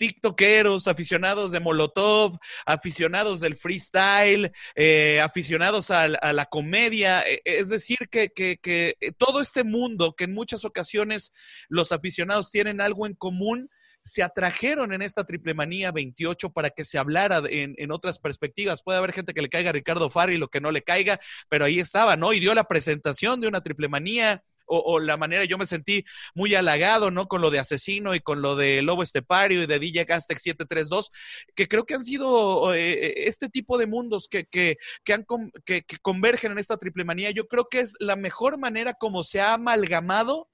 tiktokeros, 0.00 0.88
aficionados 0.88 1.52
de 1.52 1.60
Molotov, 1.60 2.38
aficionados 2.64 3.38
del 3.38 3.54
freestyle, 3.54 4.50
eh, 4.74 5.20
aficionados 5.22 5.90
a, 5.90 6.08
la 6.08 6.46
comedia. 6.46 7.22
E, 7.28 7.42
es 7.44 7.68
decir, 7.68 7.98
que, 8.10 8.30
que, 8.30 8.96
todo 9.18 9.42
este 9.42 9.62
mundo 9.62 10.14
que 10.16 10.24
en 10.24 10.32
muchas 10.32 10.64
ocasiones 10.64 11.32
los 11.68 11.92
aficionados 11.92 12.50
tienen 12.50 12.80
algo 12.80 13.06
en 13.06 13.14
común, 13.14 13.68
se 14.02 14.22
atrajeron 14.22 14.94
en 14.94 15.02
esta 15.02 15.24
triple 15.24 15.52
manía 15.52 15.92
28 15.92 16.50
para 16.50 16.70
que 16.70 16.86
se 16.86 16.96
hablara 16.96 17.42
en, 17.50 17.74
en, 17.76 17.92
otras 17.92 18.18
perspectivas. 18.18 18.82
Puede 18.82 18.96
haber 18.96 19.12
gente 19.12 19.34
que 19.34 19.42
le 19.42 19.50
caiga 19.50 19.68
a 19.68 19.74
Ricardo 19.74 20.08
Farri 20.08 20.38
lo 20.38 20.48
que 20.48 20.62
no 20.62 20.72
le 20.72 20.82
caiga, 20.82 21.20
pero 21.50 21.66
ahí 21.66 21.78
estaba, 21.78 22.16
¿no? 22.16 22.32
Y 22.32 22.40
dio 22.40 22.54
la 22.54 22.64
presentación 22.64 23.38
de 23.42 23.48
una 23.48 23.62
triple 23.62 23.88
manía 23.88 24.42
o, 24.70 25.00
la 25.00 25.16
manera, 25.16 25.44
yo 25.44 25.58
me 25.58 25.66
sentí 25.66 26.04
muy 26.34 26.54
halagado, 26.54 27.10
¿no? 27.10 27.26
Con 27.26 27.40
lo 27.40 27.50
de 27.50 27.58
Asesino 27.58 28.14
y 28.14 28.20
con 28.20 28.40
lo 28.40 28.54
de 28.56 28.82
Lobo 28.82 29.02
Estepario 29.02 29.62
y 29.62 29.66
de 29.66 29.78
DJ 29.78 30.06
Castex 30.06 30.42
732, 30.42 31.10
que 31.54 31.68
creo 31.68 31.84
que 31.84 31.94
han 31.94 32.04
sido 32.04 32.72
eh, 32.74 32.92
eh, 32.92 33.14
este 33.26 33.48
tipo 33.48 33.78
de 33.78 33.86
mundos 33.86 34.28
que, 34.28 34.44
que, 34.44 34.76
que, 35.04 35.12
han, 35.12 35.26
que, 35.64 35.82
que 35.82 35.96
convergen 35.98 36.52
en 36.52 36.58
esta 36.58 36.76
triple 36.76 37.04
manía. 37.04 37.30
Yo 37.30 37.48
creo 37.48 37.68
que 37.68 37.80
es 37.80 37.94
la 37.98 38.16
mejor 38.16 38.58
manera 38.58 38.94
como 38.94 39.22
se 39.24 39.40
ha 39.40 39.54
amalgamado 39.54 40.48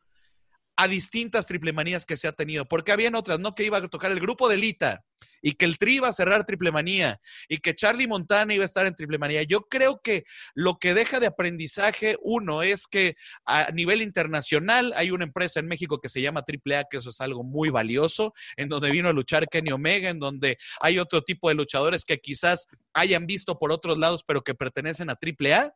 a 0.77 0.89
distintas 0.89 1.47
triple 1.47 1.73
manías 1.73 2.07
que 2.07 2.17
se 2.17 2.29
ha 2.29 2.33
tenido, 2.33 2.67
porque 2.67 2.93
habían 2.93 3.15
otras, 3.15 3.39
¿no? 3.39 3.55
Que 3.55 3.65
iba 3.65 3.79
a 3.79 3.89
tocar 3.89 4.13
el 4.13 4.21
grupo 4.21 4.49
de 4.49 4.57
Lita 4.57 5.05
y 5.43 5.53
que 5.53 5.65
el 5.65 5.79
Tri 5.79 5.97
iba 5.97 6.09
a 6.09 6.13
cerrar 6.13 6.45
triple 6.45 6.73
manía 6.73 7.21
y 7.49 7.59
que 7.59 7.75
Charlie 7.75 8.09
Montana 8.09 8.55
iba 8.55 8.63
a 8.63 8.67
estar 8.67 8.87
en 8.87 8.95
triple 8.95 9.19
manía. 9.19 9.43
Yo 9.43 9.63
creo 9.69 10.01
que 10.03 10.25
lo 10.55 10.79
que 10.79 10.95
deja 10.95 11.21
de 11.21 11.27
aprendizaje, 11.27 12.17
uno, 12.21 12.63
es 12.63 12.87
que 12.87 13.17
a 13.45 13.71
nivel 13.73 14.03
internacional 14.03 14.93
hay 14.97 15.11
una 15.11 15.25
empresa 15.25 15.61
en 15.61 15.69
México 15.69 16.01
que 16.01 16.09
se 16.09 16.21
llama 16.21 16.41
AAA, 16.41 16.85
que 16.91 16.99
eso 16.99 17.11
es 17.11 17.21
algo 17.21 17.45
muy 17.45 17.69
valioso, 17.69 18.35
en 18.57 18.69
donde 18.69 18.91
vino 18.91 19.09
a 19.09 19.13
luchar 19.13 19.47
Kenny 19.49 19.73
Omega, 19.73 20.11
en 20.11 20.19
donde 20.19 20.59
hay 20.81 20.99
otro 20.99 21.23
tipo 21.23 21.49
de 21.49 21.55
luchadores 21.55 22.05
que 22.05 22.19
quizás 22.19 22.67
hayan 22.93 23.27
visto 23.27 23.59
por 23.59 23.73
otros 23.73 23.99
lados, 23.99 24.25
pero 24.27 24.43
que 24.43 24.55
pertenecen 24.55 25.11
a 25.11 25.15
AAA. 25.15 25.73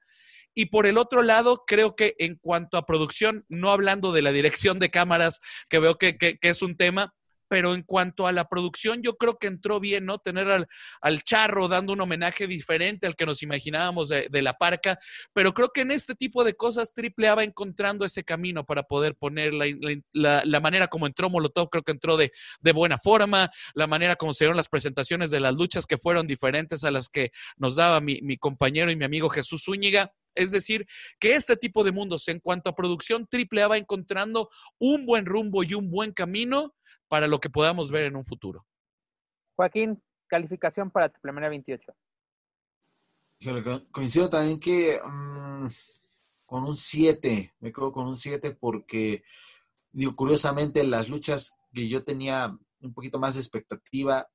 Y 0.55 0.67
por 0.67 0.87
el 0.87 0.99
otro 0.99 1.23
lado, 1.23 1.65
creo 1.67 1.95
que 1.95 2.15
en 2.19 2.37
cuanto 2.37 2.77
a 2.77 2.87
producción, 2.87 3.45
no 3.49 3.71
hablando 3.71 4.13
de 4.13 4.23
la 4.23 4.33
dirección 4.33 4.79
de 4.79 4.91
cámaras, 4.91 5.41
que 5.69 5.79
veo 5.79 5.97
que, 5.97 6.17
que, 6.17 6.39
es 6.41 6.63
un 6.63 6.77
tema, 6.77 7.15
pero 7.51 7.75
en 7.75 7.83
cuanto 7.83 8.29
a 8.29 8.33
la 8.33 8.49
producción, 8.49 9.03
yo 9.03 9.17
creo 9.17 9.37
que 9.37 9.49
entró 9.49 9.81
bien, 9.81 10.07
¿no? 10.07 10.19
Tener 10.19 10.49
al, 10.49 10.69
al 11.01 11.25
charro 11.25 11.67
dando 11.67 11.95
un 11.95 12.01
homenaje 12.01 12.47
diferente 12.47 13.09
al 13.09 13.17
que 13.17 13.27
nos 13.27 13.43
imaginábamos 13.43 14.09
de, 14.09 14.29
la 14.41 14.55
parca, 14.55 15.01
pero 15.33 15.53
creo 15.53 15.71
que 15.71 15.81
en 15.81 15.91
este 15.91 16.15
tipo 16.15 16.45
de 16.45 16.55
cosas 16.55 16.93
AAA 16.97 17.35
va 17.35 17.43
encontrando 17.43 18.07
ese 18.07 18.23
camino 18.23 18.65
para 18.65 18.85
poder 18.85 19.17
poner 19.17 19.53
la, 19.53 19.67
la, 20.13 20.45
la 20.45 20.61
manera 20.61 20.87
como 20.87 21.09
entró 21.09 21.29
Molotov, 21.29 21.71
creo 21.71 21.83
que 21.83 21.91
entró 21.91 22.17
de, 22.17 22.31
de, 22.61 22.73
buena 22.73 22.99
forma, 22.99 23.51
la 23.75 23.89
manera 23.89 24.15
como 24.15 24.33
se 24.33 24.45
dieron 24.45 24.57
las 24.57 24.69
presentaciones 24.69 25.33
de 25.33 25.41
las 25.41 25.53
luchas 25.53 25.87
que 25.87 25.99
fueron 25.99 26.29
diferentes 26.29 26.85
a 26.85 26.93
las 26.93 27.09
que 27.09 27.33
nos 27.57 27.75
daba 27.75 28.01
mi, 28.01 28.21
mi 28.23 28.39
compañero 28.39 28.93
y 28.93 28.97
mi 28.97 29.05
amigo 29.05 29.29
Jesús 29.29 29.65
Zúñiga. 29.65 30.13
Es 30.37 30.53
decir, 30.53 30.87
que 31.19 31.35
este 31.35 31.57
tipo 31.57 31.83
de 31.83 31.91
mundos 31.91 32.29
en 32.29 32.39
cuanto 32.39 32.71
a 32.71 32.77
producción 32.77 33.27
AAA 33.29 33.67
va 33.67 33.77
encontrando 33.77 34.51
un 34.79 35.05
buen 35.05 35.27
rumbo 35.27 35.65
y 35.65 35.75
un 35.75 35.91
buen 35.91 36.13
camino 36.13 36.77
para 37.11 37.27
lo 37.27 37.41
que 37.41 37.51
podamos 37.51 37.91
ver 37.91 38.05
en 38.05 38.15
un 38.15 38.25
futuro. 38.25 38.65
Joaquín, 39.57 40.01
calificación 40.29 40.93
para 40.93 41.09
Triple 41.09 41.33
Manía 41.33 41.49
28. 41.49 41.93
Coincido 43.91 44.31
también 44.31 44.61
que 44.61 45.01
um, 45.05 45.69
con 46.47 46.63
un 46.63 46.77
7, 46.77 47.55
me 47.59 47.73
quedo 47.73 47.91
con 47.91 48.07
un 48.07 48.17
7 48.17 48.53
porque, 48.53 49.25
digo, 49.91 50.15
curiosamente 50.15 50.85
las 50.85 51.09
luchas 51.09 51.57
que 51.75 51.89
yo 51.89 52.05
tenía 52.05 52.57
un 52.81 52.95
poquito 52.95 53.19
más 53.19 53.35
de 53.35 53.41
expectativa 53.41 54.29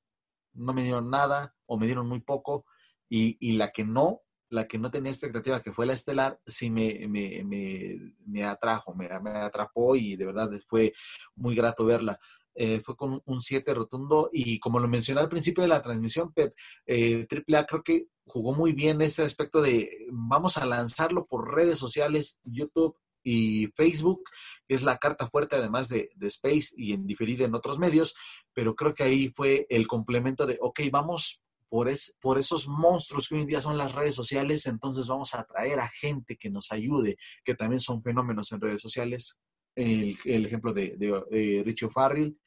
no 0.52 0.74
me 0.74 0.84
dieron 0.84 1.10
nada 1.10 1.56
o 1.66 1.78
me 1.78 1.86
dieron 1.86 2.10
muy 2.10 2.20
poco 2.20 2.66
y, 3.08 3.38
y 3.40 3.54
la 3.54 3.70
que 3.70 3.86
no, 3.86 4.22
la 4.50 4.68
que 4.68 4.80
no 4.80 4.92
tenía 4.92 5.12
expectativa, 5.12 5.62
que 5.62 5.72
fue 5.72 5.86
la 5.86 5.94
estelar, 5.94 6.42
sí 6.46 6.70
me, 6.70 7.08
me, 7.08 7.42
me, 7.46 8.16
me 8.26 8.44
atrajo, 8.44 8.94
me, 8.94 9.08
me, 9.22 9.32
atrapó 9.32 9.96
y 9.96 10.18
de 10.18 10.26
verdad 10.26 10.50
fue 10.68 10.94
muy 11.36 11.56
grato 11.56 11.86
verla. 11.86 12.20
Eh, 12.56 12.82
fue 12.84 12.96
con 12.96 13.22
un 13.26 13.42
7 13.42 13.74
rotundo 13.74 14.30
y 14.32 14.60
como 14.60 14.80
lo 14.80 14.88
mencioné 14.88 15.20
al 15.20 15.30
principio 15.30 15.62
de 15.62 15.68
la 15.68 15.82
transmisión, 15.82 16.32
Pep, 16.32 16.56
eh, 16.86 17.28
AAA 17.30 17.66
creo 17.66 17.84
que 17.84 18.08
jugó 18.26 18.54
muy 18.54 18.72
bien 18.72 19.02
ese 19.02 19.24
aspecto 19.24 19.62
de 19.62 20.08
vamos 20.12 20.58
a 20.58 20.66
lanzarlo 20.66 21.26
por 21.26 21.54
redes 21.54 21.78
sociales, 21.78 22.40
YouTube 22.44 22.98
y 23.24 23.68
Facebook, 23.76 24.24
que 24.68 24.76
es 24.76 24.84
la 24.84 24.98
carta 24.98 25.28
fuerte 25.28 25.56
además 25.56 25.90
de, 25.90 26.12
de 26.16 26.28
Space 26.28 26.70
y 26.78 26.94
en 26.94 27.06
diferida 27.06 27.44
en 27.46 27.56
otros 27.56 27.78
medios, 27.78 28.16
pero 28.54 28.76
creo 28.76 28.94
que 28.94 29.04
ahí 29.04 29.34
fue 29.36 29.66
el 29.70 29.88
complemento 29.88 30.46
de, 30.46 30.58
ok, 30.62 30.80
vamos 30.92 31.42
por, 31.68 31.90
es, 31.90 32.16
por 32.22 32.38
esos 32.38 32.68
monstruos 32.68 33.28
que 33.28 33.36
hoy 33.36 33.42
en 33.42 33.48
día 33.48 33.62
son 33.62 33.78
las 33.78 33.94
redes 33.94 34.16
sociales, 34.16 34.66
entonces 34.66 35.08
vamos 35.08 35.34
a 35.34 35.42
atraer 35.42 35.80
a 35.80 35.90
gente 35.90 36.38
que 36.38 36.50
nos 36.50 36.72
ayude, 36.72 37.18
que 37.44 37.56
también 37.56 37.82
son 37.82 38.02
fenómenos 38.02 38.52
en 38.52 38.62
redes 38.62 38.82
sociales. 38.82 39.38
El, 39.76 40.16
el 40.26 40.46
ejemplo 40.46 40.74
de, 40.74 40.96
de, 40.98 41.24
de 41.30 41.64
Richie 41.64 41.90
Farrell, 41.90 42.38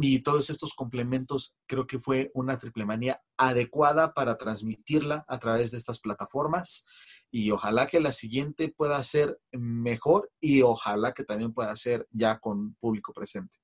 y 0.00 0.20
todos 0.20 0.50
estos 0.50 0.74
complementos, 0.74 1.56
creo 1.66 1.86
que 1.86 1.98
fue 1.98 2.30
una 2.34 2.56
triple 2.56 2.84
manía 2.84 3.20
adecuada 3.36 4.12
para 4.12 4.36
transmitirla 4.36 5.24
a 5.26 5.38
través 5.38 5.70
de 5.70 5.78
estas 5.78 5.98
plataformas 5.98 6.86
y 7.30 7.50
ojalá 7.50 7.86
que 7.86 8.00
la 8.00 8.12
siguiente 8.12 8.72
pueda 8.74 9.02
ser 9.02 9.38
mejor 9.52 10.30
y 10.40 10.62
ojalá 10.62 11.12
que 11.12 11.24
también 11.24 11.52
pueda 11.52 11.74
ser 11.76 12.06
ya 12.10 12.38
con 12.38 12.74
público 12.74 13.12
presente. 13.12 13.56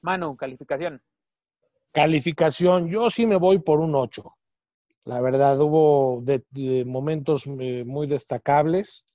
Manu, 0.00 0.36
calificación. 0.36 1.02
Calificación, 1.92 2.88
yo 2.88 3.10
sí 3.10 3.26
me 3.26 3.36
voy 3.36 3.58
por 3.58 3.80
un 3.80 3.94
8. 3.94 4.34
La 5.04 5.20
verdad, 5.20 5.58
hubo 5.60 6.20
de, 6.22 6.84
momentos 6.86 7.44
eh, 7.46 7.84
muy 7.84 8.06
destacables, 8.06 9.06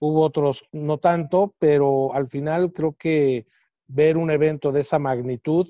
hubo 0.00 0.22
otros 0.22 0.64
no 0.72 0.98
tanto, 0.98 1.54
pero 1.58 2.12
al 2.14 2.26
final 2.26 2.72
creo 2.72 2.94
que 2.94 3.46
ver 3.86 4.16
un 4.16 4.30
evento 4.30 4.72
de 4.72 4.80
esa 4.80 4.98
magnitud 4.98 5.68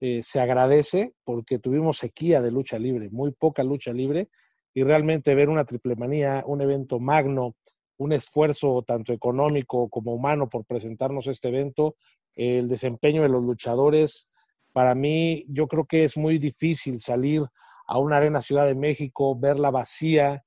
eh, 0.00 0.22
se 0.24 0.40
agradece 0.40 1.14
porque 1.24 1.58
tuvimos 1.58 1.98
sequía 1.98 2.40
de 2.40 2.50
lucha 2.50 2.78
libre, 2.78 3.10
muy 3.10 3.32
poca 3.32 3.62
lucha 3.62 3.92
libre, 3.92 4.28
y 4.74 4.84
realmente 4.84 5.34
ver 5.34 5.48
una 5.48 5.64
triple 5.64 5.96
manía, 5.96 6.44
un 6.46 6.62
evento 6.62 6.98
magno, 6.98 7.56
un 7.98 8.12
esfuerzo 8.12 8.82
tanto 8.82 9.12
económico 9.12 9.88
como 9.88 10.14
humano 10.14 10.48
por 10.48 10.64
presentarnos 10.64 11.26
este 11.26 11.48
evento, 11.48 11.96
el 12.36 12.68
desempeño 12.68 13.22
de 13.22 13.28
los 13.28 13.44
luchadores, 13.44 14.28
para 14.72 14.94
mí 14.94 15.44
yo 15.48 15.66
creo 15.66 15.84
que 15.84 16.04
es 16.04 16.16
muy 16.16 16.38
difícil 16.38 17.00
salir 17.00 17.42
a 17.86 17.98
una 17.98 18.18
arena 18.18 18.40
Ciudad 18.40 18.66
de 18.66 18.76
México, 18.76 19.36
verla 19.36 19.70
vacía, 19.70 20.44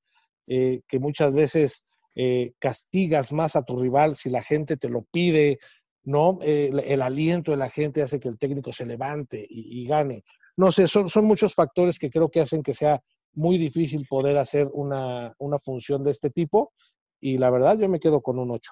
eh, 0.47 0.81
que 0.87 0.99
muchas 0.99 1.33
veces 1.33 1.83
eh, 2.15 2.53
castigas 2.59 3.31
más 3.31 3.55
a 3.55 3.63
tu 3.63 3.79
rival 3.79 4.15
si 4.15 4.29
la 4.29 4.43
gente 4.43 4.77
te 4.77 4.89
lo 4.89 5.03
pide, 5.03 5.59
¿no? 6.03 6.39
Eh, 6.41 6.71
el, 6.85 7.01
aliento 7.01 7.51
de 7.51 7.57
la 7.57 7.69
gente 7.69 8.01
hace 8.01 8.19
que 8.19 8.27
el 8.27 8.37
técnico 8.37 8.73
se 8.73 8.85
levante 8.85 9.45
y, 9.49 9.85
gane. 9.87 10.23
No 10.57 10.71
sé, 10.71 10.87
son, 10.87 11.07
muchos 11.23 11.55
factores 11.55 11.99
que 11.99 12.09
creo 12.09 12.29
que 12.29 12.41
hacen 12.41 12.63
que 12.63 12.73
sea 12.73 13.01
muy 13.33 13.57
difícil 13.57 14.05
poder 14.09 14.37
hacer 14.37 14.67
una, 14.73 15.33
una 15.37 15.57
función 15.57 16.03
de 16.03 16.11
este 16.11 16.29
tipo 16.29 16.73
y 17.21 17.37
la 17.37 17.49
verdad 17.49 17.77
yo 17.79 17.87
me 17.87 17.99
quedo 17.99 18.21
con 18.21 18.39
un 18.39 18.51
8. 18.51 18.71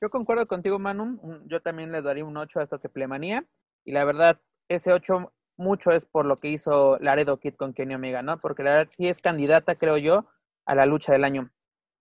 Yo 0.00 0.08
concuerdo 0.08 0.46
contigo, 0.46 0.78
Manu. 0.78 1.20
Yo 1.46 1.60
también 1.60 1.92
le 1.92 2.02
daría 2.02 2.24
un 2.24 2.36
8 2.36 2.60
a 2.60 2.62
esta 2.64 2.78
triplemanía 2.78 3.44
y 3.84 3.92
la 3.92 4.04
verdad 4.04 4.40
ese 4.68 4.92
8 4.92 5.32
mucho 5.56 5.92
es 5.92 6.06
por 6.06 6.24
lo 6.24 6.36
que 6.36 6.48
hizo 6.48 6.98
Laredo 6.98 7.38
Kid 7.38 7.54
con 7.54 7.74
Kenny 7.74 7.94
Omega, 7.94 8.22
¿no? 8.22 8.38
Porque 8.38 8.62
la 8.62 8.70
verdad 8.70 8.92
sí 8.96 9.08
es 9.08 9.20
candidata, 9.20 9.74
creo 9.74 9.98
yo, 9.98 10.26
a 10.64 10.74
la 10.74 10.86
lucha 10.86 11.12
del 11.12 11.24
año. 11.24 11.50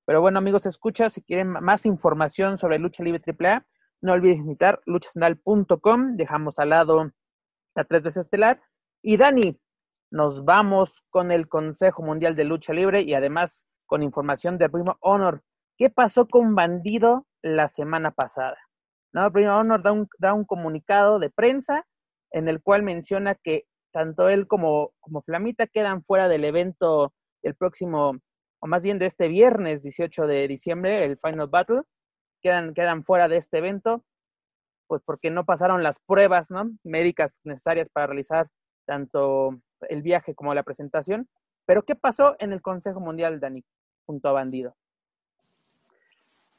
Pero 0.09 0.21
bueno, 0.21 0.39
amigos, 0.39 0.65
escucha, 0.65 1.11
si 1.11 1.21
quieren 1.21 1.49
más 1.49 1.85
información 1.85 2.57
sobre 2.57 2.79
lucha 2.79 3.03
libre 3.03 3.21
AAA, 3.23 3.63
no 4.01 4.13
olvides 4.13 4.39
visitar 4.39 4.81
luchasenal.com. 4.87 6.15
Dejamos 6.15 6.57
al 6.57 6.69
lado 6.69 7.11
la 7.75 7.83
3 7.83 8.01
veces 8.01 8.25
estelar. 8.25 8.59
Y 9.03 9.17
Dani, 9.17 9.61
nos 10.09 10.45
vamos 10.45 11.03
con 11.11 11.31
el 11.31 11.47
Consejo 11.47 12.01
Mundial 12.01 12.35
de 12.35 12.43
Lucha 12.43 12.73
Libre 12.73 13.03
y 13.03 13.13
además 13.13 13.67
con 13.85 14.01
información 14.01 14.57
de 14.57 14.67
Primo 14.67 14.97
Honor. 15.01 15.43
¿Qué 15.77 15.91
pasó 15.91 16.27
con 16.27 16.55
Bandido 16.55 17.27
la 17.43 17.67
semana 17.67 18.09
pasada? 18.09 18.57
No, 19.13 19.31
Primo 19.31 19.55
Honor 19.55 19.83
da 19.83 19.91
un, 19.91 20.07
da 20.17 20.33
un 20.33 20.43
comunicado 20.43 21.19
de 21.19 21.29
prensa 21.29 21.85
en 22.31 22.49
el 22.49 22.63
cual 22.63 22.81
menciona 22.81 23.35
que 23.35 23.67
tanto 23.93 24.27
él 24.27 24.47
como, 24.47 24.91
como 25.01 25.21
Flamita 25.21 25.67
quedan 25.67 26.01
fuera 26.01 26.27
del 26.27 26.45
evento 26.45 27.13
del 27.43 27.53
próximo, 27.53 28.17
o 28.59 28.67
más 28.67 28.83
bien 28.83 28.99
de 28.99 29.05
este 29.05 29.27
viernes 29.27 29.83
18 29.83 30.27
de 30.27 30.47
diciembre, 30.47 31.05
el 31.05 31.17
Final 31.17 31.47
Battle 31.47 31.81
quedan, 32.41 32.73
quedan 32.73 33.03
fuera 33.03 33.27
de 33.27 33.37
este 33.37 33.59
evento, 33.59 34.03
pues 34.87 35.01
porque 35.05 35.29
no 35.29 35.45
pasaron 35.45 35.83
las 35.83 35.99
pruebas 35.99 36.51
¿no? 36.51 36.69
médicas 36.83 37.39
necesarias 37.43 37.89
para 37.89 38.07
realizar 38.07 38.49
tanto 38.85 39.59
el 39.87 40.01
viaje 40.01 40.35
como 40.35 40.53
la 40.53 40.63
presentación. 40.63 41.29
Pero, 41.65 41.83
¿qué 41.83 41.95
pasó 41.95 42.35
en 42.39 42.51
el 42.51 42.61
Consejo 42.61 42.99
Mundial, 42.99 43.39
Dani, 43.39 43.63
junto 44.07 44.27
a 44.27 44.31
Bandido? 44.31 44.75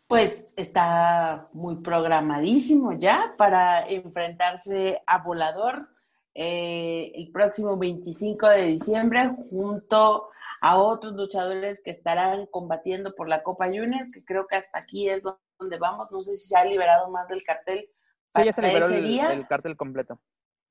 Pues 0.07 0.45
está 0.57 1.49
muy 1.53 1.77
programadísimo 1.83 2.93
ya 2.93 3.35
para 3.37 3.89
enfrentarse 3.89 5.03
a 5.07 5.19
Volador 5.23 5.89
eh, 6.35 7.13
el 7.15 7.31
próximo 7.33 7.77
25 7.77 8.49
de 8.49 8.67
diciembre 8.67 9.31
junto 9.51 10.29
a 10.61 10.79
otros 10.79 11.15
luchadores 11.15 11.83
que 11.83 11.91
estarán 11.91 12.47
combatiendo 12.47 13.15
por 13.15 13.29
la 13.29 13.43
Copa 13.43 13.67
Junior, 13.67 14.11
que 14.13 14.25
creo 14.25 14.47
que 14.47 14.57
hasta 14.57 14.79
aquí 14.79 15.09
es 15.09 15.25
donde 15.59 15.79
vamos. 15.79 16.09
No 16.11 16.21
sé 16.21 16.37
si 16.37 16.49
se 16.49 16.59
ha 16.59 16.65
liberado 16.65 17.11
más 17.11 17.29
del 17.29 17.43
cartel. 17.43 17.89
Sí, 18.35 18.45
ya 18.45 18.53
se 18.53 18.63
liberó 18.63 19.31
el, 19.31 19.47
cartel 19.47 19.77
completo. 19.77 20.21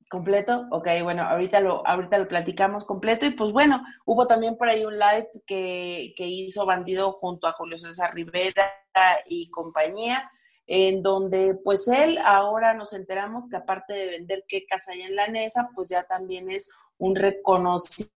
¿Completo? 0.09 0.67
Ok, 0.71 0.87
bueno, 1.03 1.23
ahorita 1.23 1.59
lo, 1.59 1.85
ahorita 1.85 2.17
lo 2.17 2.27
platicamos 2.27 2.85
completo. 2.85 3.25
Y 3.25 3.31
pues 3.31 3.51
bueno, 3.51 3.83
hubo 4.05 4.27
también 4.27 4.57
por 4.57 4.69
ahí 4.69 4.85
un 4.85 4.97
live 4.97 5.29
que, 5.45 6.13
que 6.15 6.25
hizo 6.25 6.65
Bandido 6.65 7.13
junto 7.13 7.47
a 7.47 7.53
Julio 7.53 7.77
César 7.79 8.13
Rivera 8.13 8.71
y 9.27 9.49
compañía, 9.49 10.31
en 10.71 11.01
donde 11.01 11.55
pues 11.63 11.87
él 11.87 12.19
ahora 12.23 12.75
nos 12.75 12.93
enteramos 12.93 13.49
que 13.49 13.57
aparte 13.57 13.91
de 13.91 14.11
vender 14.11 14.45
quecas 14.47 14.87
allá 14.87 15.07
en 15.07 15.15
la 15.15 15.27
NESA, 15.27 15.71
pues 15.73 15.89
ya 15.89 16.03
también 16.03 16.51
es 16.51 16.69
un 16.99 17.15
reconocido 17.15 18.11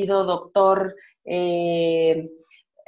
doctor 0.00 0.96
eh, 1.24 2.24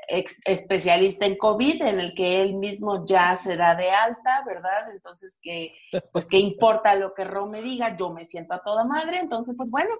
especialista 0.08 1.26
en 1.26 1.38
COVID, 1.38 1.82
en 1.82 2.00
el 2.00 2.12
que 2.12 2.42
él 2.42 2.56
mismo 2.56 3.06
ya 3.06 3.36
se 3.36 3.56
da 3.56 3.76
de 3.76 3.88
alta, 3.88 4.42
¿verdad? 4.44 4.90
Entonces, 4.92 5.38
que, 5.40 5.74
pues, 6.10 6.26
¿qué 6.26 6.38
importa 6.40 6.96
lo 6.96 7.14
que 7.14 7.22
Rome 7.22 7.62
diga? 7.62 7.94
Yo 7.94 8.10
me 8.10 8.24
siento 8.24 8.54
a 8.54 8.62
toda 8.62 8.82
madre, 8.82 9.20
entonces, 9.20 9.54
pues 9.56 9.70
bueno, 9.70 9.94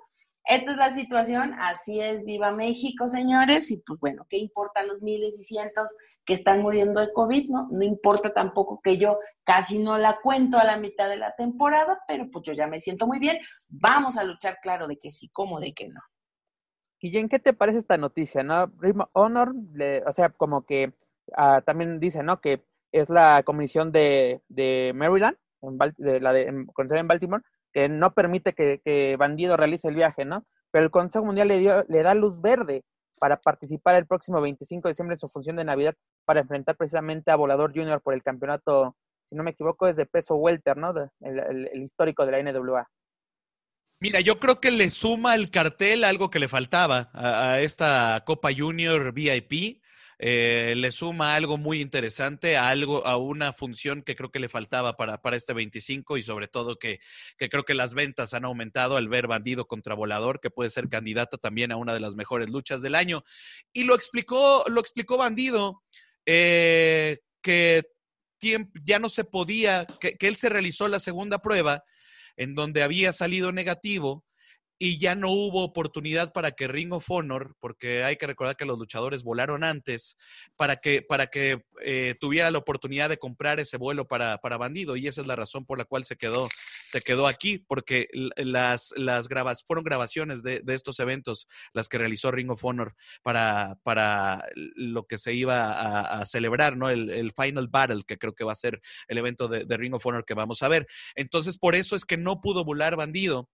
esta 0.49 0.71
es 0.71 0.77
la 0.79 0.91
situación, 0.93 1.55
así 1.61 2.01
es, 2.01 2.25
viva 2.25 2.51
México, 2.53 3.07
señores, 3.07 3.71
y 3.71 3.83
pues 3.83 4.01
bueno, 4.01 4.27
¿qué 4.31 4.39
importan 4.39 4.89
los 4.89 5.03
miles 5.03 5.39
y 5.39 5.45
cientos 5.45 5.95
que 6.25 6.33
están 6.33 6.63
muriendo 6.63 7.03
de 7.03 7.13
COVID, 7.13 7.51
no? 7.51 7.69
No 7.71 7.85
importa 7.85 8.33
tampoco 8.33 8.81
que 8.83 8.97
yo 8.97 9.19
casi 9.45 9.79
no 9.79 9.99
la 9.99 10.19
cuento 10.23 10.59
a 10.59 10.65
la 10.65 10.79
mitad 10.79 11.11
de 11.11 11.19
la 11.19 11.35
temporada, 11.37 12.01
pero 12.09 12.31
pues 12.31 12.45
yo 12.45 12.55
ya 12.55 12.67
me 12.67 12.81
siento 12.81 13.07
muy 13.07 13.19
bien, 13.19 13.39
vamos 13.69 14.17
a 14.17 14.25
luchar 14.25 14.57
claro 14.63 14.87
de 14.87 14.99
que 14.99 15.13
sí, 15.13 15.29
como 15.29 15.61
de 15.61 15.73
que 15.73 15.89
no. 15.89 16.01
en 17.03 17.29
¿qué 17.29 17.39
te 17.39 17.53
parece 17.53 17.79
esta 17.79 17.99
noticia, 17.99 18.43
no? 18.43 18.73
Honor, 19.13 19.55
o 20.07 20.13
sea, 20.15 20.31
como 20.31 20.65
que 20.65 20.95
ah, 21.37 21.61
también 21.65 22.01
dice, 22.01 22.23
¿no? 22.23 22.41
Que 22.41 22.65
es 22.91 23.11
la 23.11 23.43
comisión 23.43 23.93
de, 23.93 24.41
de 24.49 24.93
Maryland, 24.95 25.37
de, 25.99 26.21
la 26.21 26.33
de, 26.33 26.67
sede 26.87 27.01
en 27.01 27.09
Baltimore, 27.09 27.43
que 27.73 27.89
no 27.89 28.15
permite 28.15 28.53
que, 28.55 29.17
Bandido 29.19 29.57
realice 29.57 29.89
el 29.89 29.95
viaje, 29.95 30.25
¿no? 30.25 30.45
Pero 30.71 30.85
el 30.85 30.91
Consejo 30.91 31.25
Mundial 31.25 31.49
le, 31.49 31.59
dio, 31.59 31.85
le 31.89 32.03
da 32.03 32.15
luz 32.15 32.41
verde 32.41 32.85
para 33.19 33.41
participar 33.41 33.95
el 33.97 34.07
próximo 34.07 34.41
25 34.41 34.89
de 34.89 34.93
diciembre 34.93 35.15
en 35.15 35.21
su 35.21 35.29
función 35.29 35.57
de 35.57 35.65
Navidad 35.65 35.95
para 36.25 36.41
enfrentar 36.41 36.77
precisamente 36.77 37.31
a 37.31 37.37
Volador 37.37 37.73
Junior 37.75 38.01
por 38.01 38.15
el 38.15 38.23
campeonato, 38.23 38.97
si 39.27 39.35
no 39.35 39.43
me 39.43 39.51
equivoco, 39.51 39.89
es 39.89 39.97
de 39.97 40.07
peso 40.07 40.37
welter, 40.37 40.77
¿no? 40.77 40.93
el, 41.21 41.83
histórico 41.83 42.25
de 42.27 42.33
la 42.33 42.53
NWA. 42.53 42.89
Mira, 44.01 44.21
yo 44.21 44.39
creo 44.39 44.61
que 44.61 44.71
le 44.71 44.91
suma 44.91 45.35
el 45.35 45.51
cartel 45.51 46.05
algo 46.05 46.31
que 46.31 46.39
le 46.39 46.49
faltaba 46.49 47.11
a 47.13 47.61
esta 47.61 48.23
Copa 48.25 48.51
Junior 48.57 49.13
VIP 49.13 49.83
eh, 50.21 50.75
le 50.77 50.91
suma 50.91 51.37
algo 51.37 51.57
muy 51.57 51.81
interesante, 51.81 52.57
a 52.57 52.69
algo, 52.69 53.07
a 53.07 53.17
una 53.17 53.53
función 53.53 54.03
que 54.03 54.17
creo 54.17 54.33
que 54.33 54.41
le 54.41 54.49
faltaba 54.49 54.97
para, 54.97 55.23
para 55.23 55.37
este 55.37 55.53
25 55.53 56.17
y 56.17 56.25
sobre 56.25 56.49
todo 56.49 56.77
que, 56.77 56.99
que, 57.37 57.49
creo 57.49 57.65
que 57.65 57.75
las 57.75 57.95
ventas 57.95 58.35
han 58.35 58.45
aumentado 58.45 58.97
al 58.97 59.09
ver 59.09 59.29
Bandido 59.29 59.67
contra 59.69 59.95
Volador, 59.95 60.41
que 60.41 60.51
puede 60.51 60.71
ser 60.71 60.89
candidato 60.89 61.39
también 61.39 61.71
a 61.71 61.77
una 61.77 61.95
de 61.95 62.01
las 62.01 62.17
mejores 62.17 62.51
luchas 62.51 62.83
del 62.83 62.97
año. 62.97 63.23
Y 63.73 63.85
lo 63.85 63.95
explicó, 63.95 64.65
lo 64.69 64.81
explicó 64.81 65.17
Bandido, 65.17 65.83
eh, 66.27 67.21
que 67.41 67.85
ya 68.85 68.99
no 68.99 69.09
se 69.09 69.25
podía, 69.25 69.87
que, 70.01 70.17
que 70.17 70.29
él 70.29 70.37
se 70.37 70.49
realizó 70.49 70.89
la 70.89 71.01
segunda 71.01 71.39
prueba 71.39 71.85
en 72.37 72.55
donde 72.55 72.83
había 72.83 73.13
salido 73.13 73.53
negativo 73.53 74.25
y 74.79 74.99
ya 74.99 75.17
no 75.17 75.31
hubo 75.31 75.65
oportunidad 75.65 76.33
para 76.33 76.53
que 76.53 76.69
Ring 76.69 76.93
of 76.93 77.11
Honor, 77.11 77.57
porque 77.59 78.05
hay 78.05 78.17
que 78.17 78.29
recordar 78.29 78.57
que 78.57 78.65
los 78.65 78.79
luchadores 78.79 79.25
volaron 79.25 79.65
antes, 79.65 80.17
para 80.57 80.77
que, 80.77 81.03
para 81.03 81.27
que 81.27 81.65
eh, 81.83 82.15
tuviera 82.21 82.51
la 82.51 82.59
oportunidad 82.59 83.09
de 83.09 83.19
comprar 83.19 83.59
ese 83.59 83.77
vuelo 83.77 84.07
para, 84.07 84.39
para, 84.39 84.57
Bandido. 84.57 84.97
Y 84.97 85.09
esa 85.09 85.21
es 85.21 85.27
la 85.27 85.37
razón 85.37 85.65
por 85.65 85.79
la 85.79 85.85
cual 85.85 86.05
se 86.05 86.17
quedó, 86.17 86.49
se 86.87 87.01
quedó 87.01 87.27
aquí, 87.27 87.59
porque 87.59 88.09
las, 88.37 88.93
las 88.97 89.29
grabas, 89.29 89.65
fueron 89.65 89.85
grabaciones 89.85 90.43
de, 90.43 90.61
de, 90.61 90.75
estos 90.75 91.01
eventos 91.01 91.49
las 91.73 91.89
que 91.89 91.99
realizó 91.99 92.31
Ring 92.31 92.51
of 92.51 92.65
Honor 92.65 92.95
para, 93.23 93.79
para 93.83 94.45
lo 94.55 95.07
que 95.07 95.19
se 95.19 95.35
iba 95.35 96.21
a, 96.21 96.27
celebrar, 96.27 96.77
¿no? 96.77 96.89
El, 96.89 97.11
el, 97.11 97.33
Final 97.33 97.69
Battle, 97.69 98.03
que 98.07 98.17
creo 98.17 98.35
que 98.35 98.45
va 98.45 98.53
a 98.53 98.57
ser 98.57 98.81
el 99.07 99.19
evento 99.19 99.49
de, 99.49 99.65
de 99.65 99.77
Ring 99.77 99.95
of 99.95 100.07
Honor 100.07 100.25
que 100.25 100.35
vamos 100.35 100.63
a 100.63 100.69
ver. 100.69 100.87
Entonces, 101.15 101.59
por 101.59 101.75
eso 101.75 101.97
es 101.97 102.05
que 102.05 102.17
no 102.17 102.41
pudo 102.41 102.65
volar 102.65 102.97
Bandido 102.97 103.49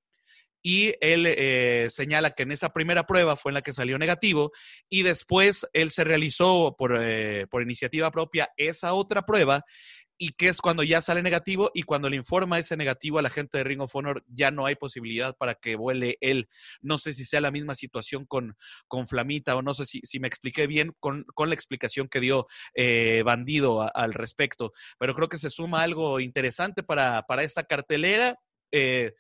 y 0.67 0.95
él 1.03 1.27
eh, 1.27 1.89
señala 1.91 2.31
que 2.31 2.45
en 2.45 2.51
esa 2.51 2.73
primera 2.73 3.07
prueba 3.07 3.37
fue 3.37 3.51
en 3.51 3.55
la 3.55 3.63
que 3.63 3.75
salió 3.75 3.99
negativo 3.99 4.51
y 4.89 5.03
después 5.03 5.67
él 5.75 5.91
se 5.91 6.05
realizó 6.05 6.75
por, 6.79 6.97
eh, 6.99 7.47
por 7.51 7.63
iniciativa 7.63 8.11
propia 8.11 8.49
esa 8.57 8.95
otra 8.95 9.27
prueba 9.27 9.63
y 10.17 10.31
que 10.31 10.49
es 10.49 10.63
cuando 10.63 10.83
ya 10.83 11.03
sale 11.03 11.23
negativo 11.23 11.71
y 11.75 11.83
cuando 11.83 12.09
le 12.09 12.17
informa 12.17 12.59
ese 12.59 12.79
negativo 12.79 13.19
a 13.19 13.23
la 13.23 13.29
gente 13.29 13.59
de 13.59 13.65
Ring 13.65 13.83
of 13.83 13.95
Honor 13.95 14.25
ya 14.27 14.51
no 14.51 14.65
hay 14.65 14.75
posibilidad 14.75 15.37
para 15.37 15.55
que 15.55 15.77
vuele 15.77 16.17
él. 16.23 16.49
No 16.81 16.97
sé 16.97 17.13
si 17.13 17.27
sea 17.27 17.43
la 17.43 17.51
misma 17.51 17.75
situación 17.75 18.25
con, 18.25 18.57
con 18.89 19.07
Flamita 19.07 19.57
o 19.57 19.61
no 19.61 19.75
sé 19.75 19.85
si, 19.85 20.01
si 20.03 20.19
me 20.19 20.29
expliqué 20.29 20.67
bien 20.67 20.95
con, 20.99 21.25
con, 21.35 21.51
la 21.51 21.55
explicación 21.55 22.09
que 22.09 22.21
dio 22.21 22.47
eh, 22.75 23.23
Bandido 23.23 23.91
al 23.95 24.15
respecto, 24.15 24.73
pero 24.99 25.15
creo 25.15 25.29
que 25.29 25.37
se 25.37 25.51
suma 25.51 25.83
algo 25.83 26.21
interesante 26.21 26.83
para, 26.83 27.23
para 27.29 27.43
esta 27.43 27.65
cartelera 27.65 28.39
eh, 28.73 29.13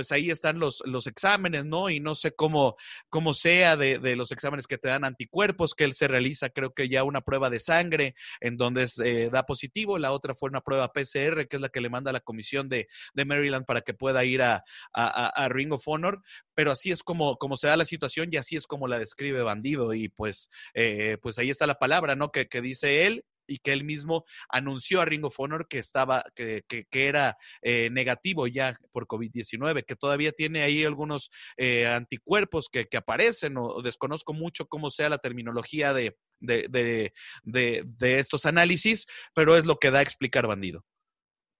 pues 0.00 0.12
ahí 0.12 0.30
están 0.30 0.58
los, 0.58 0.82
los 0.86 1.06
exámenes, 1.06 1.66
¿no? 1.66 1.90
Y 1.90 2.00
no 2.00 2.14
sé 2.14 2.32
cómo, 2.32 2.76
cómo 3.10 3.34
sea 3.34 3.76
de, 3.76 3.98
de, 3.98 4.16
los 4.16 4.32
exámenes 4.32 4.66
que 4.66 4.78
te 4.78 4.88
dan 4.88 5.04
anticuerpos, 5.04 5.74
que 5.74 5.84
él 5.84 5.92
se 5.92 6.08
realiza, 6.08 6.48
creo 6.48 6.72
que 6.72 6.88
ya 6.88 7.04
una 7.04 7.20
prueba 7.20 7.50
de 7.50 7.60
sangre 7.60 8.14
en 8.40 8.56
donde 8.56 8.88
eh, 9.04 9.28
da 9.30 9.44
positivo, 9.44 9.98
la 9.98 10.12
otra 10.12 10.34
fue 10.34 10.48
una 10.48 10.62
prueba 10.62 10.90
PCR, 10.90 11.46
que 11.48 11.56
es 11.56 11.60
la 11.60 11.68
que 11.68 11.82
le 11.82 11.90
manda 11.90 12.12
la 12.12 12.20
comisión 12.20 12.70
de, 12.70 12.88
de 13.12 13.24
Maryland 13.26 13.66
para 13.66 13.82
que 13.82 13.92
pueda 13.92 14.24
ir 14.24 14.40
a, 14.40 14.64
a, 14.94 15.26
a, 15.26 15.48
Ring 15.50 15.74
of 15.74 15.86
Honor, 15.86 16.22
pero 16.54 16.72
así 16.72 16.90
es 16.90 17.02
como, 17.02 17.36
como 17.36 17.58
se 17.58 17.66
da 17.66 17.76
la 17.76 17.84
situación 17.84 18.30
y 18.32 18.38
así 18.38 18.56
es 18.56 18.66
como 18.66 18.88
la 18.88 18.98
describe 18.98 19.42
Bandido 19.42 19.92
y 19.92 20.08
pues, 20.08 20.48
eh, 20.72 21.18
pues 21.20 21.38
ahí 21.38 21.50
está 21.50 21.66
la 21.66 21.78
palabra, 21.78 22.16
¿no? 22.16 22.32
Que, 22.32 22.48
que 22.48 22.62
dice 22.62 23.04
él 23.06 23.26
y 23.50 23.58
que 23.58 23.72
él 23.72 23.84
mismo 23.84 24.24
anunció 24.48 25.00
a 25.00 25.04
Ring 25.04 25.24
of 25.24 25.36
que 25.68 25.78
estaba, 25.78 26.24
que, 26.34 26.62
que, 26.68 26.84
que 26.84 27.08
era 27.08 27.36
eh, 27.62 27.90
negativo 27.90 28.46
ya 28.46 28.78
por 28.92 29.06
COVID-19, 29.06 29.84
que 29.84 29.96
todavía 29.96 30.32
tiene 30.32 30.62
ahí 30.62 30.84
algunos 30.84 31.30
eh, 31.56 31.86
anticuerpos 31.86 32.68
que, 32.70 32.86
aparecen, 32.96 33.56
o, 33.56 33.82
desconozco 33.82 34.32
mucho 34.32 34.66
cómo 34.66 34.90
sea 34.90 35.08
la 35.08 35.18
terminología 35.18 35.92
de, 35.92 36.16
de, 36.38 36.66
de, 36.70 37.12
de, 37.42 37.84
de 37.84 38.18
estos 38.18 38.46
análisis, 38.46 39.06
pero 39.34 39.56
es 39.56 39.66
lo 39.66 39.76
que 39.76 39.90
da 39.90 39.98
a 39.98 40.02
explicar 40.02 40.46
Bandido. 40.46 40.84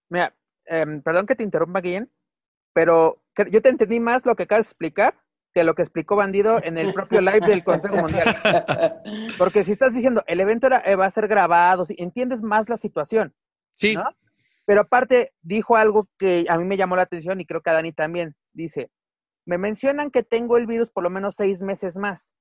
Mira, 0.09 0.35
eh, 0.65 0.85
perdón 1.03 1.25
que 1.25 1.35
te 1.35 1.43
interrumpa, 1.43 1.81
Guillén, 1.81 2.11
pero 2.73 3.21
yo 3.49 3.61
te 3.61 3.69
entendí 3.69 3.99
más 3.99 4.25
lo 4.25 4.35
que 4.35 4.43
acabas 4.43 4.67
de 4.67 4.69
explicar 4.69 5.21
que 5.53 5.63
lo 5.63 5.75
que 5.75 5.81
explicó 5.81 6.15
Bandido 6.15 6.63
en 6.63 6.77
el 6.77 6.93
propio 6.93 7.21
live 7.21 7.45
del 7.45 7.63
Consejo 7.63 7.97
Mundial. 7.97 8.23
Porque 9.37 9.63
si 9.63 9.73
estás 9.73 9.93
diciendo, 9.93 10.23
el 10.27 10.39
evento 10.39 10.67
era, 10.67 10.79
eh, 10.79 10.95
va 10.95 11.05
a 11.05 11.11
ser 11.11 11.27
grabado, 11.27 11.85
entiendes 11.89 12.41
más 12.41 12.69
la 12.69 12.77
situación. 12.77 13.33
Sí. 13.75 13.95
¿no? 13.95 14.05
Pero 14.65 14.81
aparte 14.81 15.33
dijo 15.41 15.75
algo 15.75 16.07
que 16.17 16.45
a 16.47 16.57
mí 16.57 16.63
me 16.63 16.77
llamó 16.77 16.95
la 16.95 17.01
atención 17.03 17.41
y 17.41 17.45
creo 17.45 17.61
que 17.61 17.69
a 17.69 17.73
Dani 17.73 17.91
también. 17.91 18.35
Dice, 18.53 18.91
me 19.45 19.57
mencionan 19.57 20.11
que 20.11 20.23
tengo 20.23 20.57
el 20.57 20.67
virus 20.67 20.89
por 20.89 21.03
lo 21.03 21.09
menos 21.09 21.35
seis 21.35 21.61
meses 21.61 21.97
más, 21.97 22.33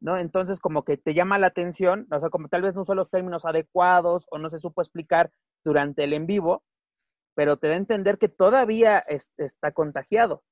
¿no? 0.00 0.16
Entonces 0.16 0.60
como 0.60 0.84
que 0.84 0.96
te 0.96 1.14
llama 1.14 1.38
la 1.38 1.48
atención, 1.48 2.06
o 2.10 2.20
sea, 2.20 2.30
como 2.30 2.48
tal 2.48 2.62
vez 2.62 2.74
no 2.74 2.84
son 2.84 2.96
los 2.96 3.10
términos 3.10 3.44
adecuados 3.44 4.26
o 4.30 4.38
no 4.38 4.50
se 4.50 4.58
supo 4.58 4.80
explicar 4.80 5.30
durante 5.64 6.04
el 6.04 6.12
en 6.12 6.26
vivo, 6.26 6.62
pero 7.34 7.56
te 7.56 7.68
da 7.68 7.74
a 7.74 7.78
entender 7.78 8.18
que 8.18 8.28
todavía 8.28 8.98
es, 8.98 9.32
está 9.36 9.72
contagiado. 9.72 10.42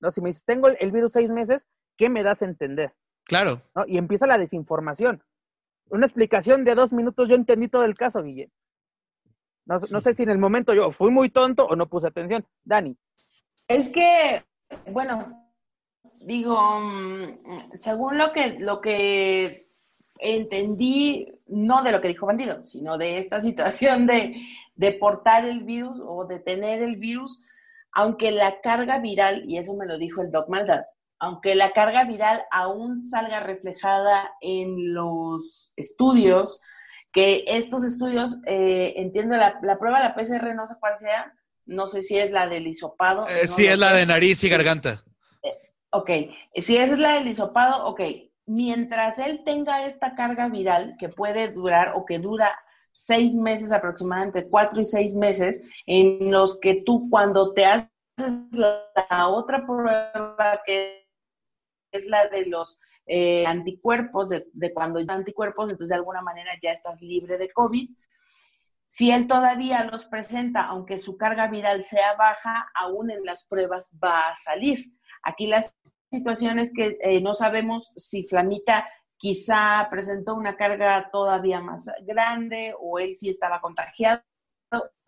¿No? 0.00 0.10
Si 0.12 0.20
me 0.20 0.30
dices, 0.30 0.44
tengo 0.44 0.68
el 0.68 0.92
virus 0.92 1.12
seis 1.12 1.30
meses, 1.30 1.66
¿qué 1.96 2.08
me 2.08 2.22
das 2.22 2.42
a 2.42 2.46
entender? 2.46 2.94
Claro. 3.24 3.62
¿no? 3.74 3.84
Y 3.86 3.98
empieza 3.98 4.26
la 4.26 4.38
desinformación. 4.38 5.22
Una 5.90 6.06
explicación 6.06 6.64
de 6.64 6.74
dos 6.74 6.92
minutos, 6.92 7.28
yo 7.28 7.34
entendí 7.34 7.68
todo 7.68 7.84
el 7.84 7.94
caso, 7.94 8.22
Guille. 8.22 8.50
No, 9.66 9.76
no, 9.90 10.00
sé 10.00 10.14
si 10.14 10.22
en 10.22 10.30
el 10.30 10.38
momento 10.38 10.72
yo 10.72 10.90
fui 10.90 11.10
muy 11.10 11.28
tonto 11.28 11.66
o 11.66 11.76
no 11.76 11.88
puse 11.88 12.06
atención. 12.06 12.46
Dani. 12.64 12.96
Es 13.66 13.90
que, 13.90 14.42
bueno, 14.90 15.26
digo, 16.26 16.58
según 17.74 18.16
lo 18.16 18.32
que, 18.32 18.58
lo 18.58 18.80
que 18.80 19.58
entendí, 20.18 21.30
no 21.46 21.82
de 21.82 21.92
lo 21.92 22.00
que 22.00 22.08
dijo 22.08 22.26
Bandido, 22.26 22.62
sino 22.62 22.96
de 22.96 23.18
esta 23.18 23.42
situación 23.42 24.06
de, 24.06 24.40
de 24.74 24.92
portar 24.92 25.44
el 25.44 25.64
virus 25.64 26.00
o 26.02 26.24
de 26.24 26.40
tener 26.40 26.82
el 26.82 26.96
virus, 26.96 27.42
aunque 27.92 28.30
la 28.30 28.60
carga 28.60 28.98
viral, 28.98 29.44
y 29.48 29.58
eso 29.58 29.74
me 29.74 29.86
lo 29.86 29.96
dijo 29.98 30.20
el 30.22 30.30
Doc 30.30 30.48
Maldad, 30.48 30.82
aunque 31.18 31.54
la 31.54 31.72
carga 31.72 32.04
viral 32.04 32.44
aún 32.50 32.96
salga 32.96 33.40
reflejada 33.40 34.32
en 34.40 34.94
los 34.94 35.72
estudios, 35.76 36.60
que 37.12 37.44
estos 37.48 37.84
estudios, 37.84 38.40
eh, 38.46 38.94
entiendo, 38.96 39.36
la, 39.36 39.58
la, 39.62 39.78
prueba 39.78 39.98
de 39.98 40.04
la 40.04 40.14
PCR 40.14 40.54
no 40.54 40.66
sé 40.66 40.74
cuál 40.78 40.98
sea, 40.98 41.34
no 41.66 41.86
sé 41.86 42.02
si 42.02 42.18
es 42.18 42.30
la 42.30 42.48
del 42.48 42.66
hisopado. 42.66 43.26
Eh, 43.28 43.42
no 43.42 43.48
sí, 43.48 43.66
es 43.66 43.72
sé. 43.72 43.76
la 43.78 43.92
de 43.92 44.06
nariz 44.06 44.42
y 44.44 44.48
garganta. 44.48 45.04
Eh, 45.42 45.56
ok, 45.90 46.10
si 46.56 46.76
esa 46.76 46.94
es 46.94 46.98
la 46.98 47.14
del 47.14 47.28
hisopado, 47.28 47.86
ok. 47.86 48.00
Mientras 48.46 49.18
él 49.18 49.42
tenga 49.44 49.84
esta 49.84 50.14
carga 50.14 50.48
viral 50.48 50.96
que 50.98 51.10
puede 51.10 51.48
durar 51.48 51.92
o 51.94 52.06
que 52.06 52.18
dura 52.18 52.58
seis 52.90 53.34
meses 53.34 53.72
aproximadamente, 53.72 54.48
cuatro 54.48 54.80
y 54.80 54.84
seis 54.84 55.14
meses, 55.14 55.70
en 55.86 56.30
los 56.30 56.58
que 56.58 56.82
tú 56.84 57.08
cuando 57.10 57.52
te 57.52 57.64
haces 57.64 57.88
la 58.52 59.28
otra 59.28 59.64
prueba 59.66 60.60
que 60.66 61.08
es 61.92 62.06
la 62.06 62.28
de 62.28 62.46
los 62.46 62.80
eh, 63.06 63.46
anticuerpos, 63.46 64.28
de, 64.28 64.74
cuando 64.74 64.98
hay 64.98 65.06
anticuerpos, 65.08 65.70
entonces 65.70 65.88
de 65.88 65.94
alguna 65.94 66.20
manera 66.20 66.50
ya 66.62 66.72
estás 66.72 67.00
libre 67.00 67.38
de 67.38 67.50
COVID. 67.50 67.88
Si 68.86 69.10
él 69.10 69.26
todavía 69.26 69.84
los 69.84 70.06
presenta, 70.06 70.62
aunque 70.62 70.98
su 70.98 71.16
carga 71.16 71.48
viral 71.48 71.84
sea 71.84 72.14
baja, 72.16 72.70
aún 72.74 73.10
en 73.10 73.24
las 73.24 73.46
pruebas 73.46 73.94
va 74.02 74.28
a 74.28 74.34
salir. 74.34 74.78
Aquí 75.22 75.46
las 75.46 75.76
situaciones 76.10 76.72
que 76.74 76.96
eh, 77.00 77.20
no 77.20 77.34
sabemos 77.34 77.92
si 77.96 78.24
Flamita 78.24 78.86
quizá 79.18 79.86
presentó 79.90 80.34
una 80.34 80.56
carga 80.56 81.10
todavía 81.10 81.60
más 81.60 81.90
grande 82.02 82.74
o 82.80 82.98
él 82.98 83.14
sí 83.14 83.28
estaba 83.28 83.60
contagiado, 83.60 84.22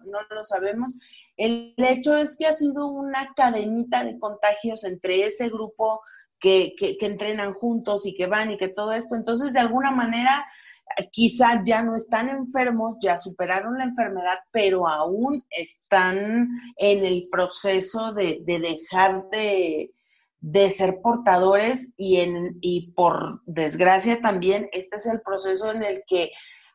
no 0.01 0.19
lo 0.31 0.45
sabemos. 0.45 0.95
El 1.37 1.75
hecho 1.79 2.17
es 2.17 2.37
que 2.37 2.47
ha 2.47 2.53
sido 2.53 2.89
una 2.89 3.33
cadenita 3.35 4.05
de 4.05 4.19
contagios 4.19 4.85
entre 4.85 5.25
ese 5.25 5.49
grupo 5.49 6.03
que, 6.39 6.75
que, 6.77 6.97
entrenan 7.01 7.55
juntos 7.55 8.07
y 8.07 8.15
que 8.15 8.27
van 8.27 8.51
y 8.51 8.57
que 8.57 8.69
todo 8.69 8.93
esto. 8.93 9.15
Entonces, 9.15 9.53
de 9.53 9.61
alguna 9.61 9.91
manera, 9.91 10.47
quizá 11.13 11.63
ya 11.65 11.83
no 11.83 11.95
están 11.95 12.31
enfermos, 12.31 12.97
ya 13.01 13.19
superaron 13.19 13.77
la 13.79 13.85
enfermedad, 13.85 14.39
pero 14.51 14.89
aún 14.89 15.45
están 15.51 16.49
en 16.77 17.05
el 17.05 17.25
proceso 17.31 18.13
de, 18.13 18.41
de 18.43 18.59
dejar 18.59 19.29
de, 19.31 19.93
de 20.41 20.71
ser 20.71 21.01
portadores 21.03 21.95
y, 21.97 22.17
en, 22.17 22.59
y 22.61 22.93
por 22.93 23.43
desgracia 23.47 24.21
también 24.21 24.69
este 24.73 24.97
es 24.97 25.07
el 25.07 25.21
proceso 25.21 25.71
en 25.71 25.83
el 25.83 26.03
que 26.07 26.33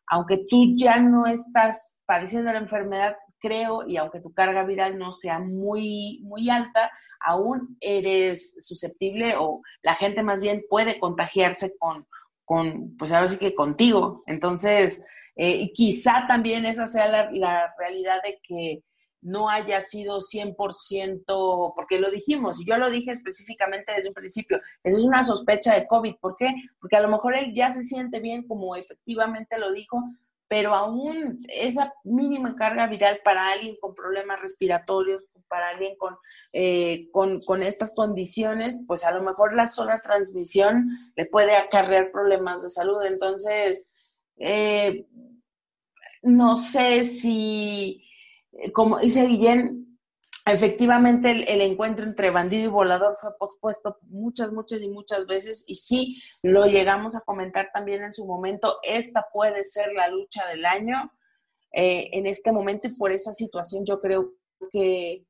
aunque 0.08 0.46
tú 0.50 0.76
ya 0.76 1.00
no 1.00 1.26
estás 1.26 2.00
padeciendo 2.06 2.52
la 2.52 2.60
enfermedad, 2.60 3.16
creo, 3.40 3.88
y 3.88 3.98
aunque 3.98 4.20
tu 4.20 4.34
carga 4.34 4.64
viral 4.64 4.98
no 4.98 5.12
sea 5.12 5.40
muy, 5.40 6.22
muy 6.24 6.50
alta, 6.50 6.92
aún 7.20 7.78
eres 7.82 8.66
susceptible 8.66 9.36
o 9.38 9.62
la 9.82 9.96
gente 9.96 10.22
más 10.24 10.42
bien 10.42 10.64
puede 10.70 11.00
contagiarse 11.00 11.76
con, 11.78 12.08
con 12.44 12.96
pues 12.98 13.12
ahora 13.12 13.28
sí 13.28 13.38
que 13.38 13.56
contigo. 13.56 14.14
Entonces, 14.28 15.08
eh, 15.36 15.72
quizá 15.74 16.26
también 16.28 16.66
esa 16.66 16.88
sea 16.88 17.08
la, 17.08 17.32
la 17.32 17.74
realidad 17.78 18.22
de 18.24 18.40
que 18.44 18.84
no 19.26 19.49
haya 19.49 19.81
sido 19.81 20.19
100%, 20.22 21.73
porque 21.76 21.99
lo 21.99 22.11
dijimos, 22.11 22.64
yo 22.64 22.77
lo 22.77 22.91
dije 22.91 23.10
específicamente 23.10 23.91
desde 23.91 24.10
un 24.10 24.14
principio, 24.14 24.61
eso 24.84 24.99
es 24.99 25.03
una 25.03 25.23
sospecha 25.23 25.73
de 25.73 25.88
COVID. 25.88 26.15
¿Por 26.22 26.38
qué? 26.38 26.53
Porque 26.80 26.95
a 26.95 27.02
lo 27.02 27.07
mejor 27.07 27.35
él 27.35 27.52
ya 27.52 27.72
se 27.72 27.81
siente 27.81 28.19
bien, 28.19 28.47
como 28.47 28.76
efectivamente 28.76 29.57
lo 29.57 29.73
dijo, 29.73 29.99
pero 30.47 30.76
aún 30.76 31.43
esa 31.49 31.91
mínima 32.03 32.56
carga 32.56 32.85
viral 32.85 33.19
para 33.23 33.49
alguien 33.49 33.77
con 33.81 33.95
problemas 33.95 34.39
respiratorios, 34.39 35.26
para 35.47 35.69
alguien 35.69 35.95
con, 35.97 36.15
eh, 36.53 37.10
con, 37.11 37.64
estas 37.64 37.95
condiciones, 37.95 38.80
pues 38.85 39.03
a 39.06 39.11
lo 39.11 39.23
mejor 39.23 39.56
la 39.56 39.65
sola 39.65 40.02
transmisión 40.02 40.88
le 41.15 41.26
puede 41.26 41.56
acarrear 41.56 42.11
problemas 42.11 42.61
de 42.61 42.69
salud. 42.69 43.03
Entonces, 43.06 43.89
eh, 44.38 45.07
no 46.22 46.56
sé 46.56 47.03
si 47.03 48.05
como 48.73 48.99
dice 48.99 49.26
Guillén, 49.26 49.99
efectivamente 50.45 51.32
el, 51.32 51.48
el, 51.48 51.61
encuentro 51.61 52.06
entre 52.06 52.32
bandido 52.32 52.65
y 52.65 52.72
volador 52.72 53.15
fue 53.19 53.32
pospuesto 53.38 53.98
muchas, 54.03 54.52
muchas 54.52 54.82
y 54.82 54.90
muchas 54.90 55.26
veces 55.26 55.64
y 55.68 55.76
sí, 55.76 56.22
lo 56.44 56.65
llegamos 56.65 57.15
a 57.15 57.22
comentar 57.22 57.69
también 57.73 58.03
en 58.03 58.14
su 58.14 58.26
momento, 58.26 58.76
esta 58.84 59.26
puede 59.34 59.64
ser 59.64 59.91
la 59.94 60.10
lucha 60.10 60.48
del 60.48 60.65
año 60.65 61.11
eh, 61.72 62.10
en 62.14 62.27
este 62.27 62.52
momento 62.52 62.88
y 62.88 62.95
por 62.95 63.11
esa 63.11 63.34
situación 63.34 63.84
yo 63.86 63.99
creo 63.99 64.34
que 64.72 65.26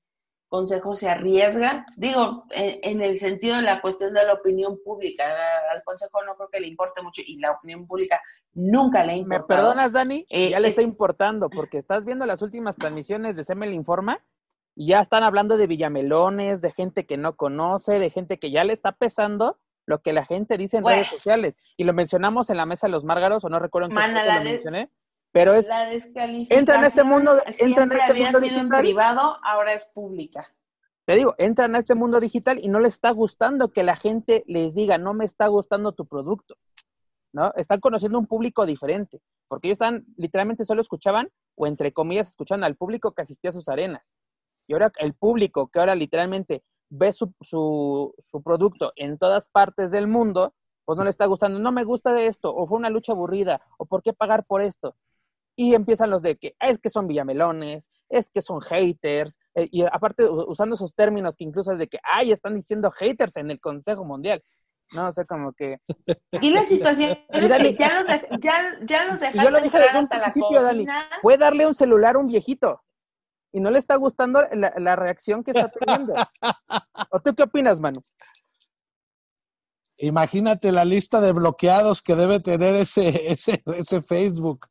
Consejo 0.48 0.94
se 0.94 1.10
arriesga, 1.10 1.86
digo, 1.98 2.46
en, 2.52 2.80
en, 2.84 3.02
el 3.02 3.18
sentido 3.18 3.56
de 3.58 3.64
la 3.64 3.82
cuestión 3.82 4.14
de 4.14 4.24
la 4.24 4.34
opinión 4.34 4.80
pública, 4.84 5.24
al 5.72 5.84
Consejo 5.84 6.24
no 6.24 6.36
creo 6.36 6.50
que 6.50 6.60
le 6.60 6.68
importe 6.68 7.02
mucho 7.02 7.22
y 7.26 7.40
la 7.40 7.52
opinión 7.52 7.88
pública 7.88 8.22
nunca 8.54 9.04
le 9.04 9.16
importa. 9.16 9.40
¿Me 9.40 9.48
perdonas, 9.48 9.94
Dani? 9.94 10.26
Eh, 10.30 10.50
ya 10.52 10.60
le 10.60 10.68
es... 10.68 10.72
está 10.72 10.82
importando, 10.82 11.50
porque 11.50 11.80
estás 11.80 12.06
viendo 12.06 12.26
las 12.26 12.42
últimas 12.42 12.76
transmisiones 12.76 13.36
de 13.36 13.44
Semel 13.44 13.74
Informa 13.74 14.24
y 14.76 14.88
ya 14.90 15.00
están 15.00 15.24
hablando 15.24 15.58
de 15.58 15.68
villamelones, 15.68 16.62
de 16.62 16.72
gente 16.72 17.06
que 17.06 17.18
no 17.18 17.36
conoce, 17.36 18.00
de 18.00 18.10
gente 18.10 18.38
que 18.40 18.52
ya 18.52 18.64
le 18.64 18.74
está 18.74 18.92
pesando 18.92 19.58
lo 19.86 20.02
que 20.02 20.14
la 20.14 20.26
gente 20.26 20.58
dice 20.58 20.78
en 20.78 20.84
bueno. 20.84 20.98
redes 20.98 21.10
sociales. 21.10 21.58
Y 21.78 21.84
lo 21.84 21.94
mencionamos 21.94 22.50
en 22.50 22.58
la 22.58 22.66
mesa 22.66 22.88
de 22.88 22.92
los 22.92 23.04
márgaros, 23.04 23.44
o 23.46 23.50
no 23.50 23.60
recuerdo 23.60 23.88
en 23.88 23.92
qué 23.92 23.96
Mana, 23.96 24.40
lo 24.40 24.44
mencioné. 24.44 24.90
Pero 25.36 25.54
es. 25.54 25.68
La 25.68 25.86
descalificación 25.88 26.60
entra 26.60 26.80
en 26.80 26.86
este 26.86 27.04
mundo. 27.04 27.34
Entra 27.60 27.84
en 27.84 27.92
este 27.92 28.04
había 28.06 28.24
mundo 28.24 28.40
sido 28.40 28.52
digital. 28.52 28.80
en 28.80 28.86
privado, 28.86 29.38
ahora 29.44 29.74
es 29.74 29.86
pública. 29.88 30.48
Te 31.04 31.16
digo, 31.16 31.36
entran 31.38 31.76
a 31.76 31.80
este 31.80 31.94
mundo 31.94 32.22
digital 32.22 32.58
y 32.64 32.70
no 32.70 32.80
les 32.80 32.94
está 32.94 33.12
gustando 33.12 33.74
que 33.74 33.84
la 33.84 33.98
gente 33.98 34.46
les 34.48 34.74
diga, 34.76 34.98
no 34.98 35.14
me 35.14 35.26
está 35.26 35.48
gustando 35.48 35.92
tu 35.92 36.06
producto. 36.06 36.56
¿No? 37.34 37.52
Están 37.58 37.82
conociendo 37.82 38.18
un 38.18 38.28
público 38.28 38.66
diferente. 38.66 39.20
Porque 39.50 39.68
ellos 39.68 39.76
están, 39.76 40.06
literalmente 40.16 40.64
solo 40.64 40.80
escuchaban, 40.80 41.30
o 41.56 41.68
entre 41.68 41.92
comillas, 41.92 42.30
escuchaban 42.30 42.64
al 42.64 42.78
público 42.78 43.12
que 43.12 43.24
asistía 43.24 43.50
a 43.50 43.54
sus 43.54 43.68
arenas. 43.68 44.14
y 44.68 44.74
ahora 44.74 44.94
el 45.00 45.16
público 45.16 45.68
que 45.68 45.80
ahora 45.80 45.96
literalmente 45.96 46.64
ve 46.90 47.12
su, 47.12 47.34
su, 47.42 48.16
su 48.20 48.42
producto 48.42 48.94
en 48.96 49.18
todas 49.18 49.50
partes 49.50 49.92
del 49.92 50.08
mundo, 50.08 50.54
pues 50.86 50.98
no 50.98 51.04
le 51.04 51.10
está 51.10 51.26
gustando, 51.26 51.60
no 51.60 51.74
me 51.74 51.84
gusta 51.84 52.14
de 52.14 52.28
esto, 52.28 52.56
o 52.56 52.66
fue 52.68 52.78
una 52.78 52.90
lucha 52.90 53.12
aburrida, 53.12 53.60
o 53.78 53.86
por 53.86 54.02
qué 54.02 54.14
pagar 54.14 54.46
por 54.46 54.62
esto. 54.62 54.96
Y 55.56 55.74
empiezan 55.74 56.10
los 56.10 56.22
de 56.22 56.38
que 56.38 56.56
es 56.60 56.80
que 56.80 56.90
son 56.90 57.08
villamelones, 57.08 57.90
es 58.10 58.30
que 58.30 58.42
son 58.42 58.62
haters, 58.62 59.40
eh, 59.56 59.68
y 59.72 59.84
aparte 59.84 60.26
usando 60.26 60.76
esos 60.76 60.94
términos 60.94 61.36
que 61.36 61.46
incluso 61.46 61.72
es 61.72 61.80
de 61.80 61.88
que, 61.88 62.00
ay, 62.04 62.32
están 62.32 62.56
diciendo 62.56 62.92
haters 62.92 63.38
en 63.38 63.52
el 63.52 63.60
Consejo 63.60 64.04
Mundial. 64.04 64.44
No, 64.94 65.08
o 65.08 65.12
sea, 65.12 65.26
como 65.26 65.54
que... 65.54 65.80
Y 66.42 66.52
la 66.52 66.66
situación 66.66 67.18
es 67.30 67.54
que 67.54 67.76
ya 67.76 68.00
los, 68.00 68.08
de, 68.08 68.28
ya, 68.40 68.78
ya 68.84 69.06
los 69.06 69.20
dejaste 69.20 69.44
yo 69.44 69.50
lo 69.50 69.62
dije 69.62 69.78
entrar 69.78 69.98
hasta 69.98 70.18
la 70.18 70.32
principio, 70.32 70.62
Dani, 70.62 70.86
cocina. 70.86 71.10
puede 71.22 71.38
darle 71.38 71.66
un 71.66 71.76
celular 71.76 72.16
a 72.16 72.20
un 72.20 72.28
viejito 72.28 72.82
y 73.52 73.62
no 73.62 73.72
le 73.72 73.80
está 73.80 73.96
gustando 73.96 74.44
la, 74.52 74.74
la 74.78 74.96
reacción 74.98 75.44
que 75.44 75.52
está 75.52 75.70
teniendo. 75.70 76.14
¿O 77.10 77.22
tú 77.22 77.34
qué 77.34 77.44
opinas, 77.44 77.80
Manu? 77.80 78.02
Imagínate 79.98 80.74
la 80.74 80.84
lista 80.84 81.22
de 81.22 81.32
bloqueados 81.32 82.02
que 82.02 82.16
debe 82.16 82.42
tener 82.42 82.76
ese, 82.76 83.32
ese, 83.32 83.64
ese 83.66 84.02
Facebook. 84.02 84.68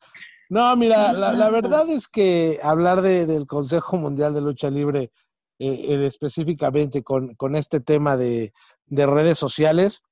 No, 0.51 0.77
mira, 0.77 1.13
la, 1.13 1.33
la 1.33 1.51
verdad 1.51 1.89
es 1.89 2.07
que 2.07 2.61
hablar 2.63 3.03
de, 3.03 3.27
del 3.27 3.47
Consejo 3.47 3.97
Mundial 3.97 4.35
de 4.35 4.41
Lucha 4.43 4.71
Libre 4.71 5.11
eh, 5.59 6.05
específicamente 6.05 7.03
con, 7.03 7.35
con 7.35 7.55
este 7.55 7.81
tema 7.81 8.17
de, 8.17 8.53
de 8.87 9.07
redes 9.07 9.39
sociales, 9.39 10.03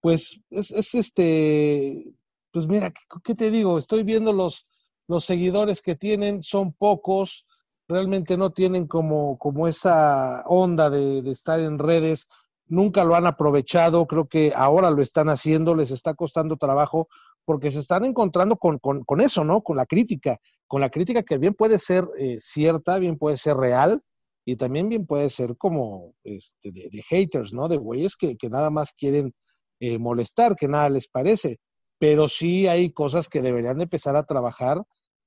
pues 0.00 0.40
es, 0.50 0.70
es 0.72 0.94
este, 0.94 2.12
pues 2.50 2.66
mira, 2.66 2.90
¿qué, 2.90 3.00
qué 3.22 3.34
te 3.34 3.50
digo? 3.50 3.78
Estoy 3.78 4.02
viendo 4.02 4.32
los, 4.32 4.66
los 5.06 5.24
seguidores 5.24 5.80
que 5.80 5.94
tienen, 5.94 6.42
son 6.42 6.72
pocos, 6.72 7.46
realmente 7.88 8.36
no 8.36 8.50
tienen 8.50 8.86
como, 8.86 9.38
como 9.38 9.68
esa 9.68 10.42
onda 10.46 10.90
de, 10.90 11.22
de 11.22 11.30
estar 11.30 11.60
en 11.60 11.78
redes, 11.78 12.26
nunca 12.66 13.04
lo 13.04 13.14
han 13.14 13.26
aprovechado, 13.26 14.06
creo 14.06 14.26
que 14.26 14.52
ahora 14.54 14.90
lo 14.90 15.02
están 15.02 15.28
haciendo, 15.28 15.74
les 15.74 15.90
está 15.90 16.14
costando 16.14 16.56
trabajo 16.56 17.08
porque 17.44 17.70
se 17.70 17.80
están 17.80 18.04
encontrando 18.04 18.56
con, 18.56 18.78
con, 18.78 19.20
eso, 19.20 19.44
¿no? 19.44 19.62
Con 19.62 19.76
la 19.76 19.86
crítica, 19.86 20.38
con 20.66 20.80
la 20.80 20.90
crítica 20.90 21.22
que 21.22 21.38
bien 21.38 21.54
puede 21.54 21.78
ser 21.78 22.04
eh, 22.18 22.36
cierta, 22.38 22.98
bien 22.98 23.18
puede 23.18 23.36
ser 23.36 23.56
real 23.56 24.02
y 24.44 24.56
también 24.56 24.88
bien 24.88 25.06
puede 25.06 25.30
ser 25.30 25.56
como 25.56 26.14
este, 26.24 26.72
de, 26.72 27.02
haters, 27.08 27.52
¿no? 27.52 27.68
De 27.68 27.76
güeyes 27.76 28.16
que, 28.16 28.36
nada 28.50 28.70
más 28.70 28.92
quieren 28.92 29.34
eh, 29.80 29.98
molestar, 29.98 30.56
que 30.56 30.68
nada 30.68 30.88
les 30.88 31.08
parece. 31.08 31.58
Pero 31.98 32.28
sí 32.28 32.66
hay 32.66 32.92
cosas 32.92 33.28
que 33.28 33.42
deberían 33.42 33.78
de 33.78 33.84
empezar 33.84 34.16
a 34.16 34.24
trabajar, 34.24 34.82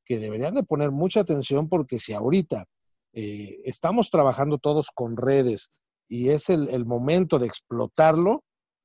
que 0.05 0.19
deberían 0.19 0.55
de 0.55 0.63
poner 0.63 0.91
mucha 0.91 1.21
atención 1.21 1.69
porque 1.69 1.99
si 1.99 2.13
ahorita 2.13 2.65
eh, 3.13 3.59
estamos 3.63 4.09
trabajando 4.09 4.57
todos 4.57 4.89
con 4.93 5.17
redes 5.17 5.71
y 6.07 6.29
es 6.29 6.49
el 6.49 6.85
momento 6.85 7.39
de 7.39 7.47
explotarlo, 7.47 8.43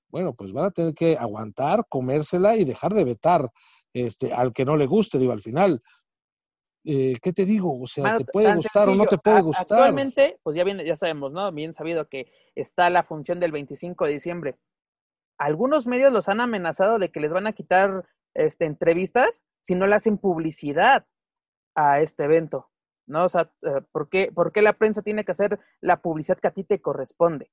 bueno, 0.08 0.34
pues 0.34 0.52
van 0.52 0.66
a 0.66 0.70
tener 0.70 0.94
que 0.94 1.16
aguantar, 1.16 1.84
comérsela 1.88 2.56
y 2.56 2.64
dejar 2.64 2.94
de 2.94 3.04
vetar 3.04 3.50
este, 3.92 4.32
al 4.32 4.52
que 4.52 4.64
no 4.64 4.76
le 4.76 4.86
guste, 4.86 5.18
digo, 5.18 5.32
al 5.32 5.40
final. 5.40 5.80
Eh, 6.84 7.16
¿Qué 7.20 7.32
te 7.32 7.44
digo? 7.44 7.78
O 7.80 7.86
sea, 7.86 8.04
Mano, 8.04 8.18
te 8.18 8.24
puede 8.24 8.54
gustar 8.54 8.88
o 8.88 8.94
no 8.94 9.06
te 9.06 9.18
puede 9.18 9.42
gustar. 9.42 9.62
Actualmente, 9.62 10.38
pues 10.42 10.56
ya, 10.56 10.64
bien, 10.64 10.78
ya 10.78 10.96
sabemos, 10.96 11.32
¿no? 11.32 11.52
Bien 11.52 11.74
sabido 11.74 12.08
que 12.08 12.32
está 12.54 12.88
la 12.88 13.02
función 13.02 13.40
del 13.40 13.52
25 13.52 14.06
de 14.06 14.12
diciembre. 14.12 14.56
Algunos 15.38 15.86
medios 15.86 16.12
los 16.12 16.28
han 16.28 16.40
amenazado 16.40 16.98
de 16.98 17.10
que 17.10 17.20
les 17.20 17.30
van 17.30 17.46
a 17.46 17.52
quitar 17.52 18.08
este, 18.34 18.64
entrevistas 18.64 19.44
si 19.60 19.74
no 19.74 19.86
le 19.86 19.96
hacen 19.96 20.18
publicidad 20.18 21.06
a 21.74 22.00
este 22.00 22.24
evento, 22.24 22.70
¿no? 23.06 23.24
O 23.24 23.28
sea, 23.28 23.52
eh, 23.62 23.82
¿por 23.92 24.08
qué, 24.08 24.32
¿por 24.34 24.52
qué 24.52 24.62
la 24.62 24.72
prensa 24.72 25.02
tiene 25.02 25.24
que 25.24 25.32
hacer 25.32 25.60
la 25.80 26.00
publicidad 26.00 26.38
que 26.38 26.48
a 26.48 26.52
ti 26.52 26.64
te 26.64 26.80
corresponde? 26.80 27.50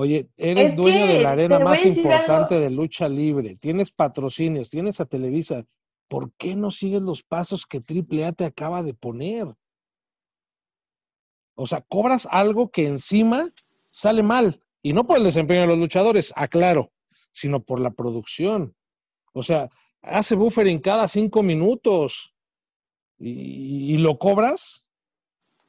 Oye, 0.00 0.30
eres 0.36 0.70
Es 0.70 0.76
dueño 0.76 1.08
de 1.08 1.22
la 1.22 1.32
arena 1.32 1.58
más 1.58 1.84
importante 1.84 2.54
algo. 2.54 2.60
de 2.60 2.70
lucha 2.70 3.08
libre, 3.08 3.56
tienes 3.56 3.90
patrocinios, 3.90 4.70
tienes 4.70 5.00
a 5.00 5.06
Televisa. 5.06 5.64
¿Por 6.06 6.32
qué 6.34 6.54
no 6.54 6.70
sigues 6.70 7.02
los 7.02 7.24
pasos 7.24 7.66
que 7.66 7.78
AAA 7.78 8.30
te 8.30 8.44
acaba 8.44 8.84
de 8.84 8.94
poner? 8.94 9.52
O 11.56 11.66
sea, 11.66 11.80
cobras 11.80 12.28
algo 12.30 12.70
que 12.70 12.86
encima 12.86 13.50
sale 13.90 14.22
mal. 14.22 14.62
Y 14.82 14.92
no 14.92 15.04
por 15.04 15.16
el 15.16 15.24
desempeño 15.24 15.62
de 15.62 15.66
los 15.66 15.78
luchadores, 15.78 16.32
aclaro, 16.36 16.92
sino 17.32 17.64
por 17.64 17.80
la 17.80 17.90
producción. 17.90 18.76
O 19.32 19.42
sea, 19.42 19.68
hace 20.00 20.36
buffering 20.36 20.78
cada 20.78 21.08
cinco 21.08 21.42
minutos 21.42 22.36
y, 23.18 23.94
y 23.94 23.96
lo 23.96 24.16
cobras. 24.16 24.86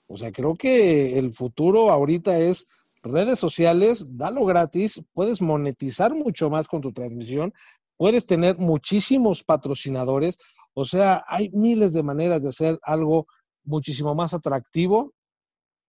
O 0.06 0.18
sea, 0.18 0.32
creo 0.32 0.54
que 0.54 1.18
el 1.18 1.34
futuro 1.34 1.90
ahorita 1.90 2.38
es 2.38 2.68
redes 3.04 3.40
sociales, 3.40 4.18
dalo 4.18 4.46
gratis, 4.46 5.02
puedes 5.14 5.42
monetizar 5.42 6.14
mucho 6.14 6.50
más 6.50 6.68
con 6.68 6.82
tu 6.82 6.92
transmisión, 6.92 7.54
puedes 7.98 8.26
tener 8.26 8.58
muchísimos 8.58 9.44
patrocinadores, 9.44 10.38
o 10.74 10.86
sea, 10.86 11.24
hay 11.28 11.50
miles 11.50 11.94
de 11.94 12.04
maneras 12.04 12.44
de 12.44 12.50
hacer 12.50 12.80
algo 12.84 13.28
muchísimo 13.64 14.16
más 14.16 14.34
atractivo 14.34 15.14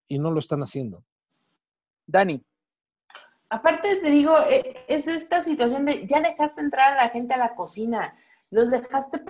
y 0.09 0.19
no 0.19 0.31
lo 0.31 0.41
están 0.41 0.63
haciendo. 0.63 1.05
Dani, 2.07 2.43
Aparte 3.53 3.97
te 3.97 4.11
digo, 4.11 4.37
eh, 4.49 4.85
es 4.87 5.09
esta 5.09 5.43
situación 5.43 5.85
de 5.85 6.07
ya 6.07 6.21
dejaste 6.21 6.61
entrar 6.61 6.93
a 6.93 7.03
la 7.05 7.09
gente 7.11 7.35
a 7.35 7.37
la 7.37 7.57
cocina, 7.57 8.17
los 8.53 8.71
dejaste 8.71 9.25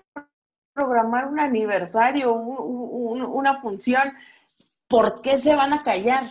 programar 0.74 1.27
un 1.27 1.40
aniversario, 1.40 2.35
un- 2.35 3.23
un- 3.23 3.23
una 3.23 3.62
función, 3.62 4.12
¿por 4.89 5.23
qué 5.23 5.39
se 5.39 5.55
van 5.57 5.73
a 5.73 5.82
callar? 5.82 6.24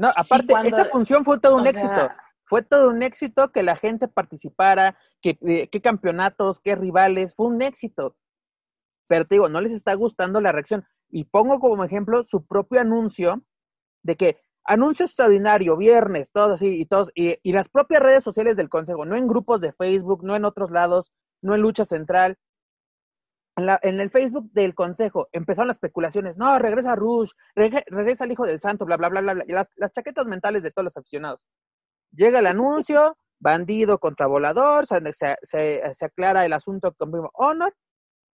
No, 0.00 0.08
aparte, 0.16 0.46
cuando- 0.48 0.76
esa 0.76 0.84
función 0.86 1.24
fue 1.24 1.38
todo 1.38 1.54
un 1.56 1.60
o 1.60 1.64
sea- 1.64 1.70
éxito. 1.72 2.10
Fue 2.44 2.62
todo 2.64 2.88
un 2.88 3.02
éxito 3.04 3.52
que 3.52 3.62
la 3.62 3.76
gente 3.76 4.08
participara, 4.08 4.96
que, 5.22 5.38
eh, 5.42 5.68
qué 5.68 5.80
campeonatos, 5.80 6.58
qué 6.58 6.74
rivales, 6.74 7.34
fue 7.36 7.46
un 7.46 7.62
éxito. 7.62 8.16
Pero 9.06 9.24
te 9.24 9.36
digo, 9.36 9.48
no 9.48 9.60
les 9.60 9.72
está 9.72 9.94
gustando 9.94 10.40
la 10.40 10.50
reacción. 10.50 10.84
Y 11.10 11.24
pongo 11.24 11.60
como 11.60 11.84
ejemplo 11.84 12.24
su 12.24 12.44
propio 12.46 12.80
anuncio 12.80 13.42
de 14.02 14.16
que 14.16 14.40
anuncio 14.64 15.06
extraordinario, 15.06 15.76
viernes, 15.76 16.32
todo 16.32 16.54
así, 16.54 16.80
y 16.80 16.86
todos, 16.86 17.10
y, 17.14 17.36
y 17.42 17.52
las 17.52 17.68
propias 17.68 18.02
redes 18.02 18.24
sociales 18.24 18.56
del 18.56 18.68
Consejo, 18.68 19.04
no 19.04 19.14
en 19.16 19.28
grupos 19.28 19.60
de 19.60 19.72
Facebook, 19.72 20.24
no 20.24 20.34
en 20.34 20.44
otros 20.44 20.70
lados, 20.72 21.12
no 21.42 21.54
en 21.54 21.60
Lucha 21.60 21.84
Central. 21.84 22.36
En, 23.56 24.00
el 24.00 24.10
Facebook 24.10 24.50
del 24.52 24.74
Consejo 24.74 25.28
empezaron 25.32 25.68
las 25.68 25.76
especulaciones, 25.76 26.36
no, 26.38 26.58
regresa 26.58 26.94
Rush, 26.96 27.32
reg- 27.54 27.84
regresa 27.88 28.24
el 28.24 28.32
Hijo 28.32 28.44
del 28.46 28.58
Santo, 28.60 28.86
bla, 28.86 28.96
bla, 28.96 29.08
bla, 29.08 29.20
bla, 29.20 29.34
bla, 29.34 29.44
las, 29.48 29.68
las 29.76 29.92
chaquetas 29.92 30.24
mentales 30.26 30.62
de 30.62 30.70
todos 30.70 30.84
los 30.84 30.96
aficionados. 30.96 31.40
Llega 32.12 32.38
el 32.38 32.46
anuncio, 32.46 33.18
bandido 33.38 33.98
contra 33.98 34.26
volador, 34.26 34.86
se, 34.86 35.82
aclara 36.00 36.44
el 36.46 36.52
asunto 36.52 36.92
con 36.94 37.10
Primo 37.10 37.30
Honor 37.34 37.74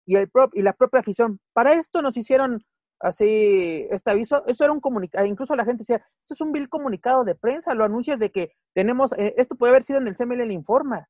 y, 0.06 0.16
el 0.16 0.30
prop- 0.30 0.52
y 0.54 0.62
la 0.62 0.72
propia 0.72 1.00
afición. 1.00 1.38
Para 1.52 1.74
esto 1.74 2.00
nos 2.02 2.16
hicieron 2.16 2.64
así 3.00 3.86
este 3.90 4.10
aviso. 4.10 4.44
Esto 4.46 4.64
era 4.64 4.72
un 4.72 4.80
comunicado, 4.80 5.26
incluso 5.26 5.54
la 5.56 5.64
gente 5.64 5.80
decía, 5.82 6.04
esto 6.20 6.34
es 6.34 6.40
un 6.40 6.52
vil 6.52 6.68
comunicado 6.68 7.24
de 7.24 7.34
prensa, 7.34 7.74
lo 7.74 7.84
anuncias 7.84 8.18
de 8.20 8.30
que 8.30 8.52
tenemos, 8.74 9.12
eh, 9.18 9.34
esto 9.36 9.54
puede 9.56 9.70
haber 9.72 9.82
sido 9.84 9.98
en 9.98 10.08
el 10.08 10.16
CML 10.16 10.50
Informa, 10.52 11.08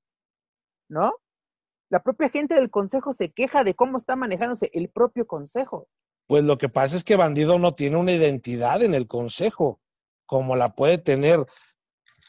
¿no? 0.88 1.14
La 1.90 2.02
propia 2.02 2.28
gente 2.28 2.54
del 2.54 2.70
consejo 2.70 3.12
se 3.12 3.32
queja 3.32 3.64
de 3.64 3.74
cómo 3.74 3.98
está 3.98 4.14
manejándose 4.14 4.70
el 4.72 4.88
propio 4.88 5.26
consejo. 5.26 5.88
Pues 6.28 6.44
lo 6.44 6.56
que 6.56 6.68
pasa 6.68 6.96
es 6.96 7.02
que 7.02 7.16
Bandido 7.16 7.58
no 7.58 7.74
tiene 7.74 7.96
una 7.96 8.12
identidad 8.12 8.82
en 8.84 8.94
el 8.94 9.08
consejo, 9.08 9.80
como 10.24 10.54
la 10.54 10.76
puede 10.76 10.98
tener 10.98 11.44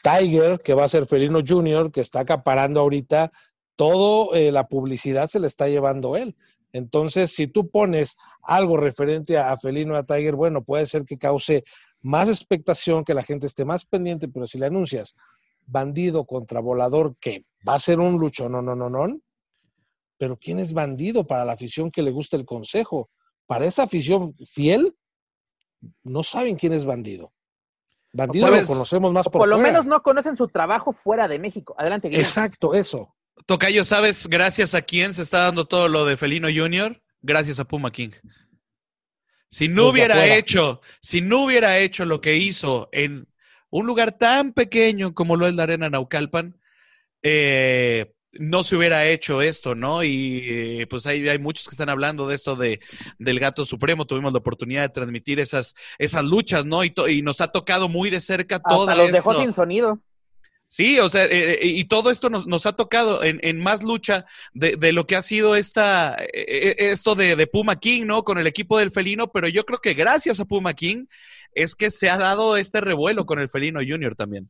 Tiger, 0.02 0.58
que 0.58 0.74
va 0.74 0.84
a 0.84 0.88
ser 0.88 1.06
Felino 1.06 1.40
Jr., 1.46 1.92
que 1.92 2.00
está 2.00 2.20
acaparando 2.20 2.80
ahorita 2.80 3.30
todo 3.76 4.34
eh, 4.34 4.50
la 4.50 4.66
publicidad 4.66 5.28
se 5.28 5.38
le 5.38 5.46
está 5.46 5.68
llevando 5.68 6.16
él. 6.16 6.34
Entonces, 6.72 7.32
si 7.32 7.46
tú 7.46 7.70
pones 7.70 8.16
algo 8.42 8.76
referente 8.76 9.38
a, 9.38 9.52
a 9.52 9.56
Felino 9.58 9.94
a 9.94 10.02
Tiger, 10.02 10.34
bueno, 10.34 10.64
puede 10.64 10.86
ser 10.86 11.04
que 11.04 11.18
cause 11.18 11.62
más 12.00 12.28
expectación, 12.28 13.04
que 13.04 13.14
la 13.14 13.22
gente 13.22 13.46
esté 13.46 13.64
más 13.64 13.86
pendiente, 13.86 14.26
pero 14.26 14.48
si 14.48 14.58
le 14.58 14.66
anuncias 14.66 15.14
bandido 15.66 16.24
contra 16.24 16.58
volador, 16.58 17.14
que 17.20 17.44
va 17.66 17.74
a 17.74 17.78
ser 17.78 18.00
un 18.00 18.18
lucho, 18.18 18.48
no, 18.48 18.60
no, 18.60 18.74
no, 18.74 18.90
no. 18.90 19.20
Pero 20.22 20.38
¿quién 20.38 20.60
es 20.60 20.72
bandido 20.72 21.26
para 21.26 21.44
la 21.44 21.54
afición 21.54 21.90
que 21.90 22.00
le 22.00 22.12
gusta 22.12 22.36
el 22.36 22.44
consejo? 22.44 23.10
Para 23.44 23.66
esa 23.66 23.82
afición 23.82 24.36
fiel, 24.46 24.94
no 26.04 26.22
saben 26.22 26.54
quién 26.54 26.72
es 26.74 26.84
bandido. 26.84 27.32
Bandido 28.12 28.48
lo 28.48 28.64
conocemos 28.64 29.12
más 29.12 29.24
por, 29.24 29.40
por 29.40 29.48
lo 29.48 29.56
fuera. 29.56 29.72
menos 29.72 29.86
no 29.86 30.00
conocen 30.00 30.36
su 30.36 30.46
trabajo 30.46 30.92
fuera 30.92 31.26
de 31.26 31.40
México. 31.40 31.74
Adelante, 31.76 32.06
Guillermo. 32.06 32.24
Exacto, 32.24 32.72
eso. 32.72 33.16
Tocayo, 33.46 33.84
¿sabes 33.84 34.28
gracias 34.28 34.76
a 34.76 34.82
quién 34.82 35.12
se 35.12 35.22
está 35.22 35.38
dando 35.38 35.66
todo 35.66 35.88
lo 35.88 36.06
de 36.06 36.16
Felino 36.16 36.46
Jr.? 36.54 37.02
Gracias 37.20 37.58
a 37.58 37.64
Puma 37.64 37.90
King. 37.90 38.10
Si 39.50 39.66
no 39.66 39.86
Desde 39.86 39.90
hubiera 39.90 40.14
afuera. 40.14 40.36
hecho, 40.36 40.82
si 41.00 41.20
no 41.20 41.46
hubiera 41.46 41.78
hecho 41.80 42.04
lo 42.04 42.20
que 42.20 42.36
hizo 42.36 42.88
en 42.92 43.26
un 43.70 43.86
lugar 43.88 44.12
tan 44.12 44.52
pequeño 44.52 45.14
como 45.14 45.34
lo 45.34 45.48
es 45.48 45.54
la 45.54 45.64
Arena 45.64 45.90
Naucalpan, 45.90 46.60
eh, 47.22 48.14
no 48.32 48.64
se 48.64 48.76
hubiera 48.76 49.06
hecho 49.06 49.42
esto, 49.42 49.74
¿no? 49.74 50.02
Y 50.02 50.44
eh, 50.48 50.86
pues 50.88 51.06
hay, 51.06 51.28
hay 51.28 51.38
muchos 51.38 51.66
que 51.66 51.74
están 51.74 51.88
hablando 51.88 52.26
de 52.26 52.34
esto 52.34 52.56
de, 52.56 52.80
del 53.18 53.40
gato 53.40 53.64
supremo. 53.64 54.06
Tuvimos 54.06 54.32
la 54.32 54.38
oportunidad 54.38 54.82
de 54.82 54.88
transmitir 54.88 55.40
esas, 55.40 55.74
esas 55.98 56.24
luchas, 56.24 56.64
¿no? 56.64 56.84
Y, 56.84 56.94
y 57.08 57.22
nos 57.22 57.40
ha 57.40 57.48
tocado 57.48 57.88
muy 57.88 58.10
de 58.10 58.20
cerca 58.20 58.58
todo. 58.58 58.88
Hasta 58.88 58.94
los 58.94 59.12
dejó 59.12 59.34
sin 59.38 59.52
sonido. 59.52 60.00
Sí, 60.72 60.98
o 61.00 61.10
sea, 61.10 61.26
eh, 61.26 61.58
eh, 61.60 61.66
y 61.66 61.84
todo 61.84 62.10
esto 62.10 62.30
nos, 62.30 62.46
nos 62.46 62.64
ha 62.64 62.72
tocado 62.72 63.22
en, 63.22 63.40
en 63.42 63.60
más 63.60 63.82
lucha 63.82 64.24
de, 64.54 64.76
de, 64.76 64.92
lo 64.92 65.06
que 65.06 65.16
ha 65.16 65.22
sido 65.22 65.54
esta, 65.54 66.16
eh, 66.32 66.76
esto 66.78 67.14
de, 67.14 67.36
de, 67.36 67.46
Puma 67.46 67.78
King, 67.78 68.06
¿no? 68.06 68.24
Con 68.24 68.38
el 68.38 68.46
equipo 68.46 68.78
del 68.78 68.90
felino, 68.90 69.30
pero 69.30 69.48
yo 69.48 69.66
creo 69.66 69.80
que 69.80 69.92
gracias 69.92 70.40
a 70.40 70.46
Puma 70.46 70.72
King 70.72 71.04
es 71.54 71.74
que 71.74 71.90
se 71.90 72.08
ha 72.08 72.16
dado 72.16 72.56
este 72.56 72.80
revuelo 72.80 73.26
con 73.26 73.38
el 73.38 73.50
felino 73.50 73.80
Junior 73.86 74.16
también. 74.16 74.48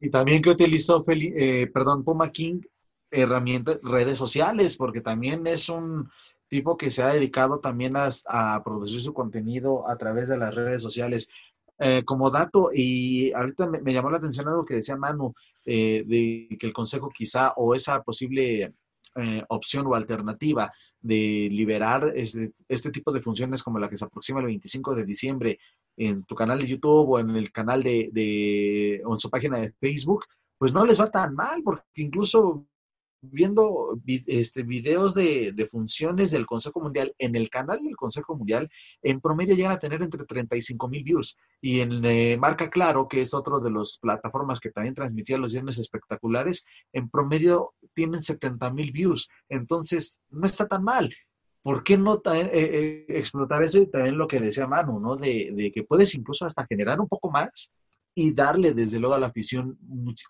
Y 0.00 0.10
también 0.10 0.42
que 0.42 0.50
utilizó, 0.50 1.04
eh, 1.06 1.70
perdón, 1.72 2.02
Puma 2.02 2.32
King 2.32 2.60
herramientas, 3.10 3.78
redes 3.82 4.18
sociales, 4.18 4.76
porque 4.76 5.00
también 5.00 5.46
es 5.46 5.68
un 5.68 6.10
tipo 6.48 6.76
que 6.76 6.90
se 6.90 7.02
ha 7.02 7.08
dedicado 7.08 7.60
también 7.60 7.94
a, 7.96 8.62
producir 8.64 9.00
su 9.00 9.12
contenido 9.12 9.88
a 9.88 9.96
través 9.96 10.28
de 10.28 10.38
las 10.38 10.54
redes 10.54 10.82
sociales. 10.82 11.28
Eh, 11.80 12.02
como 12.04 12.28
dato, 12.30 12.70
y 12.74 13.32
ahorita 13.32 13.70
me, 13.70 13.80
me, 13.80 13.92
llamó 13.92 14.10
la 14.10 14.18
atención 14.18 14.48
algo 14.48 14.64
que 14.64 14.74
decía 14.74 14.96
Manu, 14.96 15.32
eh, 15.64 16.02
de 16.06 16.56
que 16.58 16.66
el 16.66 16.72
Consejo 16.72 17.08
quizá, 17.08 17.52
o 17.56 17.72
esa 17.72 18.02
posible 18.02 18.74
eh, 19.20 19.44
opción 19.48 19.86
o 19.86 19.94
alternativa 19.94 20.72
de 21.00 21.48
liberar 21.50 22.12
este, 22.14 22.52
este, 22.68 22.90
tipo 22.90 23.10
de 23.10 23.20
funciones 23.20 23.62
como 23.62 23.78
la 23.78 23.88
que 23.88 23.98
se 23.98 24.04
aproxima 24.04 24.40
el 24.40 24.46
25 24.46 24.94
de 24.94 25.04
diciembre 25.04 25.58
en 25.96 26.24
tu 26.24 26.34
canal 26.34 26.60
de 26.60 26.68
YouTube 26.68 27.08
o 27.08 27.18
en 27.18 27.30
el 27.30 27.50
canal 27.50 27.82
de, 27.82 28.10
de 28.12 29.02
o 29.04 29.14
en 29.14 29.18
su 29.18 29.28
página 29.30 29.58
de 29.58 29.72
Facebook, 29.72 30.24
pues 30.56 30.72
no 30.72 30.84
les 30.86 31.00
va 31.00 31.10
tan 31.10 31.34
mal, 31.34 31.62
porque 31.64 31.82
incluso 31.96 32.66
viendo 33.20 33.98
este, 34.06 34.62
videos 34.62 35.14
de, 35.14 35.52
de, 35.52 35.66
funciones 35.66 36.30
del 36.30 36.46
Consejo 36.46 36.80
Mundial 36.80 37.14
en 37.18 37.36
el 37.36 37.50
canal 37.50 37.82
del 37.82 37.96
Consejo 37.96 38.36
Mundial, 38.36 38.70
en 39.02 39.20
promedio 39.20 39.54
llegan 39.54 39.72
a 39.72 39.78
tener 39.78 40.02
entre 40.02 40.24
35 40.24 40.88
mil 40.88 41.02
views. 41.02 41.36
Y 41.60 41.80
en 41.80 42.04
eh, 42.04 42.36
Marca 42.36 42.70
Claro, 42.70 43.08
que 43.08 43.22
es 43.22 43.34
otro 43.34 43.60
de 43.60 43.70
las 43.70 43.98
plataformas 44.00 44.60
que 44.60 44.70
también 44.70 44.94
transmitía 44.94 45.38
los 45.38 45.52
viernes 45.52 45.78
espectaculares, 45.78 46.64
en 46.92 47.08
promedio 47.08 47.74
tienen 47.94 48.22
70 48.22 48.70
mil 48.72 48.92
views. 48.92 49.28
Entonces, 49.48 50.20
no 50.30 50.46
está 50.46 50.66
tan 50.66 50.84
mal. 50.84 51.14
¿Por 51.62 51.82
qué 51.82 51.98
no 51.98 52.14
eh, 52.14 52.50
eh, 52.52 53.06
explotar 53.08 53.62
eso 53.62 53.78
y 53.78 53.90
también 53.90 54.16
lo 54.16 54.28
que 54.28 54.40
decía 54.40 54.68
Manu, 54.68 55.00
¿no? 55.00 55.16
De, 55.16 55.50
de 55.52 55.72
que 55.72 55.82
puedes 55.82 56.14
incluso 56.14 56.46
hasta 56.46 56.66
generar 56.66 57.00
un 57.00 57.08
poco 57.08 57.30
más 57.30 57.72
y 58.18 58.32
darle 58.32 58.74
desde 58.74 58.98
luego 58.98 59.14
a 59.14 59.20
la 59.20 59.28
afición, 59.28 59.78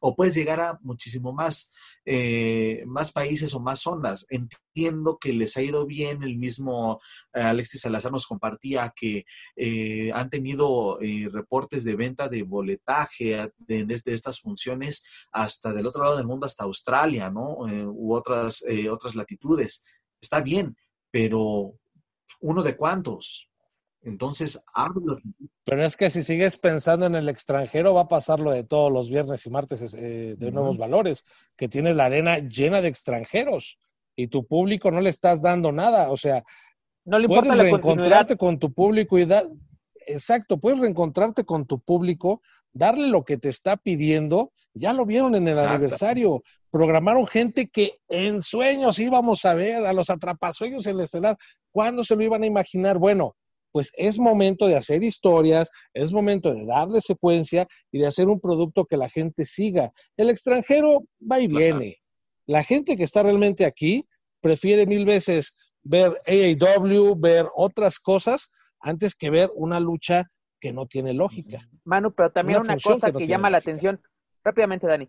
o 0.03 0.15
puedes 0.15 0.35
llegar 0.35 0.61
a 0.61 0.79
muchísimo 0.83 1.33
más, 1.33 1.71
eh, 2.05 2.85
más 2.87 3.13
países 3.13 3.55
o 3.55 3.61
más 3.61 3.81
zonas. 3.81 4.27
Entiendo 4.29 5.17
que 5.19 5.33
les 5.33 5.57
ha 5.57 5.63
ido 5.63 5.87
bien, 5.87 6.23
el 6.23 6.37
mismo 6.37 7.01
eh, 7.33 7.41
Alexis 7.41 7.81
Salazar 7.81 8.13
nos 8.13 8.27
compartía 8.27 8.93
que 8.95 9.25
eh, 9.57 10.13
han 10.13 10.29
tenido 10.29 10.99
reportes 11.33 11.83
de 11.83 11.97
venta 11.97 12.29
de 12.29 12.43
boletaje 12.43 13.51
de, 13.57 14.03
estas 14.05 14.41
funciones 14.41 15.05
hasta 15.33 15.73
del 15.73 15.87
otro 15.87 16.05
lado 16.05 16.19
del 16.19 16.27
mundo, 16.27 16.45
hasta 16.45 16.65
Australia, 16.65 17.31
¿no? 17.31 17.57
U 17.87 18.13
otras, 18.13 18.63
otras 18.91 19.15
latitudes. 19.15 19.83
Está 20.21 20.43
bien, 20.43 20.77
pero 21.11 21.73
uno 22.41 22.63
de 22.63 22.77
cuántos, 22.77 23.48
entonces, 24.03 24.61
hablo. 24.75 25.19
Pero 25.65 25.85
es 25.85 25.97
que 25.97 26.11
si 26.11 26.23
sigues 26.23 26.57
pensando 26.57 27.07
en 27.07 27.15
el 27.15 27.29
extranjero, 27.29 27.95
va 27.95 28.03
a 28.03 28.09
pasar 28.09 28.41
lo 28.41 28.53
de 28.53 28.65
todos 28.65 28.93
los 28.93 29.11
viernes 29.11 29.45
y 29.45 29.51
martes 29.51 29.93
eh, 29.95 30.35
de 30.39 30.47
uh 30.47 30.51
-huh. 30.51 30.53
nuevos 30.53 30.79
valores, 30.79 31.25
que 31.57 31.69
tienes 31.69 31.97
la 31.97 32.07
arena 32.07 32.39
llena 32.39 32.81
de 32.81 32.89
extranjeros 32.89 33.79
y 34.17 34.29
tu 34.29 34.47
público 34.47 34.91
no 34.91 35.01
le 35.01 35.11
estás 35.11 35.43
dando 35.43 35.73
nada. 35.73 36.11
O 36.11 36.17
sea, 36.17 36.45
no 37.05 37.19
le 37.19 37.29
puedes 37.29 37.57
reencontrarte 37.57 38.37
con 38.37 38.59
tu 38.59 38.73
público 38.73 39.19
y 39.19 39.25
dar. 39.25 39.47
Exacto, 40.07 40.59
puedes 40.59 40.81
reencontrarte 40.81 41.45
con 41.45 41.67
tu 41.67 41.81
público, 41.81 42.41
darle 42.73 43.09
lo 43.09 43.25
que 43.25 43.37
te 43.37 43.51
está 43.51 43.77
pidiendo. 43.77 44.53
Ya 44.75 44.93
lo 44.93 45.05
vieron 45.05 45.35
en 45.35 45.45
el 45.45 45.51
Exacto. 45.51 45.75
aniversario. 45.75 46.43
Programaron 46.71 47.27
gente 47.27 47.69
que 47.69 47.99
en 48.09 48.43
sueños 48.43 48.99
íbamos 48.99 49.45
a 49.45 49.55
ver 49.55 49.85
a 49.85 49.93
los 49.93 50.09
atrapasueños 50.09 50.87
en 50.87 50.97
el 50.97 51.03
estelar. 51.03 51.37
¿Cuándo 51.71 52.05
se 52.05 52.17
lo 52.17 52.23
iban 52.23 52.43
a 52.43 52.47
imaginar? 52.47 52.99
Bueno, 52.99 53.37
pues 53.73 53.93
es 53.97 54.19
momento 54.19 54.67
de 54.67 54.77
hacer 54.77 55.03
historias, 55.03 55.71
es 55.95 56.13
momento 56.13 56.53
de 56.53 56.67
darle 56.67 57.01
secuencia 57.01 57.67
y 57.93 57.99
de 57.99 58.07
hacer 58.07 58.29
un 58.29 58.41
producto 58.41 58.85
que 58.85 58.97
la 58.97 59.09
gente 59.09 59.47
siga. 59.47 59.93
El 60.17 60.31
extranjero 60.31 61.05
va 61.21 61.41
y 61.41 61.49
viene. 61.49 61.97
La 62.47 62.65
gente 62.65 62.97
que 62.97 63.05
está 63.05 63.23
realmente 63.23 63.65
aquí 63.65 64.07
prefiere 64.41 64.87
mil 64.87 65.05
veces 65.05 65.55
ver 65.83 66.21
AAW, 66.27 67.19
ver 67.19 67.47
otras 67.55 67.99
cosas, 67.99 68.51
antes 68.81 69.15
que 69.15 69.31
ver 69.31 69.51
una 69.55 69.81
lucha 69.81 70.31
que 70.61 70.73
no 70.73 70.87
tiene 70.87 71.13
lógica. 71.13 71.61
Manu, 71.85 72.13
pero 72.13 72.31
también 72.31 72.61
una, 72.61 72.75
una 72.75 72.83
cosa 72.83 73.13
que, 73.13 73.19
que 73.19 73.27
llama 73.27 73.51
la 73.51 73.59
atención, 73.59 74.01
rápidamente, 74.45 74.87
Dani. 74.87 75.09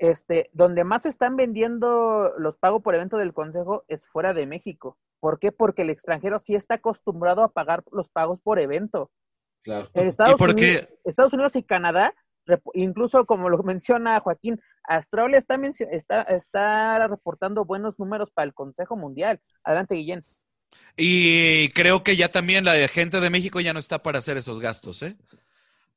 Este, 0.00 0.48
donde 0.54 0.82
más 0.82 1.04
están 1.04 1.36
vendiendo 1.36 2.32
los 2.38 2.56
pagos 2.56 2.80
por 2.80 2.94
evento 2.94 3.18
del 3.18 3.34
Consejo 3.34 3.84
es 3.86 4.06
fuera 4.06 4.32
de 4.32 4.46
México. 4.46 4.96
¿Por 5.20 5.38
qué? 5.38 5.52
Porque 5.52 5.82
el 5.82 5.90
extranjero 5.90 6.38
sí 6.38 6.54
está 6.54 6.76
acostumbrado 6.76 7.42
a 7.42 7.52
pagar 7.52 7.84
los 7.92 8.08
pagos 8.08 8.40
por 8.40 8.58
evento. 8.58 9.10
Claro. 9.62 9.90
En 9.92 10.06
Estados, 10.06 10.40
Unidos, 10.40 10.88
Estados 11.04 11.34
Unidos 11.34 11.54
y 11.54 11.62
Canadá, 11.62 12.14
incluso 12.72 13.26
como 13.26 13.50
lo 13.50 13.62
menciona 13.62 14.18
Joaquín, 14.20 14.58
Australia 14.84 15.36
está, 15.36 15.56
está, 15.90 16.22
está 16.22 17.06
reportando 17.06 17.66
buenos 17.66 17.98
números 17.98 18.30
para 18.30 18.46
el 18.46 18.54
Consejo 18.54 18.96
Mundial. 18.96 19.38
Adelante, 19.64 19.96
Guillén. 19.96 20.24
Y 20.96 21.68
creo 21.74 22.02
que 22.02 22.16
ya 22.16 22.32
también 22.32 22.64
la 22.64 22.88
gente 22.88 23.20
de 23.20 23.28
México 23.28 23.60
ya 23.60 23.74
no 23.74 23.80
está 23.80 24.02
para 24.02 24.20
hacer 24.20 24.38
esos 24.38 24.60
gastos, 24.60 25.02
¿eh? 25.02 25.18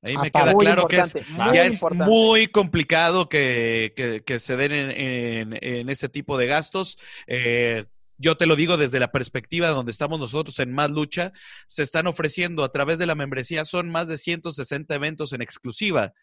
Ahí 0.04 0.18
me 0.18 0.32
queda 0.32 0.54
claro 0.54 0.88
que 0.88 0.98
es, 0.98 1.14
ya 1.54 1.66
es 1.66 1.82
muy 1.92 2.48
complicado 2.48 3.30
que, 3.30 3.94
que, 3.96 4.24
que 4.24 4.40
se 4.40 4.58
den 4.58 4.74
en, 4.74 4.92
en, 4.92 5.60
en, 5.62 5.90
ese 5.90 6.10
tipo 6.10 6.38
de 6.38 6.48
gastos. 6.48 6.98
Eh, 7.28 7.86
yo 8.18 8.38
te 8.38 8.46
lo 8.46 8.56
digo 8.56 8.78
desde 8.78 9.00
la 9.00 9.12
perspectiva 9.12 9.70
donde 9.70 9.92
estamos 9.92 10.20
nosotros 10.20 10.60
en 10.60 10.74
Más 10.74 10.92
Lucha, 10.92 11.32
se 11.68 11.84
están 11.84 12.08
ofreciendo 12.08 12.64
a 12.64 12.72
través 12.72 13.00
de 13.00 13.06
la 13.06 13.16
membresía, 13.16 13.66
son 13.66 13.90
más 13.90 14.08
de 14.08 14.18
160 14.18 14.94
eventos 14.94 15.34
en 15.34 15.42
exclusiva 15.42 16.14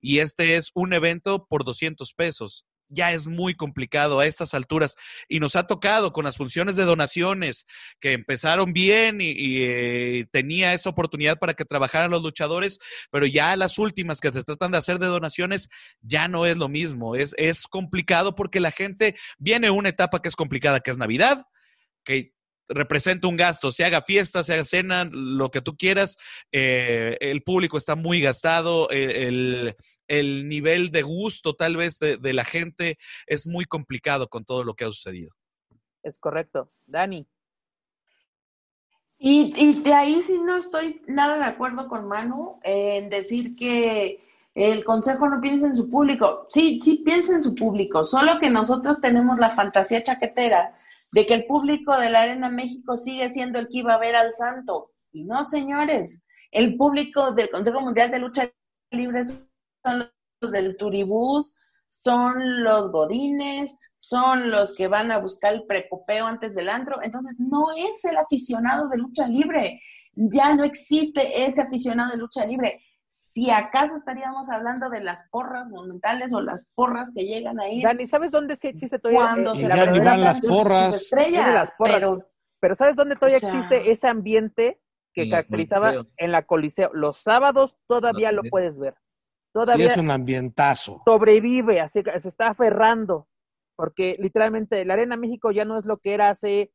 y 0.00 0.18
este 0.18 0.56
es 0.56 0.70
un 0.74 0.92
evento 0.92 1.46
por 1.46 1.64
200 1.64 2.12
pesos. 2.14 2.66
Ya 2.88 3.12
es 3.12 3.26
muy 3.26 3.54
complicado 3.54 4.20
a 4.20 4.26
estas 4.26 4.54
alturas 4.54 4.96
y 5.28 5.40
nos 5.40 5.56
ha 5.56 5.66
tocado 5.66 6.12
con 6.12 6.24
las 6.24 6.36
funciones 6.36 6.76
de 6.76 6.84
donaciones 6.84 7.66
que 8.00 8.12
empezaron 8.12 8.72
bien 8.72 9.20
y, 9.20 9.62
eh, 9.62 10.26
tenía 10.32 10.74
esa 10.74 10.90
oportunidad 10.90 11.38
para 11.38 11.54
que 11.54 11.64
trabajaran 11.64 12.10
los 12.10 12.22
luchadores, 12.22 12.78
pero 13.10 13.26
ya 13.26 13.56
las 13.56 13.78
últimas 13.78 14.20
que 14.20 14.32
se 14.32 14.42
tratan 14.42 14.72
de 14.72 14.78
hacer 14.78 14.98
de 14.98 15.06
donaciones 15.06 15.68
ya 16.00 16.28
no 16.28 16.46
es 16.46 16.56
lo 16.56 16.68
mismo. 16.68 17.14
Es, 17.14 17.34
es 17.38 17.66
complicado 17.66 18.34
porque 18.34 18.60
la 18.60 18.70
gente 18.70 19.16
viene 19.38 19.70
una 19.70 19.90
etapa 19.90 20.20
que 20.22 20.28
es 20.28 20.36
complicada, 20.36 20.80
que 20.80 20.90
es 20.90 20.98
Navidad, 20.98 21.44
que 22.04 22.32
representa 22.68 23.28
un 23.28 23.36
gasto, 23.36 23.72
se 23.72 23.84
haga 23.84 24.02
fiesta, 24.02 24.44
se 24.44 24.54
haga 24.54 24.64
cena, 24.64 25.08
lo 25.10 25.50
que 25.50 25.62
tú 25.62 25.76
quieras, 25.76 26.16
eh, 26.52 27.16
el 27.20 27.42
público 27.42 27.78
está 27.78 27.96
muy 27.96 28.20
gastado, 28.20 28.88
el, 28.90 29.10
el, 29.10 29.76
el 30.08 30.48
nivel 30.48 30.90
de 30.90 31.02
gusto 31.02 31.54
tal 31.54 31.76
vez 31.76 31.98
de, 31.98 32.16
de, 32.16 32.32
la 32.32 32.44
gente 32.44 32.98
es 33.26 33.46
muy 33.46 33.64
complicado 33.64 34.28
con 34.28 34.44
todo 34.44 34.64
lo 34.64 34.74
que 34.74 34.84
ha 34.84 34.88
sucedido. 34.88 35.30
Es 36.02 36.18
correcto. 36.18 36.72
Dani. 36.86 37.26
Y, 39.18 39.52
y 39.56 39.82
de 39.82 39.92
ahí 39.92 40.22
sí 40.22 40.38
no 40.38 40.56
estoy 40.56 41.02
nada 41.06 41.38
de 41.38 41.44
acuerdo 41.44 41.88
con 41.88 42.06
Manu 42.06 42.60
en 42.62 43.10
decir 43.10 43.56
que 43.56 44.24
el 44.54 44.84
consejo 44.84 45.28
no 45.28 45.40
piensa 45.40 45.66
en 45.66 45.76
su 45.76 45.90
público. 45.90 46.46
Sí, 46.50 46.80
sí 46.80 47.02
piensa 47.04 47.34
en 47.34 47.42
su 47.42 47.54
público, 47.54 48.04
solo 48.04 48.38
que 48.40 48.50
nosotros 48.50 49.00
tenemos 49.00 49.38
la 49.38 49.50
fantasía 49.50 50.02
chaquetera 50.02 50.74
de 51.12 51.26
que 51.26 51.34
el 51.34 51.46
público 51.46 51.96
de 51.96 52.10
la 52.10 52.22
Arena 52.22 52.48
México 52.48 52.96
sigue 52.96 53.30
siendo 53.32 53.58
el 53.58 53.68
que 53.68 53.78
iba 53.78 53.94
a 53.94 53.98
ver 53.98 54.16
al 54.16 54.34
santo. 54.34 54.92
Y 55.12 55.24
no, 55.24 55.42
señores, 55.42 56.24
el 56.50 56.76
público 56.76 57.32
del 57.32 57.50
Consejo 57.50 57.80
Mundial 57.80 58.10
de 58.10 58.18
Lucha 58.18 58.50
Libre 58.90 59.22
son 59.84 60.10
los 60.40 60.52
del 60.52 60.76
turibús, 60.76 61.54
son 61.86 62.62
los 62.62 62.90
godines, 62.90 63.78
son 63.96 64.50
los 64.50 64.76
que 64.76 64.88
van 64.88 65.10
a 65.10 65.18
buscar 65.18 65.52
el 65.52 65.64
precopeo 65.64 66.26
antes 66.26 66.54
del 66.54 66.68
antro. 66.68 67.00
Entonces, 67.02 67.38
no 67.40 67.68
es 67.76 68.04
el 68.04 68.16
aficionado 68.16 68.88
de 68.88 68.98
lucha 68.98 69.26
libre. 69.26 69.80
Ya 70.14 70.54
no 70.54 70.64
existe 70.64 71.44
ese 71.44 71.62
aficionado 71.62 72.12
de 72.12 72.18
lucha 72.18 72.44
libre. 72.44 72.80
Si 73.06 73.50
acaso 73.50 73.96
estaríamos 73.96 74.50
hablando 74.50 74.90
de 74.90 75.00
las 75.00 75.24
porras 75.30 75.68
monumentales 75.70 76.32
o 76.34 76.40
las 76.40 76.68
porras 76.74 77.10
que 77.14 77.24
llegan 77.24 77.58
ahí. 77.58 77.82
Dani, 77.82 78.06
¿sabes 78.06 78.30
dónde 78.30 78.56
sí 78.56 78.68
existe 78.68 78.98
todavía? 78.98 79.20
Cuando 79.20 79.54
eh, 79.54 79.56
se 79.56 79.68
van 79.68 80.20
las 80.20 80.38
sus, 80.38 80.50
porras. 80.50 80.92
sus 80.92 81.02
estrellas. 81.02 81.54
Las 81.54 81.74
porras. 81.74 81.96
Pero, 81.96 82.28
pero 82.60 82.74
¿sabes 82.74 82.96
dónde 82.96 83.16
todavía 83.16 83.38
o 83.38 83.40
sea, 83.40 83.50
existe 83.50 83.90
ese 83.90 84.08
ambiente 84.08 84.80
que 85.12 85.24
la 85.24 85.36
caracterizaba 85.38 86.06
en 86.16 86.32
la 86.32 86.42
Coliseo? 86.46 86.90
Los 86.92 87.16
sábados 87.16 87.78
todavía 87.86 88.30
No, 88.30 88.42
lo 88.42 88.50
puedes 88.50 88.78
ver. 88.78 88.94
Sí, 89.48 89.52
Todavía 89.64 89.86
es 89.86 89.96
un 89.96 90.10
ambientazo. 90.10 91.02
sobrevive, 91.04 91.80
así 91.80 92.02
que 92.02 92.18
se 92.20 92.28
está 92.28 92.48
aferrando. 92.48 93.28
porque 93.76 94.16
literalmente 94.18 94.84
la 94.84 94.94
Arena 94.94 95.16
México 95.16 95.52
ya 95.52 95.64
no 95.64 95.78
es 95.78 95.86
lo 95.86 95.98
que 95.98 96.12
era 96.14 96.30
hace 96.30 96.72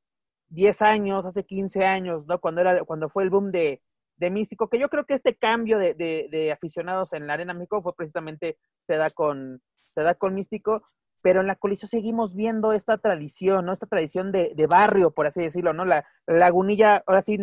10 0.50 0.82
años, 0.82 1.26
hace 1.26 1.46
15 1.46 1.86
años, 1.86 2.28
¿no? 2.28 2.40
Cuando, 2.40 2.62
era, 2.62 2.84
cuando 2.86 3.10
fue 3.10 3.24
el 3.24 3.30
boom 3.30 3.52
de, 3.52 3.82
de 4.18 4.30
Místico, 4.30 4.70
que 4.70 4.80
yo 4.80 4.90
creo 4.90 5.06
que 5.06 5.16
este 5.16 5.36
cambio 5.36 5.80
de, 5.80 5.94
de, 5.96 6.28
de, 6.32 6.52
aficionados 6.52 7.14
en 7.14 7.28
la 7.28 7.34
Arena 7.34 7.54
México 7.54 7.82
fue 7.82 7.96
precisamente, 7.96 8.58
se 8.86 8.96
da 8.96 9.10
con, 9.10 9.62
se 9.92 10.02
da 10.02 10.16
con 10.16 10.34
Místico, 10.34 10.84
pero 11.22 11.42
en 11.42 11.48
la 11.48 11.56
Coliseo 11.56 11.88
seguimos 11.88 12.36
viendo 12.36 12.74
esta 12.74 12.98
tradición, 12.98 13.66
¿no? 13.66 13.72
Esta 13.72 13.88
tradición 13.88 14.32
de, 14.32 14.54
de 14.56 14.68
barrio, 14.68 15.12
por 15.12 15.26
así 15.26 15.42
decirlo, 15.42 15.74
¿no? 15.74 15.86
La, 15.86 16.06
la, 16.28 16.38
lagunilla 16.38 17.04
ahora 17.08 17.22
sí 17.22 17.38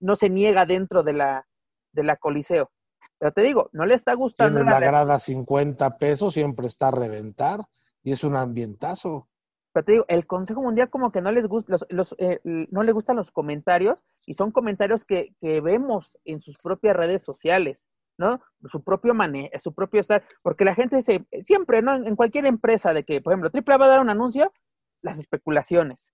no 0.00 0.16
se 0.16 0.28
niega 0.28 0.66
dentro 0.66 1.02
de 1.02 1.12
la, 1.12 1.46
de 1.92 2.02
la 2.02 2.16
Coliseo. 2.16 2.70
Pero 3.18 3.32
te 3.32 3.42
digo, 3.42 3.70
no 3.72 3.86
le 3.86 3.94
está 3.94 4.14
gustando. 4.14 4.60
Tienes 4.60 4.72
la, 4.72 4.80
la 4.80 4.86
grada 4.86 5.18
50 5.18 5.98
pesos, 5.98 6.34
siempre 6.34 6.66
está 6.66 6.88
a 6.88 6.92
reventar 6.92 7.60
y 8.02 8.12
es 8.12 8.24
un 8.24 8.36
ambientazo. 8.36 9.28
Pero 9.72 9.84
te 9.84 9.92
digo, 9.92 10.04
el 10.08 10.26
Consejo 10.26 10.62
Mundial 10.62 10.90
como 10.90 11.12
que 11.12 11.22
no 11.22 11.32
les 11.32 11.46
gusta, 11.46 11.72
los, 11.72 11.86
los, 11.88 12.14
eh, 12.18 12.40
no 12.44 12.82
le 12.82 12.92
gustan 12.92 13.16
los 13.16 13.30
comentarios 13.30 14.04
y 14.26 14.34
son 14.34 14.52
comentarios 14.52 15.04
que, 15.04 15.34
que, 15.40 15.60
vemos 15.60 16.18
en 16.24 16.42
sus 16.42 16.58
propias 16.58 16.94
redes 16.94 17.22
sociales, 17.22 17.88
¿no? 18.18 18.40
Su 18.70 18.82
propio 18.82 19.14
manejo, 19.14 19.58
su 19.58 19.72
propio 19.72 20.00
estar, 20.00 20.24
porque 20.42 20.66
la 20.66 20.74
gente 20.74 20.96
dice, 20.96 21.26
siempre, 21.42 21.80
¿no? 21.80 21.94
En 21.94 22.16
cualquier 22.16 22.44
empresa 22.44 22.92
de 22.92 23.04
que, 23.04 23.22
por 23.22 23.32
ejemplo, 23.32 23.50
Triple 23.50 23.78
va 23.78 23.86
a 23.86 23.88
dar 23.88 24.00
un 24.00 24.10
anuncio, 24.10 24.52
las 25.00 25.18
especulaciones. 25.18 26.12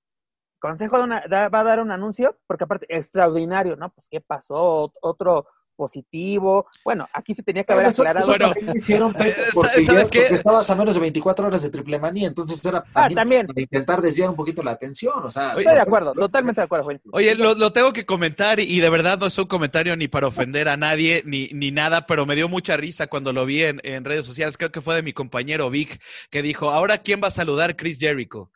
Consejo 0.60 1.02
una, 1.02 1.24
da, 1.28 1.48
va 1.48 1.60
a 1.60 1.65
dar 1.65 1.81
un 1.81 1.90
anuncio, 1.90 2.36
porque 2.47 2.65
aparte, 2.65 2.86
extraordinario, 2.89 3.77
¿no? 3.77 3.90
Pues, 3.90 4.09
¿qué 4.09 4.20
pasó? 4.20 4.93
Otro, 5.01 5.47
positivo. 5.79 6.67
Bueno, 6.85 7.09
aquí 7.13 7.33
se 7.33 7.45
tenía 7.45 7.63
que 7.63 7.73
haber 7.73 7.87
eso, 7.87 8.03
aclarado. 8.03 8.35
Eso 8.35 8.45
bueno, 8.53 8.73
hicieron, 8.75 9.13
porque, 9.13 9.83
¿sabes 9.85 10.11
qué? 10.11 10.23
porque 10.23 10.35
estabas 10.35 10.69
a 10.69 10.75
menos 10.75 10.95
de 10.95 11.01
24 11.01 11.47
horas 11.47 11.63
de 11.63 11.71
triple 11.71 12.01
manía, 12.01 12.27
entonces 12.27 12.63
era 12.65 12.83
también, 12.83 13.19
ah, 13.19 13.23
también. 13.23 13.47
para 13.47 13.61
intentar 13.61 14.03
desviar 14.03 14.29
un 14.29 14.37
poquito 14.37 14.65
la 14.65 14.73
atención. 14.73 15.15
O 15.23 15.31
sea, 15.31 15.51
Estoy 15.51 15.65
de 15.65 15.81
acuerdo, 15.81 16.13
totalmente 16.13 16.61
de 16.61 16.65
acuerdo, 16.65 16.85
Juan. 16.85 17.01
Oye, 17.13 17.37
lo, 17.37 17.55
lo, 17.55 17.73
tengo 17.73 17.93
que 17.93 18.05
comentar 18.05 18.59
y 18.59 18.81
de 18.81 18.91
verdad 18.91 19.19
no 19.19 19.27
es 19.27 19.39
un 19.39 19.47
comentario 19.47 19.97
ni 19.97 20.09
para 20.09 20.27
ofender 20.27 20.69
a 20.69 20.77
nadie 20.77 21.23
ni, 21.25 21.49
ni 21.53 21.71
nada, 21.71 22.07
pero 22.07 22.27
me 22.27 22.35
dio 22.35 22.49
mucha 22.49 22.77
risa 22.77 23.07
cuando 23.07 23.33
lo 23.33 23.47
vi 23.47 23.63
en, 23.63 23.81
en 23.85 24.05
redes 24.05 24.27
sociales. 24.27 24.59
Creo 24.59 24.73
que 24.73 24.81
fue 24.81 24.97
de 24.97 25.03
mi 25.03 25.13
compañero 25.13 25.71
Vic, 25.71 26.01
que 26.31 26.43
dijo, 26.43 26.71
ahora 26.71 26.99
¿quién 26.99 27.21
va 27.23 27.29
a 27.29 27.31
saludar 27.31 27.77
Chris 27.77 27.99
Jericho? 27.99 28.51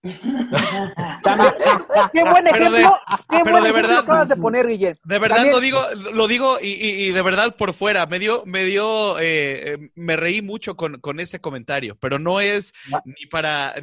qué 2.12 2.22
buen 2.22 2.46
ejemplo, 2.46 2.70
de, 2.70 2.88
qué 3.28 3.50
buen 3.50 3.64
de 3.64 3.72
verdad, 3.72 3.98
acabas 3.98 4.28
de 4.28 4.36
poner, 4.36 4.68
Guillermo. 4.68 5.00
De 5.04 5.18
verdad 5.18 5.36
También, 5.36 5.54
lo 5.54 5.60
digo, 5.60 5.80
lo 6.12 6.28
digo 6.28 6.58
y, 6.60 6.68
y, 6.68 7.08
y, 7.08 7.12
de 7.12 7.22
verdad 7.22 7.56
por 7.56 7.74
fuera. 7.74 8.06
Me 8.06 8.20
dio, 8.20 8.44
me 8.46 8.64
dio, 8.64 9.16
eh, 9.20 9.90
me 9.96 10.16
reí 10.16 10.40
mucho 10.40 10.76
con, 10.76 11.00
con, 11.00 11.18
ese 11.18 11.40
comentario, 11.40 11.96
pero 11.98 12.18
no 12.18 12.40
es 12.40 12.72
Ah. 12.92 13.02
ni 13.04 13.26
para, 13.26 13.74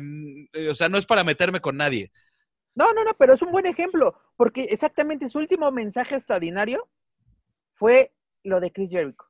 o 0.69 0.75
sea, 0.75 0.89
no 0.89 0.97
es 0.97 1.05
para 1.05 1.23
meterme 1.23 1.59
con 1.59 1.77
nadie. 1.77 2.11
No, 2.75 2.93
no, 2.93 3.03
no, 3.03 3.11
pero 3.17 3.33
es 3.33 3.41
un 3.41 3.51
buen 3.51 3.65
ejemplo, 3.65 4.19
porque 4.35 4.65
exactamente 4.65 5.29
su 5.29 5.39
último 5.39 5.71
mensaje 5.71 6.15
extraordinario 6.15 6.87
fue 7.73 8.13
lo 8.43 8.59
de 8.59 8.71
Chris 8.71 8.89
Jericho. 8.89 9.23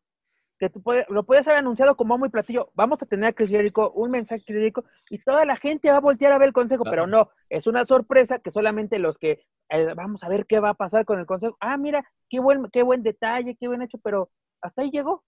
Que 0.66 0.72
tú 0.72 0.82
puede, 0.82 1.06
lo 1.10 1.24
puedes 1.26 1.48
haber 1.48 1.60
anunciado 1.60 1.96
como 1.96 2.18
muy 2.18 2.30
platillo. 2.30 2.72
Vamos 2.74 3.00
a 3.04 3.06
tener 3.06 3.30
a 3.30 3.34
Chris 3.34 3.52
Jericho, 3.52 3.92
un 3.92 4.10
mensaje 4.10 4.44
Jericho, 4.48 4.84
y 5.12 5.20
toda 5.20 5.46
la 5.46 5.56
gente 5.58 5.92
va 5.92 5.98
a 5.98 6.00
voltear 6.00 6.32
a 6.32 6.40
ver 6.40 6.48
el 6.48 6.54
consejo, 6.54 6.82
Claro. 6.84 7.04
pero 7.04 7.08
no, 7.08 7.30
es 7.50 7.68
una 7.68 7.86
sorpresa 7.86 8.40
que 8.40 8.50
solamente 8.50 8.98
los 8.98 9.20
que 9.20 9.46
eh, 9.70 9.94
vamos 9.96 10.24
a 10.24 10.28
ver 10.28 10.48
qué 10.48 10.60
va 10.60 10.70
a 10.72 10.74
pasar 10.74 11.06
con 11.06 11.20
el 11.20 11.28
consejo. 11.28 11.56
Ah, 11.60 11.78
mira, 11.78 12.04
qué 12.30 12.40
buen, 12.40 12.68
qué 12.72 12.82
buen 12.82 13.04
detalle, 13.04 13.56
qué 13.56 13.68
buen 13.68 13.84
hecho, 13.84 14.00
pero 14.00 14.32
hasta 14.60 14.82
ahí 14.82 14.90
llegó, 14.90 15.24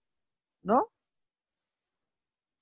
¿no? 0.62 0.88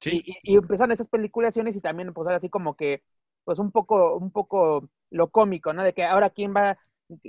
Sí. 0.00 0.22
Y, 0.22 0.52
y, 0.52 0.56
empezaron 0.56 0.92
esas 0.92 1.08
peliculaciones 1.08 1.76
y 1.76 1.80
también 1.80 2.12
pues 2.12 2.26
ahora 2.26 2.36
así 2.36 2.50
como 2.50 2.76
que 2.76 3.02
pues 3.44 3.58
un 3.58 3.72
poco 3.72 4.18
un 4.18 4.30
poco 4.30 4.90
lo 5.08 5.30
cómico, 5.30 5.72
¿no? 5.72 5.82
De 5.82 5.94
que 5.94 6.04
ahora 6.04 6.28
quién 6.28 6.54
va 6.54 6.78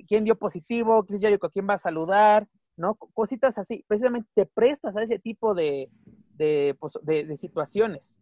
quién 0.10 0.26
dio 0.26 0.36
positivo, 0.38 1.06
Chris 1.06 1.22
Jericho 1.22 1.49
quién 1.49 1.69
va 1.69 1.76
a 1.76 1.78
saludar, 1.78 2.49
¿no? 2.78 2.95
Cositas 2.95 3.58
así, 3.58 3.84
precisamente 3.88 4.30
te 4.34 4.45
prestas 4.45 4.95
a 4.95 5.04
ese 5.04 5.20
tipo 5.20 5.54
de 5.54 5.90
de, 6.38 6.76
pues, 6.80 6.98
de, 7.02 7.26
de 7.26 7.38
situaciones, 7.38 8.16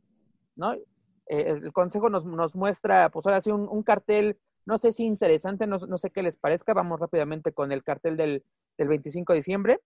¿no? 0.56 0.74
Eh, 0.74 0.84
el 1.28 1.74
consejo 1.74 2.10
nos, 2.10 2.26
nos, 2.26 2.56
muestra, 2.56 3.10
pues 3.10 3.26
ahora 3.26 3.42
sí, 3.42 3.52
un, 3.52 3.68
un 3.68 3.84
cartel, 3.84 4.38
no 4.66 4.78
sé 4.78 4.92
si 4.92 5.04
interesante, 5.04 5.68
no, 5.68 5.78
no, 5.80 5.98
sé 5.98 6.12
qué 6.12 6.24
les 6.24 6.38
parezca, 6.38 6.74
vamos 6.74 7.00
rápidamente 7.00 7.52
con 7.52 7.72
el 7.72 7.84
cartel 7.84 8.16
del, 8.16 8.44
del 8.78 8.88
25 8.88 9.34
de 9.34 9.38
diciembre, 9.38 9.80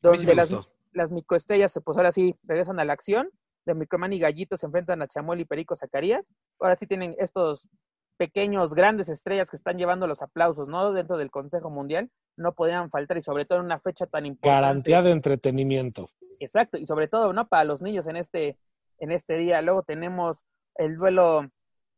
donde 0.00 0.18
sí 0.18 0.34
las, 0.34 0.50
las 0.92 1.10
microestrellas, 1.10 1.78
pues 1.84 1.96
ahora 1.96 2.12
sí, 2.12 2.34
regresan 2.44 2.80
a 2.80 2.84
la 2.84 2.92
acción, 2.92 3.30
de 3.66 3.74
Microman 3.74 4.12
y 4.12 4.20
Gallito 4.20 4.56
se 4.56 4.66
enfrentan 4.66 5.02
a 5.02 5.08
Chamuel 5.08 5.40
y 5.40 5.44
Perico 5.44 5.74
Zacarías. 5.74 6.24
Ahora 6.60 6.76
sí 6.76 6.86
tienen 6.86 7.16
estos 7.18 7.68
pequeños, 8.16 8.74
grandes 8.74 9.08
estrellas 9.08 9.50
que 9.50 9.56
están 9.56 9.78
llevando 9.78 10.06
los 10.06 10.22
aplausos, 10.22 10.68
¿no? 10.68 10.92
Dentro 10.92 11.16
del 11.16 11.30
Consejo 11.30 11.70
Mundial. 11.70 12.10
No 12.36 12.52
podían 12.52 12.90
faltar 12.90 13.16
y 13.16 13.22
sobre 13.22 13.44
todo 13.44 13.60
en 13.60 13.66
una 13.66 13.78
fecha 13.78 14.06
tan 14.06 14.26
importante. 14.26 14.62
Garantía 14.62 15.02
de 15.02 15.10
entretenimiento. 15.10 16.10
Exacto, 16.40 16.78
y 16.78 16.86
sobre 16.86 17.08
todo, 17.08 17.32
¿no? 17.32 17.48
Para 17.48 17.64
los 17.64 17.80
niños 17.82 18.06
en 18.06 18.16
este, 18.16 18.58
en 18.98 19.12
este 19.12 19.34
día. 19.38 19.62
Luego 19.62 19.82
tenemos 19.82 20.38
el 20.74 20.96
duelo 20.96 21.48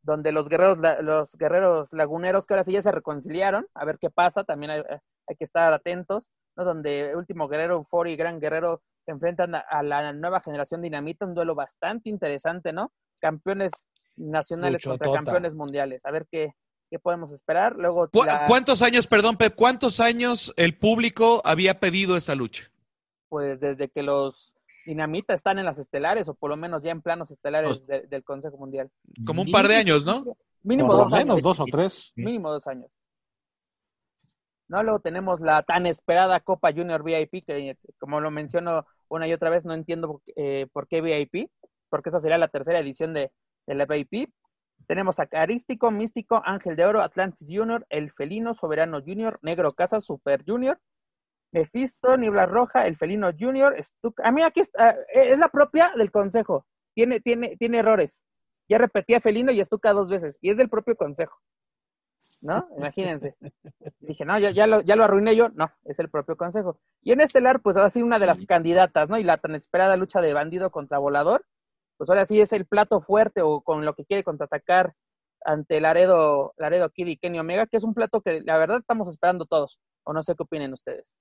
donde 0.02 0.32
los 0.32 0.48
guerreros, 0.48 0.78
los 1.00 1.30
guerreros 1.36 1.92
laguneros 1.92 2.46
que 2.46 2.54
ahora 2.54 2.64
sí 2.64 2.72
ya 2.72 2.82
se 2.82 2.92
reconciliaron, 2.92 3.66
a 3.74 3.84
ver 3.84 3.98
qué 3.98 4.10
pasa, 4.10 4.44
también 4.44 4.70
hay, 4.70 4.82
hay 5.26 5.36
que 5.36 5.44
estar 5.44 5.72
atentos, 5.72 6.24
¿no? 6.56 6.64
Donde 6.64 7.10
el 7.10 7.16
último 7.16 7.48
guerrero, 7.48 7.82
Fori 7.82 8.12
y 8.12 8.16
Gran 8.16 8.40
Guerrero 8.40 8.80
se 9.04 9.12
enfrentan 9.12 9.54
a, 9.54 9.58
a, 9.58 9.82
la 9.82 10.12
nueva 10.12 10.40
generación 10.40 10.82
dinamita, 10.82 11.26
un 11.26 11.34
duelo 11.34 11.54
bastante 11.54 12.08
interesante, 12.08 12.72
¿no? 12.72 12.92
Campeones 13.20 13.72
nacionales 14.18 14.84
contra 14.84 15.06
tota. 15.06 15.18
campeones 15.18 15.54
mundiales. 15.54 16.04
A 16.04 16.10
ver 16.10 16.26
qué, 16.30 16.54
qué 16.90 16.98
podemos 16.98 17.32
esperar. 17.32 17.76
Luego 17.76 18.08
¿Cu 18.08 18.24
la, 18.24 18.46
¿Cuántos 18.46 18.82
años, 18.82 19.06
perdón, 19.06 19.36
Pep, 19.36 19.54
cuántos 19.54 20.00
años 20.00 20.52
el 20.56 20.76
público 20.76 21.40
había 21.44 21.80
pedido 21.80 22.16
esta 22.16 22.34
lucha? 22.34 22.70
Pues 23.28 23.60
desde 23.60 23.88
que 23.88 24.02
los 24.02 24.54
dinamita 24.86 25.34
están 25.34 25.58
en 25.58 25.66
las 25.66 25.78
estelares, 25.78 26.28
o 26.28 26.34
por 26.34 26.50
lo 26.50 26.56
menos 26.56 26.82
ya 26.82 26.90
en 26.90 27.02
planos 27.02 27.30
estelares 27.30 27.86
de, 27.86 28.06
del 28.06 28.24
Consejo 28.24 28.56
Mundial. 28.56 28.90
Como 29.26 29.42
un 29.42 29.50
par 29.50 29.68
de 29.68 29.76
años, 29.76 30.04
¿no? 30.04 30.24
Mínimo 30.62 30.88
por 30.88 30.96
dos 30.96 31.12
menos, 31.12 31.34
años. 31.34 31.42
dos 31.42 31.60
o 31.60 31.64
tres. 31.70 32.12
Mínimo 32.16 32.50
dos 32.50 32.66
años. 32.66 32.90
No, 34.68 34.82
luego 34.82 35.00
tenemos 35.00 35.40
la 35.40 35.62
tan 35.62 35.86
esperada 35.86 36.40
Copa 36.40 36.72
Junior 36.72 37.02
VIP, 37.02 37.44
que 37.46 37.76
como 37.98 38.20
lo 38.20 38.30
menciono 38.30 38.86
una 39.08 39.26
y 39.26 39.32
otra 39.32 39.50
vez, 39.50 39.64
no 39.64 39.72
entiendo 39.72 40.22
eh, 40.36 40.66
por 40.72 40.88
qué 40.88 41.00
VIP, 41.00 41.50
porque 41.88 42.10
esa 42.10 42.20
sería 42.20 42.36
la 42.36 42.48
tercera 42.48 42.78
edición 42.78 43.14
de, 43.14 43.30
de 43.68 43.74
la 43.74 43.84
VIP. 43.84 44.32
Tenemos 44.86 45.20
a 45.20 45.26
Carístico, 45.26 45.90
Místico, 45.90 46.40
Ángel 46.44 46.74
de 46.74 46.86
Oro, 46.86 47.02
Atlantis 47.02 47.48
Junior, 47.50 47.86
El 47.90 48.10
Felino, 48.10 48.54
Soberano 48.54 49.00
Junior, 49.00 49.38
Negro 49.42 49.70
Casa, 49.72 50.00
Super 50.00 50.44
Junior, 50.46 50.80
Mephisto, 51.52 52.16
Niebla 52.16 52.46
Roja, 52.46 52.86
El 52.86 52.96
Felino 52.96 53.30
Junior, 53.38 53.76
Stuka. 53.82 54.26
A 54.26 54.32
mí 54.32 54.42
aquí 54.42 54.60
está, 54.60 54.96
es 55.12 55.38
la 55.38 55.48
propia 55.48 55.92
del 55.96 56.10
consejo. 56.10 56.66
Tiene, 56.94 57.20
tiene, 57.20 57.56
tiene 57.56 57.78
errores. 57.78 58.24
Ya 58.68 58.78
repetía 58.78 59.20
Felino 59.20 59.52
y 59.52 59.62
Stuka 59.62 59.92
dos 59.92 60.08
veces. 60.08 60.38
Y 60.40 60.50
es 60.50 60.56
del 60.56 60.70
propio 60.70 60.96
consejo. 60.96 61.38
¿No? 62.42 62.66
Imagínense. 62.76 63.36
Dije, 64.00 64.24
no, 64.24 64.38
ya, 64.38 64.50
ya, 64.50 64.66
lo, 64.66 64.80
ya 64.80 64.96
lo 64.96 65.04
arruiné 65.04 65.36
yo. 65.36 65.50
No, 65.50 65.70
es 65.84 65.98
el 65.98 66.08
propio 66.08 66.36
consejo. 66.36 66.80
Y 67.02 67.12
en 67.12 67.20
Estelar, 67.20 67.60
pues 67.60 67.76
ahora 67.76 67.90
sí 67.90 68.02
una 68.02 68.18
de 68.18 68.26
las 68.26 68.44
candidatas, 68.46 69.08
¿no? 69.08 69.18
Y 69.18 69.24
la 69.24 69.36
tan 69.36 69.54
esperada 69.54 69.96
lucha 69.96 70.20
de 70.20 70.32
bandido 70.32 70.70
contra 70.70 70.98
volador. 70.98 71.44
Pues 71.98 72.08
ahora 72.08 72.24
sí 72.24 72.40
es 72.40 72.52
el 72.52 72.64
plato 72.64 73.00
fuerte 73.00 73.42
o 73.42 73.60
con 73.60 73.84
lo 73.84 73.94
que 73.94 74.06
quiere 74.06 74.24
contraatacar 74.24 74.94
ante 75.44 75.80
Laredo, 75.80 76.54
Laredo 76.56 76.90
Kid 76.90 77.08
y 77.08 77.16
Kenny 77.16 77.40
Omega, 77.40 77.66
que 77.66 77.76
es 77.76 77.84
un 77.84 77.94
plato 77.94 78.20
que 78.22 78.40
la 78.40 78.56
verdad 78.56 78.78
estamos 78.78 79.08
esperando 79.08 79.44
todos. 79.44 79.78
O 80.04 80.12
no 80.12 80.22
sé 80.22 80.34
qué 80.34 80.44
opinen 80.44 80.72
ustedes. 80.72 81.16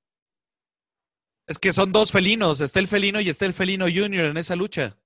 Es 1.47 1.57
que 1.57 1.73
son 1.73 1.91
dos 1.91 2.11
felinos, 2.11 2.61
está 2.61 2.79
el 2.79 2.87
felino 2.87 3.19
y 3.19 3.29
está 3.29 3.45
el 3.45 3.53
felino 3.53 3.85
junior 3.85 4.25
en 4.25 4.37
esa 4.37 4.55
lucha. 4.55 4.97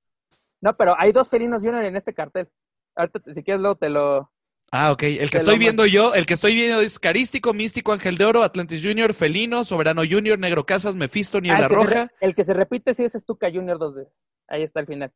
No, 0.60 0.76
pero 0.76 0.96
hay 0.98 1.12
dos 1.12 1.30
felinos 1.30 1.64
junior 1.64 1.84
en 1.86 1.96
este 1.96 2.14
cartel. 2.14 2.50
Ahorita, 2.96 3.22
si 3.34 3.44
quieres, 3.44 3.62
luego 3.62 3.76
te 3.76 3.90
lo. 3.90 4.32
Ah, 4.72 4.92
ok. 4.92 5.04
El 5.04 5.30
que 5.30 5.38
estoy 5.38 5.58
viendo 5.58 5.86
yo, 5.86 6.14
el 6.14 6.26
que 6.26 6.36
estoy 6.36 6.54
viendo 6.54 6.82
es 6.82 6.98
Carístico, 6.98 7.54
Místico, 7.54 7.92
Ángel 7.92 8.18
de 8.18 8.26
Oro, 8.26 8.44
Atlantis 8.44 8.82
Junior, 8.84 9.14
Felino, 9.14 9.66
Soberano 9.66 10.04
Junior, 10.10 10.40
Negro 10.40 10.66
Casas, 10.66 10.96
Mephisto, 10.96 11.42
Niebla 11.42 11.66
ah, 11.66 11.68
Roja. 11.68 12.08
Se, 12.20 12.26
el 12.26 12.36
que 12.36 12.44
se 12.44 12.54
repite 12.54 12.94
sí 12.94 13.04
es 13.04 13.14
Stuka 13.14 13.52
Junior 13.52 13.78
dos 13.78 13.96
veces. 13.96 14.26
Ahí 14.48 14.64
está 14.64 14.80
el 14.80 14.88
final. 14.88 15.12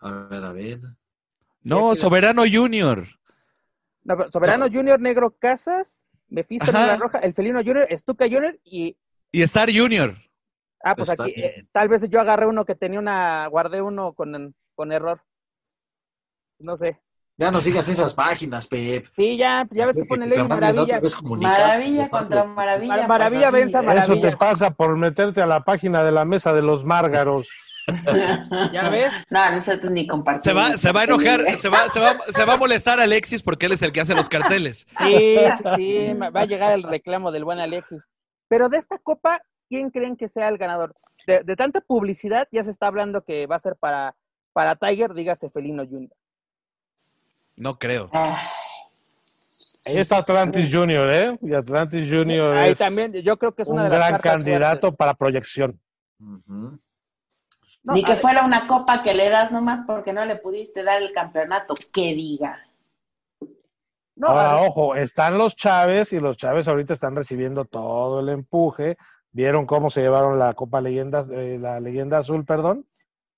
A 0.00 0.10
ver, 0.10 0.44
a 0.44 0.52
ver. 0.52 0.80
No, 1.62 1.94
Soberano 1.94 2.44
Junior. 2.50 3.06
No, 4.04 4.28
Soberano 4.30 4.68
no. 4.68 4.72
Junior, 4.72 5.00
Negro 5.00 5.34
Casas, 5.38 6.04
Mephisto, 6.28 6.72
Niebla 6.72 6.96
Roja, 6.96 7.18
el 7.18 7.34
Felino 7.34 7.58
Junior, 7.58 7.86
Stuka 7.90 8.24
Junior 8.24 8.58
y 8.64 8.96
y 9.30 9.42
Star 9.42 9.68
Junior. 9.72 10.16
Ah, 10.82 10.94
pues 10.94 11.10
Star 11.10 11.28
aquí, 11.28 11.40
eh, 11.40 11.66
tal 11.72 11.88
vez 11.88 12.08
yo 12.08 12.20
agarré 12.20 12.46
uno 12.46 12.64
que 12.64 12.74
tenía 12.74 12.98
una, 12.98 13.46
guardé 13.48 13.82
uno 13.82 14.12
con, 14.14 14.54
con 14.74 14.92
error. 14.92 15.20
No 16.58 16.76
sé. 16.76 17.00
Ya 17.36 17.52
no 17.52 17.60
sigas 17.60 17.88
esas 17.88 18.14
páginas, 18.14 18.66
Pep. 18.66 19.06
Sí, 19.10 19.36
ya, 19.36 19.64
ya 19.70 19.86
ves 19.86 19.96
que 19.96 20.04
pone 20.06 20.26
ley 20.26 20.42
maravilla. 20.42 21.00
Maravilla 21.36 22.08
contra 22.10 22.44
maravilla. 22.44 22.96
Mar 22.96 23.08
maravilla 23.08 23.50
venza 23.52 23.80
maravilla. 23.80 24.12
Eso 24.12 24.20
te 24.20 24.36
pasa 24.36 24.70
por 24.70 24.96
meterte 24.96 25.40
a 25.40 25.46
la 25.46 25.62
página 25.62 26.02
de 26.02 26.10
la 26.10 26.24
mesa 26.24 26.52
de 26.52 26.62
los 26.62 26.84
márgaros. 26.84 27.46
¿Ya 28.72 28.88
ves? 28.90 29.12
No, 29.30 29.50
nosotros 29.52 29.90
ni 29.90 30.06
compartimos. 30.06 30.44
Se 30.44 30.52
va, 30.52 30.76
se 30.76 30.92
va 30.92 31.00
a 31.00 31.04
enojar, 31.04 31.40
se 31.56 31.68
va, 31.68 31.88
se, 31.88 32.00
va, 32.00 32.18
se 32.28 32.44
va 32.44 32.54
a 32.54 32.56
molestar 32.56 33.00
Alexis 33.00 33.42
porque 33.42 33.66
él 33.66 33.72
es 33.72 33.82
el 33.82 33.92
que 33.92 34.00
hace 34.00 34.14
los 34.14 34.28
carteles. 34.28 34.86
Sí, 34.98 35.36
sí, 35.58 35.64
sí, 35.76 36.12
va 36.14 36.40
a 36.40 36.46
llegar 36.46 36.72
el 36.74 36.82
reclamo 36.82 37.32
del 37.32 37.44
buen 37.44 37.58
Alexis. 37.58 38.02
Pero 38.48 38.68
de 38.68 38.78
esta 38.78 38.98
copa, 38.98 39.40
¿quién 39.68 39.90
creen 39.90 40.16
que 40.16 40.28
sea 40.28 40.48
el 40.48 40.58
ganador? 40.58 40.94
De, 41.26 41.42
de 41.42 41.56
tanta 41.56 41.80
publicidad, 41.80 42.48
ya 42.52 42.62
se 42.62 42.70
está 42.70 42.86
hablando 42.86 43.22
que 43.24 43.46
va 43.46 43.56
a 43.56 43.60
ser 43.60 43.76
para, 43.76 44.14
para 44.52 44.76
Tiger, 44.76 45.14
dígase 45.14 45.50
Felino 45.50 45.84
Jr. 45.86 46.10
No 47.56 47.78
creo. 47.78 48.08
Ah, 48.12 48.50
Ahí 49.84 49.98
está 49.98 50.18
Atlantis 50.18 50.72
Junior, 50.72 51.08
¿eh? 51.10 51.38
Y 51.40 51.54
Atlantis 51.54 52.08
Junior 52.10 52.56
Ahí 52.56 52.72
es 52.72 52.78
también, 52.78 53.12
yo 53.12 53.36
creo 53.38 53.54
que 53.54 53.62
es 53.62 53.68
un 53.68 53.74
una 53.74 53.84
de 53.84 53.90
las 53.90 53.98
gran 53.98 54.12
cartas 54.12 54.32
candidato 54.32 54.80
fuertes. 54.80 54.96
para 54.98 55.14
proyección. 55.14 55.80
Ujú. 56.20 56.78
No, 57.88 57.94
Ni 57.94 58.04
que 58.04 58.16
fuera 58.16 58.44
una 58.44 58.66
copa 58.66 59.02
que 59.02 59.14
le 59.14 59.30
das 59.30 59.50
nomás 59.50 59.80
porque 59.86 60.12
no 60.12 60.22
le 60.26 60.36
pudiste 60.36 60.82
dar 60.82 61.00
el 61.00 61.10
campeonato. 61.10 61.72
Que 61.90 62.14
diga. 62.14 62.58
no, 64.14 64.28
Ahora, 64.28 64.60
ojo, 64.60 64.94
están 64.94 65.38
los 65.38 65.56
Chávez 65.56 66.12
y 66.12 66.20
los 66.20 66.36
Chávez 66.36 66.68
ahorita 66.68 66.92
están 66.92 67.16
recibiendo 67.16 67.64
todo 67.64 68.20
el 68.20 68.28
empuje. 68.28 68.98
¿Vieron 69.32 69.64
cómo 69.64 69.88
se 69.88 70.02
llevaron 70.02 70.38
la 70.38 70.52
Copa 70.52 70.82
Leyendas, 70.82 71.30
eh, 71.30 71.56
la 71.58 71.80
Leyenda 71.80 72.18
Azul, 72.18 72.44
perdón? 72.44 72.86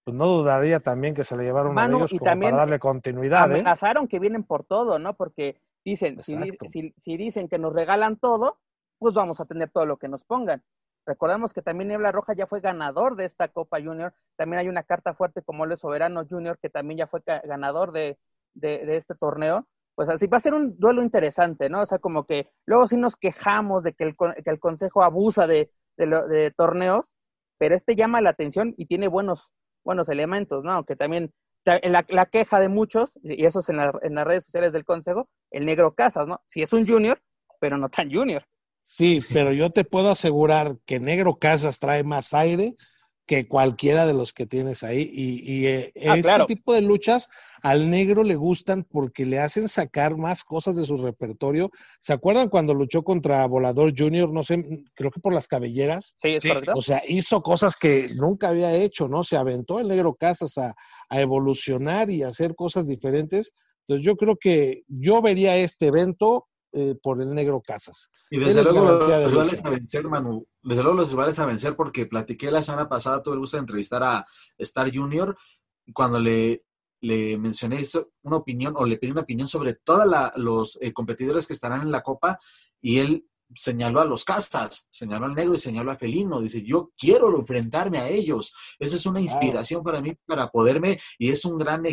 Pues 0.02 0.16
no 0.16 0.26
dudaría 0.26 0.80
también 0.80 1.14
que 1.14 1.22
se 1.22 1.36
le 1.36 1.44
llevaron 1.44 1.78
a 1.78 1.86
ellos 1.86 2.12
y 2.12 2.18
como 2.18 2.30
también 2.30 2.50
para 2.50 2.62
darle 2.62 2.80
continuidad, 2.80 3.52
¿eh? 3.52 3.54
amenazaron 3.54 4.08
que 4.08 4.18
vienen 4.18 4.42
por 4.42 4.64
todo, 4.64 4.98
¿no? 4.98 5.14
Porque 5.14 5.60
dicen, 5.84 6.20
si 6.24 7.16
dicen 7.16 7.48
que 7.48 7.58
nos 7.58 7.72
regalan 7.72 8.16
todo, 8.16 8.58
pues 8.98 9.14
vamos 9.14 9.40
a 9.40 9.44
tener 9.44 9.70
todo 9.70 9.86
lo 9.86 9.96
que 9.96 10.08
nos 10.08 10.24
pongan. 10.24 10.64
Recordemos 11.10 11.52
que 11.52 11.60
también 11.60 11.88
Niebla 11.88 12.12
Roja 12.12 12.34
ya 12.34 12.46
fue 12.46 12.60
ganador 12.60 13.16
de 13.16 13.24
esta 13.24 13.48
Copa 13.48 13.78
Junior. 13.82 14.14
También 14.36 14.60
hay 14.60 14.68
una 14.68 14.84
carta 14.84 15.12
fuerte 15.12 15.42
como 15.42 15.64
el 15.64 15.76
Soberano 15.76 16.24
Junior, 16.24 16.56
que 16.62 16.70
también 16.70 16.98
ya 16.98 17.08
fue 17.08 17.20
ganador 17.26 17.90
de, 17.90 18.16
de- 18.54 18.96
este 18.96 19.16
torneo. 19.16 19.66
Pues 19.96 20.08
así 20.08 20.28
va 20.28 20.36
a 20.36 20.40
ser 20.40 20.54
un 20.54 20.78
duelo 20.78 21.02
interesante, 21.02 21.68
¿no? 21.68 21.82
O 21.82 21.86
sea, 21.86 21.98
como 21.98 22.26
que 22.26 22.48
luego 22.64 22.86
sí 22.86 22.96
nos 22.96 23.16
quejamos 23.16 23.82
de 23.82 23.92
que 23.92 24.04
el, 24.04 24.16
que 24.16 24.50
el 24.50 24.60
Consejo 24.60 25.02
abusa 25.02 25.48
de, 25.48 25.72
de 25.96 26.06
lo- 26.06 26.28
de 26.28 26.52
torneos, 26.52 27.10
pero 27.58 27.74
este 27.74 27.96
llama 27.96 28.20
la 28.20 28.30
atención 28.30 28.72
y 28.76 28.86
tiene 28.86 29.08
buenos, 29.08 29.52
buenos 29.84 30.08
elementos, 30.10 30.62
¿no? 30.62 30.84
Que 30.84 30.94
también 30.94 31.32
la, 31.64 32.26
queja 32.26 32.60
de 32.60 32.68
muchos, 32.68 33.18
y 33.24 33.44
eso 33.46 33.58
es 33.58 33.68
en, 33.68 33.80
en 33.80 34.14
las 34.14 34.26
redes 34.28 34.44
sociales 34.44 34.72
del 34.72 34.84
Consejo, 34.84 35.28
el 35.50 35.66
negro 35.66 35.92
Casas, 35.94 36.28
¿no? 36.28 36.40
Si 36.46 36.62
es 36.62 36.72
un 36.72 36.86
junior, 36.86 37.20
pero 37.58 37.76
no 37.78 37.88
tan 37.88 38.10
junior. 38.12 38.44
Sí, 38.92 39.20
pero 39.32 39.52
yo 39.52 39.70
te 39.70 39.84
puedo 39.84 40.10
asegurar 40.10 40.76
que 40.84 40.98
Negro 40.98 41.36
Casas 41.38 41.78
trae 41.78 42.02
más 42.02 42.34
aire 42.34 42.74
que 43.24 43.46
cualquiera 43.46 44.04
de 44.06 44.14
los 44.14 44.32
que 44.32 44.46
tienes 44.46 44.82
ahí. 44.82 45.08
Y, 45.14 45.52
y, 45.60 45.66
eh, 45.68 45.92
Ah, 46.08 46.16
este 46.16 46.22
claro. 46.28 46.46
tipo 46.46 46.74
de 46.74 46.80
luchas 46.80 47.28
al 47.62 47.88
negro 47.88 48.24
le 48.24 48.34
gustan 48.34 48.82
porque 48.82 49.24
le 49.24 49.38
hacen 49.38 49.68
sacar 49.68 50.16
más 50.16 50.42
cosas 50.42 50.74
de 50.74 50.84
su 50.84 50.96
repertorio. 50.96 51.70
¿Se 52.00 52.12
acuerdan 52.12 52.48
cuando 52.48 52.74
luchó 52.74 53.04
contra 53.04 53.46
Volador 53.46 53.92
Junior? 53.96 54.32
No 54.32 54.42
sé, 54.42 54.56
creo 54.96 55.12
que 55.12 55.20
por 55.20 55.32
las 55.32 55.46
cabelleras. 55.46 56.16
Sí, 56.20 56.30
es 56.30 56.42
Sí. 56.42 56.48
correcto. 56.48 56.72
O 56.74 56.82
sea, 56.82 57.00
hizo 57.06 57.40
cosas 57.42 57.76
que 57.76 58.08
nunca 58.16 58.48
había 58.48 58.74
hecho, 58.74 59.06
¿no? 59.06 59.22
Se 59.22 59.36
aventó 59.36 59.78
el 59.78 59.86
negro 59.86 60.16
Casas 60.16 60.58
a, 60.58 60.74
a 61.08 61.20
evolucionar 61.20 62.10
y 62.10 62.24
a 62.24 62.28
hacer 62.28 62.56
cosas 62.56 62.88
diferentes. 62.88 63.52
Entonces 63.86 64.04
yo 64.04 64.16
creo 64.16 64.34
que 64.36 64.82
yo 64.88 65.22
vería 65.22 65.56
este 65.56 65.86
evento 65.86 66.48
eh, 66.72 66.94
por 67.02 67.20
el 67.20 67.34
negro 67.34 67.60
Casas. 67.60 68.10
Y 68.30 68.38
desde 68.38 68.60
es 68.60 68.70
luego 68.70 68.86
los 68.86 69.30
rivales 69.30 69.64
a 69.64 69.70
vencer, 69.70 70.08
Manu. 70.08 70.46
Desde 70.62 70.82
luego 70.82 70.98
los 70.98 71.10
rivales 71.10 71.38
a 71.38 71.46
vencer, 71.46 71.74
porque 71.74 72.06
platiqué 72.06 72.50
la 72.50 72.62
semana 72.62 72.88
pasada, 72.88 73.22
tuve 73.22 73.34
el 73.34 73.40
gusto 73.40 73.56
de 73.56 73.62
entrevistar 73.62 74.02
a 74.02 74.26
Star 74.58 74.94
Junior, 74.94 75.36
cuando 75.92 76.20
le, 76.20 76.64
le 77.00 77.36
mencioné 77.38 77.80
eso, 77.80 78.10
una 78.22 78.36
opinión, 78.36 78.74
o 78.76 78.86
le 78.86 78.98
pedí 78.98 79.10
una 79.10 79.22
opinión 79.22 79.48
sobre 79.48 79.74
todos 79.74 80.06
los 80.36 80.78
eh, 80.80 80.92
competidores 80.92 81.46
que 81.46 81.54
estarán 81.54 81.82
en 81.82 81.90
la 81.90 82.02
Copa, 82.02 82.38
y 82.80 82.98
él 82.98 83.26
señaló 83.54 84.00
a 84.00 84.04
los 84.04 84.24
Casas, 84.24 84.86
señaló 84.90 85.26
al 85.26 85.34
negro 85.34 85.54
y 85.54 85.58
señaló 85.58 85.90
a 85.90 85.96
Felino. 85.96 86.40
Dice, 86.40 86.62
yo 86.62 86.92
quiero 86.96 87.36
enfrentarme 87.36 87.98
a 87.98 88.08
ellos. 88.08 88.54
Esa 88.78 88.96
es 88.96 89.06
una 89.06 89.20
inspiración 89.20 89.82
para 89.82 90.00
mí, 90.00 90.14
para 90.26 90.48
poderme, 90.50 91.00
y 91.18 91.30
es 91.30 91.44
un 91.44 91.58
gran 91.58 91.84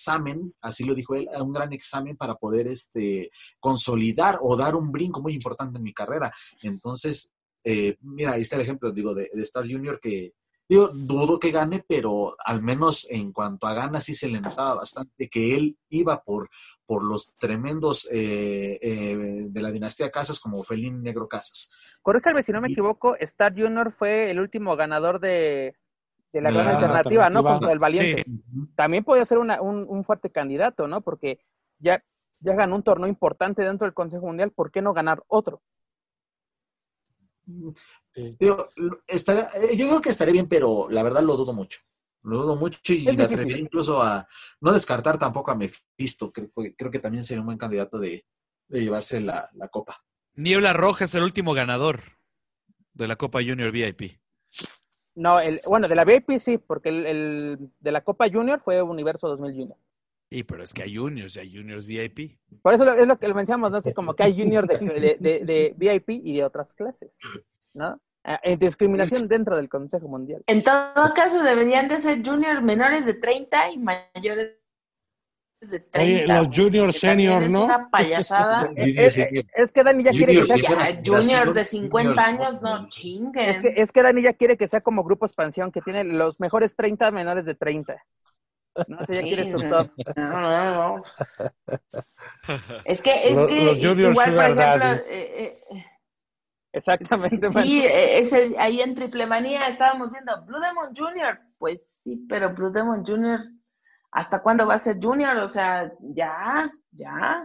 examen, 0.00 0.54
así 0.62 0.84
lo 0.84 0.94
dijo 0.94 1.14
él, 1.14 1.28
un 1.38 1.52
gran 1.52 1.72
examen 1.74 2.16
para 2.16 2.34
poder 2.36 2.66
este, 2.68 3.30
consolidar 3.58 4.38
o 4.40 4.56
dar 4.56 4.74
un 4.74 4.90
brinco 4.90 5.20
muy 5.20 5.34
importante 5.34 5.76
en 5.76 5.84
mi 5.84 5.92
carrera. 5.92 6.32
Entonces, 6.62 7.32
eh, 7.62 7.96
mira, 8.00 8.32
ahí 8.32 8.40
está 8.40 8.56
el 8.56 8.62
ejemplo, 8.62 8.92
digo, 8.92 9.14
de, 9.14 9.30
de 9.32 9.42
Star 9.42 9.70
Junior 9.70 10.00
que, 10.00 10.32
digo, 10.66 10.88
dudo 10.88 11.38
que 11.38 11.50
gane, 11.50 11.84
pero 11.86 12.34
al 12.42 12.62
menos 12.62 13.06
en 13.10 13.30
cuanto 13.32 13.66
a 13.66 13.74
ganas 13.74 14.04
sí 14.04 14.14
se 14.14 14.28
le 14.28 14.40
notaba 14.40 14.76
bastante 14.76 15.28
que 15.28 15.54
él 15.54 15.76
iba 15.90 16.22
por, 16.22 16.48
por 16.86 17.04
los 17.04 17.34
tremendos 17.36 18.08
eh, 18.10 18.78
eh, 18.80 19.46
de 19.50 19.62
la 19.62 19.70
dinastía 19.70 20.10
Casas 20.10 20.40
como 20.40 20.64
Felín 20.64 21.02
Negro 21.02 21.28
Casas. 21.28 21.70
Corríjame 22.00 22.42
si 22.42 22.52
no 22.52 22.62
me 22.62 22.68
equivoco, 22.68 23.16
Star 23.16 23.52
Junior 23.52 23.92
fue 23.92 24.30
el 24.30 24.40
último 24.40 24.74
ganador 24.76 25.20
de, 25.20 25.76
de 26.32 26.40
la 26.40 26.50
la 26.50 26.70
alternativa, 26.76 27.28
¿no? 27.30 27.42
Contra 27.54 27.72
el 27.72 27.78
Valiente. 27.78 28.22
Sí. 28.24 28.42
También 28.76 29.04
podría 29.04 29.24
ser 29.24 29.38
una- 29.38 29.60
un, 29.60 29.84
un 29.88 30.04
fuerte 30.04 30.30
candidato, 30.30 30.86
¿no? 30.86 31.00
Porque 31.00 31.40
ya, 31.78 32.02
ya 32.38 32.54
ganó 32.54 32.76
un 32.76 32.82
torneo 32.82 33.08
importante 33.08 33.62
dentro 33.62 33.84
del 33.86 33.94
Consejo 33.94 34.26
Mundial, 34.26 34.50
¿por 34.52 34.70
qué 34.70 34.80
no 34.82 34.92
ganar 34.94 35.22
otro? 35.28 35.62
Eh, 38.14 38.36
yo 38.40 38.68
creo 39.88 40.00
que 40.00 40.10
estaría 40.10 40.32
bien, 40.32 40.48
pero 40.48 40.88
la 40.90 41.02
verdad 41.02 41.22
lo 41.22 41.36
dudo 41.36 41.52
mucho. 41.52 41.80
Lo 42.22 42.42
dudo 42.42 42.56
mucho 42.56 42.92
y 42.92 43.04
me 43.16 43.24
atrevería 43.24 43.58
incluso 43.62 44.02
a 44.02 44.28
no 44.60 44.72
descartar 44.72 45.18
tampoco 45.18 45.50
a 45.50 45.54
Mephisto. 45.56 46.30
Creo, 46.32 46.50
que- 46.54 46.74
creo 46.76 46.90
que 46.90 46.98
también 46.98 47.24
sería 47.24 47.40
un 47.40 47.46
buen 47.46 47.58
candidato 47.58 47.98
de, 47.98 48.24
de 48.68 48.80
llevarse 48.80 49.20
la, 49.20 49.48
la 49.54 49.68
copa. 49.68 50.04
Niebla 50.34 50.72
Roja 50.74 51.06
es 51.06 51.14
el 51.14 51.22
último 51.22 51.54
ganador 51.54 52.02
de 52.92 53.08
la 53.08 53.16
Copa 53.16 53.40
Junior 53.42 53.70
VIP. 53.72 54.18
No, 55.20 55.38
el, 55.38 55.60
bueno, 55.68 55.86
de 55.86 55.94
la 55.94 56.04
VIP 56.04 56.38
sí, 56.38 56.56
porque 56.58 56.88
el, 56.88 57.06
el 57.06 57.58
de 57.80 57.92
la 57.92 58.00
Copa 58.00 58.26
Junior 58.32 58.58
fue 58.58 58.80
Universo 58.82 59.28
2000 59.28 59.52
Junior. 59.52 59.76
Y 60.32 60.44
pero 60.44 60.62
es 60.62 60.72
que 60.72 60.84
hay 60.84 60.96
juniors, 60.96 61.36
hay 61.36 61.54
juniors 61.54 61.86
VIP. 61.86 62.38
Por 62.62 62.72
eso 62.72 62.90
es 62.92 63.06
lo 63.08 63.18
que 63.18 63.34
mencionamos, 63.34 63.70
¿no? 63.72 63.80
sé 63.80 63.92
como 63.92 64.14
que 64.14 64.22
hay 64.22 64.32
juniors 64.36 64.68
de, 64.68 64.78
de- 64.78 65.16
de- 65.18 65.44
de 65.44 65.74
VIP 65.76 66.10
y 66.10 66.36
de 66.36 66.44
otras 66.44 66.72
clases, 66.74 67.18
¿no? 67.74 68.00
Ah, 68.22 68.38
eh, 68.44 68.56
discriminación 68.56 69.26
dentro 69.28 69.56
del 69.56 69.68
Consejo 69.68 70.06
Mundial. 70.06 70.42
En 70.46 70.62
todo 70.62 71.14
caso, 71.14 71.42
deberían 71.42 71.88
de 71.88 72.00
ser 72.00 72.22
juniors 72.24 72.62
menores 72.62 73.06
de 73.06 73.14
30 73.14 73.72
y 73.72 73.78
mayores 73.78 74.56
de 75.60 75.80
30. 75.80 76.00
Oye, 76.00 76.26
los 76.26 76.48
güey, 76.48 76.58
junior 76.58 76.92
que 76.92 77.00
también 77.00 77.28
senior, 77.30 77.42
es 77.42 77.50
¿no? 77.50 77.64
una 77.64 77.90
payasada. 77.90 78.70
Es 78.76 79.72
que 79.72 79.84
Dani 79.84 80.02
ya 80.04 80.10
quiere 80.10 80.32
que 80.34 80.46
sea. 80.46 80.56
Ya, 80.56 81.00
juniors 81.04 81.54
de 81.54 81.64
Juniors, 81.64 81.68
50 81.68 82.22
años, 82.22 82.46
juniors. 82.46 82.62
no 82.62 82.84
es 82.84 82.90
chinguen. 82.90 83.62
que, 83.62 83.74
es 83.76 83.92
que 83.92 84.02
Dani 84.02 84.22
ya 84.22 84.32
quiere 84.32 84.56
que 84.56 84.66
sea 84.66 84.80
como 84.80 85.04
grupo 85.04 85.26
expansión, 85.26 85.70
que 85.70 85.80
tiene 85.82 86.04
los 86.04 86.40
mejores 86.40 86.74
30 86.74 87.10
menores 87.10 87.44
de 87.44 87.54
30. 87.54 87.96
No 88.86 88.98
sé, 89.04 89.14
ya 89.14 89.20
Sí, 89.22 89.26
quiere 89.26 89.50
su 89.50 89.58
no. 89.58 89.68
top. 89.68 89.90
No, 90.16 90.28
no, 90.40 90.96
no. 90.96 91.04
Es 92.84 93.02
que, 93.02 93.28
es 93.28 93.36
Los- 93.36 93.48
que 93.48 93.64
los 93.64 93.98
igual, 93.98 94.34
por 94.34 94.44
ejemplo, 94.44 94.88
eh, 95.08 95.60
eh, 95.70 95.84
Exactamente. 96.72 97.50
sí, 97.62 97.84
eh, 97.84 98.18
ese, 98.20 98.54
ahí 98.58 98.80
en 98.80 98.94
Triple 98.94 99.26
Manía 99.26 99.66
estábamos 99.68 100.10
viendo 100.12 100.44
Blue 100.46 100.60
Demon 100.60 100.94
Junior. 100.96 101.40
Pues 101.58 101.84
sí, 102.02 102.24
pero 102.28 102.54
Blue 102.54 102.70
Demon 102.70 103.04
Junior, 103.04 103.40
¿hasta 104.10 104.42
cuándo 104.42 104.66
va 104.66 104.74
a 104.74 104.78
ser 104.78 104.98
Junior? 105.00 105.36
O 105.38 105.48
sea, 105.48 105.92
ya, 106.00 106.68
ya. 106.92 107.42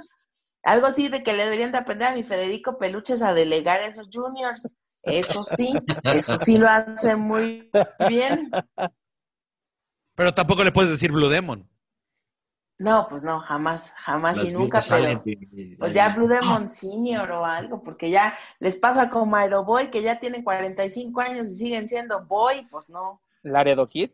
Algo 0.64 0.88
así 0.88 1.10
de 1.10 1.24
que 1.24 1.34
le 1.34 1.44
deberían 1.44 1.72
de 1.72 1.78
aprender 1.78 2.08
a 2.08 2.16
mi 2.16 2.24
Federico 2.24 2.78
Peluches 2.78 3.22
a 3.22 3.34
delegar 3.34 3.82
esos 3.82 4.10
juniors. 4.12 4.78
Eso 5.04 5.44
sí, 5.44 5.74
eso 6.04 6.36
sí 6.38 6.58
lo 6.58 6.68
hace 6.68 7.16
muy 7.16 7.70
bien. 8.10 8.50
Pero 10.16 10.34
tampoco 10.34 10.64
le 10.64 10.72
puedes 10.72 10.90
decir 10.90 11.12
Blue 11.12 11.30
Demon. 11.30 11.70
No, 12.78 13.08
pues 13.10 13.24
no, 13.24 13.40
jamás, 13.40 13.94
jamás 13.98 14.44
y 14.44 14.52
nunca, 14.52 14.84
pero 14.88 15.24
pues 15.80 15.94
ya 15.94 16.14
Blue 16.14 16.28
Demon 16.28 16.68
Senior 16.68 17.32
o 17.32 17.46
algo, 17.46 17.82
porque 17.82 18.10
ya 18.10 18.34
les 18.60 18.76
pasa 18.76 19.10
como 19.10 19.38
Aeroboy, 19.38 19.90
que 19.90 20.02
ya 20.02 20.20
tienen 20.20 20.44
45 20.44 21.22
años 21.22 21.48
y 21.48 21.54
siguen 21.54 21.88
siendo 21.88 22.26
boy, 22.26 22.68
pues 22.70 22.90
no. 22.90 23.22
Laredo 23.44 23.86
Kid. 23.86 24.12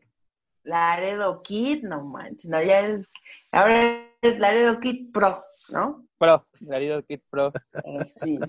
Laredo 0.63 1.41
Kid, 1.41 1.83
no 1.83 2.03
manches, 2.03 2.49
no, 2.49 2.61
ya 2.61 2.81
es, 2.81 3.11
ahora 3.51 4.03
es 4.21 4.39
Laredo 4.39 4.79
Kid 4.79 5.11
Pro, 5.11 5.37
¿no? 5.73 6.05
Pro. 6.17 6.45
Laredo 6.59 7.03
Kid 7.03 7.19
Pro. 7.29 7.51
Eh, 7.83 8.05
sí, 8.07 8.39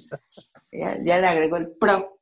ya, 0.73 0.99
ya 1.03 1.19
le 1.19 1.27
agregó 1.27 1.57
el 1.57 1.71
Pro, 1.73 2.19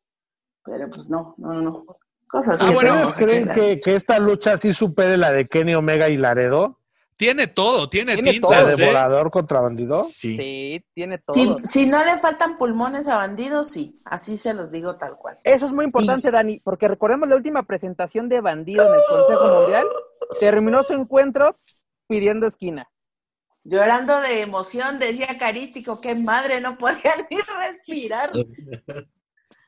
pero 0.64 0.88
pues 0.90 1.08
no, 1.10 1.34
no, 1.38 1.54
no, 1.54 1.62
no. 1.62 1.86
Cosas 2.28 2.60
Ah, 2.60 2.68
que 2.68 2.74
bueno, 2.74 2.90
tenemos 2.92 3.10
¿Ustedes 3.10 3.28
creen 3.30 3.48
que- 3.48 3.74
que, 3.74 3.80
que 3.80 3.96
esta 3.96 4.18
lucha 4.20 4.56
sí 4.56 4.72
supere 4.72 5.16
la 5.16 5.32
de 5.32 5.48
Kenny 5.48 5.74
Omega 5.74 6.08
y 6.08 6.16
Laredo? 6.16 6.78
Tiene 7.20 7.48
todo, 7.48 7.90
tiene, 7.90 8.14
Tiene 8.14 8.32
tintas, 8.32 8.50
todo. 8.50 8.66
¿La 8.66 8.72
¿eh? 8.72 8.76
de 8.76 8.86
volador 8.86 9.30
contra 9.30 9.60
bandido? 9.60 10.04
Sí. 10.04 10.38
Sí, 10.38 10.84
tiene 10.94 11.18
todo. 11.18 11.34
Si, 11.34 11.54
si 11.68 11.86
no 11.86 12.02
le 12.02 12.16
faltan 12.18 12.56
pulmones 12.56 13.08
a 13.08 13.16
bandidos, 13.16 13.68
sí. 13.68 13.98
Así 14.06 14.38
se 14.38 14.54
los 14.54 14.72
digo 14.72 14.96
tal 14.96 15.18
cual. 15.18 15.36
Eso 15.44 15.66
es 15.66 15.72
muy 15.72 15.84
importante, 15.84 16.30
Dani, 16.30 16.60
porque 16.60 16.88
recordemos 16.88 17.28
la 17.28 17.36
última 17.36 17.64
presentación 17.64 18.30
de 18.30 18.40
Bandido 18.40 18.88
en 18.88 18.94
el 18.94 19.00
Consejo 19.06 19.60
Mundial. 19.60 19.86
Terminó 20.38 20.82
su 20.82 20.94
encuentro 20.94 21.58
pidiendo 22.08 22.46
esquina. 22.46 22.90
Llorando 23.64 24.18
de 24.22 24.40
emoción, 24.40 24.98
decía 24.98 25.36
Carístico, 25.38 26.00
qué 26.00 26.14
madre, 26.14 26.62
no 26.62 26.78
podía 26.78 27.12
ni 27.30 27.36
respirar. 27.36 28.30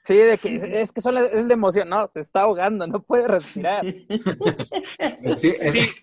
Sí, 0.04 0.16
de 0.16 0.36
que 0.36 0.82
es 0.82 0.90
que 0.92 1.00
son 1.00 1.14
la- 1.14 1.26
es 1.26 1.46
de 1.46 1.54
emoción. 1.54 1.88
No, 1.88 2.10
se 2.12 2.20
está 2.20 2.40
ahogando, 2.42 2.86
no 2.88 3.02
puede 3.02 3.28
respirar. 3.28 3.84
Sí, 3.86 4.02
en, 4.98 5.38
Sí. 5.38 5.52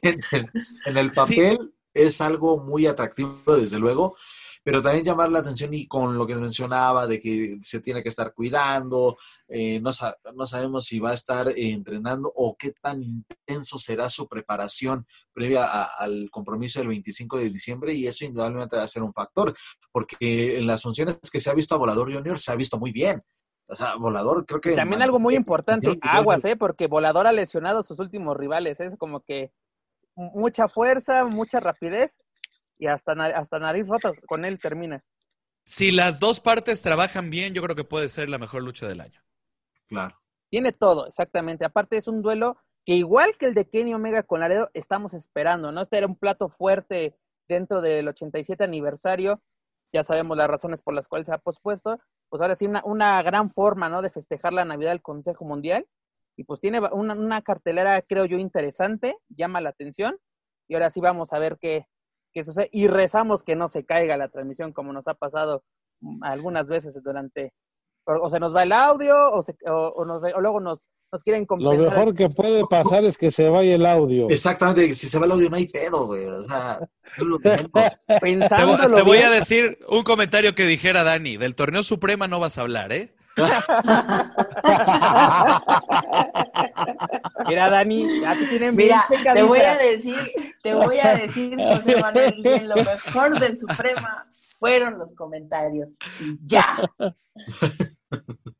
en- 0.01 0.19
en- 0.31 0.51
en 0.85 0.97
el 0.97 1.11
papel 1.11 1.73
es 1.93 2.21
algo 2.21 2.63
muy 2.63 2.85
atractivo, 2.85 3.41
desde 3.57 3.77
luego, 3.79 4.15
pero 4.63 4.81
también 4.81 5.03
llamar 5.03 5.29
la 5.31 5.39
atención 5.39 5.73
y 5.73 5.85
con 5.87 6.17
lo 6.17 6.25
que 6.27 6.35
mencionaba 6.35 7.07
de 7.07 7.19
que 7.19 7.57
se 7.61 7.81
tiene 7.81 8.01
que 8.03 8.09
estar 8.09 8.33
cuidando, 8.33 9.17
eh, 9.49 9.79
no, 9.81 9.91
sa- 9.91 10.15
no 10.35 10.45
sabemos 10.45 10.85
si 10.85 10.99
va 10.99 11.11
a 11.11 11.15
estar 11.15 11.49
eh, 11.49 11.71
entrenando 11.71 12.31
o 12.33 12.55
qué 12.57 12.71
tan 12.81 13.01
intenso 13.01 13.77
será 13.77 14.09
su 14.09 14.27
preparación 14.29 15.05
previa 15.33 15.65
a- 15.65 15.83
al 15.97 16.29
compromiso 16.31 16.79
del 16.79 16.87
25 16.89 17.37
de 17.37 17.49
diciembre 17.49 17.93
y 17.93 18.07
eso 18.07 18.23
indudablemente 18.23 18.77
va 18.77 18.83
a 18.83 18.87
ser 18.87 19.03
un 19.03 19.11
factor, 19.13 19.53
porque 19.91 20.57
en 20.57 20.67
las 20.67 20.83
funciones 20.83 21.17
que 21.31 21.39
se 21.41 21.49
ha 21.49 21.53
visto 21.53 21.75
a 21.75 21.79
Volador 21.79 22.13
Junior 22.13 22.37
se 22.39 22.51
ha 22.51 22.55
visto 22.55 22.77
muy 22.79 22.91
bien. 22.93 23.21
O 23.69 23.75
sea, 23.75 23.95
Volador 23.95 24.45
creo 24.47 24.59
que... 24.59 24.75
También 24.75 25.03
algo 25.03 25.19
muy 25.19 25.35
importante, 25.35 25.87
que 25.87 26.07
ver 26.07 26.15
aguas, 26.15 26.43
¿eh? 26.43 26.55
Porque 26.55 26.87
Volador 26.87 27.27
ha 27.27 27.31
lesionado 27.31 27.79
a 27.79 27.83
sus 27.83 27.99
últimos 27.99 28.35
rivales. 28.35 28.79
Es 28.79 28.97
como 28.97 29.21
que 29.21 29.51
mucha 30.15 30.67
fuerza, 30.67 31.25
mucha 31.25 31.59
rapidez 31.59 32.19
y 32.79 32.87
hasta, 32.87 33.11
hasta 33.35 33.59
nariz 33.59 33.87
rota 33.87 34.11
con 34.27 34.43
él 34.43 34.59
termina. 34.59 35.03
Si 35.63 35.91
las 35.91 36.19
dos 36.19 36.39
partes 36.39 36.81
trabajan 36.81 37.29
bien, 37.29 37.53
yo 37.53 37.61
creo 37.61 37.75
que 37.75 37.83
puede 37.83 38.09
ser 38.09 38.27
la 38.27 38.39
mejor 38.39 38.63
lucha 38.63 38.87
del 38.87 39.01
año. 39.01 39.21
Claro. 39.87 40.19
Tiene 40.49 40.71
todo, 40.71 41.05
exactamente. 41.05 41.63
Aparte 41.63 41.97
es 41.97 42.07
un 42.07 42.23
duelo 42.23 42.57
que 42.85 42.95
igual 42.95 43.37
que 43.37 43.45
el 43.45 43.53
de 43.53 43.69
Kenny 43.69 43.93
Omega 43.93 44.23
con 44.23 44.39
Laredo, 44.39 44.71
estamos 44.73 45.13
esperando, 45.13 45.71
¿no? 45.71 45.81
Este 45.81 45.99
era 45.99 46.07
un 46.07 46.15
plato 46.15 46.49
fuerte 46.49 47.15
dentro 47.47 47.81
del 47.81 48.07
87 48.07 48.63
aniversario. 48.63 49.43
Ya 49.93 50.03
sabemos 50.03 50.37
las 50.37 50.47
razones 50.47 50.81
por 50.81 50.93
las 50.93 51.07
cuales 51.07 51.25
se 51.27 51.33
ha 51.33 51.37
pospuesto. 51.39 51.99
Pues 52.29 52.41
ahora 52.41 52.55
sí, 52.55 52.67
una, 52.67 52.81
una 52.85 53.21
gran 53.23 53.51
forma, 53.51 53.89
¿no? 53.89 54.01
De 54.01 54.09
festejar 54.11 54.53
la 54.53 54.65
Navidad 54.65 54.91
del 54.91 55.01
Consejo 55.01 55.45
Mundial. 55.45 55.87
Y 56.37 56.43
pues 56.45 56.59
tiene 56.61 56.79
una, 56.91 57.13
una 57.15 57.41
cartelera, 57.41 58.01
creo 58.01 58.25
yo, 58.25 58.37
interesante, 58.37 59.17
llama 59.29 59.61
la 59.61 59.69
atención. 59.69 60.17
Y 60.67 60.75
ahora 60.75 60.89
sí 60.91 60.99
vamos 61.01 61.33
a 61.33 61.39
ver 61.39 61.57
qué, 61.59 61.87
qué 62.33 62.43
sucede. 62.43 62.69
Y 62.71 62.87
rezamos 62.87 63.43
que 63.43 63.55
no 63.55 63.67
se 63.67 63.83
caiga 63.85 64.15
la 64.17 64.29
transmisión 64.29 64.71
como 64.73 64.93
nos 64.93 65.07
ha 65.07 65.15
pasado 65.15 65.63
mm, 66.01 66.23
algunas 66.23 66.67
veces 66.67 67.01
durante... 67.03 67.53
O, 68.05 68.29
se 68.29 68.39
nos 68.39 68.55
va 68.55 68.63
el 68.63 68.71
audio 68.71 69.31
o, 69.31 69.41
se- 69.43 69.57
o- 69.67 69.89
o 69.95 70.05
nos- 70.05 70.23
o 70.23 70.39
luego 70.41 70.59
nos, 70.59 70.87
nos 71.11 71.23
quieren 71.23 71.41
Lo 71.43 71.47
compensar. 71.47 71.79
mejor 71.79 72.15
que 72.15 72.29
puede 72.29 72.65
pasar 72.67 73.03
es 73.03 73.17
que 73.17 73.31
se 73.31 73.49
vaya 73.49 73.75
el 73.75 73.85
audio. 73.85 74.29
Exactamente, 74.29 74.93
si 74.93 75.07
se 75.07 75.17
va 75.19 75.25
el 75.25 75.31
audio 75.31 75.49
no 75.49 75.55
hay 75.55 75.67
pedo, 75.67 76.05
güey. 76.07 76.25
O 76.25 76.43
sea, 76.45 76.79
es 77.17 77.23
lo. 77.23 77.39
Te, 77.39 77.57
vo- 77.67 78.19
Pensándolo 78.21 78.95
te 78.95 79.01
voy 79.01 79.17
bien, 79.17 79.29
a 79.29 79.31
decir 79.31 79.79
un 79.87 80.03
comentario 80.03 80.55
que 80.55 80.65
dijera 80.65 81.03
Dani. 81.03 81.37
Del 81.37 81.55
torneo 81.55 81.83
Suprema 81.83 82.27
no 82.27 82.39
vas 82.39 82.57
a 82.57 82.61
hablar, 82.61 82.91
¿eh? 82.91 83.13
Mira, 87.47 87.69
Dani, 87.69 88.21
ya 88.21 88.35
te 88.35 88.45
tienen 88.47 88.75
bien 88.75 88.97
Mira, 89.09 89.33
te 89.33 89.43
voy 89.43 89.59
a 89.59 89.77
decir, 89.77 90.15
te 90.61 90.73
voy 90.73 90.99
a 90.99 91.15
decir, 91.15 91.55
José 91.57 92.01
Manuel 92.01 92.33
Guillén, 92.35 92.67
lo 92.67 92.75
mejor 92.75 93.39
del 93.39 93.57
Suprema 93.57 94.27
fueron 94.59 94.99
los 94.99 95.15
comentarios. 95.15 95.89
Y 96.19 96.37
ya. 96.45 96.77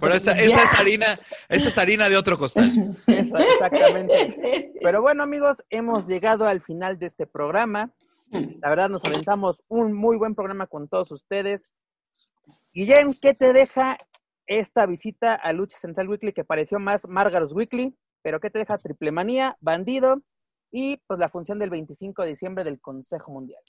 Pero 0.00 0.14
esa, 0.14 0.32
esa 0.32 0.62
es 0.62 0.74
harina, 0.74 1.18
esa 1.48 1.68
es 1.68 1.78
harina 1.78 2.08
de 2.08 2.16
otro 2.16 2.38
costal. 2.38 2.96
Eso, 3.06 3.36
exactamente. 3.36 4.72
Pero 4.80 5.02
bueno, 5.02 5.22
amigos, 5.22 5.62
hemos 5.70 6.06
llegado 6.06 6.46
al 6.46 6.60
final 6.60 6.98
de 6.98 7.06
este 7.06 7.26
programa. 7.26 7.92
La 8.30 8.68
verdad, 8.68 8.88
nos 8.88 9.04
aventamos 9.04 9.62
un 9.68 9.92
muy 9.92 10.16
buen 10.16 10.34
programa 10.34 10.66
con 10.66 10.88
todos 10.88 11.12
ustedes. 11.12 11.70
Guillén, 12.72 13.14
¿qué 13.20 13.34
te 13.34 13.52
deja 13.52 13.96
esta 14.46 14.86
visita 14.86 15.34
a 15.34 15.52
Lucha 15.52 15.78
Central 15.78 16.08
Weekly 16.08 16.32
que 16.32 16.44
pareció 16.44 16.78
más 16.78 17.06
Margaros 17.08 17.52
Weekly? 17.52 17.96
Pero 18.22 18.40
¿qué 18.40 18.50
te 18.50 18.58
deja 18.58 18.78
Triple 18.78 19.12
Manía, 19.12 19.56
Bandido 19.60 20.22
y 20.70 20.96
pues 21.06 21.20
la 21.20 21.28
función 21.28 21.58
del 21.58 21.70
25 21.70 22.22
de 22.22 22.28
diciembre 22.28 22.64
del 22.64 22.80
Consejo 22.80 23.32
Mundial? 23.32 23.62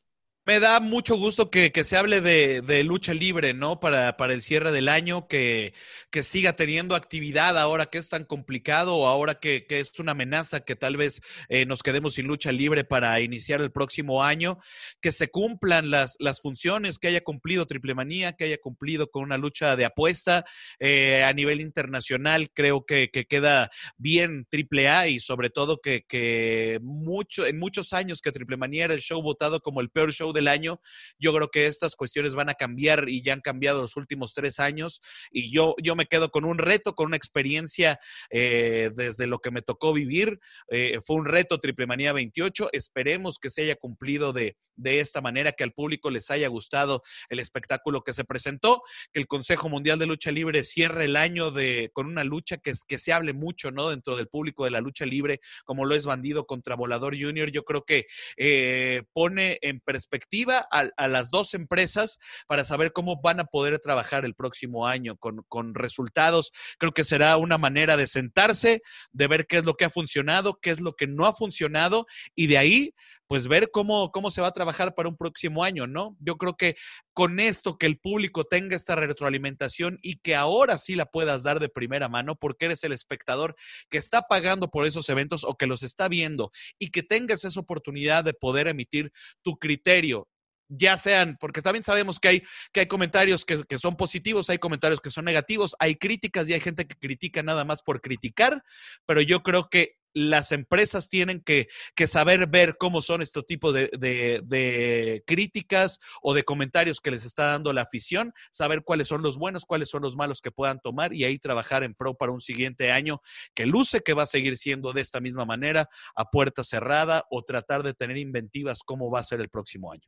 Me 0.48 0.62
da 0.62 0.80
mucho 0.80 1.18
gusto 1.18 1.52
que, 1.52 1.74
que 1.74 1.84
se 1.84 1.98
hable 1.98 2.22
de, 2.22 2.62
de 2.62 2.82
lucha 2.86 3.14
libre, 3.14 3.54
¿no? 3.54 3.82
Para, 3.82 4.16
para 4.16 4.32
el 4.32 4.42
cierre 4.42 4.72
del 4.72 4.88
año, 4.88 5.28
que, 5.28 5.74
que 6.10 6.24
siga 6.24 6.56
teniendo 6.56 6.96
actividad 6.96 7.58
ahora 7.58 7.88
que 7.88 7.98
es 7.98 8.08
tan 8.08 8.24
complicado 8.24 9.08
ahora 9.08 9.42
que, 9.42 9.66
que 9.68 9.82
es 9.82 10.00
una 10.00 10.14
amenaza 10.14 10.62
que 10.62 10.78
tal 10.78 10.96
vez 10.96 11.20
eh, 11.50 11.66
nos 11.66 11.84
quedemos 11.84 12.14
sin 12.14 12.28
lucha 12.28 12.54
libre 12.54 12.86
para 12.86 13.20
iniciar 13.20 13.60
el 13.60 13.74
próximo 13.74 14.24
año, 14.24 14.58
que 15.02 15.12
se 15.12 15.28
cumplan 15.28 15.92
las, 15.92 16.16
las 16.20 16.40
funciones, 16.40 16.98
que 16.98 17.10
haya 17.10 17.26
cumplido 17.26 17.66
Triple 17.66 17.94
Manía, 17.94 18.32
que 18.32 18.46
haya 18.46 18.58
cumplido 18.58 19.12
con 19.12 19.24
una 19.24 19.38
lucha 19.38 19.76
de 19.76 19.84
apuesta 19.84 20.46
eh, 20.80 21.26
a 21.26 21.34
nivel 21.34 21.60
internacional, 21.60 22.52
creo 22.54 22.86
que, 22.86 23.10
que 23.12 23.26
queda 23.26 23.70
bien 23.98 24.48
Triple 24.50 24.88
A 24.88 25.10
y 25.10 25.20
sobre 25.20 25.50
todo 25.50 25.82
que, 25.82 26.06
que 26.08 26.80
mucho, 26.82 27.46
en 27.46 27.60
muchos 27.60 27.92
años 27.92 28.22
que 28.22 28.32
Triple 28.32 28.56
Manía 28.56 28.86
era 28.86 28.94
el 28.94 29.02
show 29.02 29.22
votado 29.22 29.60
como 29.60 29.82
el 29.82 29.90
peor 29.90 30.14
show 30.14 30.37
del 30.38 30.48
año, 30.48 30.82
yo 31.20 31.34
creo 31.34 31.50
que 31.50 31.66
estas 31.68 31.96
cuestiones 31.96 32.36
van 32.36 32.50
a 32.50 32.54
cambiar 32.54 33.10
y 33.10 33.22
ya 33.22 33.34
han 33.34 33.42
cambiado 33.42 33.82
los 33.82 33.98
últimos 33.98 34.34
tres 34.34 34.60
años 34.60 35.02
y 35.32 35.52
yo, 35.52 35.76
yo 35.82 35.96
me 35.96 36.06
quedo 36.06 36.30
con 36.32 36.46
un 36.46 36.58
reto, 36.58 36.96
con 36.96 37.08
una 37.08 37.18
experiencia 37.18 38.00
eh, 38.30 38.92
desde 38.96 39.28
lo 39.28 39.40
que 39.40 39.52
me 39.52 39.62
tocó 39.62 39.94
vivir. 39.94 40.40
Eh, 40.70 41.00
fue 41.06 41.18
un 41.18 41.26
reto 41.26 41.60
Triple 41.60 41.88
Manía 41.88 42.14
28, 42.14 42.70
esperemos 42.72 43.40
que 43.40 43.50
se 43.50 43.64
haya 43.64 43.76
cumplido 43.76 44.34
de, 44.34 44.56
de 44.78 45.00
esta 45.00 45.22
manera, 45.22 45.52
que 45.52 45.64
al 45.64 45.74
público 45.74 46.10
les 46.10 46.32
haya 46.32 46.48
gustado 46.48 47.02
el 47.30 47.40
espectáculo 47.40 48.04
que 48.04 48.14
se 48.14 48.24
presentó, 48.24 48.82
que 49.12 49.20
el 49.20 49.28
Consejo 49.28 49.70
Mundial 49.70 50.00
de 50.00 50.06
Lucha 50.06 50.32
Libre 50.32 50.64
cierre 50.64 51.06
el 51.06 51.16
año 51.16 51.52
de, 51.52 51.90
con 51.94 52.06
una 52.06 52.24
lucha 52.24 52.58
que, 52.58 52.74
que 52.88 53.00
se 53.00 53.12
hable 53.12 53.34
mucho, 53.34 53.72
¿no? 53.72 53.90
Dentro 53.90 54.16
del 54.16 54.28
público 54.28 54.64
de 54.64 54.72
la 54.72 54.82
lucha 54.82 55.06
libre, 55.06 55.40
como 55.66 55.86
lo 55.86 55.96
es 55.96 56.06
Bandido 56.06 56.46
contra 56.46 56.76
Volador 56.76 57.18
Junior, 57.20 57.50
yo 57.50 57.64
creo 57.64 57.84
que 57.84 58.06
eh, 58.38 59.04
pone 59.14 59.58
en 59.62 59.80
perspectiva 59.80 60.27
a, 60.72 60.90
a, 60.98 61.08
las 61.08 61.32
dos 61.32 61.54
empresas 61.54 62.20
para 62.48 62.66
saber 62.66 62.92
cómo 62.92 63.22
van 63.22 63.40
a 63.40 63.46
poder 63.46 63.80
trabajar 63.80 64.26
el 64.26 64.36
próximo 64.36 64.88
año 64.88 65.18
con, 65.18 65.44
con, 65.48 65.74
resultados. 65.74 66.52
Creo 66.78 66.92
que 66.92 67.04
será 67.04 67.38
una 67.38 67.58
manera 67.58 67.98
de 67.98 68.08
sentarse, 68.08 68.82
de 69.12 69.28
ver 69.28 69.48
qué 69.48 69.58
es 69.58 69.64
lo 69.64 69.76
que 69.76 69.86
ha 69.86 69.90
funcionado, 69.90 70.60
qué 70.62 70.72
es 70.72 70.82
lo 70.82 70.94
que 70.94 71.08
no 71.08 71.26
ha 71.26 71.34
funcionado 71.34 72.06
y 72.36 72.48
de 72.48 72.58
ahí 72.58 72.94
pues 73.28 73.48
ver 73.48 73.70
cómo, 73.72 74.12
cómo 74.12 74.32
se 74.32 74.42
va 74.42 74.48
a 74.48 74.54
trabajar 74.54 74.96
para 74.96 75.10
un 75.10 75.18
próximo 75.18 75.64
año, 75.64 75.86
¿no? 75.86 76.16
Yo 76.20 76.38
creo 76.38 76.56
que 76.56 76.76
con 77.14 77.40
esto, 77.40 77.78
que 77.78 77.86
el 77.86 78.00
público 78.00 78.46
tenga 78.46 78.76
esta 78.76 78.96
retroalimentación 78.96 80.00
y 80.02 80.18
que 80.18 80.36
ahora 80.36 80.78
sí 80.78 80.96
la 80.96 81.06
puedas 81.06 81.44
dar 81.44 81.60
de 81.60 81.70
primera 81.70 82.10
mano, 82.10 82.36
porque 82.36 82.66
eres 82.66 82.84
el 82.84 82.94
espectador 82.94 83.56
que 83.90 83.98
está 83.98 84.24
pagando 84.24 84.70
por 84.70 84.86
esos 84.86 85.10
eventos 85.10 85.44
o 85.44 85.56
que 85.56 85.68
los 85.68 85.84
está 85.84 86.08
viendo 86.08 86.52
y 86.80 86.90
que 86.92 87.04
tengas 87.04 87.44
esa 87.44 87.60
oportunidad 87.60 88.24
de 88.24 88.34
poder 88.34 88.68
emitir 88.68 89.12
tu 89.44 89.58
criterio 89.58 90.28
ya 90.70 90.98
sean, 90.98 91.38
porque 91.40 91.62
también 91.62 91.84
sabemos 91.84 92.20
que 92.20 92.28
hay, 92.28 92.44
que 92.74 92.82
hay 92.82 92.86
comentarios 92.88 93.46
que, 93.46 93.64
que, 93.64 93.78
son 93.78 93.96
positivos, 93.96 94.50
hay 94.50 94.58
comentarios 94.58 95.00
que 95.00 95.12
son 95.12 95.26
negativos, 95.26 95.76
hay 95.80 95.96
críticas 95.96 96.50
y 96.50 96.54
hay 96.54 96.60
gente 96.60 96.86
que 96.86 96.96
critica 96.96 97.42
nada 97.42 97.64
más 97.64 97.82
por 97.82 98.02
criticar, 98.02 98.62
pero 99.06 99.22
yo 99.22 99.44
creo 99.44 99.70
que 99.70 99.96
las 100.14 100.52
empresas 100.52 101.10
tienen 101.10 101.42
que, 101.42 101.68
que 101.96 102.08
saber 102.08 102.48
ver 102.48 102.78
cómo 102.78 103.02
son 103.02 103.22
este 103.22 103.44
tipo 103.44 103.72
de, 103.72 103.90
de, 103.98 104.42
de, 104.44 105.24
críticas 105.26 106.00
o 106.22 106.34
de 106.34 106.44
comentarios 106.44 107.02
que 107.02 107.12
les 107.12 107.26
está 107.26 107.52
dando 107.52 107.74
la 107.74 107.84
afición, 107.84 108.34
saber 108.50 108.84
cuáles 108.84 109.08
son 109.08 109.22
los 109.22 109.38
buenos, 109.38 109.66
cuáles 109.66 109.90
son 109.90 110.02
los 110.02 110.16
malos 110.16 110.42
que 110.42 110.52
puedan 110.52 110.80
tomar 110.80 111.14
y 111.14 111.24
ahí 111.24 111.40
trabajar 111.40 111.84
en 111.84 111.94
pro 111.94 112.16
para 112.16 112.32
un 112.32 112.42
siguiente 112.42 112.92
año 112.92 113.22
que 113.54 113.66
luce 113.66 114.02
que 114.02 114.14
va 114.14 114.24
a 114.24 114.28
seguir 114.28 114.58
siendo 114.58 114.94
de 114.94 115.02
esta 115.02 115.20
misma 115.20 115.46
manera, 115.46 115.88
a 116.16 116.26
puerta 116.26 116.64
cerrada 116.64 117.26
o 117.30 117.44
tratar 117.44 117.84
de 117.84 117.94
tener 117.94 118.18
inventivas 118.18 118.84
cómo 118.84 119.12
va 119.12 119.20
a 119.20 119.24
ser 119.24 119.42
el 119.42 119.50
próximo 119.50 119.92
año. 119.92 120.08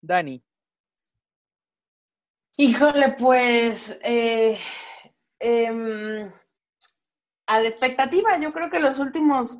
Dani. 0.00 0.42
Híjole, 2.58 3.14
pues 3.18 3.98
eh, 4.02 4.58
eh, 5.40 6.30
a 7.52 7.60
la 7.60 7.68
expectativa, 7.68 8.38
yo 8.38 8.52
creo 8.52 8.70
que 8.70 8.80
los 8.80 8.98
últimos 8.98 9.58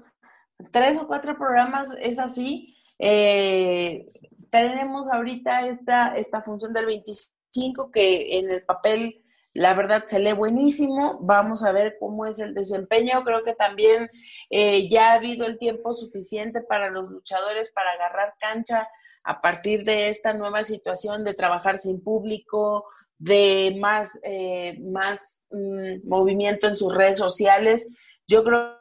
tres 0.71 0.97
o 0.97 1.07
cuatro 1.07 1.37
programas 1.37 1.95
es 2.01 2.19
así. 2.19 2.75
Eh, 2.99 4.11
tenemos 4.51 5.13
ahorita 5.13 5.67
esta, 5.67 6.15
esta 6.15 6.41
función 6.41 6.73
del 6.73 6.87
25 6.87 7.91
que 7.91 8.39
en 8.39 8.51
el 8.51 8.65
papel 8.65 9.23
la 9.53 9.75
verdad 9.75 10.05
se 10.07 10.21
lee 10.21 10.33
buenísimo, 10.33 11.19
vamos 11.21 11.63
a 11.63 11.73
ver 11.73 11.97
cómo 12.01 12.25
es 12.25 12.39
el 12.39 12.55
desempeño, 12.55 13.23
creo 13.25 13.45
que 13.45 13.55
también 13.55 14.09
eh, 14.49 14.89
ya 14.89 15.11
ha 15.11 15.17
habido 15.17 15.45
el 15.45 15.59
tiempo 15.59 15.93
suficiente 15.93 16.63
para 16.63 16.89
los 16.89 17.11
luchadores 17.11 17.71
para 17.73 17.91
agarrar 17.91 18.35
cancha 18.41 18.89
a 19.25 19.41
partir 19.41 19.85
de 19.85 20.09
esta 20.09 20.33
nueva 20.33 20.65
situación 20.65 21.25
de 21.25 21.35
trabajar 21.35 21.79
sin 21.79 22.03
público, 22.03 22.87
de 23.19 23.77
más, 23.81 24.19
eh, 24.25 24.79
más 24.81 25.47
mm, 25.51 26.09
movimiento 26.09 26.67
en 26.67 26.77
sus 26.77 26.95
redes 26.95 27.19
sociales. 27.19 27.95
Yo 28.27 28.43
creo 28.45 28.81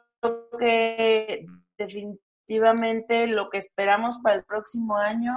que 0.58 1.46
definitivamente 1.78 3.26
lo 3.26 3.50
que 3.50 3.58
esperamos 3.58 4.18
para 4.22 4.36
el 4.36 4.44
próximo 4.44 4.96
año 4.96 5.32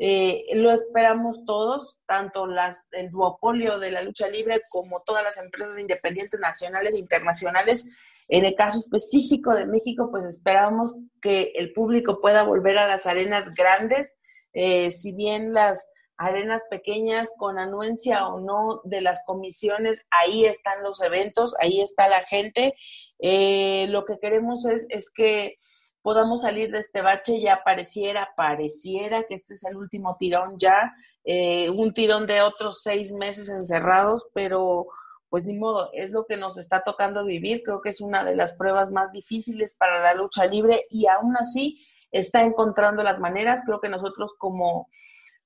eh, 0.00 0.44
lo 0.54 0.70
esperamos 0.70 1.44
todos, 1.44 1.98
tanto 2.06 2.46
las, 2.46 2.86
el 2.92 3.10
duopolio 3.10 3.80
de 3.80 3.90
la 3.90 4.02
lucha 4.02 4.28
libre 4.28 4.60
como 4.70 5.02
todas 5.02 5.24
las 5.24 5.38
empresas 5.38 5.76
independientes 5.76 6.38
nacionales 6.38 6.94
e 6.94 6.98
internacionales. 6.98 7.90
En 8.28 8.44
el 8.44 8.54
caso 8.54 8.78
específico 8.78 9.54
de 9.54 9.66
México, 9.66 10.08
pues 10.10 10.24
esperamos 10.24 10.92
que 11.20 11.52
el 11.56 11.72
público 11.72 12.20
pueda 12.20 12.44
volver 12.44 12.78
a 12.78 12.86
las 12.86 13.06
arenas 13.06 13.54
grandes, 13.54 14.18
eh, 14.60 14.90
si 14.90 15.12
bien 15.12 15.54
las 15.54 15.92
arenas 16.16 16.64
pequeñas 16.68 17.32
con 17.38 17.60
anuencia 17.60 18.26
o 18.26 18.40
no 18.40 18.80
de 18.82 19.00
las 19.00 19.22
comisiones, 19.24 20.04
ahí 20.10 20.46
están 20.46 20.82
los 20.82 21.00
eventos, 21.00 21.54
ahí 21.60 21.80
está 21.80 22.08
la 22.08 22.22
gente. 22.22 22.74
Eh, 23.20 23.86
lo 23.90 24.04
que 24.04 24.18
queremos 24.18 24.66
es, 24.66 24.86
es 24.88 25.12
que 25.14 25.58
podamos 26.02 26.42
salir 26.42 26.72
de 26.72 26.80
este 26.80 27.02
bache, 27.02 27.40
ya 27.40 27.62
pareciera, 27.64 28.30
pareciera 28.36 29.22
que 29.28 29.36
este 29.36 29.54
es 29.54 29.64
el 29.64 29.76
último 29.76 30.16
tirón 30.18 30.56
ya, 30.58 30.92
eh, 31.22 31.70
un 31.70 31.94
tirón 31.94 32.26
de 32.26 32.42
otros 32.42 32.82
seis 32.82 33.12
meses 33.12 33.48
encerrados, 33.48 34.26
pero 34.34 34.88
pues 35.28 35.44
ni 35.44 35.56
modo, 35.56 35.88
es 35.92 36.10
lo 36.10 36.24
que 36.26 36.36
nos 36.36 36.58
está 36.58 36.82
tocando 36.82 37.24
vivir, 37.24 37.62
creo 37.62 37.80
que 37.80 37.90
es 37.90 38.00
una 38.00 38.24
de 38.24 38.34
las 38.34 38.54
pruebas 38.54 38.90
más 38.90 39.12
difíciles 39.12 39.76
para 39.76 40.00
la 40.00 40.14
lucha 40.14 40.46
libre 40.46 40.86
y 40.90 41.06
aún 41.06 41.36
así 41.36 41.86
está 42.12 42.42
encontrando 42.42 43.02
las 43.02 43.20
maneras, 43.20 43.62
creo 43.64 43.80
que 43.80 43.88
nosotros 43.88 44.34
como 44.38 44.88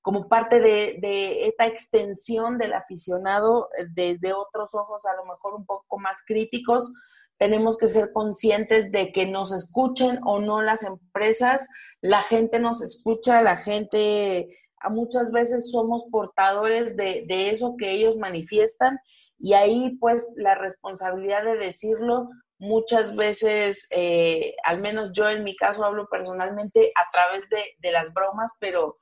como 0.01 0.27
parte 0.27 0.59
de, 0.59 0.97
de, 0.99 1.45
esta 1.45 1.65
extensión 1.65 2.57
del 2.57 2.73
aficionado 2.73 3.69
eh, 3.77 3.85
desde 3.89 4.33
otros 4.33 4.75
ojos 4.75 5.05
a 5.05 5.15
lo 5.15 5.23
mejor 5.23 5.53
un 5.53 5.65
poco 5.65 5.97
más 5.97 6.17
críticos, 6.27 6.93
tenemos 7.37 7.77
que 7.77 7.87
ser 7.87 8.11
conscientes 8.11 8.91
de 8.91 9.13
que 9.13 9.25
nos 9.25 9.53
escuchen 9.53 10.19
o 10.25 10.41
no 10.41 10.61
las 10.61 10.83
empresas, 10.83 11.69
la 12.01 12.21
gente 12.21 12.59
nos 12.59 12.81
escucha, 12.81 13.41
la 13.41 13.55
gente 13.55 14.49
muchas 14.89 15.31
veces 15.31 15.71
somos 15.71 16.03
portadores 16.11 16.95
de, 16.95 17.49
eso 17.49 17.75
que 17.77 17.91
ellos 17.91 18.17
manifiestan. 18.17 18.99
Y 19.39 19.53
ahí 19.53 19.97
pues 19.99 20.31
la 20.35 20.55
responsabilidad 20.55 21.43
de 21.43 21.57
decirlo 21.57 22.29
muchas 22.63 23.15
veces, 23.17 23.87
eh, 23.91 24.55
al 24.63 24.79
menos 24.79 25.11
yo 25.11 25.29
en 25.29 25.43
mi 25.43 25.55
caso 25.55 25.83
hablo 25.83 26.07
personalmente 26.09 26.93
a 26.95 27.11
través 27.11 27.49
de, 27.49 27.75
de, 27.79 27.91
las 27.91 28.13
bromas, 28.13 28.53
pero 28.57 28.97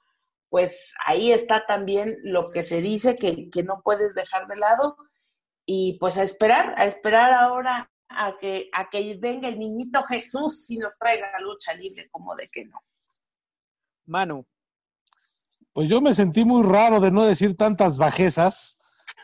pues 0.50 0.96
ahí 1.06 1.32
está 1.32 1.66
también 1.68 2.18
lo 2.24 2.52
que 2.52 2.64
se 2.64 2.82
dice 2.82 3.16
que, 3.16 3.50
que 3.52 3.64
no 3.64 3.82
puedes 3.84 4.16
dejar 4.16 4.48
de 4.48 4.58
lado 4.58 4.98
y 5.66 5.98
pues 6.00 6.18
a 6.18 6.24
esperar, 6.24 6.74
a 6.78 6.86
esperar 6.86 7.34
ahora 7.34 7.92
a 8.10 8.34
que, 8.40 8.70
a 8.74 8.90
que 8.90 9.16
venga 9.20 9.48
el 9.48 9.60
niñito 9.60 10.04
Jesús 10.04 10.70
y 10.72 10.78
nos 10.78 10.98
traiga 10.98 11.32
la 11.32 11.40
lucha 11.40 11.74
libre, 11.76 12.10
como 12.10 12.36
de 12.36 12.48
que 12.48 12.66
no. 12.66 12.80
Manu. 14.06 14.46
Pues 15.72 15.88
yo 15.88 16.02
me 16.02 16.16
sentí 16.16 16.44
muy 16.44 16.64
raro 16.64 17.00
de 17.00 17.12
no 17.12 17.24
decir 17.24 17.56
tantas 17.56 18.00
bajezas. 18.00 18.78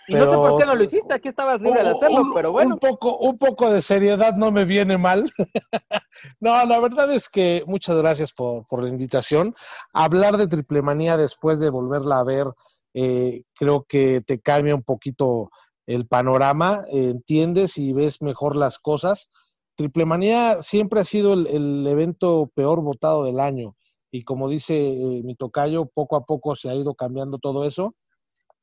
Y 0.08 0.16
no 0.16 0.30
sé 0.30 0.36
por 0.36 0.58
qué 0.58 0.66
no 0.66 0.76
lo 0.76 0.84
hiciste, 0.84 1.14
aquí 1.14 1.28
estabas 1.28 1.62
libre 1.62 1.84
de 1.84 1.90
hacerlo, 1.90 2.32
pero 2.34 2.52
bueno. 2.52 2.76
Un 2.76 2.80
poco, 2.80 3.18
un 3.18 3.38
poco 3.38 3.70
de 3.70 3.82
seriedad 3.82 4.36
no 4.36 4.52
me 4.52 4.66
viene 4.66 4.98
mal. 4.98 5.30
no, 6.40 6.64
la 6.66 6.80
verdad 6.80 7.12
es 7.12 7.28
que 7.28 7.64
muchas 7.68 7.98
gracias 7.98 8.34
por, 8.34 8.66
por, 8.68 8.84
la 8.84 8.90
invitación. 8.90 9.54
Hablar 9.94 10.38
de 10.38 10.48
triple 10.48 10.82
manía 10.82 11.18
después 11.18 11.60
de 11.60 11.70
volverla 11.70 12.20
a 12.20 12.24
ver, 12.24 12.48
eh, 12.94 13.44
creo 13.54 13.86
que 13.88 14.22
te 14.22 14.40
cambia 14.40 14.74
un 14.74 14.82
poquito 14.82 15.52
el 15.86 16.08
panorama, 16.08 16.84
entiendes 16.90 17.78
y 17.78 17.94
ves 17.94 18.22
mejor 18.22 18.56
las 18.56 18.80
cosas. 18.80 19.30
Triplemanía 19.76 20.62
siempre 20.62 21.02
ha 21.02 21.06
sido 21.06 21.34
el, 21.34 21.86
evento 21.88 22.52
peor 22.56 22.82
votado 22.82 23.24
del 23.26 23.40
año 23.40 23.76
y 24.10 24.24
como 24.24 24.50
dice 24.50 24.76
eh, 24.76 25.22
mi 25.24 25.36
tocayo, 25.36 25.86
poco 25.86 26.16
a 26.16 26.26
poco 26.26 26.56
se 26.56 26.70
ha 26.70 26.76
ido 26.76 26.96
cambiando 26.96 27.38
todo 27.38 27.66
eso. 27.66 27.96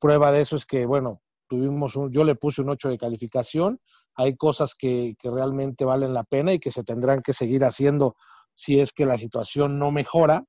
Prueba 0.01 0.33
de 0.33 0.41
eso 0.41 0.57
es 0.57 0.66
que, 0.66 0.85
bueno, 0.85 1.23
tuvimos 1.49 1.97
un, 1.97 2.12
yo 2.12 2.25
le 2.25 2.35
puse 2.35 2.62
un 2.62 2.71
8 2.71 2.89
de 2.89 2.99
calificación, 2.99 3.81
hay 4.15 4.37
cosas 4.37 4.75
que, 4.75 5.15
que 5.19 5.31
realmente 5.31 5.85
valen 5.85 6.15
la 6.15 6.25
pena 6.25 6.53
y 6.53 6.59
que 6.59 6.71
se 6.71 6.85
tendrán 6.85 7.23
que 7.23 7.33
seguir 7.33 7.65
haciendo 7.65 8.16
si 8.55 8.81
es 8.81 8.93
que 8.93 9.07
la 9.07 9.19
situación 9.19 9.79
no 9.79 9.91
mejora. 9.91 10.45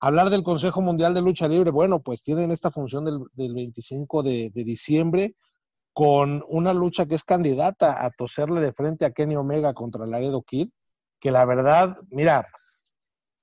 Hablar 0.00 0.30
del 0.30 0.42
Consejo 0.42 0.80
Mundial 0.80 1.14
de 1.14 1.22
Lucha 1.22 1.48
Libre, 1.48 1.70
bueno, 1.70 2.00
pues 2.02 2.22
tienen 2.22 2.50
esta 2.50 2.70
función 2.70 3.04
del, 3.04 3.18
del 3.34 3.54
25 3.54 4.22
de, 4.22 4.50
de 4.52 4.64
diciembre, 4.64 5.34
con 5.92 6.42
una 6.48 6.72
lucha 6.72 7.06
que 7.06 7.14
es 7.14 7.24
candidata 7.24 8.04
a 8.04 8.10
toserle 8.10 8.60
de 8.60 8.72
frente 8.72 9.04
a 9.04 9.12
Kenny 9.12 9.36
Omega 9.36 9.74
contra 9.74 10.06
Laredo 10.06 10.42
Kid, 10.42 10.70
que 11.20 11.30
la 11.30 11.44
verdad, 11.44 11.98
mira, 12.10 12.48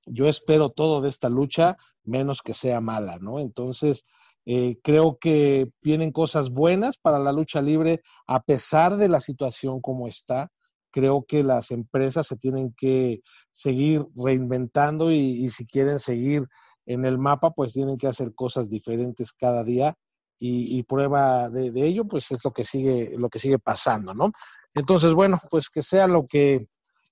yo 0.06 0.28
espero 0.28 0.70
todo 0.70 1.02
de 1.02 1.10
esta 1.10 1.30
lucha, 1.30 1.78
menos 2.03 2.41
que 2.41 2.53
sea 2.53 2.82
mala, 2.82 3.20
¿no? 3.20 3.40
Entonces, 3.40 4.03
eh, 4.52 4.80
creo 4.84 5.20
que 5.20 5.70
vienen 5.82 6.12
cosas 6.12 6.50
buenas 6.50 6.98
para 6.98 7.20
la 7.20 7.32
lucha 7.32 7.62
libre, 7.62 8.02
a 8.26 8.42
pesar 8.42 8.98
de 8.98 9.08
la 9.08 9.22
situación 9.22 9.80
como 9.80 10.08
está. 10.08 10.50
Creo 10.92 11.24
que 11.28 11.44
las 11.44 11.70
empresas 11.70 12.26
se 12.26 12.36
tienen 12.36 12.74
que 12.76 13.22
seguir 13.54 14.08
reinventando 14.16 15.12
y, 15.12 15.46
y 15.46 15.50
si 15.50 15.68
quieren 15.68 16.00
seguir 16.00 16.48
en 16.88 17.06
el 17.06 17.20
mapa, 17.20 17.52
pues 17.52 17.74
tienen 17.74 17.98
que 17.98 18.08
hacer 18.08 18.34
cosas 18.34 18.70
diferentes 18.70 19.32
cada 19.34 19.64
día 19.64 19.96
y, 20.40 20.84
prueba 20.84 21.50
de, 21.50 21.86
ello, 21.86 22.06
pues 22.06 22.32
es 22.32 22.44
lo 22.44 22.52
que 22.52 22.64
sigue, 22.64 23.14
lo 23.18 23.30
que 23.30 23.40
sigue 23.40 23.60
pasando, 23.60 24.14
¿no? 24.14 24.32
Entonces, 24.74 25.14
bueno, 25.14 25.40
pues 25.52 25.70
que 25.70 25.84
sea 25.84 26.08
lo 26.08 26.28
que, 26.28 26.68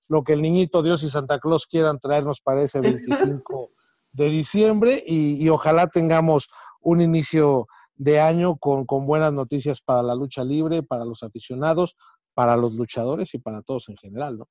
lo 0.08 0.24
que 0.24 0.32
el 0.32 0.42
niñito 0.42 0.82
Dios 0.82 1.02
y 1.02 1.10
Santa 1.10 1.38
Claus 1.38 1.66
quieran 1.66 1.98
traernos 1.98 2.40
para 2.40 2.62
ese 2.62 2.80
25 2.80 3.70
de 4.12 4.30
diciembre 4.30 5.02
y, 5.06 5.48
ojalá 5.50 5.86
tengamos 5.88 6.48
un 6.80 7.00
inicio 7.00 7.66
de 7.94 8.20
año 8.20 8.56
con, 8.56 8.86
con, 8.86 9.06
buenas 9.06 9.32
noticias 9.32 9.80
para 9.80 10.02
la 10.02 10.14
lucha 10.14 10.44
libre, 10.44 10.82
para 10.82 11.04
los 11.04 11.22
aficionados, 11.22 11.96
para 12.34 12.56
los 12.56 12.74
luchadores 12.76 13.34
y 13.34 13.38
para 13.38 13.62
todos 13.62 13.88
en 13.88 13.96
general, 13.96 14.38
¿no? 14.38 14.48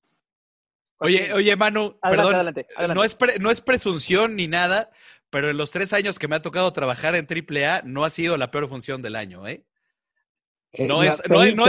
Oye, 0.99 1.31
oye, 1.33 1.55
Manu, 1.55 1.97
perdón, 2.01 2.53
No, 2.95 3.03
es 3.03 3.15
no 3.39 3.51
es 3.51 3.61
presunción 3.61 4.35
ni 4.35 4.47
nada, 4.47 4.89
pero 5.29 5.49
en 5.51 5.57
los 5.57 5.71
tres 5.71 5.93
años 5.93 6.17
que 6.17 6.27
me 6.27 6.35
ha 6.35 6.41
tocado 6.41 6.73
trabajar 6.73 7.15
en 7.15 7.27
AAA 7.29 7.83
no 7.83 8.03
ha 8.03 8.09
sido 8.09 8.35
la 8.35 8.49
peor 8.49 8.67
función 8.67 9.01
del 9.01 9.15
año, 9.15 9.47
¿eh? 9.47 9.63
No 10.79 11.03
es, 11.03 11.21
no, 11.29 11.43
es, 11.43 11.55
no 11.55 11.65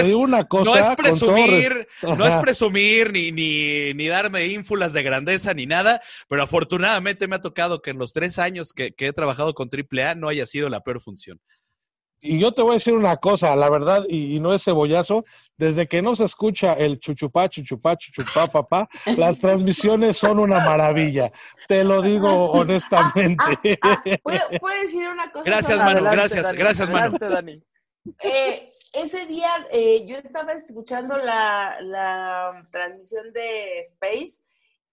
es 0.77 0.97
presumir, 0.97 1.89
no 2.03 2.27
es 2.27 2.35
presumir 2.37 3.13
ni, 3.13 3.33
ni, 3.33 3.95
ni, 3.95 4.07
darme 4.09 4.47
ínfulas 4.47 4.93
de 4.93 5.03
grandeza 5.03 5.55
ni 5.55 5.67
nada, 5.67 6.01
pero 6.29 6.43
afortunadamente 6.43 7.29
me 7.29 7.37
ha 7.37 7.41
tocado 7.41 7.81
que 7.81 7.91
en 7.91 7.99
los 7.99 8.13
tres 8.13 8.39
años 8.39 8.73
que, 8.73 8.93
que 8.93 9.07
he 9.07 9.13
trabajado 9.13 9.55
con 9.55 9.69
AAA 9.71 10.15
no 10.15 10.29
haya 10.29 10.47
sido 10.47 10.69
la 10.69 10.81
peor 10.81 11.01
función 11.01 11.41
y 12.21 12.39
yo 12.39 12.53
te 12.53 12.63
voy 12.63 12.73
a 12.73 12.75
decir 12.75 12.95
una 12.95 13.17
cosa, 13.17 13.55
la 13.55 13.71
verdad, 13.71 14.05
y, 14.09 14.41
no 14.41 14.53
es 14.53 14.65
cebollazo, 14.65 15.25
desde 15.57 15.87
que 15.87 16.03
no 16.03 16.17
se 16.17 16.25
escucha 16.25 16.73
el 16.75 16.99
chuchupá, 16.99 17.49
chuchupá, 17.49 17.97
chuchupá, 17.97 18.47
papá, 18.49 18.89
las 19.17 19.39
transmisiones 19.39 20.17
son 20.17 20.39
una 20.39 20.59
maravilla. 20.61 21.31
Te 21.69 21.85
lo 21.85 22.03
digo 22.03 22.51
honestamente. 22.51 23.79
Ah, 23.83 24.03
ah, 24.05 24.19
¿puedo, 24.23 24.81
decir 24.83 25.09
una 25.09 25.31
cosa? 25.31 25.45
Gracias, 25.45 25.79
Manu, 25.79 26.05
gracias, 26.05 26.53
gracias, 26.53 26.91
Manu. 26.91 27.17
Eh, 28.21 28.73
ese 28.93 29.27
día 29.27 29.49
eh, 29.71 30.07
yo 30.07 30.17
estaba 30.17 30.53
escuchando 30.53 31.17
la, 31.17 31.79
la 31.81 32.67
transmisión 32.71 33.33
de 33.33 33.81
Space 33.81 34.45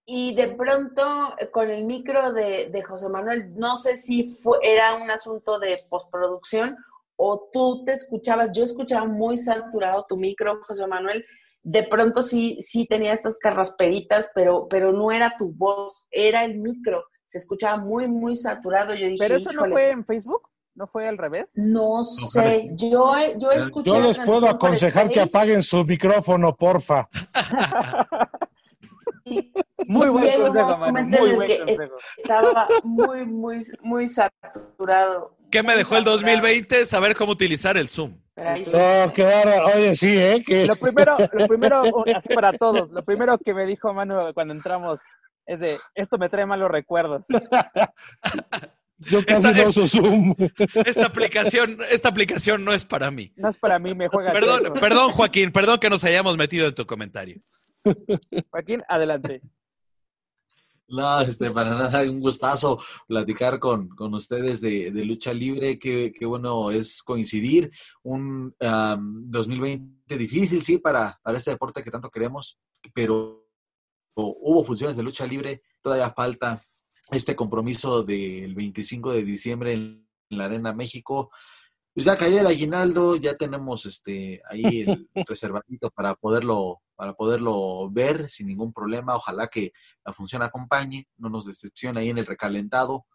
y 0.05 0.35
de 0.35 0.49
pronto 0.49 1.35
con 1.51 1.69
el 1.69 1.83
micro 1.85 2.31
de, 2.33 2.69
de 2.69 2.83
José 2.83 3.09
Manuel, 3.09 3.55
no 3.55 3.75
sé 3.77 3.95
si 3.95 4.29
fue, 4.29 4.59
era 4.61 4.95
un 4.95 5.09
asunto 5.09 5.59
de 5.59 5.79
postproducción 5.89 6.77
o 7.15 7.49
tú 7.51 7.83
te 7.85 7.93
escuchabas, 7.93 8.51
yo 8.51 8.63
escuchaba 8.63 9.05
muy 9.05 9.37
saturado 9.37 10.05
tu 10.07 10.17
micro, 10.17 10.61
José 10.63 10.85
Manuel, 10.85 11.25
de 11.63 11.83
pronto 11.83 12.21
sí, 12.21 12.57
sí 12.59 12.85
tenía 12.85 13.13
estas 13.13 13.37
carrasperitas, 13.37 14.29
pero, 14.35 14.67
pero 14.69 14.91
no 14.91 15.11
era 15.11 15.35
tu 15.37 15.51
voz, 15.51 16.05
era 16.11 16.43
el 16.43 16.59
micro, 16.59 17.05
se 17.25 17.39
escuchaba 17.39 17.77
muy, 17.77 18.07
muy 18.07 18.35
saturado. 18.35 18.93
Yo 18.93 19.07
dije, 19.07 19.17
¿Pero 19.19 19.37
eso 19.37 19.51
no 19.51 19.65
fue 19.65 19.89
en 19.89 20.05
Facebook? 20.05 20.47
¿No 20.75 20.87
fue 20.87 21.07
al 21.07 21.17
revés? 21.17 21.51
No 21.55 22.03
sé, 22.03 22.69
yo, 22.73 23.13
yo 23.37 23.51
escuché... 23.51 23.89
Yo 23.89 24.01
les 24.01 24.19
puedo 24.19 24.49
aconsejar 24.49 25.09
que 25.09 25.21
apaguen 25.21 25.63
su 25.63 25.83
micrófono, 25.85 26.55
porfa. 26.55 27.07
muy 29.87 30.09
buen 30.09 30.41
consejo, 30.41 30.77
Muy 30.91 31.35
buen 31.35 31.57
consejo. 31.65 31.95
Estaba 32.17 32.67
muy, 32.83 33.25
muy, 33.25 33.59
muy 33.81 34.05
saturado 34.05 35.35
¿Qué 35.55 35.63
me 35.63 35.75
dejó 35.77 35.95
el 35.95 36.03
2020? 36.03 36.85
Saber 36.85 37.15
cómo 37.15 37.31
utilizar 37.31 37.77
el 37.77 37.87
Zoom. 37.87 38.17
No, 38.35 39.13
qué. 39.13 39.25
Oye, 39.73 39.95
sí, 39.95 40.17
¿eh? 40.17 40.43
Lo 40.67 40.75
primero, 40.75 41.15
lo 41.31 41.47
primero, 41.47 41.81
así 42.13 42.27
para 42.33 42.51
todos, 42.51 42.89
lo 42.89 43.01
primero 43.03 43.37
que 43.37 43.53
me 43.53 43.65
dijo 43.65 43.93
Manu 43.93 44.33
cuando 44.33 44.53
entramos 44.53 44.99
es 45.45 45.61
de, 45.61 45.77
esto 45.93 46.17
me 46.17 46.27
trae 46.27 46.45
malos 46.45 46.69
recuerdos. 46.69 47.23
Yo 48.97 49.25
casi 49.25 49.47
Esta- 49.47 49.63
no 49.63 49.69
uso 49.69 49.87
Zoom. 49.87 50.35
Esta 50.85 51.05
aplicación, 51.07 51.77
esta 51.91 52.09
aplicación 52.09 52.63
no 52.63 52.73
es 52.73 52.85
para 52.85 53.11
mí. 53.11 53.33
No 53.35 53.49
es 53.49 53.57
para 53.57 53.77
mí, 53.79 53.93
me 53.93 54.07
juega. 54.07 54.31
Perdón, 54.31 54.73
perdón, 54.79 55.11
Joaquín, 55.11 55.51
perdón 55.51 55.79
que 55.79 55.89
nos 55.89 56.03
hayamos 56.03 56.37
metido 56.37 56.67
en 56.67 56.75
tu 56.75 56.85
comentario. 56.85 57.41
Joaquín, 58.51 58.81
adelante. 58.87 59.41
No, 60.87 61.19
este, 61.21 61.49
para 61.49 61.71
nada, 61.71 62.03
un 62.03 62.19
gustazo 62.19 62.79
platicar 63.07 63.59
con, 63.59 63.89
con 63.89 64.13
ustedes 64.13 64.61
de, 64.61 64.91
de 64.91 65.03
lucha 65.05 65.33
libre. 65.33 65.79
Qué, 65.79 66.13
qué 66.17 66.25
bueno 66.27 66.69
es 66.71 67.01
coincidir. 67.01 67.71
Un 68.03 68.55
am, 68.59 69.23
2020 69.29 70.17
difícil, 70.17 70.61
sí, 70.61 70.77
para, 70.77 71.19
para 71.23 71.37
este 71.37 71.51
deporte 71.51 71.83
que 71.83 71.89
tanto 71.91 72.09
queremos, 72.11 72.59
pero 72.93 73.47
hubo 74.15 74.63
funciones 74.63 74.95
de 74.95 75.03
lucha 75.03 75.25
libre. 75.25 75.63
Todavía 75.81 76.11
falta 76.11 76.61
este 77.11 77.35
compromiso 77.35 78.03
del 78.03 78.55
25 78.55 79.13
de 79.13 79.23
diciembre 79.23 79.73
en, 79.73 80.05
la 80.29 80.45
Arena 80.45 80.73
México. 80.73 81.31
Pues 81.93 82.05
ya 82.07 82.17
cayó 82.17 82.39
el 82.39 82.47
aguinaldo, 82.47 83.15
ya 83.15 83.37
tenemos 83.37 83.85
este 83.85 84.41
ahí 84.49 84.81
el 84.81 85.09
reservadito 85.27 85.91
para 85.91 86.15
poderlo, 86.15 86.81
para 86.95 87.13
poderlo 87.13 87.89
ver 87.91 88.27
sin 88.27 88.47
ningún 88.47 88.73
problema. 88.73 89.15
Ojalá 89.15 89.47
que 89.47 89.71
la 90.03 90.13
función 90.13 90.41
acompañe, 90.41 91.07
no 91.17 91.29
nos 91.29 91.45
decepcione 91.45 92.01
ahí 92.01 92.09
en 92.09 92.17
el 92.17 92.25
recalentado 92.25 93.05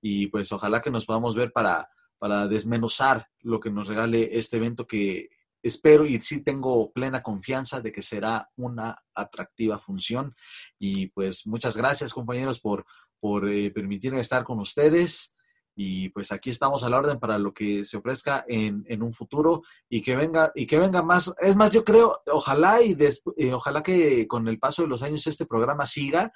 y 0.00 0.28
pues 0.28 0.50
ojalá 0.52 0.80
que 0.80 0.90
nos 0.90 1.04
podamos 1.04 1.34
ver 1.34 1.52
para, 1.52 1.90
para 2.18 2.46
desmenuzar 2.46 3.26
lo 3.40 3.60
que 3.60 3.70
nos 3.70 3.88
regale 3.88 4.38
este 4.38 4.56
evento 4.56 4.86
que 4.86 5.30
espero 5.62 6.06
y 6.06 6.20
sí 6.20 6.42
tengo 6.42 6.92
plena 6.92 7.22
confianza 7.22 7.80
de 7.80 7.92
que 7.92 8.02
será 8.02 8.50
una 8.56 8.96
atractiva 9.14 9.78
función 9.78 10.34
y 10.78 11.08
pues 11.08 11.46
muchas 11.46 11.76
gracias 11.76 12.12
compañeros 12.12 12.60
por, 12.60 12.84
por 13.22 13.48
eh, 13.48 13.70
permitirme 13.70 14.20
estar 14.20 14.42
con 14.42 14.58
ustedes 14.58 15.36
y 15.76 16.08
pues 16.08 16.32
aquí 16.32 16.50
estamos 16.50 16.82
a 16.82 16.90
la 16.90 16.98
orden 16.98 17.20
para 17.20 17.38
lo 17.38 17.54
que 17.54 17.84
se 17.84 17.96
ofrezca 17.96 18.44
en, 18.48 18.84
en 18.88 19.00
un 19.00 19.12
futuro 19.12 19.62
y 19.88 20.02
que 20.02 20.16
venga 20.16 20.50
y 20.56 20.66
que 20.66 20.76
venga 20.76 21.02
más 21.02 21.32
es 21.38 21.54
más 21.54 21.70
yo 21.70 21.84
creo 21.84 22.20
ojalá 22.26 22.82
y 22.82 22.96
eh, 23.36 23.52
ojalá 23.54 23.80
que 23.80 24.26
con 24.26 24.48
el 24.48 24.58
paso 24.58 24.82
de 24.82 24.88
los 24.88 25.04
años 25.04 25.24
este 25.28 25.46
programa 25.46 25.86
siga 25.86 26.32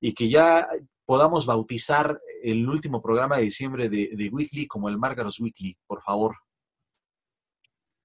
y 0.00 0.14
que 0.14 0.28
ya 0.28 0.68
podamos 1.04 1.44
bautizar 1.44 2.20
el 2.40 2.68
último 2.68 3.02
programa 3.02 3.38
de 3.38 3.42
diciembre 3.42 3.88
de, 3.88 4.10
de 4.12 4.28
Weekly 4.28 4.68
como 4.68 4.88
el 4.88 4.96
Margaros 4.96 5.40
Weekly, 5.40 5.76
por 5.88 6.02
favor. 6.02 6.36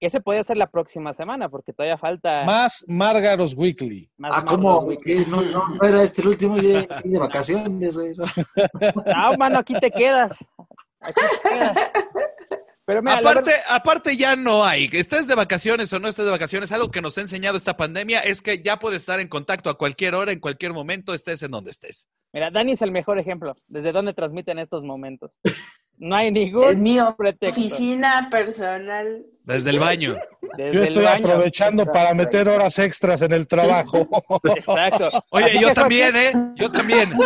Que 0.04 0.10
se 0.10 0.20
puede 0.20 0.40
hacer 0.40 0.58
la 0.58 0.68
próxima 0.68 1.14
semana, 1.14 1.48
porque 1.48 1.72
todavía 1.72 1.98
falta 1.98 2.44
Más 2.44 2.84
Margaros 2.90 3.54
Weekly. 3.56 4.12
más 4.18 4.32
Ah, 4.34 4.42
Marvel 4.42 4.50
¿cómo? 4.50 4.80
Week. 4.82 5.00
¿Qué? 5.02 5.26
No, 5.26 5.42
no, 5.42 5.66
no 5.70 5.88
era 5.88 6.04
este 6.04 6.22
el 6.22 6.28
último 6.28 6.58
ya 6.58 6.86
de 7.06 7.18
vacaciones, 7.20 7.96
güey. 7.96 8.12
¿no? 8.18 8.26
No, 9.32 9.38
mano, 9.38 9.60
aquí 9.60 9.74
te 9.80 9.90
quedas. 9.90 10.38
Aquí 11.00 11.22
te 11.42 11.50
quedas. 11.50 11.78
Pero 12.86 13.02
mira, 13.02 13.20
aparte, 13.20 13.52
verdad- 13.52 13.64
aparte 13.70 14.18
ya 14.18 14.36
no 14.36 14.66
hay. 14.66 14.90
Que 14.90 15.00
estés 15.00 15.26
de 15.26 15.36
vacaciones 15.36 15.94
o 15.94 16.00
no 16.00 16.10
estés 16.10 16.26
de 16.26 16.32
vacaciones, 16.32 16.74
algo 16.74 16.92
que 16.92 17.02
nos 17.02 17.18
ha 17.18 17.22
enseñado 17.22 17.56
esta 17.58 17.78
pandemia 17.78 18.20
es 18.20 18.42
que 18.42 18.62
ya 18.62 18.80
puedes 18.80 19.00
estar 19.00 19.22
en 19.22 19.30
contacto 19.30 19.70
a 19.70 19.78
cualquier 19.78 20.16
hora, 20.16 20.34
en 20.34 20.42
cualquier 20.42 20.74
momento, 20.74 21.14
estés 21.14 21.44
en 21.44 21.52
donde 21.52 21.72
estés. 21.72 22.10
mira, 22.34 22.52
Dani 22.52 22.74
es 22.74 22.82
el 22.82 22.92
mejor 22.92 23.20
ejemplo. 23.20 23.54
¿Desde 23.70 23.94
dónde 23.94 24.14
transmiten 24.14 24.60
estos 24.60 24.84
momentos? 24.84 25.38
No 26.04 26.18
hay 26.18 26.28
Es 26.28 26.34
ningún 26.78 27.16
pretexto. 27.16 27.62
Oficina 27.62 28.28
personal. 28.30 29.26
Desde 29.46 29.70
el 29.70 29.80
baño. 29.80 30.18
Desde 30.58 30.74
Yo 30.74 30.84
estoy 30.84 31.06
baño. 31.06 31.28
aprovechando 31.28 31.86
para 31.86 32.14
meter 32.14 32.50
horas 32.50 32.78
extras 32.78 33.22
en 33.22 33.32
el 33.32 33.48
trabajo. 33.48 34.06
Exacto. 34.44 35.08
Oye, 35.32 35.46
Así 35.46 35.60
yo 35.62 35.74
también, 35.74 36.14
¿eh? 36.18 36.34
Yo 36.56 36.70
también. 36.70 37.10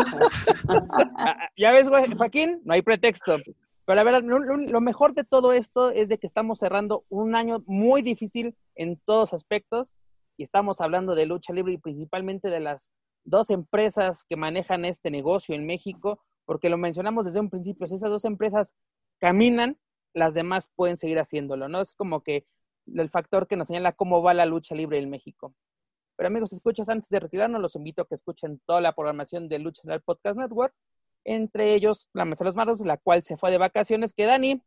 Ah, 1.18 1.50
Ya 1.58 1.72
ves, 1.72 1.90
Joaquín, 1.90 2.62
no 2.66 2.74
hay 2.76 2.84
pretexto. 2.84 3.38
Pero 3.86 3.96
la 3.96 4.04
verdad, 4.04 4.22
lo 4.22 4.82
mejor 4.82 5.16
de 5.16 5.24
todo 5.24 5.54
esto 5.54 5.90
es 5.90 6.08
de 6.08 6.20
que 6.20 6.28
estamos 6.28 6.60
cerrando 6.60 7.04
un 7.10 7.34
año 7.34 7.64
muy 7.66 8.04
difícil 8.04 8.56
en 8.76 9.00
todos 9.06 9.34
aspectos 9.34 9.92
y 10.38 10.44
estamos 10.44 10.82
hablando 10.82 11.16
de 11.16 11.26
lucha 11.26 11.52
libre 11.52 11.74
y 11.74 11.78
principalmente 11.80 12.50
de 12.50 12.60
las 12.60 12.92
dos 13.24 13.50
empresas 13.50 14.24
que 14.30 14.36
manejan 14.36 14.86
este 14.86 15.10
negocio 15.10 15.56
en 15.56 15.66
México, 15.66 16.20
porque 16.48 16.70
lo 16.70 16.78
mencionamos 16.78 17.26
desde 17.26 17.42
un 17.42 17.50
principio, 17.50 17.86
si 17.88 17.96
esas 17.96 18.10
dos 18.10 18.24
empresas 18.24 18.74
caminan, 19.20 19.78
las 20.14 20.34
demás 20.34 20.72
pueden 20.76 20.96
seguir 20.96 21.20
haciéndolo, 21.20 21.68
¿no? 21.68 21.82
Es 21.82 21.94
como 21.94 22.24
que 22.24 22.48
el 22.88 23.10
factor 23.10 23.48
que 23.48 23.58
nos 23.58 23.68
señala 23.68 23.92
cómo 23.92 24.24
va 24.24 24.34
la 24.34 24.46
lucha 24.46 24.74
libre 24.74 24.98
en 24.98 25.10
México. 25.10 25.54
Pero 26.16 26.28
amigos, 26.28 26.54
escuchas, 26.54 26.88
antes 26.88 27.10
de 27.10 27.20
retirarnos, 27.20 27.62
los 27.62 27.76
invito 27.76 28.02
a 28.02 28.08
que 28.08 28.16
escuchen 28.16 28.62
toda 28.66 28.80
la 28.80 28.96
programación 28.96 29.50
de 29.50 29.60
Lucha 29.60 29.82
Central 29.82 30.02
Podcast 30.02 30.40
Network, 30.40 30.74
entre 31.26 31.76
ellos 31.76 32.10
La 32.14 32.24
Mesa 32.24 32.46
de 32.46 32.50
los 32.50 32.56
Maros, 32.56 32.80
la 32.80 32.96
cual 32.96 33.24
se 33.26 33.36
fue 33.36 33.52
de 33.52 33.58
vacaciones, 33.58 34.14
que 34.14 34.26
Dani, 34.26 34.64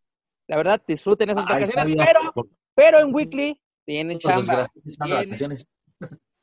la 0.48 0.57
verdad, 0.59 0.82
disfruten 0.86 1.31
esas 1.31 1.47
vacaciones, 1.47 1.97
pero, 1.97 2.48
pero 2.74 3.01
en 3.01 3.15
Weekly 3.15 3.59
tienen 3.86 4.19
chamba. 4.19 4.69
Tienen-. 4.98 5.66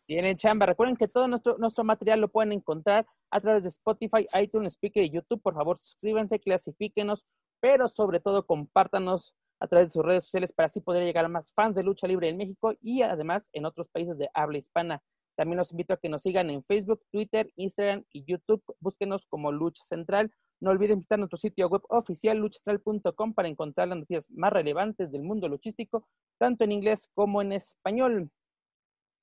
Tienen 0.07 0.37
chamba. 0.37 0.65
Recuerden 0.65 0.95
que 0.95 1.07
todo 1.07 1.27
nuestro, 1.27 1.57
nuestro 1.57 1.83
material 1.83 2.21
lo 2.21 2.29
pueden 2.29 2.53
encontrar 2.53 3.05
a 3.29 3.41
través 3.41 3.63
de 3.63 3.69
Spotify, 3.69 4.25
iTunes, 4.41 4.73
Speaker 4.73 5.03
y 5.03 5.11
YouTube. 5.11 5.41
Por 5.41 5.53
favor, 5.53 5.77
suscríbanse, 5.77 6.39
clasifíquenos, 6.39 7.23
pero 7.59 7.87
sobre 7.87 8.19
todo 8.19 8.45
compártanos 8.45 9.35
a 9.59 9.67
través 9.67 9.89
de 9.89 9.93
sus 9.93 10.05
redes 10.05 10.23
sociales 10.23 10.53
para 10.53 10.67
así 10.67 10.79
poder 10.79 11.03
llegar 11.03 11.25
a 11.25 11.29
más 11.29 11.53
fans 11.53 11.75
de 11.75 11.83
lucha 11.83 12.07
libre 12.07 12.29
en 12.29 12.37
México 12.37 12.73
y 12.81 13.01
además 13.01 13.49
en 13.53 13.65
otros 13.65 13.89
países 13.89 14.17
de 14.17 14.29
habla 14.33 14.57
hispana. 14.57 15.01
También 15.35 15.57
los 15.57 15.71
invito 15.71 15.93
a 15.93 15.97
que 15.97 16.09
nos 16.09 16.23
sigan 16.23 16.49
en 16.49 16.63
Facebook, 16.63 17.03
Twitter, 17.11 17.51
Instagram 17.57 18.03
y 18.11 18.23
YouTube. 18.23 18.63
Búsquenos 18.79 19.25
como 19.27 19.51
Lucha 19.51 19.83
Central. 19.83 20.31
No 20.59 20.71
olviden 20.71 20.97
visitar 20.97 21.19
nuestro 21.19 21.37
sitio 21.37 21.67
web 21.67 21.83
oficial 21.89 22.37
luchacentral.com 22.37 23.33
para 23.33 23.47
encontrar 23.47 23.87
las 23.87 23.99
noticias 23.99 24.31
más 24.31 24.51
relevantes 24.51 25.11
del 25.11 25.21
mundo 25.21 25.47
luchístico, 25.47 26.07
tanto 26.39 26.63
en 26.63 26.71
inglés 26.71 27.07
como 27.13 27.43
en 27.43 27.51
español. 27.51 28.31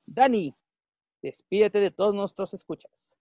Dani, 0.06 0.54
despídete 1.24 1.80
de 1.80 1.90
todos 1.90 2.14
nuestros 2.14 2.54
escuchas. 2.54 3.18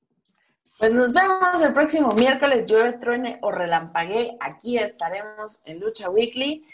Pues 0.78 0.92
nos 0.94 1.14
vemos 1.14 1.62
el 1.62 1.74
próximo 1.74 2.12
miércoles, 2.14 2.66
llueve, 2.66 2.94
truene 2.94 3.40
o 3.42 3.52
relampaguee. 3.52 4.38
Aquí 4.40 4.78
estaremos 4.78 5.62
en 5.66 5.80
Lucha 5.80 6.10
Weekly 6.10 6.66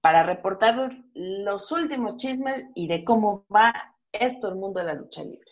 para 0.00 0.22
reportar 0.22 0.90
los 1.14 1.72
últimos 1.72 2.16
chismes 2.16 2.64
y 2.74 2.86
de 2.86 3.04
cómo 3.04 3.44
va 3.54 3.72
esto 4.12 4.48
el 4.48 4.54
mundo 4.56 4.80
de 4.80 4.86
la 4.86 4.94
lucha 4.94 5.22
libre. 5.22 5.50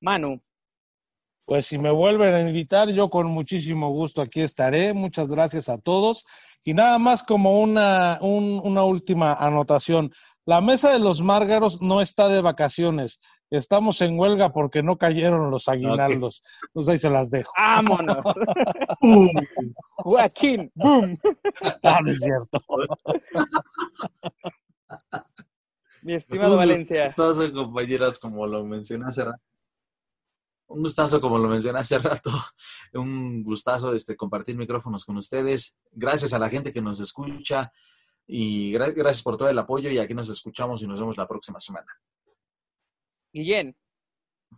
Manu, 0.00 0.40
Pues 1.46 1.66
si 1.66 1.76
me 1.76 1.90
vuelven 1.90 2.32
a 2.32 2.40
invitar, 2.40 2.88
yo 2.88 3.10
con 3.10 3.26
muchísimo 3.26 3.90
gusto 3.90 4.22
aquí 4.22 4.40
estaré. 4.40 4.94
Muchas 4.94 5.28
gracias 5.28 5.68
a 5.68 5.76
todos. 5.76 6.24
Y 6.64 6.72
nada 6.72 6.98
más 6.98 7.22
como 7.22 7.60
una, 7.60 8.18
un- 8.22 8.62
una 8.64 8.82
última 8.84 9.34
anotación. 9.34 10.10
La 10.46 10.62
mesa 10.62 10.90
de 10.90 10.98
los 11.00 11.20
márgaros 11.20 11.82
no 11.82 12.00
está 12.00 12.28
de 12.28 12.40
vacaciones. 12.40 13.20
Estamos 13.56 14.00
en 14.00 14.18
huelga 14.18 14.52
porque 14.52 14.82
no 14.82 14.96
cayeron 14.98 15.50
los 15.50 15.68
aguinaldos. 15.68 16.42
Entonces 16.68 16.92
ahí 16.92 16.98
se 16.98 17.10
las 17.10 17.30
dejo. 17.30 17.52
vámonos. 17.56 18.24
¡Pum! 19.00 19.28
Joaquín, 19.96 20.70
boom. 20.74 21.18
Ah, 21.82 22.00
no 22.02 22.10
es 22.10 22.20
cierto. 22.20 22.60
Mi 26.02 26.14
estimado 26.14 26.52
Un 26.52 26.58
Valencia. 26.58 27.06
gustazo, 27.06 27.52
compañeras, 27.52 28.18
como 28.18 28.46
lo 28.46 28.64
mencioné 28.64 29.06
hace 29.06 29.24
rato. 29.24 29.40
Un 30.66 30.82
gustazo, 30.82 31.20
como 31.20 31.38
lo 31.38 31.48
mencioné 31.48 31.78
hace 31.78 31.98
rato. 31.98 32.30
Un 32.94 33.42
gustazo 33.42 33.94
este, 33.94 34.16
compartir 34.16 34.56
micrófonos 34.56 35.04
con 35.04 35.16
ustedes. 35.16 35.78
Gracias 35.92 36.32
a 36.34 36.38
la 36.38 36.48
gente 36.50 36.72
que 36.72 36.82
nos 36.82 37.00
escucha 37.00 37.72
y 38.26 38.72
gra- 38.72 38.94
gracias 38.94 39.22
por 39.22 39.36
todo 39.36 39.48
el 39.48 39.58
apoyo 39.58 39.90
y 39.90 39.98
aquí 39.98 40.14
nos 40.14 40.28
escuchamos 40.28 40.82
y 40.82 40.86
nos 40.86 40.98
vemos 40.98 41.16
la 41.16 41.28
próxima 41.28 41.60
semana. 41.60 41.86
Guillén, 43.34 43.76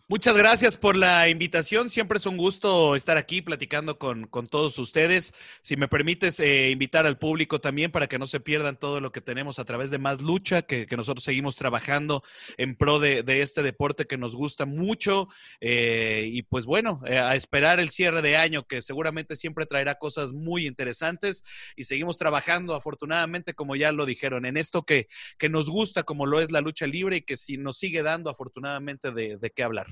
Muchas 0.08 0.36
gracias 0.36 0.76
por 0.76 0.96
la 0.96 1.28
invitación. 1.28 1.90
Siempre 1.90 2.18
es 2.18 2.26
un 2.26 2.36
gusto 2.36 2.94
estar 2.94 3.16
aquí 3.16 3.42
platicando 3.42 3.98
con, 3.98 4.26
con 4.26 4.46
todos 4.46 4.78
ustedes. 4.78 5.34
Si 5.62 5.76
me 5.76 5.88
permites 5.88 6.38
eh, 6.40 6.70
invitar 6.70 7.06
al 7.06 7.16
público 7.16 7.60
también 7.60 7.90
para 7.90 8.06
que 8.06 8.18
no 8.18 8.26
se 8.26 8.40
pierdan 8.40 8.78
todo 8.78 9.00
lo 9.00 9.12
que 9.12 9.20
tenemos 9.20 9.58
a 9.58 9.64
través 9.64 9.90
de 9.90 9.98
Más 9.98 10.20
Lucha, 10.20 10.62
que, 10.62 10.86
que 10.86 10.96
nosotros 10.96 11.24
seguimos 11.24 11.56
trabajando 11.56 12.22
en 12.56 12.76
pro 12.76 12.98
de, 12.98 13.22
de 13.22 13.42
este 13.42 13.62
deporte 13.62 14.06
que 14.06 14.16
nos 14.16 14.36
gusta 14.36 14.66
mucho. 14.66 15.28
Eh, 15.60 16.28
y 16.32 16.42
pues 16.42 16.66
bueno, 16.66 17.00
eh, 17.06 17.18
a 17.18 17.34
esperar 17.34 17.80
el 17.80 17.90
cierre 17.90 18.22
de 18.22 18.36
año, 18.36 18.64
que 18.64 18.82
seguramente 18.82 19.36
siempre 19.36 19.66
traerá 19.66 19.96
cosas 19.96 20.32
muy 20.32 20.66
interesantes. 20.66 21.42
Y 21.74 21.84
seguimos 21.84 22.18
trabajando, 22.18 22.74
afortunadamente, 22.74 23.54
como 23.54 23.76
ya 23.76 23.92
lo 23.92 24.06
dijeron, 24.06 24.46
en 24.46 24.56
esto 24.56 24.84
que, 24.84 25.08
que 25.38 25.48
nos 25.48 25.68
gusta, 25.68 26.04
como 26.04 26.26
lo 26.26 26.40
es 26.40 26.52
la 26.52 26.60
lucha 26.60 26.86
libre 26.86 27.16
y 27.16 27.22
que 27.22 27.36
si 27.36 27.56
nos 27.56 27.78
sigue 27.78 28.02
dando, 28.02 28.30
afortunadamente, 28.30 29.10
de, 29.10 29.36
de 29.36 29.50
qué 29.50 29.62
hablar. 29.62 29.85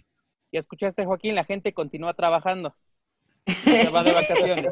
Ya 0.55 0.61
escuchaste, 0.61 1.05
Joaquín, 1.05 1.35
la 1.35 1.45
gente 1.45 1.75
continúa 1.75 2.15
trabajando. 2.15 2.75
Se 3.65 3.91
va 3.91 4.05
de 4.05 4.13
vacaciones. 4.13 4.71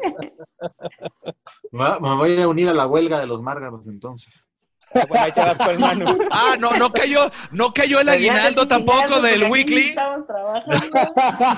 Me 1.71 2.15
voy 2.15 2.41
a 2.41 2.47
unir 2.47 2.69
a 2.69 2.73
la 2.73 2.87
huelga 2.87 3.19
de 3.19 3.27
los 3.27 3.41
márgaros 3.41 3.85
entonces. 3.85 4.47
Bueno, 4.93 5.25
ahí 5.25 5.31
te 5.31 5.41
vas 5.41 5.57
con 5.57 5.77
Manu. 5.79 6.05
Ah, 6.31 6.55
no, 6.57 6.71
no 6.77 6.89
cayó, 6.91 7.29
no 7.53 7.73
cayó 7.73 7.99
el 7.99 8.09
aguinaldo 8.09 8.67
tampoco 8.67 9.19
del 9.19 9.51
weekly. 9.51 9.89
Estamos 9.89 10.25
trabajando. 10.25 10.87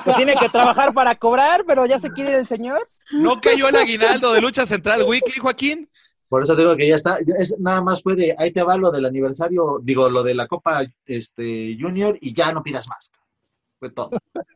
Pues 0.06 0.16
tiene 0.16 0.36
que 0.36 0.50
trabajar 0.50 0.94
para 0.94 1.16
cobrar, 1.16 1.64
pero 1.68 1.86
ya 1.86 2.00
se 2.00 2.10
quiere 2.10 2.34
el 2.40 2.46
señor. 2.48 2.80
No 3.12 3.40
cayó 3.40 3.68
el 3.68 3.76
aguinaldo 3.76 4.34
de 4.34 4.42
lucha 4.42 4.66
central 4.66 5.04
weekly, 5.04 5.40
Joaquín. 5.40 5.90
Por 6.30 6.42
eso 6.42 6.56
digo 6.56 6.76
que 6.76 6.88
ya 6.88 6.96
está. 6.96 7.20
Es, 7.38 7.60
nada 7.60 7.84
más 7.84 8.02
fue 8.02 8.16
de, 8.16 8.36
ahí 8.40 8.52
te 8.52 8.64
va 8.64 8.78
lo 8.78 8.90
del 8.90 9.06
aniversario, 9.06 9.80
digo, 9.84 10.10
lo 10.10 10.24
de 10.24 10.34
la 10.34 10.48
Copa 10.48 10.84
este, 11.06 11.78
Junior 11.80 12.18
y 12.20 12.34
ya 12.34 12.52
no 12.52 12.64
pidas 12.64 12.88
más. 12.88 13.12
Fue 13.80 13.92
todo. 13.92 14.10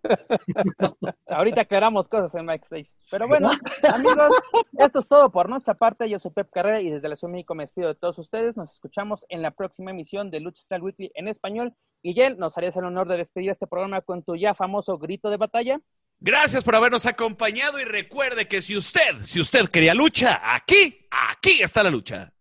Ahorita 1.28 1.62
aclaramos 1.62 2.08
cosas 2.08 2.34
en 2.36 2.46
backstage. 2.46 2.90
Pero 3.12 3.28
bueno, 3.28 3.50
amigos, 3.94 4.36
esto 4.78 5.00
es 5.00 5.08
todo 5.08 5.30
por 5.32 5.50
nuestra 5.50 5.74
parte. 5.74 6.10
Yo 6.10 6.20
soy 6.20 6.32
Pep 6.32 6.50
Carrera 6.52 6.82
y 6.82 6.90
desde 6.90 7.10
la 7.10 7.16
Ciudad 7.16 7.32
de 7.32 7.38
México 7.38 7.56
me 7.56 7.64
despido 7.64 7.90
de 7.90 7.96
todos 7.96 8.18
ustedes. 8.18 8.56
Nos 8.56 8.72
escuchamos 8.72 9.26
en 9.30 9.42
la 9.42 9.52
próxima 9.52 9.92
emisión 9.92 10.32
de 10.32 10.40
Lucha 10.40 10.64
Style 10.64 10.82
Weekly 10.82 11.12
en 11.16 11.28
español. 11.28 11.76
Guillén, 12.02 12.38
¿nos 12.38 12.58
harías 12.58 12.78
el 12.78 12.86
honor 12.86 13.08
de 13.08 13.18
despedir 13.18 13.50
este 13.50 13.68
programa 13.68 14.02
con 14.02 14.24
tu 14.24 14.36
ya 14.36 14.54
famoso 14.54 14.98
grito 14.98 15.30
de 15.30 15.38
batalla? 15.38 15.82
Gracias 16.22 16.64
por 16.64 16.76
habernos 16.76 17.06
acompañado 17.06 17.80
y 17.80 17.86
recuerde 17.86 18.48
que 18.48 18.62
si 18.62 18.76
usted, 18.76 19.20
si 19.24 19.40
usted 19.40 19.68
quería 19.70 19.94
lucha, 19.94 20.42
aquí, 20.44 21.08
aquí 21.12 21.62
está 21.62 21.84
la 21.84 21.90
lucha. 21.90 22.34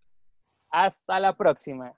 Hasta 0.71 1.19
la 1.19 1.37
próxima. 1.37 1.98